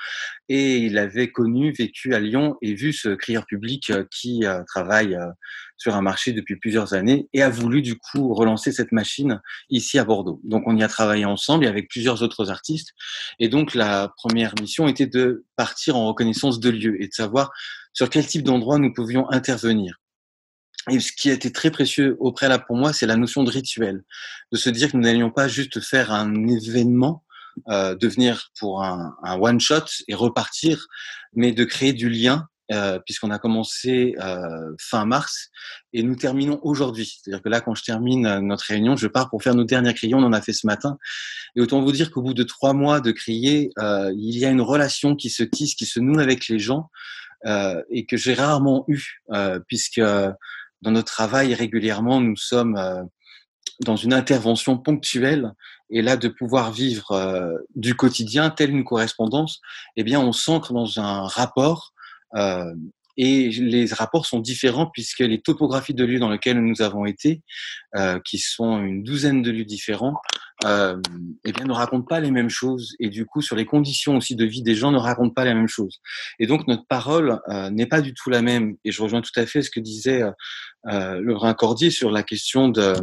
et 0.49 0.77
il 0.77 0.97
avait 0.97 1.31
connu, 1.31 1.71
vécu 1.71 2.13
à 2.13 2.19
Lyon 2.19 2.55
et 2.61 2.73
vu 2.73 2.93
ce 2.93 3.09
crieur 3.09 3.45
public 3.45 3.89
euh, 3.89 4.05
qui 4.11 4.45
euh, 4.45 4.63
travaille 4.67 5.17
sur 5.77 5.95
un 5.95 6.01
marché 6.01 6.31
depuis 6.31 6.55
plusieurs 6.55 6.93
années 6.93 7.27
et 7.33 7.41
a 7.41 7.49
voulu 7.49 7.81
du 7.81 7.97
coup 7.97 8.33
relancer 8.33 8.71
cette 8.71 8.91
machine 8.91 9.41
ici 9.69 9.99
à 9.99 10.05
Bordeaux. 10.05 10.39
Donc 10.43 10.63
on 10.65 10.77
y 10.77 10.83
a 10.83 10.87
travaillé 10.87 11.25
ensemble 11.25 11.65
et 11.65 11.67
avec 11.67 11.89
plusieurs 11.89 12.23
autres 12.23 12.51
artistes. 12.51 12.93
Et 13.39 13.49
donc 13.49 13.73
la 13.73 14.13
première 14.17 14.53
mission 14.59 14.87
était 14.87 15.07
de 15.07 15.45
partir 15.55 15.95
en 15.95 16.07
reconnaissance 16.07 16.59
de 16.59 16.69
lieux 16.69 17.01
et 17.01 17.07
de 17.07 17.13
savoir 17.13 17.51
sur 17.93 18.09
quel 18.09 18.25
type 18.25 18.43
d'endroit 18.43 18.79
nous 18.79 18.93
pouvions 18.93 19.29
intervenir. 19.29 20.02
Et 20.89 20.99
ce 20.99 21.11
qui 21.11 21.29
a 21.29 21.33
été 21.33 21.51
très 21.51 21.71
précieux 21.71 22.17
au 22.19 22.31
préalable 22.31 22.65
pour 22.67 22.75
moi, 22.75 22.93
c'est 22.93 23.05
la 23.05 23.15
notion 23.15 23.43
de 23.43 23.49
rituel, 23.49 24.03
de 24.51 24.57
se 24.57 24.69
dire 24.69 24.91
que 24.91 24.97
nous 24.97 25.03
n'allions 25.03 25.31
pas 25.31 25.47
juste 25.47 25.79
faire 25.79 26.11
un 26.11 26.47
événement, 26.47 27.23
euh, 27.69 27.95
de 27.95 28.07
venir 28.07 28.51
pour 28.59 28.83
un, 28.83 29.15
un 29.23 29.39
one 29.39 29.59
shot 29.59 29.85
et 30.07 30.15
repartir, 30.15 30.87
mais 31.33 31.51
de 31.51 31.63
créer 31.63 31.93
du 31.93 32.09
lien, 32.09 32.47
euh, 32.71 32.97
puisqu'on 32.99 33.29
a 33.29 33.39
commencé 33.39 34.15
euh, 34.21 34.73
fin 34.79 35.05
mars 35.05 35.49
et 35.91 36.01
nous 36.01 36.15
terminons 36.15 36.59
aujourd'hui. 36.63 37.19
C'est-à-dire 37.21 37.43
que 37.43 37.49
là, 37.49 37.59
quand 37.59 37.75
je 37.75 37.83
termine 37.83 38.25
euh, 38.25 38.39
notre 38.39 38.63
réunion, 38.65 38.95
je 38.95 39.07
pars 39.07 39.29
pour 39.29 39.43
faire 39.43 39.53
nos 39.53 39.65
derniers 39.65 39.93
crayons. 39.93 40.19
On 40.19 40.23
en 40.23 40.33
a 40.33 40.41
fait 40.41 40.53
ce 40.53 40.65
matin. 40.65 40.97
Et 41.55 41.61
autant 41.61 41.81
vous 41.81 41.91
dire 41.91 42.09
qu'au 42.09 42.21
bout 42.21 42.33
de 42.33 42.43
trois 42.43 42.73
mois 42.73 43.01
de 43.01 43.11
crier, 43.11 43.71
euh, 43.79 44.11
il 44.15 44.37
y 44.37 44.45
a 44.45 44.49
une 44.49 44.61
relation 44.61 45.15
qui 45.15 45.29
se 45.29 45.43
tisse, 45.43 45.75
qui 45.75 45.85
se 45.85 45.99
noue 45.99 46.19
avec 46.19 46.47
les 46.47 46.57
gens 46.57 46.89
euh, 47.45 47.81
et 47.89 48.05
que 48.05 48.15
j'ai 48.15 48.33
rarement 48.33 48.85
eu, 48.87 49.21
puisque 49.67 50.01
dans 50.83 50.91
notre 50.91 51.11
travail 51.11 51.53
régulièrement, 51.53 52.19
nous 52.19 52.35
sommes 52.35 52.77
euh, 52.77 53.01
dans 53.79 53.95
une 53.95 54.13
intervention 54.13 54.77
ponctuelle. 54.77 55.53
Et 55.89 56.01
là 56.01 56.17
de 56.17 56.27
pouvoir 56.27 56.71
vivre 56.71 57.11
euh, 57.11 57.57
du 57.75 57.95
quotidien 57.95 58.49
telle 58.49 58.71
une 58.71 58.83
correspondance, 58.83 59.61
eh 59.95 60.03
bien 60.03 60.19
on 60.19 60.33
s'ancre 60.33 60.73
dans 60.73 60.99
un 60.99 61.27
rapport 61.27 61.93
euh, 62.35 62.73
et 63.17 63.49
les 63.49 63.85
rapports 63.87 64.25
sont 64.25 64.39
différents 64.39 64.87
puisque 64.87 65.19
les 65.19 65.41
topographies 65.41 65.93
de 65.93 66.03
lieux 66.03 66.19
dans 66.19 66.29
lesquels 66.29 66.59
nous 66.59 66.81
avons 66.81 67.05
été, 67.05 67.41
euh, 67.95 68.19
qui 68.25 68.37
sont 68.37 68.83
une 68.83 69.03
douzaine 69.03 69.41
de 69.41 69.51
lieux 69.51 69.65
différents, 69.65 70.15
euh, 70.65 70.97
eh 71.45 71.51
bien, 71.51 71.65
ne 71.65 71.73
racontent 71.73 72.05
pas 72.05 72.19
les 72.19 72.31
mêmes 72.31 72.49
choses. 72.49 72.95
Et 72.99 73.09
du 73.09 73.25
coup, 73.25 73.41
sur 73.41 73.55
les 73.55 73.65
conditions 73.65 74.17
aussi 74.17 74.35
de 74.35 74.45
vie 74.45 74.61
des 74.61 74.75
gens, 74.75 74.91
ne 74.91 74.97
racontent 74.97 75.33
pas 75.33 75.45
les 75.45 75.53
mêmes 75.53 75.67
choses. 75.67 75.99
Et 76.39 76.47
donc, 76.47 76.67
notre 76.67 76.85
parole 76.87 77.39
euh, 77.49 77.69
n'est 77.69 77.85
pas 77.85 78.01
du 78.01 78.13
tout 78.13 78.29
la 78.29 78.41
même. 78.41 78.75
Et 78.85 78.91
je 78.91 79.01
rejoins 79.01 79.21
tout 79.21 79.37
à 79.37 79.45
fait 79.45 79.61
ce 79.61 79.69
que 79.69 79.79
disait 79.79 80.23
euh, 80.87 81.19
Laurent 81.19 81.53
Cordier 81.53 81.91
sur 81.91 82.11
la 82.11 82.23
question 82.23 82.69
de, 82.69 82.93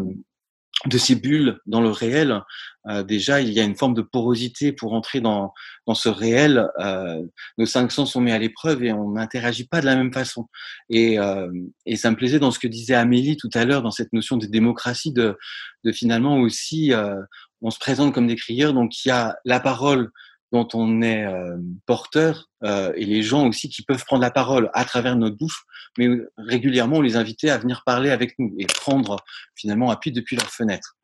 de 0.86 0.96
ces 0.96 1.14
bulles 1.14 1.58
dans 1.66 1.80
le 1.80 1.90
réel, 1.90 2.40
euh, 2.88 3.02
déjà 3.02 3.42
il 3.42 3.52
y 3.52 3.60
a 3.60 3.64
une 3.64 3.76
forme 3.76 3.92
de 3.92 4.00
porosité 4.00 4.72
pour 4.72 4.94
entrer 4.94 5.20
dans, 5.20 5.52
dans 5.86 5.94
ce 5.94 6.08
réel. 6.08 6.66
Euh, 6.78 7.22
nos 7.58 7.66
cinq 7.66 7.92
sens 7.92 8.12
sont 8.12 8.20
mis 8.20 8.32
à 8.32 8.38
l'épreuve 8.38 8.82
et 8.82 8.92
on 8.92 9.10
n'interagit 9.10 9.66
pas 9.66 9.80
de 9.80 9.86
la 9.86 9.96
même 9.96 10.12
façon. 10.12 10.48
Et, 10.88 11.18
euh, 11.18 11.50
et 11.84 11.96
ça 11.96 12.10
me 12.10 12.16
plaisait 12.16 12.38
dans 12.38 12.50
ce 12.50 12.58
que 12.58 12.68
disait 12.68 12.94
Amélie 12.94 13.36
tout 13.36 13.50
à 13.52 13.64
l'heure, 13.66 13.82
dans 13.82 13.90
cette 13.90 14.12
notion 14.14 14.38
de 14.38 14.46
démocratie, 14.46 15.12
de, 15.12 15.36
de 15.84 15.92
finalement 15.92 16.38
aussi, 16.38 16.94
euh, 16.94 17.20
on 17.60 17.70
se 17.70 17.78
présente 17.78 18.14
comme 18.14 18.26
des 18.26 18.36
crieurs, 18.36 18.72
donc 18.72 19.04
il 19.04 19.08
y 19.08 19.12
a 19.12 19.36
la 19.44 19.60
parole 19.60 20.10
dont 20.52 20.68
on 20.74 21.02
est 21.02 21.24
euh, 21.24 21.56
porteur 21.86 22.48
euh, 22.64 22.92
et 22.96 23.04
les 23.04 23.22
gens 23.22 23.46
aussi 23.46 23.68
qui 23.68 23.82
peuvent 23.82 24.04
prendre 24.04 24.22
la 24.22 24.30
parole 24.30 24.70
à 24.74 24.84
travers 24.84 25.16
notre 25.16 25.36
bouche, 25.36 25.64
mais 25.96 26.08
régulièrement 26.36 27.00
les 27.00 27.16
invitait 27.16 27.50
à 27.50 27.58
venir 27.58 27.82
parler 27.84 28.10
avec 28.10 28.38
nous 28.38 28.54
et 28.58 28.66
prendre 28.66 29.16
finalement 29.54 29.90
appui 29.90 30.12
depuis 30.12 30.36
leur 30.36 30.50
fenêtre. 30.50 30.96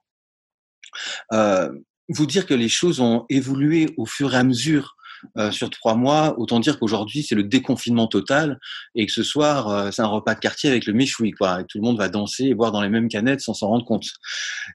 Euh, 1.32 1.70
vous 2.08 2.26
dire 2.26 2.46
que 2.46 2.54
les 2.54 2.68
choses 2.68 3.00
ont 3.00 3.26
évolué 3.28 3.94
au 3.96 4.06
fur 4.06 4.34
et 4.34 4.36
à 4.36 4.44
mesure 4.44 4.96
euh, 5.36 5.50
sur 5.50 5.70
trois 5.70 5.94
mois, 5.94 6.38
autant 6.38 6.60
dire 6.60 6.78
qu'aujourd'hui 6.78 7.22
c'est 7.22 7.34
le 7.34 7.44
déconfinement 7.44 8.06
total 8.06 8.58
et 8.94 9.06
que 9.06 9.12
ce 9.12 9.22
soir 9.22 9.68
euh, 9.68 9.90
c'est 9.90 10.02
un 10.02 10.06
repas 10.06 10.34
de 10.34 10.40
quartier 10.40 10.70
avec 10.70 10.86
le 10.86 10.92
méchoui 10.92 11.32
quoi. 11.32 11.60
Et 11.60 11.64
tout 11.64 11.78
le 11.78 11.84
monde 11.84 11.98
va 11.98 12.08
danser 12.08 12.44
et 12.44 12.54
boire 12.54 12.72
dans 12.72 12.82
les 12.82 12.88
mêmes 12.88 13.08
canettes 13.08 13.40
sans 13.40 13.54
s'en 13.54 13.68
rendre 13.68 13.84
compte. 13.84 14.06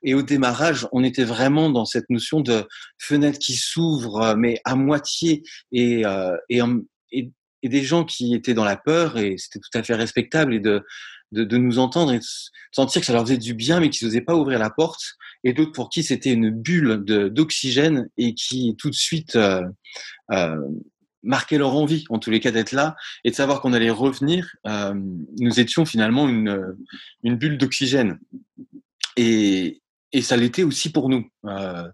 Et 0.04 0.14
au 0.14 0.22
démarrage, 0.22 0.88
on 0.92 1.04
était 1.04 1.24
vraiment 1.24 1.70
dans 1.70 1.86
cette 1.86 2.10
notion 2.10 2.42
de 2.42 2.68
fenêtre 2.98 3.40
qui 3.40 3.54
s'ouvre 3.54 4.22
euh, 4.22 4.36
mais 4.36 4.60
à 4.66 4.76
moitié 4.76 5.44
et, 5.72 6.04
et, 6.50 6.62
et, 7.12 7.32
et 7.64 7.70
des 7.70 7.84
gens 7.84 8.04
qui 8.04 8.34
étaient 8.34 8.54
dans 8.54 8.64
la 8.64 8.78
peur 8.78 9.18
et 9.18 9.38
c'était 9.38 9.60
tout 9.60 9.78
à 9.78 9.84
fait 9.84 9.96
respectable 9.96 10.54
et 10.54 10.60
de 10.60 10.84
de, 11.32 11.58
nous 11.58 11.80
entendre 11.80 12.14
et 12.14 12.20
de 12.20 12.26
sentir 12.72 13.02
que 13.02 13.06
ça 13.06 13.14
leur 13.14 13.24
faisait 13.24 13.38
du 13.38 13.54
bien, 13.54 13.80
mais 13.80 13.90
qu'ils 13.90 14.08
n'osaient 14.08 14.22
pas 14.22 14.36
ouvrir 14.36 14.60
la 14.60 14.70
porte, 14.70 15.16
et 15.44 15.54
d'autres 15.54 15.72
pour 15.72 15.90
qui 15.90 16.04
c'était 16.04 16.32
une 16.32 16.50
bulle 16.50 17.04
d'oxygène 17.06 18.10
et 18.18 18.34
qui 18.34 18.76
tout 18.78 18.90
de 18.90 18.96
suite 18.96 19.36
euh, 19.36 19.64
euh, 20.32 20.58
marquait 21.24 21.58
leur 21.58 21.76
envie, 21.76 22.06
en 22.10 22.20
tous 22.20 22.32
les 22.32 22.40
cas, 22.40 22.52
d'être 22.52 22.72
là 22.72 22.96
et 23.24 23.32
de 23.32 23.36
savoir 23.36 23.62
qu'on 23.62 23.74
allait 23.74 23.90
revenir. 23.90 24.56
Euh, 24.68 24.94
nous 25.40 25.60
étions 25.60 25.86
finalement 25.86 26.28
une, 26.28 26.76
une 27.24 27.36
bulle 27.36 27.58
d'oxygène. 27.58 28.20
Et, 29.18 29.82
et 30.12 30.22
ça 30.22 30.38
l'était 30.38 30.64
aussi 30.64 30.92
pour 30.92 31.10
nous. 31.10 31.30
Euh, 31.46 31.88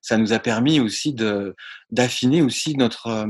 ça 0.00 0.16
nous 0.16 0.32
a 0.32 0.38
permis 0.38 0.80
aussi 0.80 1.12
de 1.12 1.54
d'affiner 1.90 2.40
aussi 2.40 2.76
notre 2.76 3.08
euh, 3.08 3.26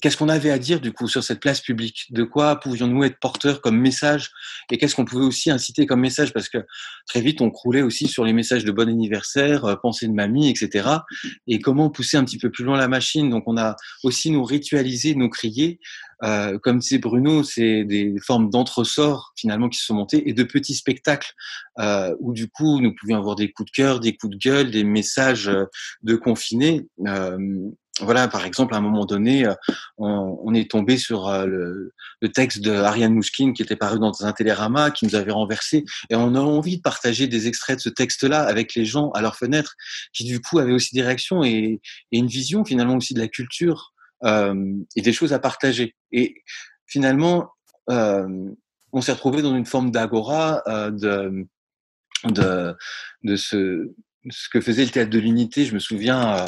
Qu'est-ce 0.00 0.16
qu'on 0.16 0.28
avait 0.28 0.50
à 0.50 0.58
dire 0.58 0.80
du 0.80 0.92
coup 0.92 1.06
sur 1.06 1.22
cette 1.22 1.40
place 1.40 1.60
publique? 1.60 2.06
De 2.10 2.24
quoi 2.24 2.56
pouvions-nous 2.56 3.04
être 3.04 3.18
porteurs 3.20 3.60
comme 3.60 3.78
message? 3.78 4.30
Et 4.70 4.78
qu'est-ce 4.78 4.94
qu'on 4.94 5.04
pouvait 5.04 5.24
aussi 5.24 5.50
inciter 5.50 5.84
comme 5.84 6.00
message? 6.00 6.32
Parce 6.32 6.48
que 6.48 6.58
très 7.06 7.20
vite, 7.20 7.42
on 7.42 7.50
croulait 7.50 7.82
aussi 7.82 8.08
sur 8.08 8.24
les 8.24 8.32
messages 8.32 8.64
de 8.64 8.72
bon 8.72 8.88
anniversaire, 8.88 9.64
euh, 9.66 9.76
pensée 9.76 10.08
de 10.08 10.12
mamie, 10.14 10.48
etc. 10.48 10.88
Et 11.46 11.58
comment 11.58 11.90
pousser 11.90 12.16
un 12.16 12.24
petit 12.24 12.38
peu 12.38 12.50
plus 12.50 12.64
loin 12.64 12.78
la 12.78 12.88
machine? 12.88 13.28
Donc 13.28 13.44
on 13.46 13.58
a 13.58 13.76
aussi 14.02 14.30
nous 14.30 14.44
ritualisé, 14.44 15.14
nous 15.14 15.28
crier. 15.28 15.78
Euh, 16.24 16.58
comme 16.58 16.78
disait 16.78 16.98
Bruno, 16.98 17.42
c'est 17.42 17.84
des 17.84 18.14
formes 18.24 18.48
d'entresort 18.48 19.32
finalement 19.36 19.68
qui 19.68 19.78
se 19.78 19.86
sont 19.86 19.94
montées 19.94 20.28
et 20.28 20.32
de 20.32 20.44
petits 20.44 20.74
spectacles 20.74 21.32
euh, 21.80 22.14
où 22.20 22.32
du 22.32 22.48
coup 22.48 22.80
nous 22.80 22.94
pouvions 22.94 23.18
avoir 23.18 23.34
des 23.34 23.50
coups 23.50 23.70
de 23.72 23.74
cœur, 23.74 24.00
des 24.00 24.16
coups 24.16 24.36
de 24.36 24.38
gueule, 24.38 24.70
des 24.70 24.84
messages 24.84 25.48
euh, 25.48 25.64
de 26.02 26.14
confinés. 26.14 26.86
Euh, 28.00 28.04
voilà, 28.04 28.28
par 28.28 28.44
exemple, 28.44 28.74
à 28.74 28.78
un 28.78 28.80
moment 28.80 29.04
donné, 29.04 29.46
euh, 29.46 29.54
on, 29.98 30.54
est 30.54 30.70
tombé 30.70 30.96
sur 30.96 31.28
euh, 31.28 31.46
le, 31.46 32.28
texte 32.32 32.60
de 32.60 32.72
Ariane 32.72 33.14
Mouchkine 33.14 33.52
qui 33.52 33.62
était 33.62 33.76
paru 33.76 33.98
dans 33.98 34.24
un 34.24 34.32
télérama, 34.32 34.90
qui 34.90 35.06
nous 35.06 35.14
avait 35.14 35.32
renversé, 35.32 35.84
et 36.10 36.14
on 36.14 36.34
a 36.34 36.40
envie 36.40 36.78
de 36.78 36.82
partager 36.82 37.26
des 37.26 37.48
extraits 37.48 37.76
de 37.76 37.82
ce 37.82 37.88
texte-là 37.88 38.42
avec 38.42 38.74
les 38.74 38.84
gens 38.84 39.10
à 39.10 39.20
leur 39.20 39.36
fenêtre, 39.36 39.74
qui 40.12 40.24
du 40.24 40.40
coup 40.40 40.58
avaient 40.58 40.72
aussi 40.72 40.94
des 40.94 41.02
réactions 41.02 41.44
et, 41.44 41.80
une 42.10 42.26
vision 42.26 42.64
finalement 42.64 42.96
aussi 42.96 43.14
de 43.14 43.20
la 43.20 43.28
culture 43.28 43.92
euh, 44.24 44.54
et 44.96 45.02
des 45.02 45.12
choses 45.12 45.32
à 45.32 45.38
partager. 45.38 45.96
Et 46.12 46.42
finalement, 46.86 47.50
on 47.88 49.00
s'est 49.00 49.12
retrouvé 49.12 49.42
dans 49.42 49.56
une 49.56 49.66
forme 49.66 49.90
d'agora 49.90 50.62
de, 50.66 51.46
de, 52.26 52.76
de 53.24 53.36
ce 53.36 53.92
ce 54.30 54.48
que 54.48 54.60
faisait 54.60 54.84
le 54.84 54.90
théâtre 54.90 55.10
de 55.10 55.18
l'unité, 55.18 55.64
je 55.64 55.74
me 55.74 55.78
souviens 55.78 56.20
à, 56.20 56.44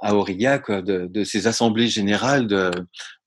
à 0.00 0.14
Aurillac 0.14 0.70
de, 0.70 1.06
de, 1.06 1.24
ces 1.24 1.46
assemblées 1.46 1.88
générales 1.88 2.46
de, 2.46 2.70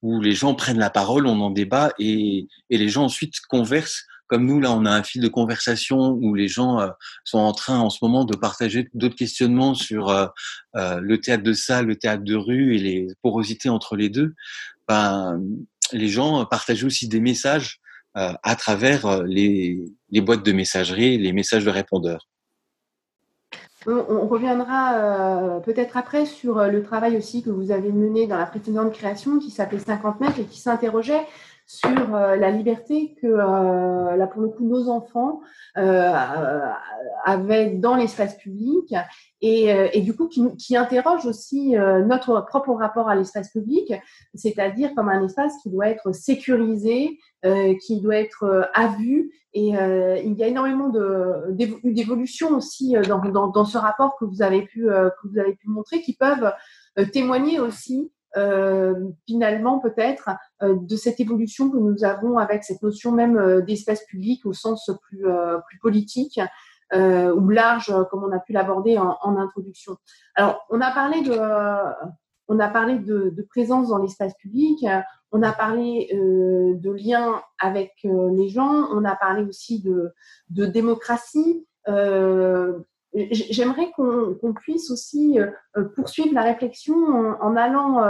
où 0.01 0.21
les 0.21 0.33
gens 0.33 0.55
prennent 0.55 0.79
la 0.79 0.89
parole, 0.89 1.27
on 1.27 1.39
en 1.41 1.49
débat 1.49 1.91
et, 1.99 2.47
et, 2.69 2.77
les 2.77 2.89
gens 2.89 3.05
ensuite 3.05 3.39
conversent. 3.49 4.05
Comme 4.27 4.45
nous, 4.45 4.59
là, 4.59 4.71
on 4.71 4.85
a 4.85 4.91
un 4.91 5.01
fil 5.01 5.21
de 5.21 5.27
conversation 5.27 6.11
où 6.11 6.35
les 6.35 6.47
gens 6.47 6.79
euh, 6.79 6.89
sont 7.23 7.39
en 7.39 7.51
train 7.51 7.79
en 7.79 7.89
ce 7.89 7.97
moment 8.03 8.25
de 8.25 8.37
partager 8.37 8.87
d'autres 8.93 9.15
questionnements 9.15 9.73
sur 9.73 10.09
euh, 10.09 10.27
euh, 10.75 10.99
le 11.01 11.19
théâtre 11.19 11.43
de 11.43 11.53
salle, 11.53 11.87
le 11.87 11.95
théâtre 11.95 12.23
de 12.23 12.35
rue 12.35 12.75
et 12.75 12.79
les 12.79 13.07
porosités 13.23 13.69
entre 13.69 13.95
les 13.95 14.09
deux. 14.09 14.35
Ben, 14.87 15.41
les 15.91 16.09
gens 16.09 16.45
partagent 16.45 16.83
aussi 16.83 17.07
des 17.07 17.19
messages 17.19 17.79
à 18.15 18.55
travers 18.55 19.23
les, 19.23 19.79
les 20.09 20.21
boîtes 20.21 20.43
de 20.43 20.51
messagerie, 20.51 21.17
les 21.17 21.31
messages 21.31 21.63
de 21.63 21.69
répondeurs. 21.69 22.27
On, 23.87 24.27
reviendra 24.27 24.95
euh, 24.95 25.59
peut-être 25.59 25.95
après 25.95 26.25
sur 26.25 26.57
euh, 26.57 26.67
le 26.67 26.83
travail 26.83 27.15
aussi 27.15 27.41
que 27.41 27.49
vous 27.49 27.71
avez 27.71 27.93
mené 27.93 28.27
dans 28.27 28.37
la 28.37 28.45
précédente 28.45 28.91
création 28.91 29.39
qui 29.39 29.51
s'appelait 29.51 29.79
50 29.79 30.19
mètres 30.19 30.37
et 30.37 30.43
qui 30.43 30.59
s'interrogeait 30.59 31.25
sur 31.71 32.15
euh, 32.15 32.35
la 32.35 32.49
liberté 32.49 33.15
que, 33.21 33.27
là 33.27 34.25
pour 34.27 34.41
le 34.41 34.49
coup, 34.49 34.67
nos 34.67 34.89
enfants 34.89 35.41
avaient 35.75 37.71
dans 37.71 37.95
l'espace 37.95 38.35
public 38.37 38.95
et, 39.41 40.01
du 40.01 40.15
coup 40.15 40.27
qui, 40.27 40.43
qui 40.57 40.75
interroge 40.75 41.25
aussi 41.27 41.75
notre 42.05 42.43
propre 42.47 42.73
rapport 42.73 43.07
à 43.07 43.15
l'espace 43.15 43.51
public, 43.51 43.93
c'est-à-dire 44.33 44.95
comme 44.95 45.09
un 45.09 45.23
espace 45.23 45.53
qui 45.61 45.69
doit 45.69 45.89
être 45.89 46.11
sécurisé, 46.11 47.19
qui 47.43 48.01
doit 48.01 48.17
être 48.17 48.69
à 48.73 48.87
vue. 48.87 49.31
Et 49.53 49.75
euh, 49.75 50.17
il 50.23 50.33
y 50.33 50.43
a 50.43 50.47
énormément 50.47 50.91
d'évolutions 51.49 52.55
aussi 52.55 52.95
euh, 52.95 53.01
dans, 53.01 53.19
dans, 53.19 53.47
dans, 53.47 53.65
ce 53.65 53.77
rapport 53.77 54.15
que 54.17 54.25
vous 54.25 54.43
avez 54.43 54.61
pu, 54.61 54.89
euh, 54.89 55.09
que 55.09 55.27
vous 55.27 55.39
avez 55.39 55.55
pu 55.55 55.69
montrer, 55.69 56.01
qui 56.01 56.15
peuvent 56.15 56.53
témoigner 57.11 57.59
aussi 57.59 58.11
euh, 58.11 58.18
finalement 59.25 59.79
peut-être 59.79 60.29
de 60.61 60.95
cette 60.95 61.19
évolution 61.19 61.69
que 61.69 61.77
nous 61.77 62.03
avons 62.03 62.37
avec 62.37 62.63
cette 62.63 62.81
notion 62.83 63.11
même 63.11 63.61
d'espace 63.61 64.03
public 64.05 64.45
au 64.45 64.53
sens 64.53 64.91
plus, 65.01 65.25
politique 65.81 66.39
ou 66.93 67.49
large, 67.49 67.93
comme 68.11 68.23
on 68.23 68.31
a 68.31 68.39
pu 68.39 68.53
l'aborder 68.53 68.97
en, 68.97 69.37
introduction. 69.37 69.97
Alors, 70.35 70.65
on 70.69 70.79
a 70.81 70.91
parlé 70.91 71.21
de, 72.99 73.41
présence 73.49 73.89
dans 73.89 73.97
l'espace 73.97 74.33
public. 74.35 74.85
On 75.31 75.43
a 75.43 75.51
parlé 75.51 76.09
euh, 76.13 76.73
de 76.75 76.91
liens 76.91 77.41
avec 77.59 77.93
euh, 78.05 78.31
les 78.31 78.49
gens, 78.49 78.87
on 78.91 79.05
a 79.05 79.15
parlé 79.15 79.43
aussi 79.43 79.81
de, 79.81 80.65
démocratie. 80.65 81.67
Euh, 81.87 82.79
j'aimerais 83.13 83.91
qu'on 83.95 84.53
puisse 84.53 84.91
aussi 84.91 85.39
poursuivre 85.95 86.33
la 86.33 86.43
réflexion 86.43 86.95
en, 86.95 87.55
allant 87.55 88.03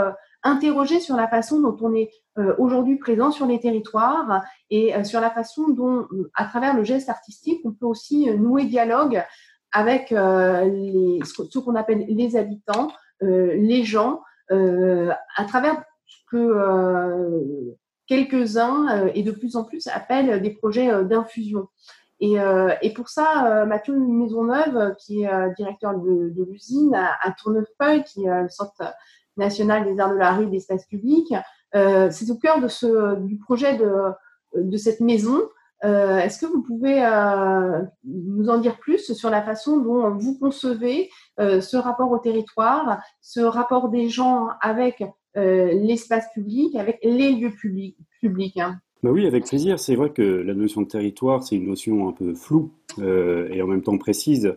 interroger 0.43 0.99
sur 0.99 1.15
la 1.15 1.27
façon 1.27 1.61
dont 1.61 1.77
on 1.81 1.93
est 1.95 2.11
aujourd'hui 2.57 2.97
présent 2.97 3.31
sur 3.31 3.45
les 3.45 3.59
territoires 3.59 4.43
et 4.69 4.93
sur 5.05 5.21
la 5.21 5.31
façon 5.31 5.69
dont, 5.69 6.05
à 6.35 6.45
travers 6.45 6.75
le 6.75 6.83
geste 6.83 7.09
artistique, 7.09 7.61
on 7.63 7.71
peut 7.71 7.85
aussi 7.85 8.29
nouer 8.35 8.65
dialogue 8.65 9.23
avec 9.71 10.09
ce 10.09 11.59
qu'on 11.59 11.75
appelle 11.75 12.05
les 12.09 12.35
habitants, 12.35 12.91
les 13.21 13.83
gens, 13.85 14.21
à 14.49 15.45
travers 15.47 15.81
que 16.29 16.37
euh, 16.37 17.77
quelques-uns 18.07 19.05
euh, 19.05 19.11
et 19.13 19.23
de 19.23 19.31
plus 19.31 19.55
en 19.55 19.63
plus 19.63 19.87
appellent 19.87 20.41
des 20.41 20.51
projets 20.51 20.91
euh, 20.91 21.03
d'infusion. 21.03 21.67
Et, 22.21 22.35
et, 22.81 22.93
pour 22.93 23.07
ça, 23.07 23.65
Mathieu 23.65 23.97
Maisonneuve, 23.97 24.95
qui 24.97 25.23
est 25.23 25.53
directeur 25.55 25.97
de, 25.97 26.33
l'usine 26.51 26.93
à, 26.93 27.31
Tournefeuille, 27.31 28.03
qui 28.03 28.25
est 28.25 28.43
le 28.43 28.49
Centre 28.49 28.93
national 29.37 29.85
des 29.85 29.99
arts 30.01 30.11
de 30.11 30.17
la 30.17 30.33
rue 30.33 30.43
et 30.43 30.47
d'espace 30.47 30.85
public, 30.87 31.33
c'est 31.73 32.29
au 32.29 32.35
cœur 32.35 32.59
de 32.59 32.67
ce, 32.67 33.15
du 33.21 33.37
projet 33.37 33.77
de, 33.77 34.11
de 34.55 34.77
cette 34.77 34.99
maison. 34.99 35.39
Est-ce 35.81 36.39
que 36.39 36.45
vous 36.45 36.61
pouvez 36.61 36.99
nous 38.03 38.49
en 38.49 38.57
dire 38.57 38.77
plus 38.79 39.13
sur 39.13 39.29
la 39.29 39.41
façon 39.41 39.77
dont 39.77 40.09
vous 40.17 40.37
concevez 40.37 41.09
ce 41.37 41.77
rapport 41.77 42.11
au 42.11 42.19
territoire, 42.19 43.01
ce 43.21 43.39
rapport 43.39 43.87
des 43.87 44.09
gens 44.09 44.49
avec 44.59 45.01
euh, 45.37 45.71
l'espace 45.73 46.25
public, 46.33 46.75
avec 46.75 46.99
les 47.03 47.33
lieux 47.33 47.51
publics. 47.51 47.97
publics 48.19 48.57
hein? 48.57 48.79
Bah 49.01 49.11
oui, 49.11 49.25
avec 49.25 49.45
plaisir. 49.45 49.79
C'est 49.79 49.95
vrai 49.95 50.09
que 50.09 50.21
la 50.21 50.53
notion 50.53 50.81
de 50.81 50.87
territoire, 50.87 51.43
c'est 51.43 51.55
une 51.55 51.67
notion 51.67 52.09
un 52.09 52.11
peu 52.11 52.33
floue 52.33 52.69
euh, 52.99 53.47
et 53.51 53.61
en 53.61 53.67
même 53.67 53.81
temps 53.81 53.97
précise. 53.97 54.55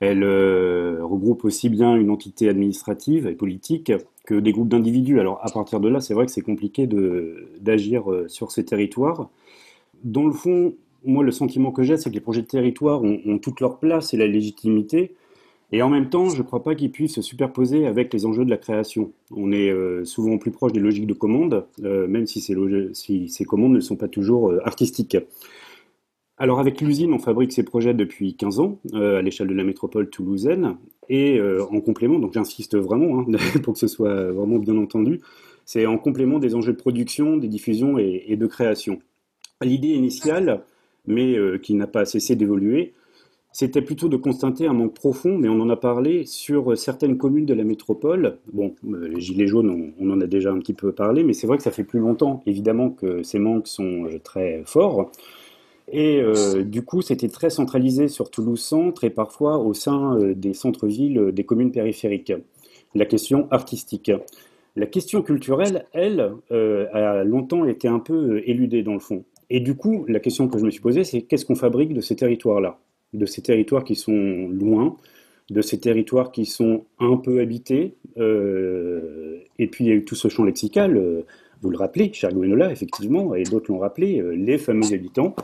Elle 0.00 0.22
euh, 0.22 0.98
regroupe 1.02 1.44
aussi 1.44 1.68
bien 1.68 1.96
une 1.96 2.10
entité 2.10 2.48
administrative 2.48 3.26
et 3.26 3.34
politique 3.34 3.92
que 4.24 4.34
des 4.36 4.52
groupes 4.52 4.68
d'individus. 4.68 5.18
Alors 5.18 5.40
à 5.42 5.50
partir 5.50 5.80
de 5.80 5.88
là, 5.88 6.00
c'est 6.00 6.14
vrai 6.14 6.26
que 6.26 6.32
c'est 6.32 6.40
compliqué 6.40 6.88
d'agir 7.60 8.04
sur 8.28 8.52
ces 8.52 8.64
territoires. 8.64 9.28
Dans 10.04 10.26
le 10.26 10.32
fond, 10.32 10.74
moi, 11.04 11.24
le 11.24 11.32
sentiment 11.32 11.72
que 11.72 11.82
j'ai, 11.82 11.96
c'est 11.96 12.10
que 12.10 12.14
les 12.14 12.20
projets 12.20 12.42
de 12.42 12.46
territoire 12.46 13.02
ont 13.02 13.38
toute 13.38 13.60
leur 13.60 13.78
place 13.78 14.14
et 14.14 14.16
la 14.16 14.28
légitimité, 14.28 15.14
et 15.70 15.82
en 15.82 15.90
même 15.90 16.08
temps, 16.08 16.30
je 16.30 16.38
ne 16.38 16.42
crois 16.42 16.62
pas 16.62 16.74
qu'ils 16.74 16.90
puissent 16.90 17.16
se 17.16 17.22
superposer 17.22 17.86
avec 17.86 18.12
les 18.14 18.24
enjeux 18.24 18.44
de 18.44 18.50
la 18.50 18.56
création. 18.56 19.12
On 19.30 19.52
est 19.52 19.70
euh, 19.70 20.04
souvent 20.04 20.38
plus 20.38 20.50
proche 20.50 20.72
des 20.72 20.80
logiques 20.80 21.06
de 21.06 21.12
commande, 21.12 21.66
euh, 21.84 22.06
même 22.08 22.26
si 22.26 22.40
ces, 22.40 23.44
commandes 23.44 23.74
ne 23.74 23.80
sont 23.80 23.96
pas 23.96 24.08
toujours 24.08 24.50
euh, 24.50 24.60
artistiques. 24.64 25.18
Alors 26.38 26.58
avec 26.58 26.80
l'usine, 26.80 27.12
on 27.12 27.18
fabrique 27.18 27.52
ces 27.52 27.64
projets 27.64 27.92
depuis 27.92 28.34
15 28.34 28.60
ans 28.60 28.78
à 28.94 29.20
l'échelle 29.20 29.48
de 29.48 29.54
la 29.54 29.64
métropole 29.64 30.08
toulousaine. 30.08 30.76
Et 31.08 31.40
en 31.40 31.80
complément, 31.80 32.20
donc 32.20 32.32
j'insiste 32.32 32.76
vraiment 32.76 33.20
hein, 33.20 33.26
pour 33.64 33.72
que 33.72 33.80
ce 33.80 33.88
soit 33.88 34.30
vraiment 34.30 34.60
bien 34.60 34.76
entendu, 34.76 35.20
c'est 35.64 35.84
en 35.86 35.98
complément 35.98 36.38
des 36.38 36.54
enjeux 36.54 36.74
de 36.74 36.78
production, 36.78 37.38
des 37.38 37.48
diffusions 37.48 37.98
et 37.98 38.36
de 38.36 38.46
création. 38.46 39.00
L'idée 39.62 39.88
initiale, 39.88 40.62
mais 41.08 41.36
qui 41.60 41.74
n'a 41.74 41.88
pas 41.88 42.04
cessé 42.04 42.36
d'évoluer, 42.36 42.92
c'était 43.58 43.82
plutôt 43.82 44.08
de 44.08 44.16
constater 44.16 44.68
un 44.68 44.72
manque 44.72 44.94
profond, 44.94 45.36
mais 45.36 45.48
on 45.48 45.60
en 45.60 45.68
a 45.68 45.74
parlé 45.74 46.26
sur 46.26 46.78
certaines 46.78 47.18
communes 47.18 47.44
de 47.44 47.54
la 47.54 47.64
métropole. 47.64 48.38
Bon, 48.52 48.76
euh, 48.88 49.08
les 49.08 49.20
Gilets 49.20 49.48
jaunes, 49.48 49.92
on, 49.98 50.10
en 50.10 50.20
a 50.20 50.28
déjà 50.28 50.52
un 50.52 50.60
petit 50.60 50.74
peu 50.74 50.92
parlé, 50.92 51.24
mais 51.24 51.32
c'est 51.32 51.48
vrai 51.48 51.56
que 51.56 51.64
ça 51.64 51.72
fait 51.72 51.82
plus 51.82 51.98
longtemps, 51.98 52.40
évidemment, 52.46 52.90
que 52.90 53.24
ces 53.24 53.40
manques 53.40 53.66
sont 53.66 54.04
euh, 54.04 54.20
très 54.22 54.62
forts. 54.64 55.10
Et 55.90 56.20
euh, 56.20 56.62
du 56.62 56.82
coup, 56.82 57.02
c'était 57.02 57.26
très 57.26 57.50
centralisé 57.50 58.06
sur 58.06 58.30
Toulouse-Centre 58.30 59.02
et 59.02 59.10
parfois 59.10 59.58
au 59.58 59.74
sein 59.74 60.16
des 60.36 60.54
centres-villes 60.54 61.32
des 61.32 61.44
communes 61.44 61.72
périphériques. 61.72 62.32
La 62.94 63.06
question 63.06 63.48
artistique. 63.50 64.12
La 64.76 64.86
question 64.86 65.20
culturelle, 65.20 65.84
elle, 65.92 66.32
a 66.52 67.24
longtemps 67.24 67.64
été 67.64 67.88
un 67.88 67.98
peu 67.98 68.40
éludée 68.46 68.84
dans 68.84 68.94
le 68.94 69.00
fond. 69.00 69.24
Et 69.50 69.58
du 69.58 69.74
coup, 69.74 70.04
la 70.06 70.20
question 70.20 70.46
que 70.46 70.60
je 70.60 70.64
me 70.64 70.70
suis 70.70 70.80
posée, 70.80 71.02
c'est 71.02 71.22
qu'est-ce 71.22 71.44
qu'on 71.44 71.56
fabrique 71.56 71.92
de 71.92 72.00
ces 72.00 72.14
territoires-là 72.14 72.78
de 73.14 73.26
ces 73.26 73.42
territoires 73.42 73.84
qui 73.84 73.94
sont 73.94 74.48
loin, 74.48 74.96
de 75.50 75.62
ces 75.62 75.78
territoires 75.78 76.30
qui 76.30 76.46
sont 76.46 76.84
un 76.98 77.16
peu 77.16 77.40
habités. 77.40 77.94
Euh, 78.18 79.38
et 79.58 79.66
puis 79.66 79.84
il 79.84 79.88
y 79.88 79.90
a 79.90 79.94
eu 79.94 80.04
tout 80.04 80.14
ce 80.14 80.28
champ 80.28 80.44
lexical, 80.44 80.96
euh, 80.96 81.22
vous 81.62 81.70
le 81.70 81.76
rappelez, 81.76 82.10
Charles 82.12 82.34
Gwenola, 82.34 82.70
effectivement, 82.70 83.34
et 83.34 83.42
d'autres 83.42 83.72
l'ont 83.72 83.78
rappelé, 83.78 84.20
euh, 84.20 84.30
les 84.32 84.58
fameux 84.58 84.92
habitants. 84.92 85.34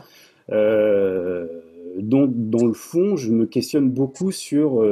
dans 1.97 2.65
le 2.67 2.73
fond, 2.73 3.15
je 3.15 3.31
me 3.31 3.45
questionne 3.45 3.89
beaucoup 3.89 4.31
sur 4.31 4.83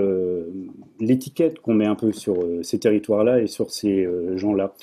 l'étiquette 0.99 1.59
qu'on 1.59 1.73
met 1.73 1.85
un 1.85 1.95
peu 1.95 2.11
sur 2.13 2.35
ces 2.61 2.79
territoires-là 2.79 3.41
et 3.41 3.47
sur 3.47 3.71
ces 3.71 4.07
gens-là. 4.35 4.73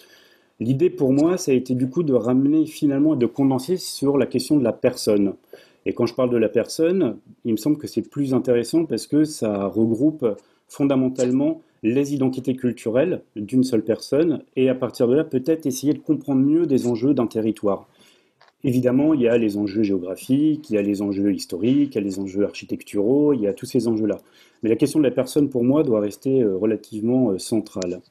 L'idée 0.60 0.90
pour 0.90 1.12
moi, 1.14 1.38
ça 1.38 1.52
a 1.52 1.54
été 1.54 1.74
du 1.74 1.88
coup 1.88 2.02
de 2.02 2.12
ramener 2.12 2.66
finalement 2.66 3.14
et 3.14 3.16
de 3.16 3.24
condenser 3.26 3.78
sur 3.78 4.18
la 4.18 4.26
question 4.26 4.58
de 4.58 4.64
la 4.64 4.74
personne. 4.74 5.32
Et 5.86 5.92
quand 5.92 6.06
je 6.06 6.14
parle 6.14 6.30
de 6.30 6.36
la 6.36 6.48
personne, 6.48 7.16
il 7.44 7.52
me 7.52 7.56
semble 7.56 7.78
que 7.78 7.86
c'est 7.86 8.02
plus 8.02 8.34
intéressant 8.34 8.84
parce 8.84 9.06
que 9.06 9.24
ça 9.24 9.66
regroupe 9.66 10.26
fondamentalement 10.68 11.62
les 11.82 12.14
identités 12.14 12.54
culturelles 12.54 13.22
d'une 13.36 13.64
seule 13.64 13.82
personne 13.82 14.42
et 14.56 14.68
à 14.68 14.74
partir 14.74 15.08
de 15.08 15.14
là 15.14 15.24
peut-être 15.24 15.66
essayer 15.66 15.94
de 15.94 15.98
comprendre 15.98 16.42
mieux 16.42 16.66
des 16.66 16.86
enjeux 16.86 17.14
d'un 17.14 17.26
territoire. 17.26 17.88
Évidemment, 18.62 19.14
il 19.14 19.22
y 19.22 19.28
a 19.28 19.38
les 19.38 19.56
enjeux 19.56 19.82
géographiques, 19.82 20.68
il 20.68 20.74
y 20.74 20.78
a 20.78 20.82
les 20.82 21.00
enjeux 21.00 21.32
historiques, 21.32 21.94
il 21.94 21.98
y 21.98 21.98
a 21.98 22.04
les 22.04 22.18
enjeux 22.18 22.44
architecturaux, 22.44 23.32
il 23.32 23.40
y 23.40 23.46
a 23.46 23.54
tous 23.54 23.64
ces 23.64 23.88
enjeux-là. 23.88 24.18
Mais 24.62 24.68
la 24.68 24.76
question 24.76 24.98
de 24.98 25.04
la 25.04 25.10
personne, 25.10 25.48
pour 25.48 25.64
moi, 25.64 25.82
doit 25.82 26.00
rester 26.00 26.42
euh, 26.42 26.56
relativement 26.56 27.30
euh, 27.30 27.38
centrale. 27.38 28.02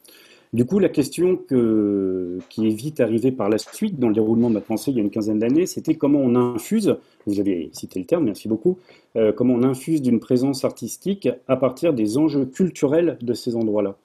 Du 0.51 0.65
coup, 0.65 0.79
la 0.79 0.89
question 0.89 1.37
que, 1.37 2.39
qui 2.49 2.67
est 2.67 2.71
vite 2.71 2.99
arrivée 2.99 3.31
par 3.31 3.49
la 3.49 3.59
suite 3.59 3.99
dans 3.99 4.07
le 4.07 4.15
déroulement 4.15 4.49
de 4.49 4.55
ma 4.55 4.61
pensée 4.61 4.89
il 4.89 4.97
y 4.97 4.99
a 4.99 5.03
une 5.03 5.11
quinzaine 5.11 5.37
d'années, 5.37 5.67
c'était 5.67 5.93
comment 5.93 6.19
on 6.19 6.35
infuse, 6.35 6.97
vous 7.27 7.39
avez 7.39 7.69
cité 7.71 7.99
le 7.99 8.05
terme, 8.05 8.25
merci 8.25 8.47
beaucoup, 8.47 8.79
euh, 9.15 9.31
comment 9.31 9.53
on 9.53 9.63
infuse 9.63 10.01
d'une 10.01 10.19
présence 10.19 10.65
artistique 10.65 11.29
à 11.47 11.55
partir 11.55 11.93
des 11.93 12.17
enjeux 12.17 12.45
culturels 12.45 13.19
de 13.21 13.33
ces 13.33 13.55
endroits-là. 13.55 13.95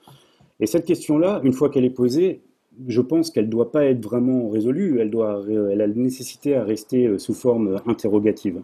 Et 0.61 0.67
cette 0.67 0.85
question-là, 0.85 1.41
une 1.45 1.55
fois 1.55 1.71
qu'elle 1.71 1.87
est 1.87 1.91
posée, 1.91 2.43
je 2.89 3.01
pense 3.01 3.31
qu'elle 3.31 3.47
ne 3.47 3.51
doit 3.51 3.73
pas 3.73 3.87
être 3.87 4.05
vraiment 4.05 4.51
résolue, 4.51 4.99
elle, 5.01 5.11
doit, 5.11 5.43
elle 5.49 5.81
a 5.81 5.87
nécessité 5.87 6.57
à 6.57 6.65
rester 6.65 7.07
euh, 7.07 7.19
sous 7.19 7.35
forme 7.35 7.81
interrogative. 7.87 8.61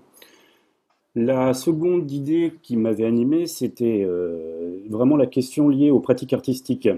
La 1.17 1.55
seconde 1.55 2.11
idée 2.13 2.53
qui 2.63 2.77
m'avait 2.77 3.05
animé, 3.05 3.47
c'était 3.47 4.05
euh, 4.07 4.79
vraiment 4.89 5.17
la 5.17 5.27
question 5.27 5.69
liée 5.69 5.91
aux 5.91 5.99
pratiques 5.99 6.33
artistiques. 6.33 6.89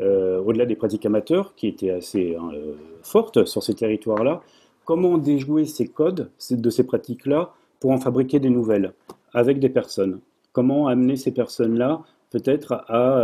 Euh, 0.00 0.40
au-delà 0.40 0.66
des 0.66 0.76
pratiques 0.76 1.06
amateurs, 1.06 1.54
qui 1.56 1.68
étaient 1.68 1.90
assez 1.90 2.36
hein, 2.36 2.50
euh, 2.54 2.74
fortes 3.02 3.46
sur 3.46 3.62
ces 3.62 3.74
territoires-là, 3.74 4.42
comment 4.84 5.16
déjouer 5.16 5.64
ces 5.64 5.88
codes 5.88 6.28
de 6.50 6.70
ces 6.70 6.84
pratiques-là 6.84 7.54
pour 7.80 7.92
en 7.92 7.98
fabriquer 7.98 8.38
des 8.38 8.50
nouvelles 8.50 8.92
avec 9.32 9.58
des 9.58 9.70
personnes? 9.70 10.20
Comment 10.52 10.88
amener 10.88 11.16
ces 11.16 11.30
personnes-là 11.30 12.02
peut-être 12.30 12.84
à 12.88 13.22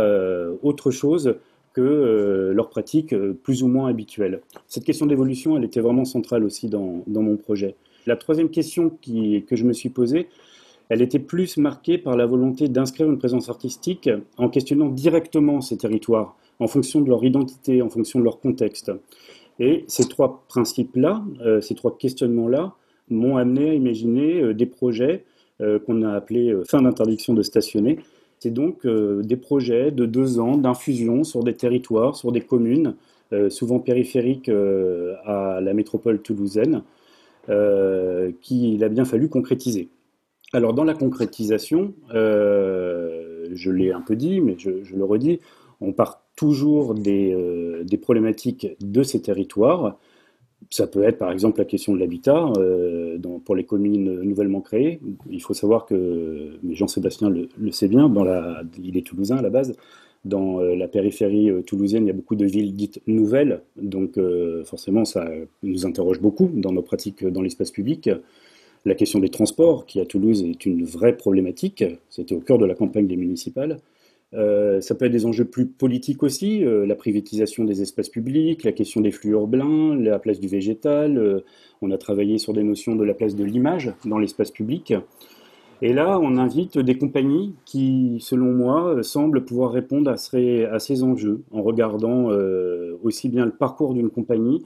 autre 0.61 0.91
chose 0.91 1.35
que 1.73 2.51
leurs 2.53 2.69
pratiques 2.69 3.15
plus 3.43 3.63
ou 3.63 3.67
moins 3.67 3.89
habituelles? 3.89 4.41
Cette 4.67 4.83
question 4.83 5.07
d'évolution, 5.07 5.57
elle 5.57 5.63
était 5.63 5.79
vraiment 5.79 6.05
centrale 6.05 6.43
aussi 6.43 6.69
dans, 6.69 7.03
mon 7.07 7.37
projet. 7.37 7.75
La 8.05 8.17
troisième 8.17 8.49
question 8.49 8.89
que 8.89 9.55
je 9.55 9.63
me 9.63 9.73
suis 9.73 9.89
posée, 9.89 10.27
elle 10.89 11.01
était 11.01 11.19
plus 11.19 11.57
marquée 11.57 11.97
par 11.97 12.17
la 12.17 12.25
volonté 12.25 12.67
d'inscrire 12.67 13.09
une 13.09 13.17
présence 13.17 13.49
artistique 13.49 14.09
en 14.37 14.49
questionnant 14.49 14.89
directement 14.89 15.61
ces 15.61 15.77
territoires, 15.77 16.35
en 16.59 16.67
fonction 16.67 17.01
de 17.01 17.09
leur 17.09 17.23
identité, 17.23 17.81
en 17.81 17.89
fonction 17.89 18.19
de 18.19 18.23
leur 18.23 18.39
contexte. 18.39 18.91
Et 19.59 19.85
ces 19.87 20.07
trois 20.07 20.43
principes-là, 20.47 21.23
euh, 21.45 21.61
ces 21.61 21.75
trois 21.75 21.97
questionnements-là, 21.97 22.73
m'ont 23.09 23.37
amené 23.37 23.69
à 23.69 23.73
imaginer 23.73 24.41
euh, 24.41 24.53
des 24.53 24.65
projets 24.65 25.23
euh, 25.61 25.79
qu'on 25.79 26.01
a 26.01 26.11
appelés 26.11 26.53
fin 26.67 26.81
d'interdiction 26.81 27.33
de 27.33 27.43
stationner. 27.43 27.99
C'est 28.39 28.51
donc 28.51 28.85
des 28.85 29.37
projets 29.37 29.89
de 29.91 30.05
deux 30.05 30.37
ans 30.41 30.57
d'infusion 30.57 31.23
sur 31.23 31.45
des 31.45 31.53
territoires, 31.53 32.17
sur 32.17 32.33
des 32.33 32.41
communes, 32.41 32.95
souvent 33.47 33.79
périphériques 33.79 34.49
à 34.49 35.61
la 35.61 35.73
métropole 35.73 36.21
toulousaine, 36.21 36.83
qu'il 37.47 38.83
a 38.83 38.89
bien 38.89 39.05
fallu 39.05 39.29
concrétiser. 39.29 39.87
Alors 40.53 40.73
dans 40.75 40.83
la 40.83 40.93
concrétisation, 40.93 41.93
euh, 42.13 43.47
je 43.53 43.71
l'ai 43.71 43.91
un 43.91 44.01
peu 44.01 44.15
dit, 44.15 44.39
mais 44.39 44.55
je, 44.59 44.69
le 44.69 45.03
redis, 45.03 45.39
on 45.81 45.93
part 45.93 46.21
toujours 46.35 46.93
euh, 47.07 47.83
des, 47.83 47.97
problématiques 47.97 48.67
de 48.79 49.01
ces 49.01 49.19
territoires. 49.19 49.97
Ça 50.69 50.85
peut 50.85 51.03
être 51.03 51.17
par 51.17 51.31
exemple 51.31 51.57
la 51.57 51.65
question 51.65 51.95
de 51.95 51.99
l'habitat 51.99 52.53
euh, 52.57 53.17
pour 53.43 53.55
les 53.55 53.63
communes 53.63 54.21
nouvellement 54.21 54.61
créées. 54.61 55.01
Il 55.29 55.41
faut 55.41 55.55
savoir 55.55 55.87
que, 55.87 56.51
mais 56.61 56.75
Jean-Sébastien 56.75 57.31
le, 57.31 57.71
sait 57.71 57.87
bien, 57.87 58.11
il 58.81 58.95
est 58.95 59.05
toulousain 59.05 59.37
à 59.37 59.41
la 59.41 59.49
base, 59.49 59.75
dans 60.23 60.61
la 60.61 60.87
périphérie 60.87 61.51
toulousaine, 61.65 62.05
il 62.05 62.07
y 62.07 62.11
a 62.11 62.13
beaucoup 62.13 62.35
de 62.35 62.45
villes 62.45 62.73
dites 62.73 63.01
nouvelles, 63.07 63.61
donc 63.75 64.17
forcément 64.63 65.03
ça 65.03 65.29
nous 65.63 65.85
interroge 65.85 66.21
beaucoup 66.21 66.49
dans 66.53 66.71
nos 66.71 66.81
pratiques 66.81 67.25
dans 67.25 67.41
l'espace 67.41 67.71
public. 67.71 68.09
La 68.85 68.95
question 68.95 69.19
des 69.19 69.29
transports, 69.29 69.85
qui 69.85 70.01
à 70.01 70.05
Toulouse 70.05 70.43
est 70.43 70.65
une 70.65 70.83
vraie 70.83 71.15
problématique, 71.15 71.85
c'était 72.09 72.35
au 72.35 72.41
cœur 72.41 72.57
de 72.57 72.65
la 72.65 72.75
campagne 72.75 73.07
des 73.07 73.15
municipales. 73.15 73.79
Euh, 74.33 74.81
ça 74.81 74.95
peut 74.95 75.05
être 75.05 75.11
des 75.11 75.25
enjeux 75.25 75.45
plus 75.45 75.67
politiques 75.67 76.23
aussi, 76.23 76.65
euh, 76.65 76.85
la 76.85 76.95
privatisation 76.95 77.65
des 77.65 77.81
espaces 77.81 78.09
publics, 78.09 78.63
la 78.63 78.71
question 78.71 78.99
des 78.99 79.11
flux 79.11 79.31
urbains, 79.31 79.95
la 79.95 80.19
place 80.19 80.39
du 80.39 80.47
végétal. 80.47 81.17
Euh, 81.17 81.41
on 81.81 81.91
a 81.91 81.97
travaillé 81.97 82.39
sur 82.39 82.53
des 82.53 82.63
notions 82.63 82.95
de 82.95 83.03
la 83.03 83.13
place 83.13 83.35
de 83.35 83.43
l'image 83.43 83.93
dans 84.05 84.17
l'espace 84.17 84.51
public. 84.51 84.93
Et 85.81 85.93
là, 85.93 86.19
on 86.21 86.37
invite 86.37 86.77
des 86.77 86.97
compagnies 86.97 87.53
qui, 87.65 88.17
selon 88.21 88.51
moi, 88.53 89.03
semblent 89.03 89.43
pouvoir 89.43 89.71
répondre 89.71 90.09
à 90.09 90.17
ces 90.17 91.03
enjeux 91.03 91.41
en 91.51 91.61
regardant 91.61 92.29
aussi 93.03 93.27
bien 93.27 93.43
le 93.43 93.51
parcours 93.51 93.93
d'une 93.93 94.09
compagnie 94.09 94.63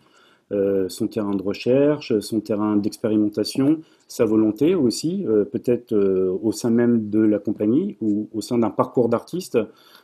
euh, 0.54 0.88
son 0.88 1.08
terrain 1.08 1.36
de 1.36 1.44
recherche, 1.44 2.18
son 2.20 2.40
terrain 2.40 2.78
d'expérimentation, 2.78 3.82
sa 4.08 4.24
volonté 4.24 4.76
aussi, 4.76 5.26
euh, 5.28 5.44
peut-être 5.44 5.92
euh, 5.92 6.38
au 6.42 6.54
sein 6.54 6.70
même 6.70 7.10
de 7.10 7.20
la 7.20 7.38
compagnie 7.38 7.98
ou 8.00 8.30
au 8.34 8.40
sein 8.40 8.58
d'un 8.58 8.70
parcours 8.70 9.10
d'artiste, 9.10 9.58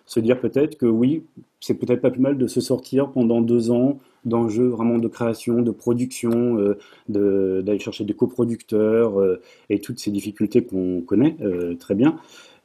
se 0.06 0.20
dire 0.20 0.42
peut-être 0.42 0.78
que 0.78 0.86
oui, 0.86 1.24
c'est 1.62 1.76
peut-être 1.76 2.02
pas 2.02 2.12
plus 2.12 2.20
mal 2.20 2.38
de 2.38 2.48
se 2.48 2.60
sortir 2.60 3.12
pendant 3.12 3.40
deux 3.40 3.72
ans 3.72 4.00
d'enjeux 4.26 4.68
vraiment 4.68 4.98
de 4.98 5.08
création, 5.08 5.62
de 5.62 5.72
production, 5.72 6.76
d'aller 7.08 7.80
chercher 7.80 8.04
des 8.04 8.14
coproducteurs 8.14 9.14
et 9.70 9.80
toutes 9.80 10.00
ces 10.00 10.12
difficultés 10.12 10.64
qu'on 10.64 11.02
connaît 11.02 11.38
très 11.80 11.94
bien. 11.94 12.18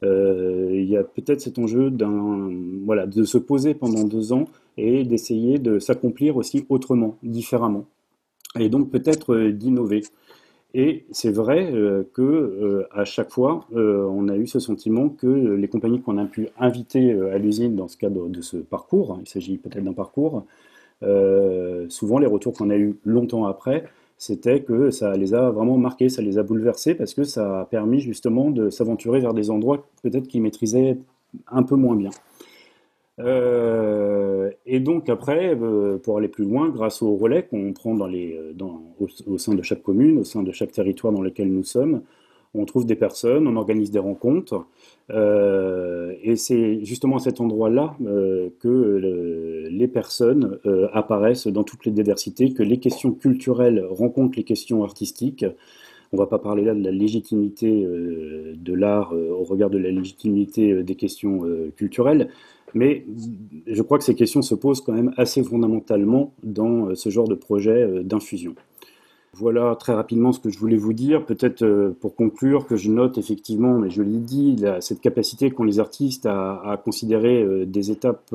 il 0.02 0.84
y 0.84 0.96
a 0.96 1.02
peut-être 1.02 1.40
cet 1.40 1.58
enjeu 1.58 1.90
de 1.90 3.24
se 3.24 3.38
poser 3.38 3.74
pendant 3.74 4.04
deux 4.04 4.32
ans 4.32 4.46
et 4.78 5.04
d'essayer 5.04 5.58
de 5.58 5.78
s'accomplir 5.78 6.36
aussi 6.36 6.64
autrement, 6.70 7.18
différemment, 7.22 7.84
et 8.58 8.68
donc 8.70 8.90
peut-être 8.90 9.34
euh, 9.34 9.52
d'innover. 9.52 10.02
Et 10.74 11.06
c'est 11.10 11.30
vrai 11.30 11.70
euh, 11.72 12.04
que 12.14 12.22
euh, 12.22 12.88
à 12.92 13.04
chaque 13.04 13.30
fois, 13.30 13.66
on 13.72 14.28
a 14.28 14.36
eu 14.36 14.46
ce 14.46 14.60
sentiment 14.60 15.08
que 15.08 15.26
les 15.26 15.68
compagnies 15.68 16.00
qu'on 16.00 16.18
a 16.18 16.24
pu 16.24 16.48
inviter 16.58 17.12
à 17.12 17.38
l'usine 17.38 17.74
dans 17.74 17.88
ce 17.88 17.96
cadre 17.96 18.28
de 18.28 18.40
ce 18.40 18.58
parcours, 18.58 19.12
hein, 19.12 19.18
il 19.22 19.28
s'agit 19.28 19.56
peut-être 19.56 19.84
d'un 19.84 19.92
parcours, 19.92 20.44
souvent 21.88 22.18
les 22.18 22.26
retours 22.26 22.52
qu'on 22.52 22.70
a 22.70 22.76
eu 22.76 22.96
longtemps 23.04 23.46
après, 23.46 23.84
c'était 24.18 24.60
que 24.62 24.90
ça 24.90 25.16
les 25.16 25.32
a 25.32 25.50
vraiment 25.50 25.78
marqués, 25.78 26.08
ça 26.08 26.22
les 26.22 26.38
a 26.38 26.42
bouleversés 26.42 26.94
parce 26.94 27.14
que 27.14 27.22
ça 27.24 27.60
a 27.60 27.64
permis 27.64 28.00
justement 28.00 28.50
de 28.50 28.68
s'aventurer 28.68 29.20
vers 29.20 29.32
des 29.32 29.50
endroits 29.50 29.86
peut-être 30.02 30.26
qu'ils 30.26 30.42
maîtrisaient 30.42 30.98
un 31.50 31.62
peu 31.62 31.76
moins 31.76 31.94
bien. 31.94 32.10
Euh, 33.20 34.50
et 34.66 34.80
donc 34.80 35.08
après, 35.08 35.54
euh, 35.54 35.98
pour 35.98 36.18
aller 36.18 36.28
plus 36.28 36.44
loin, 36.44 36.68
grâce 36.68 37.02
au 37.02 37.16
relais 37.16 37.42
qu'on 37.42 37.72
prend 37.72 37.98
euh, 38.00 38.52
au, 39.26 39.38
sein 39.38 39.54
de 39.54 39.62
chaque 39.62 39.82
commune, 39.82 40.18
au 40.18 40.24
sein 40.24 40.42
de 40.42 40.52
chaque 40.52 40.72
territoire 40.72 41.12
dans 41.12 41.22
lequel 41.22 41.52
nous 41.52 41.64
sommes, 41.64 42.02
on 42.54 42.64
trouve 42.64 42.86
des 42.86 42.96
personnes, 42.96 43.46
on 43.46 43.56
organise 43.56 43.90
des 43.90 43.98
rencontres, 43.98 44.64
et 45.10 46.36
c'est 46.36 46.82
justement 46.82 47.16
à 47.16 47.20
cet 47.20 47.42
endroit-là 47.42 47.94
que 48.58 49.68
les 49.70 49.86
personnes 49.86 50.58
apparaissent 50.94 51.46
dans 51.46 51.62
toutes 51.62 51.84
les 51.84 51.92
diversités, 51.92 52.54
que 52.54 52.62
les 52.62 52.78
questions 52.78 53.12
culturelles 53.12 53.84
rencontrent 53.90 54.38
les 54.38 54.44
questions 54.44 54.82
artistiques. 54.82 55.44
On 56.10 56.16
ne 56.16 56.22
va 56.22 56.26
pas 56.26 56.38
parler 56.38 56.64
là 56.64 56.74
de 56.74 56.82
la 56.82 56.90
légitimité 56.90 57.86
de 57.86 58.72
l'art 58.72 59.12
au 59.12 59.44
regard 59.44 59.68
de 59.68 59.76
la 59.76 59.90
légitimité 59.90 60.82
des 60.82 60.94
questions 60.94 61.42
culturelles, 61.76 62.30
mais 62.74 63.04
je 63.66 63.82
crois 63.82 63.98
que 63.98 64.04
ces 64.04 64.14
questions 64.14 64.42
se 64.42 64.54
posent 64.54 64.80
quand 64.80 64.92
même 64.92 65.12
assez 65.16 65.42
fondamentalement 65.42 66.32
dans 66.42 66.88
euh, 66.88 66.94
ce 66.94 67.10
genre 67.10 67.28
de 67.28 67.34
projet 67.34 67.82
euh, 67.82 68.02
d'infusion. 68.02 68.54
Voilà 69.34 69.76
très 69.76 69.94
rapidement 69.94 70.32
ce 70.32 70.40
que 70.40 70.50
je 70.50 70.58
voulais 70.58 70.76
vous 70.76 70.92
dire. 70.92 71.24
Peut-être 71.24 71.62
euh, 71.62 71.96
pour 72.00 72.14
conclure 72.14 72.66
que 72.66 72.76
je 72.76 72.90
note 72.90 73.18
effectivement, 73.18 73.78
mais 73.78 73.90
je 73.90 74.02
l'ai 74.02 74.18
dit, 74.18 74.64
cette 74.80 75.00
capacité 75.00 75.50
qu'ont 75.50 75.64
les 75.64 75.80
artistes 75.80 76.26
à, 76.26 76.80
considérer 76.84 77.66
des 77.66 77.90
étapes, 77.90 78.34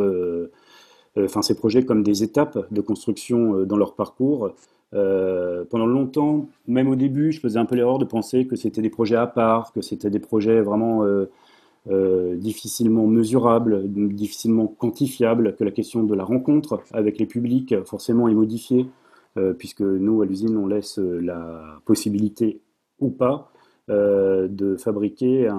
enfin 1.18 1.42
ces 1.42 1.56
projets 1.56 1.84
comme 1.84 2.04
des 2.04 2.24
étapes 2.24 2.68
de 2.72 2.82
construction 2.82 3.64
dans 3.66 3.76
leur 3.76 3.96
parcours. 3.96 4.52
pendant 4.92 5.88
longtemps, 5.88 6.48
même 6.68 6.88
au 6.88 6.96
début, 6.96 7.32
je 7.32 7.40
faisais 7.40 7.60
un 7.60 7.66
peu 7.66 7.76
l'erreur 7.76 7.98
de 7.98 8.06
penser 8.06 8.46
que 8.46 8.56
c'était 8.56 8.82
des 8.82 8.92
projets 8.92 9.18
à 9.18 9.28
part, 9.28 9.74
que 9.74 9.82
c'était 9.82 10.12
des 10.12 10.20
projets 10.20 10.62
vraiment 10.62 11.04
difficilement 11.86 13.08
mesurable, 13.08 13.84
difficilement 13.92 14.68
quantifiable, 14.68 15.56
que 15.56 15.66
la 15.66 15.72
question 15.72 16.04
de 16.04 16.16
la 16.16 16.24
rencontre 16.24 16.82
avec 16.94 17.20
les 17.20 17.26
publics 17.26 17.76
forcément 17.84 18.30
est 18.30 18.34
modifiée, 18.34 18.88
euh, 19.38 19.54
puisque 19.54 19.82
nous, 19.82 20.22
à 20.22 20.26
l'usine, 20.26 20.56
on 20.56 20.68
laisse 20.68 20.98
la 20.98 21.82
possibilité 21.86 22.62
ou 23.00 23.10
pas 23.10 23.52
euh, 23.90 24.48
de 24.48 24.78
fabriquer 24.78 25.50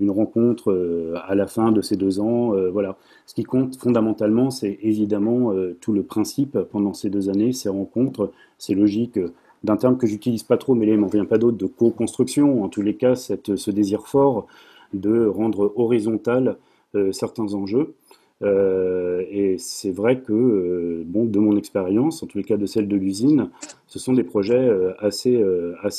une 0.00 0.10
rencontre 0.10 1.14
à 1.24 1.36
la 1.36 1.46
fin 1.46 1.70
de 1.70 1.82
ces 1.82 1.96
deux 1.96 2.18
ans. 2.18 2.52
voilà. 2.72 2.96
Ce 3.26 3.34
qui 3.34 3.44
compte 3.44 3.76
fondamentalement, 3.76 4.50
c'est 4.50 4.78
évidemment 4.82 5.52
tout 5.80 5.92
le 5.92 6.02
principe 6.02 6.58
pendant 6.72 6.94
ces 6.94 7.10
deux 7.10 7.28
années, 7.30 7.52
ces 7.52 7.68
rencontres, 7.68 8.32
ces 8.58 8.74
logiques 8.74 9.20
d'un 9.62 9.76
terme 9.76 9.96
que 9.96 10.06
j'utilise 10.06 10.42
pas 10.42 10.58
trop, 10.58 10.74
mais 10.74 10.86
il 10.86 10.98
m'en 10.98 11.06
vient 11.06 11.24
pas 11.24 11.38
d'autre, 11.38 11.56
de 11.56 11.66
co-construction, 11.66 12.62
en 12.62 12.68
tous 12.68 12.82
les 12.82 12.96
cas, 12.96 13.14
ce 13.14 13.70
désir 13.70 14.06
fort 14.06 14.46
de 14.94 15.26
rendre 15.26 15.72
horizontal 15.76 16.58
euh, 16.94 17.12
certains 17.12 17.54
enjeux. 17.54 17.94
Euh, 18.42 19.24
et 19.30 19.56
c'est 19.58 19.90
vrai 19.90 20.20
que, 20.20 20.32
euh, 20.32 21.02
bon, 21.06 21.24
de 21.24 21.38
mon 21.38 21.56
expérience, 21.56 22.22
en 22.22 22.26
tous 22.26 22.38
les 22.38 22.44
cas 22.44 22.56
de 22.56 22.66
celle 22.66 22.88
de 22.88 22.96
l'usine, 22.96 23.50
ce 23.86 23.98
sont 23.98 24.12
des 24.12 24.24
projets 24.24 24.70
assez, 24.98 25.42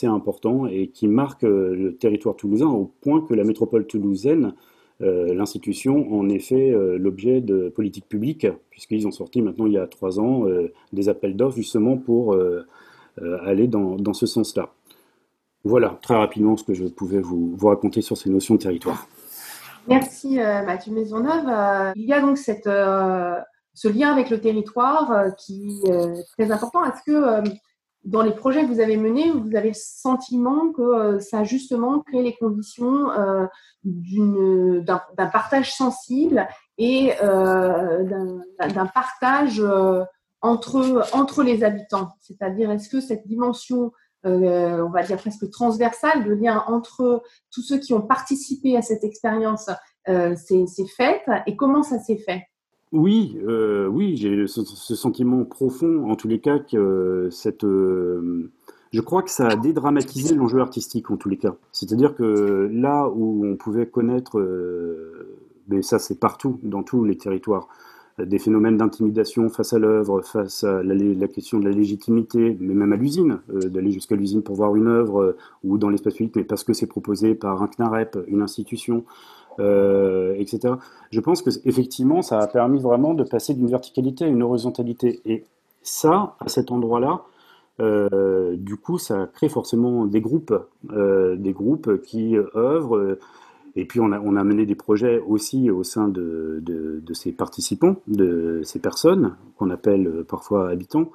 importants 0.03 0.67
et 0.67 0.87
qui 0.87 1.07
marquent 1.07 1.43
le 1.43 1.95
territoire 1.95 2.35
toulousain 2.35 2.67
au 2.67 2.91
point 3.01 3.21
que 3.21 3.33
la 3.33 3.43
métropole 3.43 3.87
toulousaine 3.87 4.53
l'institution 5.01 6.13
en 6.13 6.29
effet 6.29 6.73
l'objet 6.97 7.41
de 7.41 7.67
politiques 7.67 8.07
publiques, 8.07 8.47
puisqu'ils 8.69 9.07
ont 9.07 9.11
sorti 9.11 9.41
maintenant 9.41 9.65
il 9.65 9.73
y 9.73 9.77
a 9.77 9.87
trois 9.87 10.19
ans 10.19 10.45
des 10.93 11.09
appels 11.09 11.35
d'offres 11.35 11.57
justement 11.57 11.97
pour 11.97 12.37
aller 13.43 13.67
dans, 13.67 13.95
dans 13.95 14.13
ce 14.13 14.25
sens-là. 14.25 14.74
Voilà 15.65 15.97
très 16.01 16.15
rapidement 16.15 16.55
ce 16.55 16.63
que 16.63 16.73
je 16.73 16.85
pouvais 16.85 17.19
vous, 17.19 17.57
raconter 17.61 18.01
sur 18.01 18.17
ces 18.17 18.29
notions 18.29 18.55
de 18.55 18.61
territoire. 18.61 19.07
Merci 19.87 20.37
Mathieu 20.37 20.93
Maisonneuve. 20.93 21.93
il 21.95 22.05
y 22.05 22.13
a 22.13 22.21
donc 22.21 22.37
cette, 22.37 22.65
ce 22.65 23.87
lien 23.87 24.11
avec 24.11 24.29
le 24.29 24.39
territoire 24.39 25.35
qui 25.37 25.81
est 25.85 26.23
très 26.37 26.51
important. 26.51 26.85
Est-ce 26.85 27.03
que 27.03 27.43
dans 28.05 28.21
les 28.21 28.31
projets 28.31 28.61
que 28.61 28.67
vous 28.67 28.79
avez 28.79 28.97
menés, 28.97 29.31
vous 29.31 29.55
avez 29.55 29.69
le 29.69 29.75
sentiment 29.75 30.71
que 30.71 30.81
euh, 30.81 31.19
ça 31.19 31.39
a 31.39 31.43
justement 31.43 32.01
créé 32.01 32.21
les 32.21 32.35
conditions 32.35 33.09
euh, 33.11 33.47
d'un 33.83 35.27
partage 35.31 35.73
sensible 35.73 36.47
et 36.77 37.13
euh, 37.23 38.03
d'un 38.03 38.85
partage 38.85 39.61
entre, 40.41 41.07
entre 41.13 41.43
les 41.43 41.63
habitants? 41.63 42.11
C'est-à-dire, 42.21 42.69
est-ce 42.71 42.89
que 42.89 43.01
cette 43.01 43.27
dimension, 43.27 43.91
on 44.25 44.89
va 44.89 45.03
dire 45.03 45.17
presque 45.17 45.49
transversale, 45.51 46.25
de 46.25 46.33
lien 46.33 46.63
entre 46.67 47.23
tous 47.53 47.61
ceux 47.61 47.77
qui 47.77 47.93
ont 47.93 48.01
participé 48.01 48.75
à 48.75 48.81
cette 48.81 49.03
expérience, 49.03 49.69
s'est 50.07 50.87
faite 50.97 51.23
et 51.47 51.55
comment 51.55 51.83
ça 51.83 51.99
s'est 51.99 52.17
fait? 52.17 52.43
Oui, 52.95 53.37
euh, 53.45 53.87
oui, 53.87 54.15
j'ai 54.15 54.47
ce, 54.47 54.63
sentiment 54.63 55.43
profond, 55.43 56.09
en 56.09 56.15
tous 56.15 56.29
les 56.29 56.39
cas, 56.39 56.59
que 56.59 57.27
cette, 57.29 57.65
euh, 57.65 58.51
je 58.91 59.01
crois 59.01 59.21
que 59.21 59.31
ça 59.31 59.47
a 59.47 59.55
dédramatisé 59.57 60.33
l'enjeu 60.33 60.61
artistique, 60.61 61.11
en 61.11 61.17
tous 61.17 61.27
les 61.27 61.37
cas. 61.37 61.55
C'est-à-dire 61.73 62.15
que 62.15 62.69
là 62.71 63.09
où 63.09 63.45
on 63.45 63.57
pouvait 63.57 63.87
connaître, 63.87 64.39
euh, 64.39 65.35
mais 65.67 65.81
ça 65.81 65.99
c'est 65.99 66.19
partout, 66.19 66.59
dans 66.63 66.83
tous 66.83 67.03
les 67.03 67.17
territoires, 67.17 67.67
des 68.17 68.39
phénomènes 68.39 68.77
d'intimidation 68.77 69.49
face 69.49 69.73
à 69.73 69.79
l'œuvre, 69.79 70.21
face 70.21 70.63
à 70.63 70.81
la, 70.83 71.27
question 71.27 71.59
de 71.59 71.65
la 71.65 71.75
légitimité, 71.75 72.55
mais 72.59 72.73
même 72.73 72.93
à 72.93 72.95
l'usine, 72.95 73.39
d'aller 73.49 73.91
jusqu'à 73.91 74.15
l'usine 74.15 74.41
pour 74.41 74.55
voir 74.55 74.75
une 74.75 74.87
œuvre 74.87 75.35
ou 75.63 75.77
dans 75.77 75.89
l'espace 75.89 76.13
public, 76.13 76.33
mais 76.37 76.43
parce 76.43 76.63
que 76.63 76.71
c'est 76.71 76.87
proposé 76.87 77.35
par 77.35 77.61
un 77.61 77.67
CNAREP, 77.67 78.17
une 78.27 78.41
institution, 78.41 79.03
euh, 79.59 80.35
etc. 80.37 80.75
Je 81.11 81.19
pense 81.19 81.41
que 81.41 81.49
effectivement, 81.65 82.21
ça 82.21 82.39
a 82.39 82.47
permis 82.47 82.79
vraiment 82.79 83.13
de 83.13 83.23
passer 83.23 83.53
d'une 83.53 83.69
verticalité 83.69 84.25
à 84.25 84.27
une 84.27 84.43
horizontalité. 84.43 85.21
Et 85.25 85.45
ça, 85.81 86.35
à 86.39 86.49
cet 86.49 86.71
endroit-là, 86.71 87.21
euh, 87.79 88.55
du 88.57 88.75
coup, 88.75 88.97
ça 88.97 89.29
crée 89.33 89.49
forcément 89.49 90.05
des 90.05 90.21
groupes, 90.21 90.53
euh, 90.91 91.35
des 91.35 91.53
groupes 91.53 92.01
qui 92.01 92.35
œuvrent. 92.55 93.17
Et 93.75 93.85
puis, 93.85 93.99
on 93.99 94.11
a, 94.11 94.19
on 94.19 94.35
a 94.35 94.43
mené 94.43 94.65
des 94.65 94.75
projets 94.75 95.19
aussi 95.19 95.69
au 95.69 95.83
sein 95.83 96.07
de, 96.07 96.59
de, 96.61 97.01
de 97.05 97.13
ces 97.13 97.31
participants, 97.31 97.97
de 98.07 98.61
ces 98.63 98.79
personnes 98.79 99.35
qu'on 99.57 99.69
appelle 99.69 100.23
parfois 100.27 100.69
habitants. 100.69 101.09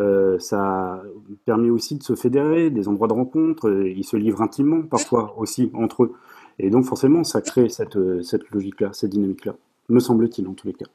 Euh, 0.00 0.38
ça 0.40 0.60
a 0.60 1.02
permis 1.44 1.70
aussi 1.70 1.96
de 1.96 2.02
se 2.02 2.14
fédérer, 2.14 2.70
des 2.70 2.88
endroits 2.88 3.08
de 3.08 3.12
rencontre. 3.12 3.70
Ils 3.70 4.04
se 4.04 4.16
livrent 4.16 4.42
intimement 4.42 4.82
parfois 4.82 5.34
aussi 5.38 5.70
entre 5.74 6.04
eux. 6.04 6.12
Et 6.58 6.70
donc 6.70 6.84
forcément, 6.84 7.24
ça 7.24 7.40
crée 7.40 7.68
cette, 7.68 7.96
euh, 7.96 8.22
cette 8.22 8.48
logique-là, 8.50 8.90
cette 8.92 9.10
dynamique-là, 9.10 9.54
me 9.88 10.00
semble-t-il 10.00 10.46
en 10.48 10.54
tous 10.54 10.66
les 10.66 10.74
cas. 10.74 10.86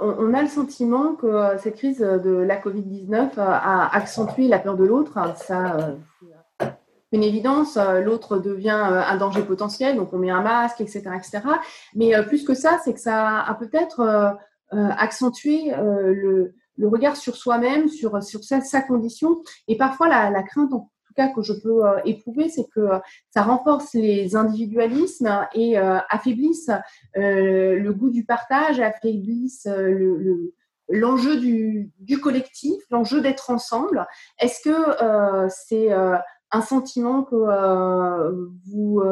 On 0.00 0.32
a 0.32 0.42
le 0.42 0.48
sentiment 0.48 1.14
que 1.14 1.26
euh, 1.26 1.58
cette 1.58 1.76
crise 1.76 1.98
de 1.98 2.30
la 2.30 2.56
Covid-19 2.56 3.38
a 3.38 3.94
accentué 3.94 4.48
la 4.48 4.58
peur 4.58 4.76
de 4.76 4.84
l'autre. 4.84 5.18
Ça, 5.36 5.94
une 7.12 7.22
évidence, 7.22 7.76
l'autre 7.76 8.38
devient 8.38 8.70
un 8.70 9.16
danger 9.16 9.42
potentiel, 9.42 9.96
donc 9.96 10.12
on 10.12 10.18
met 10.18 10.30
un 10.30 10.42
masque, 10.42 10.80
etc. 10.80 11.02
etc. 11.16 11.40
Mais 11.94 12.12
plus 12.26 12.44
que 12.44 12.54
ça, 12.54 12.78
c'est 12.84 12.94
que 12.94 13.00
ça 13.00 13.40
a 13.40 13.54
peut-être 13.54 14.36
accentué 14.70 15.72
le, 15.76 16.54
regard 16.82 17.16
sur 17.16 17.36
soi-même, 17.36 17.88
sur, 17.88 18.22
sur 18.22 18.44
sa, 18.44 18.80
condition, 18.82 19.42
et 19.66 19.76
parfois 19.76 20.08
la, 20.08 20.42
crainte 20.44 20.72
cas 21.14 21.28
que 21.28 21.42
je 21.42 21.52
peux 21.52 21.86
euh, 21.86 22.00
éprouver, 22.04 22.48
c'est 22.48 22.66
que 22.74 22.80
euh, 22.80 22.98
ça 23.30 23.42
renforce 23.42 23.94
les 23.94 24.36
individualismes 24.36 25.46
et 25.54 25.78
euh, 25.78 25.98
affaiblisse 26.08 26.70
le 27.14 27.90
goût 27.90 28.10
du 28.10 28.24
partage, 28.24 28.80
affaiblisse 28.80 29.66
le, 29.66 30.54
l'enjeu 30.88 31.36
du, 31.38 32.20
collectif, 32.20 32.82
l'enjeu 32.90 33.20
d'être 33.20 33.50
ensemble. 33.50 34.06
Est-ce 34.38 34.60
que 34.62 35.48
c'est 35.48 35.88
un 36.52 36.62
sentiment 36.62 37.24
que 37.24 37.36
vous 38.70 39.02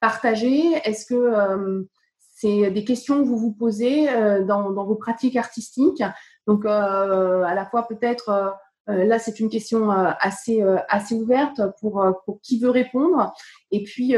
partagez? 0.00 0.72
Est-ce 0.84 1.06
que 1.06 1.86
c'est 2.34 2.70
des 2.70 2.84
questions 2.84 3.22
que 3.22 3.28
vous 3.28 3.38
vous 3.38 3.52
posez 3.52 4.06
dans, 4.44 4.70
dans 4.70 4.84
vos 4.84 4.96
pratiques 4.96 5.36
artistiques? 5.36 6.02
Donc, 6.46 6.66
à 6.66 7.54
la 7.54 7.66
fois 7.66 7.86
peut-être 7.88 8.56
euh, 8.88 9.04
là, 9.04 9.18
c'est 9.18 9.40
une 9.40 9.48
question 9.48 9.90
euh, 9.90 10.12
assez, 10.20 10.62
euh, 10.62 10.78
assez 10.88 11.14
ouverte 11.14 11.60
pour, 11.80 12.04
pour 12.24 12.40
qui 12.40 12.58
veut 12.60 12.70
répondre. 12.70 13.32
Et 13.70 13.82
puis, 13.82 14.14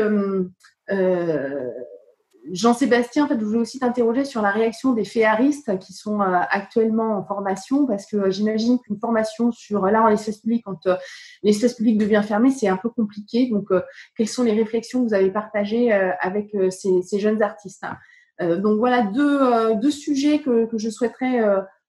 Jean-Sébastien, 2.53 3.25
en 3.25 3.29
fait, 3.29 3.39
je 3.39 3.45
voulais 3.45 3.61
aussi 3.61 3.79
t'interroger 3.79 4.25
sur 4.25 4.43
la 4.43 4.51
réaction 4.51 4.93
des 4.93 5.05
féaristes 5.05 5.79
qui 5.79 5.93
sont 5.93 6.20
actuellement 6.20 7.19
en 7.19 7.25
formation, 7.25 7.87
parce 7.87 8.07
que 8.07 8.31
j'imagine 8.31 8.79
qu'une 8.79 8.99
formation 8.99 9.53
sur 9.53 9.87
l'art 9.87 10.05
en 10.05 10.09
espace 10.09 10.39
public, 10.39 10.65
quand 10.65 10.89
l'espace 11.43 11.75
public 11.75 11.99
devient 11.99 12.23
fermé, 12.27 12.51
c'est 12.51 12.69
un 12.69 12.77
peu 12.77 12.89
compliqué. 12.89 13.49
Donc, 13.51 13.69
quelles 14.16 14.29
sont 14.29 14.45
les 14.45 14.53
réflexions 14.53 15.03
que 15.03 15.09
vous 15.09 15.15
avez 15.15 15.31
partagées 15.31 15.93
avec 15.93 16.57
ces, 16.70 17.19
jeunes 17.19 17.43
artistes 17.43 17.85
Donc, 18.41 18.79
voilà 18.79 19.03
deux, 19.03 19.75
deux 19.77 19.91
sujets 19.91 20.41
que, 20.41 20.66
que 20.66 20.79
je 20.79 20.91
souhaiterais 20.91 21.45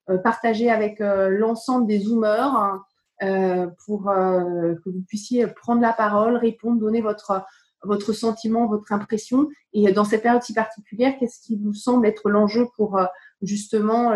euh, 0.09 0.17
partager 0.17 0.71
avec 0.71 1.01
euh, 1.01 1.29
l'ensemble 1.29 1.85
des 1.85 1.99
Zoomers 1.99 2.55
hein, 2.55 2.83
euh, 3.21 3.67
pour 3.85 4.05
que 4.05 4.89
vous 4.89 5.03
puissiez 5.07 5.45
prendre 5.47 5.81
la 5.81 5.93
parole, 5.93 6.35
répondre, 6.37 6.79
donner 6.79 7.01
votre, 7.01 7.43
votre 7.83 8.13
sentiment, 8.13 8.67
votre 8.67 8.91
impression. 8.91 9.47
Et 9.73 9.91
dans 9.91 10.03
cette 10.03 10.23
période 10.23 10.43
si 10.43 10.53
particulière, 10.53 11.15
qu'est-ce 11.19 11.39
qui 11.41 11.57
vous 11.57 11.73
semble 11.73 12.07
être 12.07 12.29
l'enjeu 12.29 12.67
pour 12.75 12.99
justement 13.41 14.11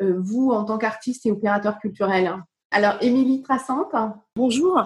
vous 0.00 0.50
en 0.50 0.64
tant 0.64 0.78
qu'artiste 0.78 1.26
et 1.26 1.32
opérateur 1.32 1.78
culturel? 1.78 2.32
Alors, 2.70 2.96
Émilie 3.00 3.42
Trassante. 3.42 3.94
Bonjour, 4.36 4.80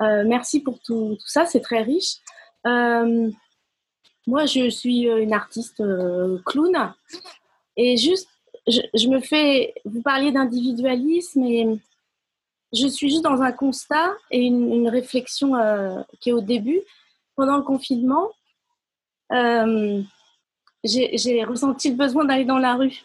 merci 0.00 0.60
pour 0.60 0.80
tout, 0.80 1.16
ça, 1.26 1.44
c'est 1.46 1.60
très 1.60 1.82
riche. 1.82 2.16
moi, 2.64 4.46
je 4.46 4.70
suis 4.70 5.02
une 5.02 5.32
artiste 5.32 5.82
clown 6.44 6.94
et 7.76 7.96
juste 7.96 8.28
je, 8.66 9.08
me 9.08 9.20
fais, 9.20 9.74
vous 9.84 10.02
parliez 10.02 10.32
d'individualisme 10.32 11.44
et 11.44 11.78
je 12.72 12.86
suis 12.88 13.10
juste 13.10 13.22
dans 13.22 13.42
un 13.42 13.52
constat 13.52 14.14
et 14.30 14.40
une, 14.40 14.88
réflexion 14.88 15.56
euh, 15.56 16.02
qui 16.20 16.30
est 16.30 16.32
au 16.32 16.40
début. 16.40 16.80
Pendant 17.36 17.56
le 17.58 17.62
confinement, 17.62 18.30
euh, 19.32 20.02
j'ai 20.84 21.44
ressenti 21.44 21.90
le 21.90 21.96
besoin 21.96 22.24
d'aller 22.24 22.44
dans 22.44 22.58
la 22.58 22.74
rue 22.74 23.02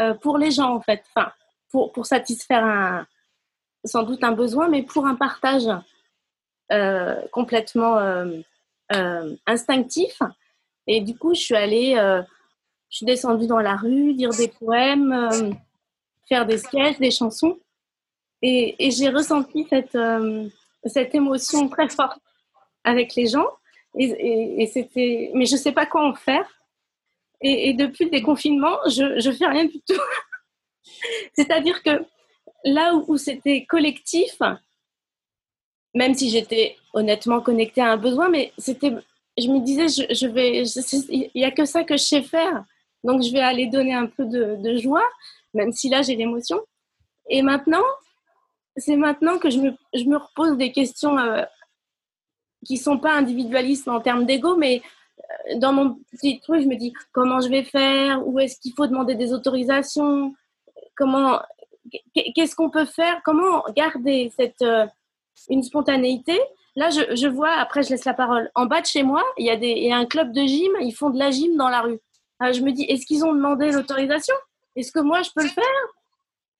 euh, 0.00 0.14
pour 0.14 0.38
les 0.38 0.50
gens 0.50 0.74
en 0.74 0.80
fait, 0.80 1.02
enfin 1.14 1.32
pour, 1.70 2.06
satisfaire 2.06 3.06
sans 3.84 4.02
doute 4.02 4.22
un 4.24 4.32
besoin, 4.32 4.68
mais 4.68 4.82
pour 4.82 5.06
un 5.06 5.14
partage 5.14 5.68
complètement 7.32 7.98
instinctif. 9.46 10.20
Et 10.86 11.00
du 11.00 11.16
coup, 11.16 11.34
je 11.34 11.40
suis 11.40 11.56
allée 11.56 12.22
je 12.90 12.96
suis 12.96 13.06
descendue 13.06 13.46
dans 13.46 13.58
la 13.58 13.76
rue, 13.76 14.14
dire 14.14 14.30
des 14.30 14.48
poèmes, 14.48 15.12
euh, 15.12 15.50
faire 16.26 16.46
des 16.46 16.58
sketchs, 16.58 16.98
des 16.98 17.10
chansons. 17.10 17.58
Et, 18.40 18.86
et 18.86 18.90
j'ai 18.90 19.10
ressenti 19.10 19.66
cette, 19.68 19.94
euh, 19.94 20.48
cette 20.84 21.14
émotion 21.14 21.68
très 21.68 21.88
forte 21.88 22.20
avec 22.84 23.14
les 23.14 23.26
gens. 23.26 23.46
Et, 23.98 24.62
et, 24.62 24.66
c'était, 24.66 25.30
mais 25.34 25.46
je 25.46 25.56
sais 25.56 25.72
pas 25.72 25.86
quoi 25.86 26.06
en 26.06 26.14
faire. 26.14 26.46
Et, 27.40 27.72
depuis 27.74 28.04
le 28.04 28.10
déconfinement, 28.10 28.76
je 28.88 29.28
ne 29.28 29.32
fais 29.32 29.46
rien 29.46 29.64
du 29.64 29.80
tout. 29.80 30.00
C'est-à-dire 31.34 31.82
que 31.82 32.04
là 32.64 32.94
où, 32.94 33.16
c'était 33.16 33.64
collectif, 33.64 34.38
même 35.94 36.14
si 36.14 36.30
j'étais 36.30 36.76
honnêtement 36.92 37.40
connectée 37.40 37.80
à 37.80 37.92
un 37.92 37.96
besoin, 37.96 38.28
mais 38.28 38.52
c'était, 38.58 38.92
je 39.38 39.48
me 39.48 39.60
disais, 39.60 39.88
je, 39.88 40.14
je 40.14 40.26
vais, 40.26 40.64
il 41.08 41.30
n'y 41.34 41.44
a 41.44 41.50
que 41.50 41.64
ça 41.64 41.84
que 41.84 41.96
je 41.96 42.02
sais 42.02 42.22
faire. 42.22 42.64
Donc, 43.04 43.22
je 43.22 43.32
vais 43.32 43.40
aller 43.40 43.66
donner 43.66 43.94
un 43.94 44.06
peu 44.06 44.24
de, 44.24 44.76
joie, 44.78 45.04
même 45.54 45.72
si 45.72 45.88
là, 45.88 46.02
j'ai 46.02 46.16
l'émotion. 46.16 46.60
Et 47.30 47.42
maintenant, 47.42 47.84
c'est 48.76 48.96
maintenant 48.96 49.38
que 49.38 49.50
je 49.50 49.58
me, 49.58 49.72
je 49.94 50.04
me, 50.04 50.16
repose 50.16 50.56
des 50.56 50.72
questions 50.72 51.18
euh, 51.18 51.44
qui 52.64 52.76
sont 52.76 52.98
pas 52.98 53.14
individualistes 53.14 53.88
en 53.88 54.00
termes 54.00 54.26
d'ego, 54.26 54.56
mais 54.56 54.82
euh, 55.18 55.58
dans 55.58 55.72
mon 55.72 55.98
petit 56.12 56.40
truc, 56.40 56.62
je 56.62 56.68
me 56.68 56.76
dis 56.76 56.92
comment 57.12 57.40
je 57.40 57.48
vais 57.48 57.64
faire, 57.64 58.26
où 58.26 58.38
est-ce 58.38 58.58
qu'il 58.60 58.72
faut 58.74 58.86
demander 58.86 59.14
des 59.14 59.32
autorisations, 59.32 60.34
comment, 60.96 61.40
qu'est-ce 62.14 62.56
qu'on 62.56 62.70
peut 62.70 62.84
faire, 62.84 63.20
comment 63.24 63.64
garder 63.76 64.32
cette, 64.36 64.62
euh, 64.62 64.86
une 65.48 65.62
spontanéité? 65.62 66.38
là, 66.78 66.90
je, 66.90 67.16
je, 67.16 67.26
vois, 67.26 67.50
après, 67.50 67.82
je 67.82 67.90
laisse 67.90 68.04
la 68.04 68.14
parole. 68.14 68.50
En 68.54 68.66
bas 68.66 68.80
de 68.80 68.86
chez 68.86 69.02
moi, 69.02 69.24
il 69.36 69.44
y, 69.44 69.50
a 69.50 69.56
des, 69.56 69.72
il 69.72 69.92
un 69.92 70.06
club 70.06 70.32
de 70.32 70.42
gym, 70.42 70.70
ils 70.80 70.92
font 70.92 71.10
de 71.10 71.18
la 71.18 71.30
gym 71.32 71.56
dans 71.56 71.68
la 71.68 71.80
rue. 71.80 71.98
Alors, 72.38 72.54
je 72.54 72.62
me 72.62 72.70
dis, 72.70 72.84
est-ce 72.84 73.04
qu'ils 73.04 73.24
ont 73.24 73.34
demandé 73.34 73.72
l'autorisation? 73.72 74.34
Est-ce 74.76 74.92
que 74.92 75.00
moi, 75.00 75.22
je 75.22 75.30
peux 75.34 75.42
le 75.42 75.48
faire? 75.48 75.64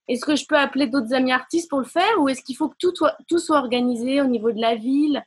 Est-ce 0.08 0.24
que 0.24 0.34
je 0.34 0.44
peux 0.44 0.56
appeler 0.56 0.88
d'autres 0.88 1.14
amis 1.14 1.30
artistes 1.30 1.70
pour 1.70 1.78
le 1.78 1.84
faire? 1.84 2.18
Ou 2.18 2.28
est-ce 2.28 2.42
qu'il 2.42 2.56
faut 2.56 2.68
que 2.68 2.76
tout, 2.80 2.92
tout 3.28 3.38
soit 3.38 3.58
organisé 3.58 4.20
au 4.20 4.24
niveau 4.26 4.50
de 4.50 4.60
la 4.60 4.74
ville? 4.74 5.22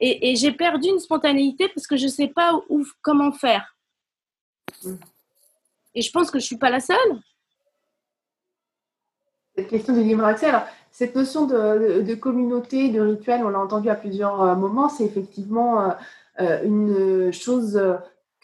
Et, 0.00 0.36
j'ai 0.36 0.52
perdu 0.52 0.88
une 0.88 0.98
spontanéité 0.98 1.68
parce 1.68 1.86
que 1.86 1.96
je 1.96 2.04
ne 2.04 2.10
sais 2.10 2.28
pas 2.28 2.60
où, 2.68 2.84
comment 3.00 3.32
faire. 3.32 3.76
Et 5.94 6.02
je 6.02 6.10
pense 6.10 6.30
que 6.30 6.38
je 6.38 6.44
ne 6.44 6.46
suis 6.46 6.58
pas 6.58 6.70
la 6.70 6.80
seule. 6.80 6.96
Cette 9.56 9.68
question 9.68 9.94
de 9.94 10.00
libre 10.00 10.24
accès, 10.24 10.46
alors 10.46 10.64
cette 10.90 11.14
notion 11.14 11.46
de, 11.46 12.14
communauté, 12.14 12.88
de 12.90 13.00
rituel, 13.00 13.44
on 13.44 13.48
l'a 13.48 13.60
entendu 13.60 13.88
à 13.88 13.94
plusieurs 13.94 14.42
euh, 14.42 14.54
moments, 14.56 14.88
c'est 14.88 15.04
effectivement 15.04 15.94
euh, 16.40 16.62
une 16.64 17.32
chose 17.32 17.80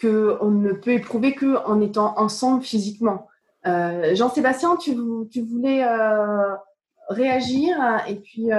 qu'on 0.01 0.51
ne 0.51 0.73
peut 0.73 0.93
éprouver 0.93 1.35
qu'en 1.35 1.81
étant 1.81 2.19
ensemble 2.19 2.63
physiquement. 2.63 3.29
Euh, 3.67 4.15
Jean-Sébastien, 4.15 4.77
tu, 4.77 4.95
voulais 4.95 5.85
euh, 5.85 6.55
réagir 7.09 7.77
et 8.09 8.17
puis. 8.17 8.51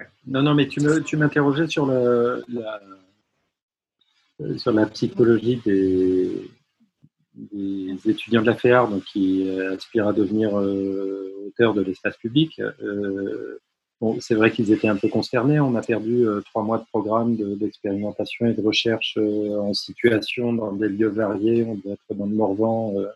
Euh... 0.00 0.04
Non, 0.26 0.42
non, 0.42 0.54
mais 0.54 0.68
tu 0.68 0.80
m'interrogeais 1.16 1.66
tu 1.66 1.80
la, 1.86 2.80
sur 4.56 4.72
la 4.72 4.86
psychologie 4.86 5.60
des, 5.64 6.50
étudiants 8.06 8.42
de 8.42 8.46
la 8.46 8.54
FEAR 8.54 8.88
donc, 8.88 9.04
qui 9.04 9.48
aspirent 9.72 10.08
à 10.08 10.12
devenir 10.12 10.58
euh, 10.58 11.46
auteurs 11.46 11.74
de 11.74 11.82
l'espace 11.82 12.16
public. 12.16 12.60
Euh, 12.60 13.58
c'est 14.20 14.34
vrai 14.34 14.52
qu'ils 14.52 14.72
étaient 14.72 14.88
un 14.88 14.96
peu 14.96 15.08
consternés. 15.08 15.58
On 15.58 15.74
a 15.74 15.82
perdu 15.82 16.26
euh, 16.26 16.40
trois 16.42 16.62
mois 16.62 16.78
de 16.78 16.84
programme 16.84 17.36
d'expérimentation 17.56 18.46
et 18.46 18.54
de 18.54 18.62
recherche 18.62 19.14
euh, 19.18 19.58
en 19.58 19.74
situation 19.74 20.52
dans 20.52 20.72
des 20.72 20.88
lieux 20.88 21.08
variés. 21.08 21.64
On 21.64 21.74
devait 21.74 21.94
être 21.94 22.16
dans 22.16 22.26
le 22.26 22.34
Morvan 22.34 22.94
euh, 22.96 23.08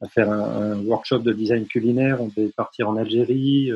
à 0.00 0.08
faire 0.08 0.30
un, 0.30 0.72
un, 0.72 0.78
workshop 0.84 1.18
de 1.18 1.32
design 1.32 1.66
culinaire. 1.66 2.22
On 2.22 2.28
devait 2.28 2.52
partir 2.56 2.88
en 2.88 2.96
Algérie 2.96 3.70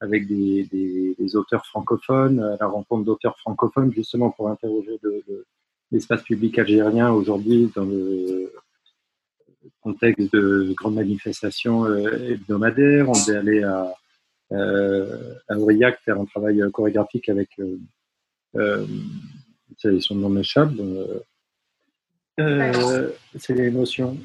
avec 0.00 0.26
des, 0.26 0.64
des, 0.64 1.14
des, 1.18 1.36
auteurs 1.36 1.66
francophones, 1.66 2.40
à 2.40 2.56
la 2.60 2.66
rencontre 2.66 3.04
d'auteurs 3.04 3.38
francophones, 3.38 3.92
justement 3.92 4.30
pour 4.30 4.48
interroger 4.48 4.98
l'espace 5.90 6.22
public 6.22 6.58
algérien 6.58 7.10
aujourd'hui 7.10 7.70
dans 7.74 7.84
le 7.84 8.52
contexte 9.80 10.32
de 10.32 10.72
grandes 10.76 10.94
manifestations 10.94 11.86
hebdomadaires. 11.86 13.08
On 13.08 13.30
aller 13.30 13.62
à 13.62 13.92
euh, 14.52 15.34
à 15.48 15.58
Aurillac 15.58 16.00
faire 16.04 16.18
un 16.18 16.24
travail 16.24 16.62
chorégraphique 16.72 17.28
avec 17.28 17.50
euh, 17.58 17.78
euh, 18.56 18.86
son 20.00 20.14
nom 20.14 20.28
m'échappe. 20.28 20.72
Euh, 22.40 23.10
c'est 23.36 23.54
l'émotion. 23.54 24.16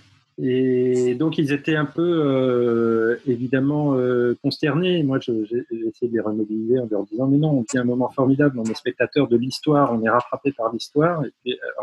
Et 0.42 1.16
donc, 1.16 1.38
ils 1.38 1.52
étaient 1.52 1.76
un 1.76 1.86
peu, 1.86 2.02
euh, 2.02 3.18
évidemment, 3.28 3.96
euh, 3.96 4.36
consternés. 4.42 5.04
Moi, 5.04 5.20
j'ai 5.20 5.34
essayé 5.70 6.10
de 6.10 6.14
les 6.14 6.20
remobiliser 6.20 6.80
en 6.80 6.88
leur 6.90 7.06
disant, 7.06 7.28
mais 7.28 7.38
non, 7.38 7.52
on 7.52 7.62
vit 7.62 7.78
un 7.78 7.84
moment 7.84 8.10
formidable, 8.10 8.58
on 8.60 8.64
est 8.64 8.74
spectateur 8.74 9.28
de 9.28 9.38
l'histoire, 9.38 9.94
on 9.94 10.02
est 10.04 10.10
rattrapé 10.10 10.52
par 10.52 10.74
l'histoire. 10.74 11.24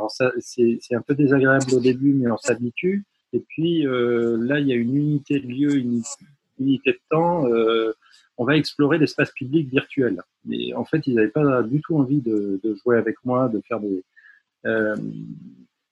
Ça, 0.08 0.32
c'est 0.40 0.94
un 0.94 1.00
peu 1.00 1.14
désagréable 1.14 1.72
au 1.74 1.80
début, 1.80 2.12
mais 2.12 2.30
on 2.30 2.38
s'habitue. 2.38 3.04
Et 3.32 3.40
puis, 3.40 3.86
euh, 3.86 4.36
là, 4.40 4.58
il 4.58 4.66
y 4.66 4.72
a 4.72 4.76
une 4.76 4.96
unité 4.96 5.38
de 5.38 5.46
lieu, 5.46 5.76
une 5.76 6.02
unité 6.58 6.92
de 6.92 7.00
temps 7.08 7.46
on 8.36 8.44
va 8.46 8.56
explorer 8.56 8.96
l'espace 8.96 9.30
public 9.32 9.68
virtuel. 9.68 10.22
Mais 10.46 10.72
en 10.72 10.86
fait, 10.86 11.06
ils 11.06 11.14
n'avaient 11.14 11.28
pas 11.28 11.62
du 11.62 11.82
tout 11.82 11.98
envie 11.98 12.22
de, 12.22 12.58
jouer 12.82 12.96
avec 12.96 13.16
moi, 13.22 13.50
de 13.50 13.60
faire 13.68 13.80
des. 13.80 14.02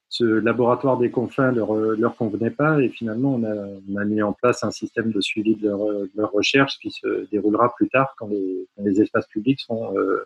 Euh, 0.09 0.14
ce 0.18 0.24
laboratoire 0.24 0.98
des 0.98 1.10
confins 1.10 1.52
leur, 1.52 1.74
leur 1.74 2.16
convenait 2.16 2.51
pas 2.51 2.80
et 2.80 2.89
finalement 2.89 3.35
on 3.35 3.44
a, 3.44 4.05
mis 4.05 4.22
en 4.22 4.32
place 4.32 4.64
un 4.64 4.70
système 4.70 5.12
de 5.12 5.20
suivi 5.20 5.55
de 5.55 5.68
leur, 6.14 6.32
recherche 6.32 6.78
qui 6.78 6.90
se 6.90 7.28
déroulera 7.30 7.74
plus 7.76 7.89
tard 7.89 8.14
quand 8.16 8.28
les, 8.28 9.01
espaces 9.01 9.26
publics 9.26 9.60
sont, 9.60 9.94
euh, 9.97 10.24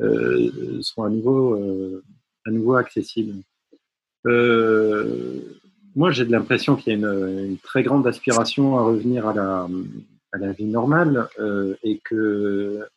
euh, 0.00 0.50
à, 2.44 2.50
nouveau, 2.50 2.74
accessibles. 2.74 3.42
moi 5.96 6.10
j'ai 6.10 6.26
de 6.26 6.30
l'impression 6.30 6.76
qu'il 6.76 6.92
y 6.92 7.04
a 7.04 7.08
une, 7.08 7.56
très 7.62 7.82
grande 7.82 8.06
aspiration 8.06 8.78
à 8.78 8.82
revenir 8.82 9.26
à 9.26 9.32
la, 9.34 9.66
à 10.34 10.38
la 10.38 10.52
vie 10.52 10.66
normale 10.66 11.28
euh, 11.38 11.74
et 11.82 12.00
que 12.04 12.14
euh, 12.14 12.88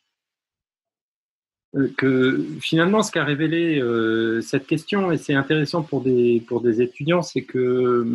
que 1.97 2.45
finalement, 2.59 3.03
ce 3.03 3.11
qu'a 3.11 3.23
révélé 3.23 3.79
euh, 3.79 4.41
cette 4.41 4.67
question, 4.67 5.11
et 5.11 5.17
c'est 5.17 5.33
intéressant 5.33 5.83
pour 5.83 6.01
des, 6.01 6.43
pour 6.47 6.61
des 6.61 6.81
étudiants, 6.81 7.21
c'est 7.21 7.43
que 7.43 8.05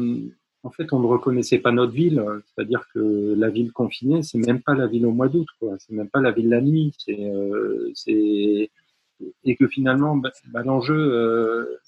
en 0.64 0.70
fait, 0.70 0.92
on 0.92 1.00
ne 1.00 1.06
reconnaissait 1.06 1.58
pas 1.58 1.72
notre 1.72 1.92
ville, 1.92 2.22
c'est-à-dire 2.46 2.86
que 2.94 3.34
la 3.36 3.50
ville 3.50 3.72
confinée, 3.72 4.22
c'est 4.22 4.38
même 4.38 4.62
pas 4.62 4.74
la 4.74 4.86
ville 4.86 5.06
au 5.06 5.10
mois 5.10 5.28
d'août, 5.28 5.48
quoi. 5.58 5.74
C'est 5.78 5.92
même 5.92 6.08
pas 6.08 6.20
la 6.20 6.30
ville 6.30 6.48
la 6.48 6.60
nuit. 6.60 6.94
C'est, 7.94 8.70
et 9.44 9.56
que 9.56 9.66
finalement, 9.66 10.16
bah, 10.16 10.30
bah, 10.52 10.62
l'enjeu, 10.62 11.78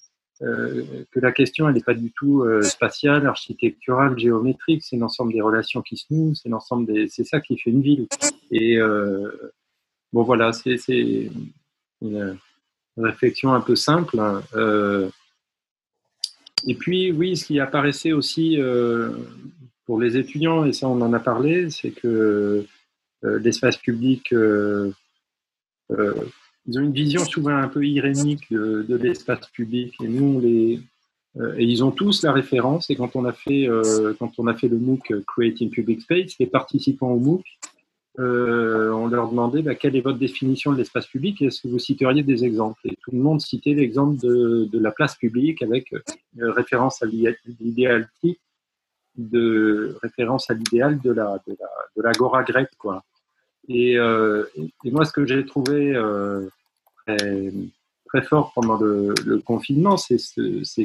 euh, 0.42 0.82
que 1.12 1.20
la 1.20 1.30
question 1.30 1.68
elle 1.68 1.76
n'est 1.76 1.82
pas 1.82 1.94
du 1.94 2.10
tout 2.10 2.42
euh, 2.42 2.62
spatiale, 2.62 3.26
architecturale, 3.26 4.18
géométrique, 4.18 4.82
c'est 4.82 4.96
l'ensemble 4.96 5.32
des 5.32 5.40
relations 5.40 5.80
qui 5.80 5.96
se 5.96 6.12
nouent, 6.12 6.34
c'est 6.34 6.48
l'ensemble 6.48 6.92
des, 6.92 7.06
c'est 7.06 7.22
ça 7.22 7.40
qui 7.40 7.56
fait 7.56 7.70
une 7.70 7.82
ville. 7.82 8.08
Et 8.50 8.76
euh, 8.76 9.30
bon 10.12 10.24
voilà, 10.24 10.52
c'est, 10.52 10.76
c'est 10.76 11.30
une 12.04 12.38
réflexion 12.96 13.52
un 13.52 13.60
peu 13.60 13.76
simple. 13.76 14.18
Hein. 14.18 14.42
et 16.66 16.74
puis 16.74 17.12
oui, 17.12 17.36
ce 17.36 17.46
qui 17.46 17.60
apparaissait 17.60 18.12
aussi 18.12 18.58
pour 19.86 20.00
les 20.00 20.16
étudiants, 20.16 20.64
et 20.64 20.72
ça 20.72 20.88
on 20.88 21.00
en 21.00 21.12
a 21.12 21.20
parlé, 21.20 21.70
c'est 21.70 21.90
que 21.90 22.64
l'espace 23.22 23.76
public 23.76 24.32
ils 26.66 26.78
ont 26.78 26.82
une 26.82 26.92
vision 26.92 27.24
souvent 27.24 27.56
un 27.56 27.68
peu 27.68 27.84
irénique 27.84 28.50
de, 28.50 28.96
l'espace 28.96 29.46
public. 29.50 29.94
Et 30.02 30.08
nous, 30.08 30.40
les, 30.40 30.80
euh, 31.36 31.54
ils 31.58 31.84
ont 31.84 31.90
tous 31.90 32.22
la 32.22 32.32
référence. 32.32 32.88
Et 32.90 32.96
quand 32.96 33.16
on 33.16 33.24
a 33.24 33.32
fait, 33.32 33.68
euh, 33.68 34.14
quand 34.18 34.32
on 34.38 34.46
a 34.46 34.54
fait 34.54 34.68
le 34.68 34.78
MOOC 34.78 35.24
Creating 35.26 35.70
Public 35.70 36.00
Space, 36.00 36.38
les 36.38 36.46
participants 36.46 37.10
au 37.10 37.18
MOOC, 37.18 37.42
euh, 38.20 38.92
on 38.92 39.08
leur 39.08 39.28
demandait 39.28 39.62
bah, 39.62 39.74
quelle 39.74 39.96
est 39.96 40.00
votre 40.00 40.18
définition 40.18 40.72
de 40.72 40.76
l'espace 40.76 41.06
public 41.06 41.42
et 41.42 41.46
est-ce 41.46 41.62
que 41.62 41.68
vous 41.68 41.80
citeriez 41.80 42.22
des 42.22 42.44
exemples? 42.44 42.80
Et 42.84 42.96
tout 43.02 43.10
le 43.10 43.18
monde 43.18 43.40
citait 43.40 43.74
l'exemple 43.74 44.16
de, 44.20 44.78
la 44.78 44.92
place 44.92 45.16
publique 45.16 45.62
avec 45.62 45.92
euh, 45.92 46.52
référence 46.52 47.02
à 47.02 47.06
l'idéal 47.06 48.08
de 49.16 49.96
référence 50.02 50.50
à 50.50 50.54
l'idéal 50.54 51.00
de 51.00 51.10
la 51.10 51.40
de 51.46 51.56
la 51.58 51.68
de 51.96 52.02
l'agora 52.02 52.42
grecque 52.44 52.74
quoi. 52.78 53.04
Et, 53.68 53.96
euh, 53.96 54.44
moi, 54.84 55.04
ce 55.04 55.12
que 55.12 55.24
j'ai 55.24 55.44
trouvé 55.46 55.94
très, 57.06 58.22
fort 58.22 58.52
pendant 58.54 58.76
le, 58.76 59.14
confinement, 59.44 59.96
c'est 59.96 60.18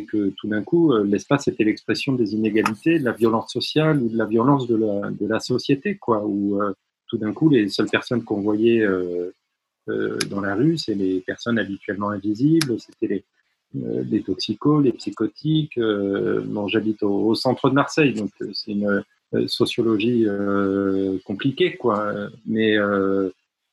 que 0.06 0.30
tout 0.30 0.47
d'un 0.47 0.64
coup, 0.64 0.95
l'espace 1.03 1.47
était 1.47 1.65
l'expression 1.65 2.14
des 2.14 2.34
inégalités, 2.34 2.97
de 2.97 3.06
la 3.06 3.11
violence 3.11 3.51
sociale 3.51 4.01
ou 4.01 4.07
de 4.07 4.18
la 4.18 4.26
violence 4.26 4.65
de 4.68 5.27
la, 5.27 5.39
société, 5.39 5.97
quoi. 5.97 6.23
Tout 7.10 7.18
d'un 7.18 7.34
coup, 7.34 7.49
les 7.49 7.68
seules 7.69 7.90
personnes 7.90 8.23
qu'on 8.23 8.41
voyait 8.41 8.81
euh, 8.81 9.34
euh, 9.90 10.18
dans 10.30 10.41
la 10.41 10.56
rue, 10.56 10.77
c'est 10.77 10.95
les 10.95 11.19
personnes 11.19 11.60
habituellement 11.60 12.10
invisibles, 12.11 12.80
c'était 12.80 13.07
les, 13.07 13.26
les 14.03 14.22
toxicos, 14.22 14.81
les 14.81 14.94
psychotiques. 14.94 15.80
j'habite 16.68 17.03
au, 17.03 17.36
centre 17.36 17.69
de 17.69 17.76
Marseille, 17.76 18.14
donc 18.14 18.31
c'est 18.53 18.72
une 18.72 19.03
euh, 19.36 19.48
sociologie 19.48 20.26
euh, 20.27 21.19
compliquée, 21.23 21.77
quoi. 21.77 22.30
Mais 22.48 22.76
euh, 22.80 23.30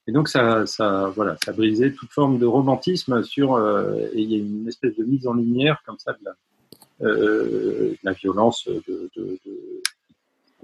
et 0.07 0.13
donc 0.13 0.29
ça, 0.29 0.67
ça, 0.67 1.11
voilà, 1.17 1.39
ça 1.43 1.53
brisait 1.53 1.93
toute 1.93 2.11
forme 2.11 2.39
de 2.39 2.45
romantisme 2.45 3.23
sur. 3.25 3.59
et 4.13 4.21
il 4.21 4.31
y 4.31 4.35
a 4.35 4.39
une 4.39 4.69
espèce 4.69 4.95
de 4.97 5.05
mise 5.05 5.27
en 5.27 5.33
lumière 5.33 5.83
comme 5.87 5.99
ça 5.99 6.13
de 6.13 7.97
la, 8.03 8.13
violence 8.13 8.69
de, 8.69 9.11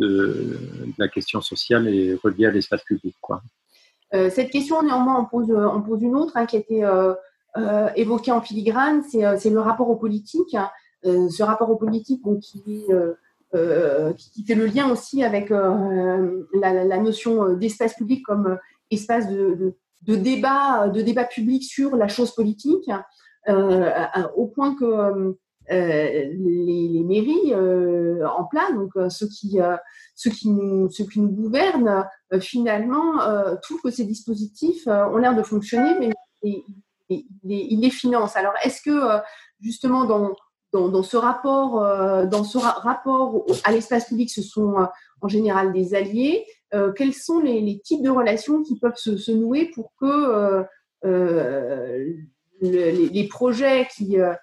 de, 0.03 0.59
la 0.99 1.09
question 1.09 1.41
sociale 1.41 1.89
et 1.89 2.15
reliée 2.23 2.47
à 2.47 2.51
l'espace 2.51 2.83
public, 2.83 3.17
quoi. 3.21 3.43
cette 4.13 4.51
question, 4.51 4.83
néanmoins, 4.83 5.21
on 5.21 5.25
pose, 5.25 5.53
pose 5.87 6.03
une 6.03 6.17
autre 6.17 6.37
hein, 6.37 6.47
qui 6.47 6.57
a 6.57 6.61
été 6.61 6.85
euh, 6.85 7.89
évoquée 7.97 8.33
en 8.33 8.41
filigrane, 8.41 9.03
c'est 9.03 9.51
le 9.51 9.61
rapport 9.61 9.89
aux 9.89 9.97
politiques. 9.97 10.57
ce 11.05 11.43
rapport 11.43 11.71
aux 11.71 11.77
politiques, 11.77 12.23
qui 12.41 12.63
est 12.69 12.95
euh, 13.55 14.15
qui, 14.15 14.45
fait 14.47 14.55
le 14.55 14.65
lien 14.65 14.91
aussi 14.91 15.23
avec 15.23 15.51
euh, 15.51 16.47
la, 16.55 16.97
notion 16.97 17.45
euh, 17.45 17.55
d'espace 17.55 17.95
public 17.95 18.25
comme 18.25 18.59
espace 18.91 19.29
de, 19.29 19.75
débat, 20.07 20.89
de 20.89 21.03
débat 21.03 21.25
public 21.25 21.63
sur 21.63 21.95
la 21.95 22.09
chose 22.09 22.35
politique, 22.35 22.91
au 23.49 24.47
point 24.47 24.75
que 24.75 25.37
les, 25.73 27.03
mairies 27.05 27.55
en 27.55 28.45
place, 28.45 28.73
donc 28.75 28.91
ceux 29.11 29.27
qui, 29.29 29.59
ceux 30.15 30.31
qui, 30.31 30.51
nous, 30.51 30.91
ceux 30.91 31.05
qui 31.05 31.21
nous 31.21 31.31
gouvernent, 31.31 32.07
finalement, 32.41 33.19
trouvent 33.63 33.83
que 33.83 33.91
ces 33.91 34.05
dispositifs 34.05 34.87
ont 34.87 35.17
l'air 35.17 35.35
de 35.35 35.43
fonctionner, 35.43 35.97
mais 35.99 36.11
ils 37.09 37.81
les 37.81 37.91
financent. 37.91 38.37
Alors, 38.37 38.55
est-ce 38.65 38.83
que 38.83 39.21
justement 39.61 40.05
dans, 40.05 40.35
dans, 40.73 41.03
ce 41.03 41.17
rapport, 41.17 41.81
dans 42.29 42.45
ce 42.45 42.59
rapport 42.59 43.45
à 43.65 43.73
l'espace 43.73 44.07
public, 44.09 44.31
ce 44.31 44.43
sont 44.43 44.75
en 45.21 45.29
général 45.29 45.73
des 45.73 45.95
alliés 45.95 46.47
Quels 46.97 47.15
sont 47.15 47.41
les, 47.41 47.81
types 47.85 48.03
de 48.03 48.11
relations 48.11 48.63
qui 48.63 48.79
peuvent 48.79 48.97
se, 48.97 49.33
nouer 49.33 49.71
pour 49.75 49.93
que 50.01 50.65
les, 52.63 53.29
projets 53.29 53.89
qui 53.95 54.21
euh, 54.21 54.35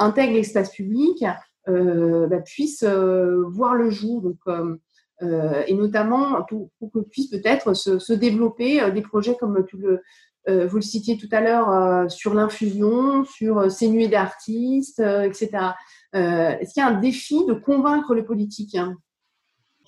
intègrent 0.00 0.34
l'espace 0.34 0.70
public 0.70 1.24
euh, 1.68 2.26
bah, 2.26 2.40
puissent 2.40 2.82
euh, 2.82 3.44
voir 3.48 3.74
le 3.74 3.90
jour. 3.90 4.22
Donc, 4.22 4.38
et 5.66 5.74
notamment 5.74 6.42
pour, 6.48 6.70
que 6.92 7.00
puissent 7.00 7.30
peut-être 7.30 7.74
se, 7.74 8.12
développer 8.14 8.90
des 8.90 9.02
projets 9.02 9.36
comme 9.38 9.62
vous 10.48 10.76
le 10.76 10.80
citiez 10.80 11.18
tout 11.18 11.28
à 11.30 11.42
l'heure 11.42 12.10
sur 12.10 12.32
l'infusion, 12.32 13.24
sur 13.26 13.70
ces 13.70 13.88
nuées 13.88 14.08
d'artistes, 14.08 15.00
etc. 15.00 15.50
Est-ce 16.14 16.72
qu'il 16.72 16.82
y 16.82 16.86
a 16.86 16.88
un 16.88 16.98
défi 16.98 17.44
de 17.44 17.52
convaincre 17.52 18.14
le 18.14 18.24
politique 18.24 18.74
hein? 18.76 18.96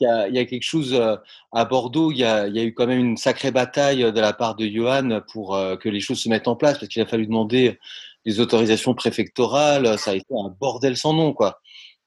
Il 0.00 0.34
y, 0.34 0.38
a, 0.38 0.44
quelque 0.44 0.62
chose 0.62 0.94
euh, 0.94 1.16
à 1.52 1.64
Bordeaux, 1.64 2.10
il 2.10 2.18
y, 2.18 2.24
a, 2.24 2.48
eu 2.48 2.74
quand 2.74 2.86
même 2.86 2.98
une 2.98 3.16
sacrée 3.16 3.50
bataille 3.50 4.00
de 4.00 4.20
la 4.20 4.32
part 4.32 4.56
de 4.56 4.66
Johan 4.66 5.20
pour 5.32 5.54
euh, 5.54 5.76
que 5.76 5.88
les 5.88 6.00
choses 6.00 6.18
se 6.18 6.28
mettent 6.28 6.48
en 6.48 6.56
place, 6.56 6.78
parce 6.78 6.88
qu'il 6.88 7.02
a 7.02 7.06
fallu 7.06 7.26
demander 7.26 7.78
des 8.24 8.40
autorisations 8.40 8.94
préfectorales, 8.94 9.98
ça 9.98 10.12
a 10.12 10.14
été 10.14 10.26
un 10.32 10.54
bordel 10.60 10.96
sans 10.96 11.12
nom, 11.12 11.32
quoi. 11.32 11.60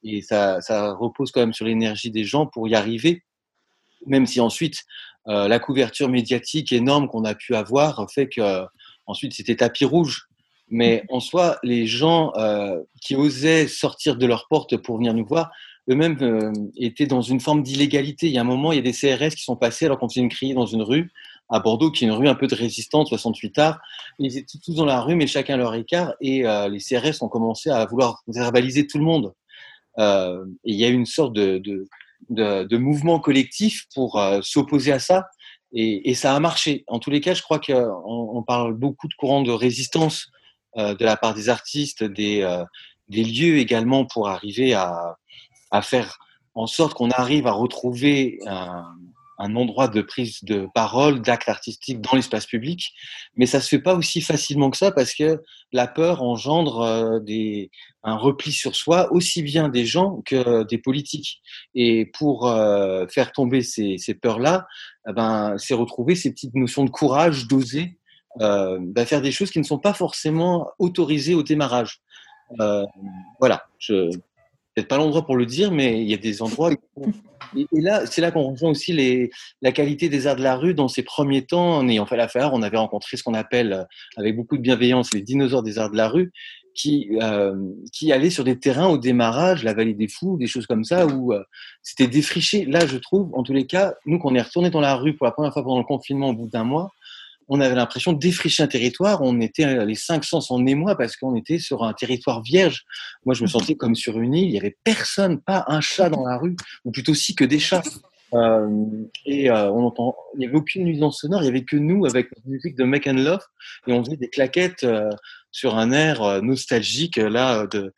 Et 0.04 0.22
ça, 0.22 0.60
repose 1.00 1.32
quand 1.32 1.40
même 1.40 1.54
sur 1.54 1.66
l'énergie 1.66 2.12
des 2.12 2.24
gens 2.24 2.46
pour 2.46 2.68
y 2.68 2.76
arriver, 2.76 3.24
même 4.06 4.28
si 4.28 4.40
ensuite 4.40 4.84
euh, 5.28 5.48
la 5.48 5.60
couverture 5.60 6.10
médiatique 6.10 6.72
énorme 6.72 7.08
qu'on 7.08 7.26
a 7.26 7.34
pu 7.34 7.56
avoir 7.56 8.06
fait 8.12 8.30
que 8.30 8.66
ensuite 9.08 9.34
c'était 9.34 9.56
tapis 9.56 9.86
rouge. 9.86 10.28
Mais 10.70 11.04
en 11.10 11.20
soi, 11.20 11.60
les 11.64 11.86
gens 11.86 12.34
qui 13.02 13.16
osaient 13.16 13.68
sortir 13.68 14.16
de 14.16 14.26
leur 14.26 14.48
porte 14.48 14.78
pour 14.78 14.98
venir 14.98 15.14
nous 15.14 15.26
voir, 15.26 15.52
eux-mêmes 15.90 16.18
euh, 16.22 16.52
étaient 16.78 17.06
dans 17.06 17.22
une 17.22 17.40
forme 17.40 17.64
d'illégalité. 17.64 18.28
Il 18.28 18.34
y 18.34 18.38
a 18.38 18.42
un 18.42 18.46
moment, 18.46 18.72
il 18.72 18.78
y 18.78 18.80
a 18.80 18.82
des 18.82 18.92
CRS 18.92 19.36
qui 19.36 19.44
sont 19.44 19.56
passés 19.56 19.86
alors 19.86 20.00
qu'on 20.00 20.10
faisait 20.10 20.22
une 20.22 20.30
criée 20.30 20.54
dans 20.54 20.66
une 20.66 20.82
rue 20.82 21.12
à 21.50 21.60
Bordeaux, 21.60 21.92
qui 21.92 22.06
est 22.06 22.08
une 22.08 22.14
rue 22.14 22.28
un 22.28 22.36
peu 22.36 22.48
de 22.48 22.56
résistante, 22.56 23.08
68 23.08 23.60
arts. 23.60 23.80
Ils 24.20 24.38
étaient 24.38 24.58
tous 24.64 24.76
dans 24.76 24.86
la 24.86 25.02
rue, 25.02 25.16
mais 25.16 25.28
chacun 25.28 25.58
leur 25.58 25.76
écart, 25.76 26.14
et 26.22 26.46
euh, 26.46 26.68
les 26.68 26.80
CRS 26.80 27.22
ont 27.22 27.30
commencé 27.30 27.70
à 27.70 27.86
vouloir 27.86 28.24
verbaliser 28.28 28.88
tout 28.88 28.98
le 28.98 29.04
monde. 29.04 29.34
Euh, 30.00 30.44
et 30.64 30.72
il 30.72 30.76
y 30.76 30.86
a 30.86 30.90
eu 30.90 30.94
une 30.94 31.06
sorte 31.06 31.34
de, 31.34 31.58
de, 32.30 32.64
de, 32.64 32.78
mouvement 32.78 33.20
collectif 33.20 33.86
pour 33.94 34.20
euh, 34.20 34.42
s'opposer 34.42 34.92
à 34.92 35.00
ça, 35.00 35.28
et, 35.78 36.14
ça 36.14 36.34
a 36.34 36.40
marché. 36.40 36.84
En 36.88 37.00
tous 37.00 37.10
les 37.10 37.20
cas, 37.20 37.34
je 37.34 37.42
crois 37.42 37.60
qu'on 37.60 37.76
on 38.08 38.44
parle 38.44 38.74
beaucoup 38.74 39.08
de 39.08 39.14
courants 39.16 39.42
de 39.42 39.52
résistance 39.52 40.32
de 40.78 41.04
la 41.04 41.18
part 41.18 41.34
des 41.34 41.50
artistes, 41.50 42.04
des, 42.04 42.48
des 43.10 43.24
lieux 43.26 43.58
également 43.58 44.06
pour 44.06 44.30
arriver 44.30 44.74
à, 44.74 45.18
à 45.72 45.82
faire 45.82 46.18
en 46.54 46.68
sorte 46.68 46.94
qu'on 46.94 47.12
arrive 47.12 47.46
à 47.48 47.52
retrouver 47.52 48.40
endroit 49.38 49.88
de 49.88 50.02
prise 50.02 50.44
de 50.44 50.68
parole, 50.74 51.22
d'acte 51.22 51.50
artistique 51.50 52.02
dans 52.02 52.16
l'espace 52.16 52.46
public, 52.46 52.94
mais 53.36 53.46
ça 53.46 53.60
se 53.60 53.70
fait 53.70 53.80
pas 53.80 53.96
aussi 53.96 54.22
facilement 54.22 54.70
que 54.70 54.78
ça 54.78 54.92
parce 54.92 55.14
que 55.14 55.42
la 55.72 55.88
peur 55.88 56.24
engendre 56.24 56.82
euh, 56.82 57.20
des, 57.20 57.70
un 58.04 58.16
repli 58.16 58.52
sur 58.52 58.76
soi 58.76 59.12
aussi 59.12 59.44
bien 59.44 59.70
des 59.70 59.86
gens 59.86 60.22
que 60.26 60.64
des 60.64 60.78
politiques. 60.78 61.42
Et 61.74 62.06
pour 62.06 62.48
euh, 62.48 63.06
faire 63.08 63.32
tomber 63.32 63.62
ces, 63.62 63.98
peurs-là, 64.22 64.68
eh 65.10 65.14
ben, 65.14 65.56
c'est 65.58 65.74
retrouver 65.74 66.16
ces 66.16 66.32
petites 66.32 66.56
notions 66.56 66.86
de 66.86 66.90
courage, 66.90 67.48
d'oser, 67.48 67.98
euh, 68.42 68.78
bah, 68.82 69.06
faire 69.06 69.22
des 69.22 69.32
choses 69.32 69.52
qui 69.52 69.60
ne 69.60 69.64
sont 69.64 69.80
pas 69.80 69.94
forcément 69.94 70.72
autorisées 70.80 71.36
au 71.36 71.44
démarrage. 71.44 72.02
voilà, 73.40 73.66
je, 73.80 74.10
peut-être 74.76 74.90
pas 74.90 74.98
l'endroit 74.98 75.26
pour 75.26 75.38
le 75.38 75.46
dire, 75.46 75.72
mais 75.72 76.02
il 76.02 76.10
y 76.10 76.14
a 76.14 76.18
des 76.18 76.42
endroits. 76.42 76.72
Et, 77.56 77.66
là, 77.72 78.06
c'est 78.06 78.20
là 78.20 78.32
qu'on 78.32 78.52
rejoint 78.52 78.72
aussi 78.72 79.32
la 79.62 79.72
qualité 79.72 80.10
des 80.10 80.28
arts 80.28 80.36
de 80.36 80.44
la 80.44 80.56
rue. 80.56 80.74
Dans 80.74 80.90
ces 80.90 81.04
premiers 81.04 81.46
temps, 81.46 81.78
en 81.78 81.88
ayant 81.88 82.06
fait 82.06 82.18
l'affaire, 82.18 82.54
on 82.54 82.62
avait 82.62 82.78
rencontré 82.78 83.16
ce 83.16 83.24
qu'on 83.24 83.34
appelle, 83.34 83.74
euh, 83.74 83.84
avec 84.18 84.36
beaucoup 84.36 84.58
de 84.58 84.62
bienveillance, 84.62 85.14
les 85.14 85.22
dinosaures 85.22 85.64
des 85.64 85.80
arts 85.80 85.92
de 85.92 85.98
la 85.98 86.10
rue, 86.10 86.34
qui, 86.74 87.08
euh, 87.22 87.56
qui 87.94 88.12
allaient 88.12 88.30
sur 88.30 88.44
des 88.44 88.60
terrains 88.60 88.88
au 88.88 88.98
démarrage, 88.98 89.64
la 89.64 89.74
vallée 89.74 89.94
des 89.94 90.10
fous, 90.10 90.36
des 90.38 90.48
choses 90.48 90.68
comme 90.68 90.84
ça, 90.84 91.08
où 91.08 91.32
euh, 91.32 91.42
c'était 91.82 92.08
défriché. 92.08 92.66
Là, 92.66 92.86
je 92.86 92.98
trouve, 92.98 93.32
en 93.34 93.44
tous 93.44 93.54
les 93.54 93.66
cas, 93.66 93.94
nous, 94.06 94.20
qu'on 94.20 94.36
est 94.36 94.42
retourné 94.42 94.70
dans 94.70 94.82
la 94.82 94.96
rue 94.96 95.16
pour 95.16 95.26
la 95.26 95.32
première 95.32 95.54
fois 95.54 95.64
pendant 95.64 95.80
le 95.80 95.86
confinement 95.86 96.30
au 96.30 96.34
bout 96.34 96.50
d'un 96.50 96.66
mois, 96.66 96.92
on 97.48 97.62
avait 97.62 97.76
l'impression 97.76 98.14
de 98.14 98.20
défricher 98.20 98.64
un 98.64 98.68
territoire. 98.68 99.22
On 99.22 99.40
était 99.40 99.66
euh, 99.66 99.86
les 99.86 99.96
cinq 99.96 100.24
sens 100.24 100.52
en 100.52 100.66
émoi 100.66 100.96
parce 100.96 101.16
qu'on 101.16 101.36
était 101.36 101.60
sur 101.60 101.84
un 101.84 101.94
territoire 101.94 102.42
vierge. 102.42 102.86
Moi, 103.26 103.36
je 103.36 103.44
me 103.44 103.48
sentais 103.48 103.76
comme 103.76 103.96
sur 103.96 104.20
une 104.20 104.34
île. 104.34 104.50
Il 104.50 104.54
y 104.54 104.60
avait 104.60 104.78
personne, 104.84 105.40
pas 105.40 105.66
un 105.68 105.82
chat 105.82 106.10
dans 106.10 106.26
la 106.26 106.38
rue, 106.38 106.56
ou 106.84 106.92
plutôt 106.92 107.14
si 107.14 107.36
que 107.36 107.46
des 107.46 107.60
chats. 107.60 107.84
Euh, 108.34 108.88
et 109.26 109.50
euh, 109.50 109.70
on 109.70 109.86
entend, 109.86 110.16
il 110.34 110.40
n'y 110.40 110.48
avait 110.48 110.56
aucune 110.56 110.84
nuisance 110.84 111.22
sonore. 111.22 111.42
Il 111.42 111.44
n'y 111.44 111.50
avait 111.50 111.64
que 111.64 111.78
nous 111.78 112.06
avec 112.06 112.30
la 112.32 112.42
musique 112.46 112.76
de 112.76 112.84
Make 112.84 113.08
and 113.08 113.14
Love 113.14 113.44
et 113.88 113.94
on 113.94 114.04
faisait 114.04 114.18
des 114.18 114.30
claquettes 114.30 114.86
sur 115.52 115.78
un 115.78 115.92
air 115.92 116.42
nostalgique 116.42 117.18
là 117.18 117.66
de 117.68 117.94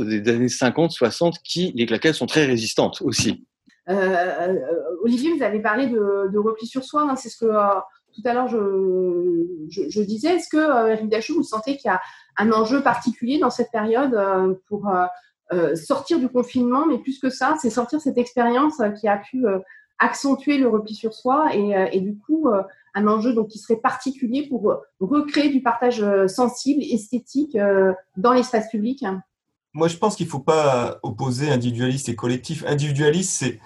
des 0.00 0.28
années 0.30 0.48
50, 0.48 0.92
60, 0.92 1.38
qui 1.42 1.72
les 1.74 1.86
claquettes 1.86 2.14
sont 2.14 2.26
très 2.26 2.44
résistantes 2.44 3.00
aussi. 3.00 3.44
Olivier, 5.02 5.32
vous 5.32 5.42
avez 5.42 5.60
parlé 5.60 5.88
de, 5.88 6.38
repli 6.38 6.66
sur 6.66 6.84
soi. 6.84 7.08
Hein. 7.10 7.16
c'est 7.16 7.30
ce 7.30 7.38
que 7.38 7.50
tout 8.16 8.28
à 8.28 8.34
l'heure, 8.34 8.48
je, 8.48 10.00
disais, 10.02 10.36
est-ce 10.36 10.48
que, 10.48 10.56
euh, 10.56 11.34
vous 11.34 11.42
sentez 11.42 11.76
qu'il 11.76 11.90
y 11.90 11.94
a 11.94 12.00
un 12.38 12.50
enjeu 12.52 12.82
particulier 12.82 13.38
dans 13.38 13.50
cette 13.50 13.70
période 13.70 14.14
euh, 14.14 14.54
pour 14.68 14.88
euh, 15.52 15.76
sortir 15.76 16.18
du 16.18 16.28
confinement, 16.28 16.86
mais 16.86 16.98
plus 16.98 17.18
que 17.18 17.30
ça, 17.30 17.56
c'est 17.60 17.70
sortir 17.70 18.00
cette 18.00 18.18
expérience 18.18 18.80
qui 19.00 19.06
a 19.08 19.18
pu 19.18 19.44
accentuer 19.98 20.58
le 20.58 20.68
repli 20.68 20.94
sur 20.94 21.14
soi 21.14 21.54
et, 21.54 22.00
du 22.00 22.18
coup, 22.18 22.48
un 22.94 23.06
enjeu 23.06 23.32
donc, 23.32 23.48
qui 23.48 23.58
serait 23.58 23.80
particulier 23.80 24.48
pour 24.48 24.74
recréer 24.98 25.50
du 25.50 25.62
partage 25.62 26.04
sensible, 26.26 26.82
esthétique 26.82 27.56
dans 28.16 28.32
l'espace 28.32 28.68
public? 28.70 29.04
Moi, 29.72 29.86
je 29.88 29.96
pense 29.98 30.16
qu'il 30.16 30.26
ne 30.26 30.30
faut 30.30 30.40
pas 30.40 30.98
opposer 31.02 31.50
individualiste 31.50 32.08
et 32.08 32.16
collectif. 32.16 32.64
Individualiste, 32.66 33.30
c'est 33.38 33.60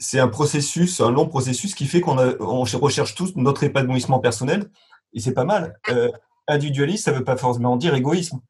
c'est 0.00 0.18
un 0.18 0.28
processus, 0.28 1.00
un 1.00 1.10
long 1.10 1.28
processus 1.28 1.74
qui 1.74 1.84
fait 1.84 2.00
qu'on 2.00 2.16
on 2.40 2.62
recherche 2.62 3.14
tous 3.14 3.36
notre 3.36 3.62
épanouissement 3.62 4.18
personnel 4.18 4.70
et 5.12 5.20
c'est 5.20 5.34
pas 5.34 5.44
mal. 5.44 5.78
Euh, 5.90 6.10
individualiste, 6.48 7.04
ça 7.04 7.12
veut 7.12 7.22
pas 7.22 7.36
forcément 7.36 7.76
dire 7.76 7.94
égoïsme. 7.94 8.40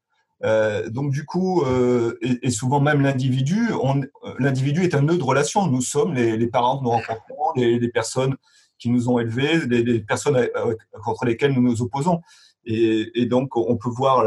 Euh, 0.43 0.89
donc 0.89 1.11
du 1.11 1.25
coup, 1.25 1.61
euh, 1.63 2.17
et, 2.21 2.49
souvent 2.49 2.79
même 2.79 3.01
l'individu, 3.01 3.69
l'individu 4.39 4.83
est 4.83 4.95
un 4.95 5.01
nœud 5.01 5.17
de 5.17 5.23
relation. 5.23 5.67
Nous 5.67 5.81
sommes 5.81 6.13
les, 6.13 6.47
parents 6.47 6.79
que 6.79 6.83
nous 6.83 6.89
rencontrons, 6.89 7.51
les, 7.57 7.89
personnes 7.89 8.37
qui 8.79 8.89
nous 8.89 9.09
ont 9.09 9.19
élevés, 9.19 9.59
les, 9.67 9.99
personnes 9.99 10.47
contre 11.03 11.25
lesquelles 11.25 11.51
nous 11.51 11.61
nous 11.61 11.81
opposons. 11.81 12.21
Et, 12.65 13.25
donc, 13.25 13.57
on 13.57 13.75
peut 13.75 13.89
voir 13.89 14.25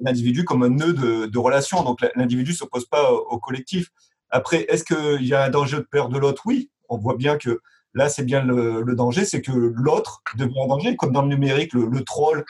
l'individu 0.00 0.44
comme 0.44 0.64
un 0.64 0.70
nœud 0.70 0.92
de, 0.92 1.26
de 1.26 1.38
relation. 1.38 1.84
Donc, 1.84 2.00
l'individu 2.16 2.50
ne 2.50 2.56
s'oppose 2.56 2.86
pas 2.86 3.12
au 3.12 3.38
collectif. 3.38 3.90
Après, 4.30 4.66
est-ce 4.68 4.84
qu'il 4.84 5.26
y 5.26 5.34
a 5.34 5.44
un 5.44 5.50
danger 5.50 5.78
de 5.78 5.82
peur 5.82 6.08
de 6.08 6.18
l'autre? 6.18 6.42
Oui, 6.46 6.70
on 6.88 6.98
voit 6.98 7.16
bien 7.16 7.36
que 7.36 7.60
là, 7.94 8.08
c'est 8.08 8.24
bien 8.24 8.42
le, 8.44 8.94
danger, 8.94 9.24
c'est 9.24 9.42
que 9.42 9.52
l'autre 9.52 10.22
devient 10.36 10.60
un 10.64 10.68
danger, 10.68 10.96
comme 10.96 11.12
dans 11.12 11.22
le 11.22 11.28
numérique, 11.28 11.72
le, 11.72 12.04
troll 12.04 12.44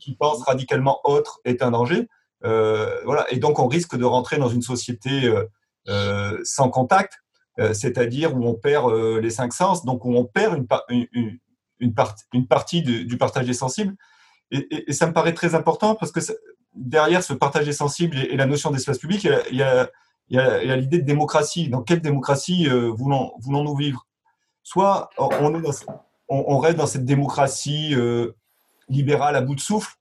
qui 0.00 0.14
pense 0.14 0.42
radicalement 0.44 1.00
autre 1.04 1.40
est 1.44 1.62
un 1.62 1.70
danger. 1.70 2.08
Euh, 2.44 3.00
voilà. 3.04 3.26
Et 3.30 3.36
donc, 3.36 3.58
on 3.58 3.68
risque 3.68 3.96
de 3.96 4.04
rentrer 4.04 4.38
dans 4.38 4.48
une 4.48 4.62
société 4.62 5.26
euh, 5.26 5.44
euh, 5.88 6.38
sans 6.44 6.70
contact, 6.70 7.18
c'est-à-dire 7.74 8.34
où 8.34 8.46
on 8.46 8.54
perd 8.54 8.90
les 9.20 9.28
cinq 9.28 9.52
sens, 9.52 9.84
donc 9.84 10.06
où 10.06 10.14
on 10.14 10.24
perd 10.24 10.66
une, 10.88 11.94
partie 12.48 12.80
du 12.80 13.18
partage 13.18 13.44
des 13.44 13.52
sensibles. 13.52 13.94
Et, 14.50 14.92
ça 14.94 15.06
me 15.06 15.12
paraît 15.12 15.34
très 15.34 15.54
important 15.54 15.94
parce 15.94 16.10
que 16.10 16.20
derrière 16.74 17.22
ce 17.22 17.34
partage 17.34 17.66
des 17.66 17.74
sensibles 17.74 18.16
et, 18.16 18.36
la 18.36 18.46
notion 18.46 18.70
d'espace 18.70 18.98
public, 18.98 19.28
il 19.50 19.56
y 19.58 19.62
a, 19.62 19.90
l'idée 20.30 20.98
de 20.98 21.04
démocratie. 21.04 21.68
Dans 21.68 21.82
quelle 21.82 22.00
démocratie 22.00 22.68
euh, 22.68 22.90
voulons, 22.90 23.32
voulons-nous 23.40 23.76
vivre? 23.76 24.06
Soit 24.62 25.10
on, 25.18 25.28
on, 26.28 26.58
reste 26.58 26.76
dans 26.76 26.86
cette 26.86 27.04
démocratie 27.04 27.94
euh, 27.94 28.36
libérale 28.88 29.34
à 29.36 29.40
bout 29.40 29.54
de 29.54 29.60
souffle, 29.60 29.94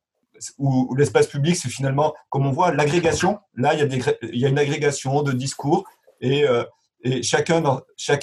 où, 0.58 0.94
l'espace 0.96 1.28
public, 1.28 1.56
c'est 1.56 1.70
finalement, 1.70 2.14
comme 2.30 2.46
on 2.46 2.52
voit, 2.52 2.72
l'agrégation. 2.72 3.40
Là, 3.56 3.74
il 3.74 3.80
y, 3.80 3.84
a 3.84 4.14
il 4.22 4.40
y 4.40 4.46
a 4.46 4.50
une 4.50 4.60
agrégation 4.60 5.24
de 5.24 5.32
discours 5.32 5.86
et, 6.22 6.48
euh, 6.48 6.64
chacun 7.22 7.64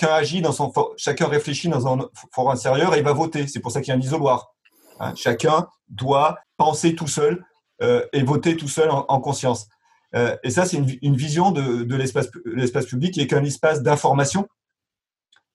agit 0.03 0.43
dans 0.43 0.53
son, 0.53 0.73
chacun 0.97 1.27
réfléchit 1.27 1.69
dans 1.69 1.93
un 1.93 2.09
fort 2.33 2.51
intérieur 2.51 2.95
et 2.95 2.99
il 2.99 3.05
va 3.05 3.15
voter. 3.15 3.47
C'est 3.47 3.61
pour 3.61 3.73
ça 3.73 3.81
qu'il 3.81 3.89
y 3.89 3.93
a 3.93 3.97
un 3.97 4.01
isoloir. 4.01 4.53
Hein. 5.01 5.15
chacun 5.15 5.67
doit 5.89 6.39
penser 6.57 6.95
tout 6.95 7.07
seul 7.07 7.45
et 7.81 8.23
voter 8.23 8.57
tout 8.57 8.69
seul 8.69 8.91
en 8.91 9.21
conscience. 9.21 9.69
Euh, 10.17 10.37
et 10.43 10.51
ça, 10.51 10.65
c'est 10.65 10.79
une, 10.79 11.17
vision 11.17 11.51
de, 11.51 11.95
l'espace 11.95 12.87
public 12.87 13.15
qui 13.15 13.21
est 13.21 13.27
qu'un 13.27 13.45
espace 13.45 13.83
d'information, 13.83 14.49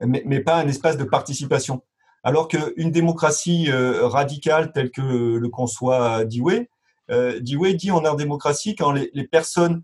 mais, 0.06 0.40
pas 0.40 0.58
un 0.58 0.68
espace 0.68 0.98
de 0.98 1.04
participation. 1.04 1.84
Alors 2.24 2.48
qu'une 2.48 2.92
démocratie 2.92 3.72
euh, 3.72 4.08
radicale 4.08 4.72
telle 4.72 4.92
que 4.92 5.02
le 5.02 5.50
conçoit 5.50 6.24
Dewey, 6.26 6.70
euh, 7.10 7.40
Dewey 7.40 7.74
dit 7.74 7.90
en 7.92 8.16
démocratie 8.16 8.76
quand 8.76 8.92
les, 8.92 9.28
personnes 9.28 9.84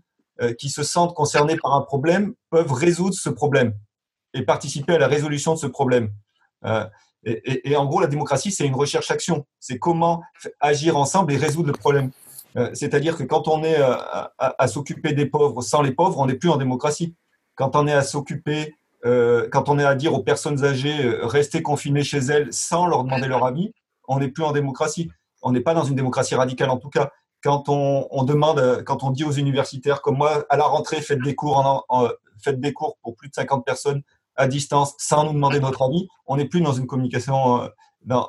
qui 0.56 0.70
se 0.70 0.84
sentent 0.84 1.14
concernées 1.14 1.56
par 1.56 1.74
un 1.74 1.80
problème 1.80 2.32
peuvent 2.50 2.72
résoudre 2.72 3.14
ce 3.14 3.28
problème 3.28 3.74
et 4.34 4.42
participer 4.42 4.94
à 4.94 4.98
la 4.98 5.08
résolution 5.08 5.54
de 5.54 5.58
ce 5.58 5.66
problème. 5.66 6.12
Et, 7.24 7.74
en 7.74 7.86
gros, 7.86 8.00
la 8.00 8.06
démocratie, 8.06 8.52
c'est 8.52 8.64
une 8.64 8.76
recherche-action. 8.76 9.44
C'est 9.58 9.80
comment 9.80 10.22
agir 10.60 10.96
ensemble 10.96 11.32
et 11.32 11.36
résoudre 11.36 11.66
le 11.66 11.72
problème. 11.72 12.12
Euh, 12.58 12.70
C'est-à-dire 12.74 13.16
que 13.16 13.22
quand 13.22 13.48
on 13.48 13.62
est 13.62 13.76
à, 13.76 14.32
à, 14.38 14.68
s'occuper 14.68 15.12
des 15.12 15.26
pauvres 15.26 15.62
sans 15.62 15.82
les 15.82 15.92
pauvres, 15.92 16.18
on 16.18 16.26
n'est 16.26 16.34
plus 16.34 16.50
en 16.50 16.56
démocratie. 16.56 17.14
Quand 17.54 17.76
on 17.76 17.86
est 17.86 17.92
à 17.92 18.02
s'occuper, 18.02 18.74
euh, 19.04 19.48
quand 19.52 19.68
on 19.68 19.78
est 19.78 19.84
à 19.84 19.94
dire 19.94 20.12
aux 20.14 20.22
personnes 20.22 20.64
âgées 20.64 21.04
euh, 21.04 21.26
restez 21.26 21.62
confinées 21.62 22.02
chez 22.02 22.18
elles 22.18 22.52
sans 22.52 22.86
leur 22.86 23.04
demander 23.04 23.28
leur 23.28 23.44
avis, 23.44 23.72
on 24.08 24.18
n'est 24.18 24.28
plus 24.28 24.44
en 24.44 24.52
démocratie. 24.52 25.10
On 25.42 25.52
n'est 25.52 25.60
pas 25.60 25.74
dans 25.74 25.84
une 25.84 25.94
démocratie 25.94 26.34
radicale 26.34 26.70
en 26.70 26.78
tout 26.78 26.90
cas. 26.90 27.10
Quand 27.44 27.68
on, 27.68 28.24
demande, 28.24 28.82
quand 28.84 29.04
on 29.04 29.10
dit 29.10 29.22
aux 29.22 29.30
universitaires 29.30 30.02
comme 30.02 30.16
moi, 30.16 30.44
à 30.48 30.56
la 30.56 30.64
rentrée, 30.64 31.00
faites 31.00 31.22
des 31.22 31.36
cours, 31.36 31.86
faites 32.42 32.58
des 32.58 32.72
cours 32.72 32.98
pour 33.00 33.14
plus 33.14 33.28
de 33.28 33.34
50 33.34 33.64
personnes 33.64 34.02
à 34.34 34.48
distance 34.48 34.94
sans 34.98 35.24
nous 35.24 35.32
demander 35.32 35.60
notre 35.60 35.82
avis, 35.82 36.08
on 36.26 36.36
n'est 36.36 36.46
plus 36.46 36.60
dans 36.60 36.72
une 36.72 36.86
communication, 36.86 37.62
euh, 37.62 38.20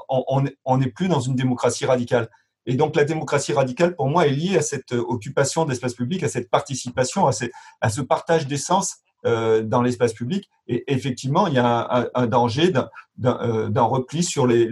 on 0.66 0.78
n'est 0.78 0.90
plus 0.90 1.08
dans 1.08 1.22
une 1.22 1.36
démocratie 1.36 1.86
radicale. 1.86 2.30
Et 2.66 2.76
donc 2.76 2.96
la 2.96 3.04
démocratie 3.04 3.54
radicale, 3.54 3.96
pour 3.96 4.08
moi, 4.08 4.28
est 4.28 4.32
liée 4.32 4.58
à 4.58 4.62
cette 4.62 4.92
occupation 4.92 5.66
d'espace 5.66 5.94
public, 5.94 6.24
à 6.24 6.30
cette 6.30 6.50
participation, 6.50 7.28
à, 7.28 7.90
ce 7.90 8.02
partage 8.02 8.48
d'essence 8.48 8.98
euh, 9.26 9.62
dans 9.64 9.82
l'espace 9.82 10.14
public. 10.14 10.50
Et 10.68 10.84
effectivement, 10.92 11.48
il 11.48 11.56
y 11.56 11.60
a 11.60 12.10
un, 12.14 12.28
danger 12.28 12.72
d'un 12.72 12.90
euh, 13.26 13.84
repli 13.84 14.24
sur 14.24 14.46
les, 14.46 14.70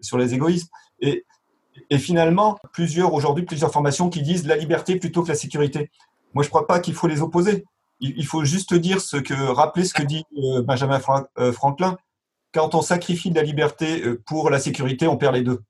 sur 0.00 0.18
les 0.18 0.34
égoïsmes. 0.34 0.68
Et, 1.00 1.24
finalement, 1.98 2.58
plusieurs 2.72 3.12
aujourd'hui, 3.12 3.44
plusieurs 3.44 3.70
formations 3.72 4.08
qui 4.08 4.22
disent 4.22 4.46
la 4.46 4.56
liberté 4.56 4.96
plutôt 4.96 5.22
que 5.22 5.28
la 5.28 5.34
sécurité. 5.34 5.90
Moi, 6.34 6.42
je 6.42 6.48
ne 6.48 6.50
crois 6.50 6.66
pas 6.66 6.80
qu'il 6.80 6.94
faut 6.94 7.06
les 7.06 7.20
opposer. 7.22 7.64
Il, 8.00 8.26
faut 8.26 8.44
juste 8.44 8.74
dire 8.74 9.00
ce 9.00 9.16
que 9.16 9.34
rappeler 9.34 9.84
ce 9.84 9.94
que 9.94 10.02
dit 10.02 10.24
euh, 10.36 10.62
Benjamin 10.62 11.00
Fra 11.00 11.28
euh, 11.38 11.50
Franklin. 11.50 11.96
Quand 12.52 12.74
on 12.74 12.82
sacrifie 12.82 13.30
de 13.30 13.36
la 13.36 13.42
liberté 13.42 14.02
euh, 14.02 14.22
pour 14.26 14.50
la 14.50 14.58
sécurité, 14.58 15.06
on 15.06 15.16
perd 15.16 15.34
les 15.34 15.42
deux. 15.42 15.62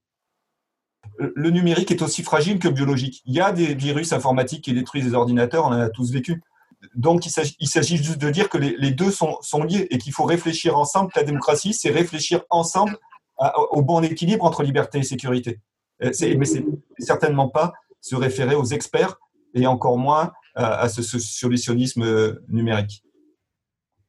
Le 1.19 1.51
numérique 1.51 1.91
est 1.91 2.03
aussi 2.03 2.23
fragile 2.23 2.59
que 2.59 2.69
biologique. 2.69 3.23
Il 3.27 3.35
y 3.35 3.41
a 3.41 3.53
des 3.53 3.75
virus 3.75 4.13
informatiques 4.13 4.65
qui 4.65 4.73
détruisent 4.73 5.07
les 5.07 5.15
ordinateurs, 5.15 5.65
on 5.65 5.69
en 5.69 5.81
a 5.81 5.89
tous 5.89 6.13
vécu. 6.13 6.43
Donc, 6.95 7.27
il 7.27 7.69
s'agit 7.69 7.97
juste 7.97 8.19
de 8.19 8.31
dire 8.31 8.49
que 8.49 8.59
les, 8.59 8.91
deux 8.91 9.11
sont, 9.11 9.63
liés 9.63 9.87
et 9.91 9.99
qu'il 9.99 10.13
faut 10.13 10.25
réfléchir 10.25 10.79
ensemble. 10.79 11.11
La 11.17 11.23
démocratie, 11.23 11.75
c'est 11.75 11.91
réfléchir 11.91 12.43
ensemble 12.51 12.99
au 13.71 13.83
bon 13.83 14.03
équilibre 14.03 14.45
entre 14.45 14.63
liberté 14.63 14.99
et 14.99 15.03
sécurité. 15.03 15.61
Mais 16.01 16.13
c'est 16.13 16.65
certainement 16.99 17.49
pas 17.49 17.73
se 18.01 18.15
référer 18.15 18.55
aux 18.55 18.65
experts 18.65 19.17
et 19.55 19.67
encore 19.67 19.99
moins 19.99 20.33
à, 20.55 20.89
ce, 20.89 21.03
ce 21.03 21.19
solutionnisme 21.19 22.39
numérique 22.49 23.03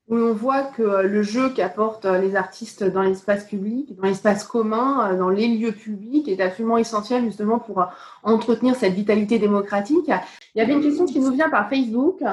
où 0.09 0.15
on 0.15 0.33
voit 0.33 0.63
que 0.63 1.01
le 1.05 1.21
jeu 1.21 1.49
qu'apportent 1.49 2.05
les 2.05 2.35
artistes 2.35 2.83
dans 2.83 3.01
l'espace 3.01 3.45
public, 3.45 3.95
dans 3.95 4.07
l'espace 4.07 4.45
commun, 4.45 5.13
dans 5.15 5.29
les 5.29 5.47
lieux 5.47 5.73
publics 5.73 6.29
est 6.29 6.39
absolument 6.39 6.77
essentiel 6.77 7.23
justement 7.25 7.59
pour 7.59 7.85
entretenir 8.23 8.75
cette 8.75 8.93
vitalité 8.93 9.37
démocratique. 9.37 10.09
Il 10.55 10.59
y 10.59 10.61
avait 10.61 10.73
une 10.73 10.81
question 10.81 11.05
qui 11.05 11.19
nous 11.19 11.31
vient 11.31 11.49
par 11.49 11.69
Facebook 11.69 12.23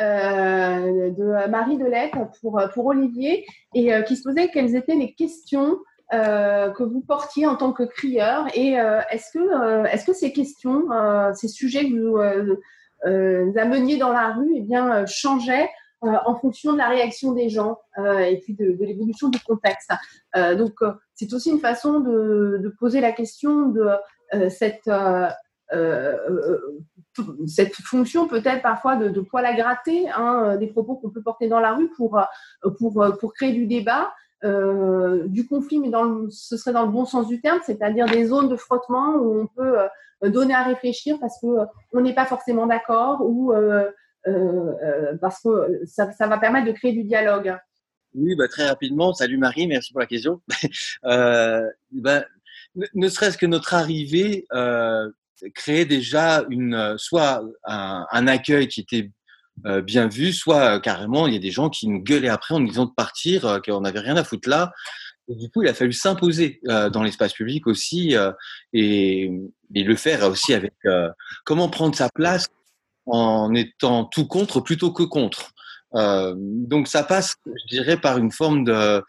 euh, 0.00 1.10
de 1.10 1.50
Marie 1.50 1.76
Delette 1.76 2.14
pour, 2.40 2.58
pour 2.72 2.86
Olivier 2.86 3.44
et 3.74 3.92
euh, 3.92 4.00
qui 4.00 4.16
se 4.16 4.22
posait 4.22 4.48
quelles 4.48 4.74
étaient 4.74 4.94
les 4.94 5.12
questions 5.12 5.78
euh, 6.14 6.70
que 6.70 6.82
vous 6.82 7.02
portiez 7.02 7.46
en 7.46 7.54
tant 7.54 7.72
que 7.72 7.82
crieur 7.82 8.46
et 8.54 8.76
est-ce 9.10 9.30
que, 9.32 9.86
est-ce 9.86 10.06
que 10.06 10.14
ces 10.14 10.32
questions, 10.32 10.86
ces 11.34 11.48
sujets 11.48 11.88
que 11.90 12.58
vous 13.04 13.58
ameniez 13.58 13.98
dans 13.98 14.12
la 14.12 14.32
rue 14.32 14.52
eh 14.56 14.62
bien, 14.62 15.04
changeaient 15.06 15.68
euh, 16.04 16.16
en 16.24 16.34
fonction 16.36 16.72
de 16.72 16.78
la 16.78 16.88
réaction 16.88 17.32
des 17.32 17.48
gens 17.48 17.78
euh, 17.98 18.20
et 18.20 18.38
puis 18.38 18.54
de, 18.54 18.76
l'évolution 18.80 19.28
du 19.28 19.38
contexte. 19.40 19.90
Euh, 20.36 20.54
donc, 20.54 20.74
c'est 21.14 21.32
aussi 21.32 21.50
une 21.50 21.60
façon 21.60 22.00
de, 22.00 22.74
poser 22.78 23.00
la 23.00 23.12
question 23.12 23.66
de 23.66 23.90
cette, 24.48 24.90
cette 27.46 27.74
fonction 27.74 28.26
peut-être 28.28 28.62
parfois 28.62 28.96
de, 28.96 29.08
de, 29.08 29.20
poil 29.20 29.44
à 29.44 29.54
gratter 29.54 30.08
hein, 30.10 30.56
des 30.56 30.68
propos 30.68 30.96
qu'on 30.96 31.10
peut 31.10 31.22
porter 31.22 31.48
dans 31.48 31.60
la 31.60 31.74
rue 31.74 31.90
pour, 31.96 32.18
pour, 32.78 33.06
pour 33.20 33.34
créer 33.34 33.52
du 33.52 33.66
débat. 33.66 34.12
Du 34.42 35.46
conflit, 35.46 35.78
mais 35.78 35.90
dans 35.90 36.30
ce 36.30 36.56
serait 36.56 36.72
dans 36.72 36.86
le 36.86 36.92
bon 36.92 37.04
sens 37.04 37.26
du 37.26 37.42
terme, 37.42 37.60
c'est-à-dire 37.66 38.06
des 38.06 38.24
zones 38.24 38.48
de 38.48 38.56
frottement 38.56 39.16
où 39.16 39.38
on 39.38 39.46
peut 39.46 39.76
donner 40.28 40.54
à 40.54 40.62
réfléchir 40.62 41.16
parce 41.20 41.40
que 41.40 41.46
euh, 41.46 41.64
on 41.92 42.00
n'est 42.00 42.14
pas 42.14 42.26
forcément 42.26 42.66
d'accord 42.66 43.22
ou 43.22 43.52
parce 45.20 45.42
que 45.42 45.84
ça, 45.86 46.26
va 46.26 46.38
permettre 46.38 46.66
de 46.66 46.72
créer 46.72 46.92
du 46.92 47.04
dialogue. 47.04 47.56
Oui, 48.14 48.34
bah, 48.34 48.48
très 48.48 48.66
rapidement. 48.66 49.12
Salut 49.14 49.38
Marie, 49.38 49.66
merci 49.66 49.92
pour 49.92 50.00
la 50.00 50.06
question. 50.06 50.40
euh, 51.04 51.68
bah, 51.92 52.24
ne 52.94 53.08
serait-ce 53.08 53.38
que 53.38 53.46
notre 53.46 53.74
arrivée 53.74 54.46
euh, 54.52 55.10
créait 55.54 55.84
déjà 55.84 56.44
une, 56.50 56.94
soit 56.98 57.42
un, 57.64 58.26
accueil 58.26 58.68
qui 58.68 58.80
était 58.80 59.10
euh, 59.66 59.82
bien 59.82 60.08
vu, 60.08 60.32
soit 60.32 60.76
euh, 60.76 60.80
carrément 60.80 61.26
il 61.26 61.34
y 61.34 61.36
a 61.36 61.40
des 61.40 61.50
gens 61.50 61.68
qui 61.68 61.86
nous 61.86 62.00
gueulaient 62.00 62.28
après 62.28 62.54
en 62.54 62.60
nous 62.60 62.68
disant 62.68 62.86
de 62.86 62.94
partir, 62.94 63.44
euh, 63.44 63.58
qu'on 63.60 63.82
n'avait 63.82 64.00
rien 64.00 64.16
à 64.16 64.24
foutre 64.24 64.48
là. 64.48 64.72
Du 65.28 65.50
coup, 65.50 65.62
il 65.62 65.68
a 65.68 65.74
fallu 65.74 65.92
s'imposer 65.92 66.60
dans 66.64 67.04
l'espace 67.04 67.34
public 67.34 67.68
aussi 67.68 68.16
et, 68.72 69.30
le 69.72 69.94
faire 69.94 70.28
aussi 70.28 70.54
avec 70.54 70.74
comment 71.44 71.68
prendre 71.68 71.94
sa 71.94 72.08
place 72.08 72.48
en 73.06 73.54
étant 73.54 74.04
tout 74.04 74.26
contre 74.26 74.60
plutôt 74.60 74.92
que 74.92 75.02
contre. 75.02 75.52
Euh, 75.94 76.34
donc 76.36 76.88
ça 76.88 77.02
passe, 77.02 77.36
je 77.46 77.76
dirais, 77.76 77.96
par 77.96 78.18
une 78.18 78.30
forme 78.30 78.64
de, 78.64 79.02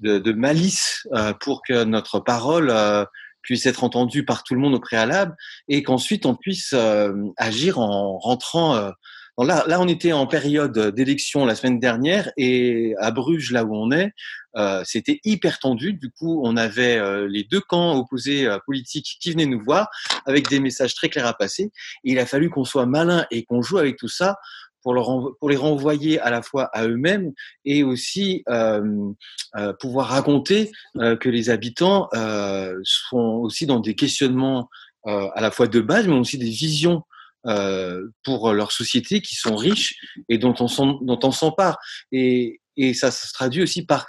de, 0.00 0.18
de 0.18 0.32
malice 0.32 1.06
euh, 1.14 1.32
pour 1.40 1.62
que 1.62 1.84
notre 1.84 2.20
parole 2.20 2.70
euh, 2.70 3.04
puisse 3.42 3.66
être 3.66 3.84
entendue 3.84 4.24
par 4.24 4.42
tout 4.42 4.54
le 4.54 4.60
monde 4.60 4.74
au 4.74 4.80
préalable 4.80 5.36
et 5.68 5.82
qu'ensuite 5.82 6.26
on 6.26 6.34
puisse 6.34 6.72
euh, 6.74 7.12
agir 7.36 7.78
en 7.78 8.18
rentrant. 8.18 8.74
Euh, 8.74 8.90
là, 9.38 9.64
là, 9.68 9.80
on 9.80 9.86
était 9.86 10.12
en 10.12 10.26
période 10.26 10.76
d'élection 10.94 11.46
la 11.46 11.54
semaine 11.54 11.78
dernière 11.78 12.32
et 12.36 12.94
à 12.98 13.10
Bruges, 13.12 13.52
là 13.52 13.64
où 13.64 13.74
on 13.76 13.92
est, 13.92 14.12
euh, 14.56 14.82
c'était 14.84 15.20
hyper 15.24 15.58
tendu. 15.58 15.92
Du 15.92 16.10
coup, 16.10 16.40
on 16.44 16.56
avait 16.56 16.96
euh, 16.96 17.28
les 17.28 17.44
deux 17.44 17.60
camps 17.60 17.96
opposés 17.96 18.46
euh, 18.46 18.58
politiques 18.64 19.18
qui 19.20 19.30
venaient 19.30 19.46
nous 19.46 19.62
voir 19.62 19.88
avec 20.24 20.48
des 20.48 20.60
messages 20.60 20.94
très 20.94 21.08
clairs 21.08 21.26
à 21.26 21.34
passer. 21.34 21.70
Il 22.04 22.18
a 22.18 22.26
fallu 22.26 22.48
qu'on 22.48 22.64
soit 22.64 22.86
malin 22.86 23.26
et 23.30 23.44
qu'on 23.44 23.60
joue 23.60 23.78
avec 23.78 23.96
tout 23.96 24.08
ça 24.08 24.36
pour, 24.82 24.94
les 25.48 25.56
renvoyer 25.56 26.20
à 26.20 26.30
la 26.30 26.42
fois 26.42 26.70
à 26.72 26.86
eux-mêmes 26.86 27.32
et 27.64 27.82
aussi 27.82 28.44
euh, 28.48 29.12
pouvoir 29.80 30.06
raconter 30.06 30.70
que 30.94 31.28
les 31.28 31.50
habitants 31.50 32.08
sont 32.84 33.40
aussi 33.42 33.66
dans 33.66 33.80
des 33.80 33.96
questionnements 33.96 34.68
à 35.04 35.40
la 35.40 35.50
fois 35.50 35.66
de 35.66 35.80
base, 35.80 36.06
mais 36.06 36.14
aussi 36.14 36.38
des 36.38 36.50
visions 36.50 37.02
pour 38.22 38.52
leur 38.52 38.70
société 38.70 39.20
qui 39.20 39.34
sont 39.34 39.56
riches 39.56 39.96
et 40.28 40.38
dont 40.38 40.54
on, 40.60 40.92
dont 41.02 41.18
on 41.20 41.32
s'empare. 41.32 41.78
Et, 42.12 42.60
et 42.76 42.94
ça 42.94 43.10
se 43.10 43.32
traduit 43.32 43.64
aussi 43.64 43.84
par 43.84 44.06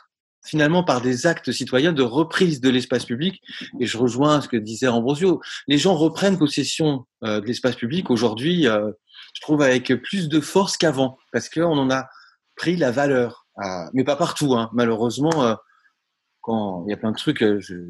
finalement 0.47 0.83
par 0.83 1.01
des 1.01 1.27
actes 1.27 1.51
citoyens 1.51 1.93
de 1.93 2.03
reprise 2.03 2.61
de 2.61 2.69
l'espace 2.69 3.05
public. 3.05 3.41
Et 3.79 3.85
je 3.85 3.97
rejoins 3.97 4.41
ce 4.41 4.47
que 4.47 4.57
disait 4.57 4.87
Ambrosio. 4.87 5.41
Les 5.67 5.77
gens 5.77 5.95
reprennent 5.95 6.37
possession 6.37 7.05
euh, 7.23 7.41
de 7.41 7.45
l'espace 7.45 7.75
public 7.75 8.09
aujourd'hui, 8.09 8.67
euh, 8.67 8.91
je 9.33 9.41
trouve, 9.41 9.61
avec 9.61 9.93
plus 10.01 10.29
de 10.29 10.39
force 10.39 10.77
qu'avant, 10.77 11.17
parce 11.31 11.49
qu'on 11.49 11.77
en 11.77 11.91
a 11.91 12.07
pris 12.55 12.75
la 12.75 12.91
valeur. 12.91 13.45
Euh, 13.59 13.85
mais 13.93 14.03
pas 14.03 14.15
partout, 14.15 14.55
hein. 14.55 14.69
malheureusement. 14.73 15.57
Quand 16.41 16.85
il 16.87 16.91
y 16.91 16.93
a 16.93 16.97
plein 16.97 17.11
de 17.11 17.17
trucs 17.17 17.43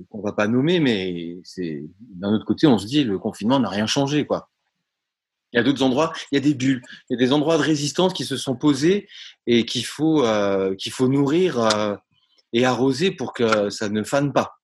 qu'on 0.10 0.22
va 0.22 0.32
pas 0.32 0.48
nommer, 0.48 0.80
mais 0.80 1.38
c'est 1.44 1.84
d'un 2.00 2.34
autre 2.34 2.46
côté, 2.46 2.66
on 2.66 2.80
se 2.80 2.88
dit 2.88 3.04
le 3.04 3.20
confinement 3.20 3.60
n'a 3.60 3.70
rien 3.70 3.86
changé, 3.86 4.26
quoi. 4.26 4.50
Il 5.54 5.58
y 5.58 5.60
a 5.60 5.64
d'autres 5.64 5.84
endroits, 5.84 6.12
il 6.32 6.36
y 6.36 6.38
a 6.40 6.42
des 6.42 6.56
bulles, 6.56 6.82
il 7.08 7.14
y 7.14 7.16
a 7.16 7.24
des 7.24 7.34
endroits 7.34 7.58
de 7.58 7.62
résistance 7.62 8.14
qui 8.14 8.26
se 8.26 8.36
sont 8.36 8.56
posés 8.56 9.08
et 9.46 9.64
qu'il 9.64 9.86
faut 9.86 10.26
qu'il 10.80 10.92
faut 10.92 11.08
nourrir 11.08 12.00
et 12.54 12.66
arroser 12.66 13.12
pour 13.12 13.34
que 13.34 13.70
ça 13.70 13.90
ne 13.90 14.04
fane 14.04 14.34
pas. 14.34 14.58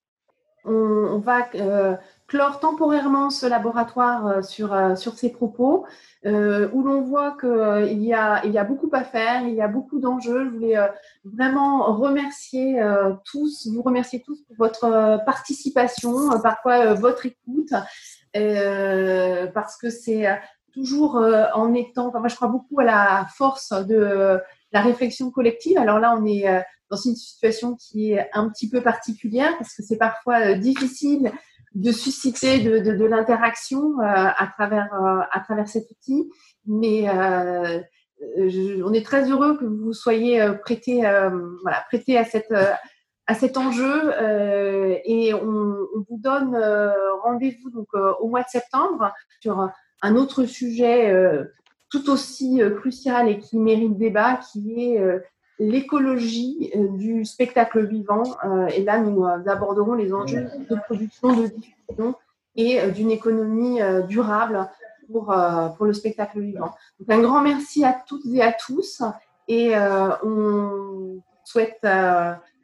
On, 0.66 1.20
va 1.20 1.50
euh, 1.56 1.96
clore 2.28 2.60
temporairement 2.60 3.30
ce 3.30 3.46
laboratoire 3.46 4.28
euh, 4.28 4.42
sur, 4.42 4.74
euh, 4.74 4.96
sur 4.96 5.14
ces 5.16 5.30
propos, 5.30 5.86
où 6.26 6.84
l'on 6.84 7.02
voit 7.02 7.36
qu'il 7.38 8.02
y, 8.02 8.14
a, 8.14 8.46
y 8.46 8.58
a 8.58 8.64
beaucoup 8.64 8.90
à 8.94 9.04
faire, 9.04 9.42
il 9.46 9.56
y 9.56 9.62
a 9.62 9.68
beaucoup 9.68 10.00
d'enjeux. 10.00 10.46
Je 10.46 10.50
voulais 10.52 10.78
vraiment 11.26 11.94
remercier 11.98 12.82
tous, 13.26 13.68
vous 13.68 13.82
remercier 13.82 14.22
tous 14.22 14.42
pour 14.44 14.56
votre 14.56 15.20
participation, 15.26 16.40
parfois 16.42 16.94
votre 16.94 17.26
écoute, 17.26 17.74
parce 19.54 19.76
que 19.76 19.90
c'est 19.90 20.26
toujours 20.74 21.22
en 21.56 21.74
étant. 21.74 22.14
moi, 22.18 22.30
je 22.30 22.38
crois 22.38 22.48
beaucoup 22.48 22.80
à 22.80 22.86
la 22.86 23.28
force 23.36 23.74
de 23.74 24.40
la 24.72 24.82
réflexion 24.82 25.30
collective. 25.30 25.78
Alors 25.78 26.00
là, 26.00 26.16
on 26.18 26.26
est 26.26 26.48
dans 26.94 27.02
une 27.02 27.16
situation 27.16 27.76
qui 27.76 28.12
est 28.12 28.30
un 28.34 28.50
petit 28.50 28.70
peu 28.70 28.82
particulière 28.82 29.56
parce 29.58 29.76
que 29.76 29.84
c'est 29.84 29.98
parfois 29.98 30.54
difficile 30.54 31.32
de 31.76 31.92
susciter 31.92 32.60
de, 32.60 33.06
l'interaction 33.06 34.00
à 34.00 34.48
travers 34.54 34.94
à 35.32 35.40
travers 35.40 35.68
cet 35.68 35.90
outil, 35.90 36.30
mais 36.68 37.10
on 37.10 38.94
est 38.94 39.06
très 39.06 39.32
heureux 39.32 39.58
que 39.58 39.66
vous 39.66 39.94
soyez 39.94 40.46
prêté 40.64 41.02
voilà 41.64 41.84
prêté 41.90 42.18
à 42.18 42.26
cette 42.26 42.54
à 43.28 43.36
cet 43.36 43.58
enjeu 43.58 44.12
euh, 44.22 44.98
et 45.06 45.34
on, 45.34 45.76
vous 46.10 46.18
donne 46.18 46.56
euh, 46.56 46.92
rendez-vous 47.24 47.70
donc 47.70 47.88
euh, 47.94 48.14
au 48.20 48.28
mois 48.28 48.42
de 48.42 48.50
septembre 48.50 49.14
sur 49.40 49.70
un 50.02 50.16
autre 50.16 50.46
sujet 50.46 51.12
euh, 51.12 51.46
tout 51.90 52.10
aussi 52.10 52.60
crucial 52.78 53.30
et 53.30 53.38
qui 53.38 53.58
mérite 53.58 53.98
débat, 53.98 54.40
qui 54.52 54.82
est 54.82 55.00
l'écologie 55.60 56.72
du 56.76 57.26
spectacle 57.26 57.86
vivant. 57.86 58.24
et 58.74 58.84
là, 58.84 59.00
nous 59.00 59.24
aborderons 59.26 59.94
les 59.94 60.14
enjeux 60.14 60.50
de 60.70 60.76
production, 60.86 61.36
de 61.36 61.48
diffusion 61.48 62.16
et 62.56 62.92
d'une 62.92 63.12
économie 63.12 63.80
durable 64.08 64.68
pour, 65.12 65.34
pour 65.78 65.86
le 65.86 65.94
spectacle 65.94 66.40
vivant. 66.40 66.74
Donc, 67.00 67.10
un 67.10 67.22
grand 67.22 67.42
merci 67.42 67.86
à 67.86 67.96
toutes 68.08 68.26
et 68.26 68.42
à 68.42 68.52
tous 68.52 69.04
et 69.48 69.74
on 70.24 71.22
souhaite 71.44 71.86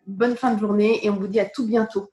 bonne 0.07 0.35
fin 0.35 0.53
de 0.53 0.59
journée 0.59 1.05
et 1.05 1.09
on 1.09 1.15
vous 1.15 1.27
dit 1.27 1.39
à 1.39 1.45
tout 1.45 1.65
bientôt. 1.65 2.09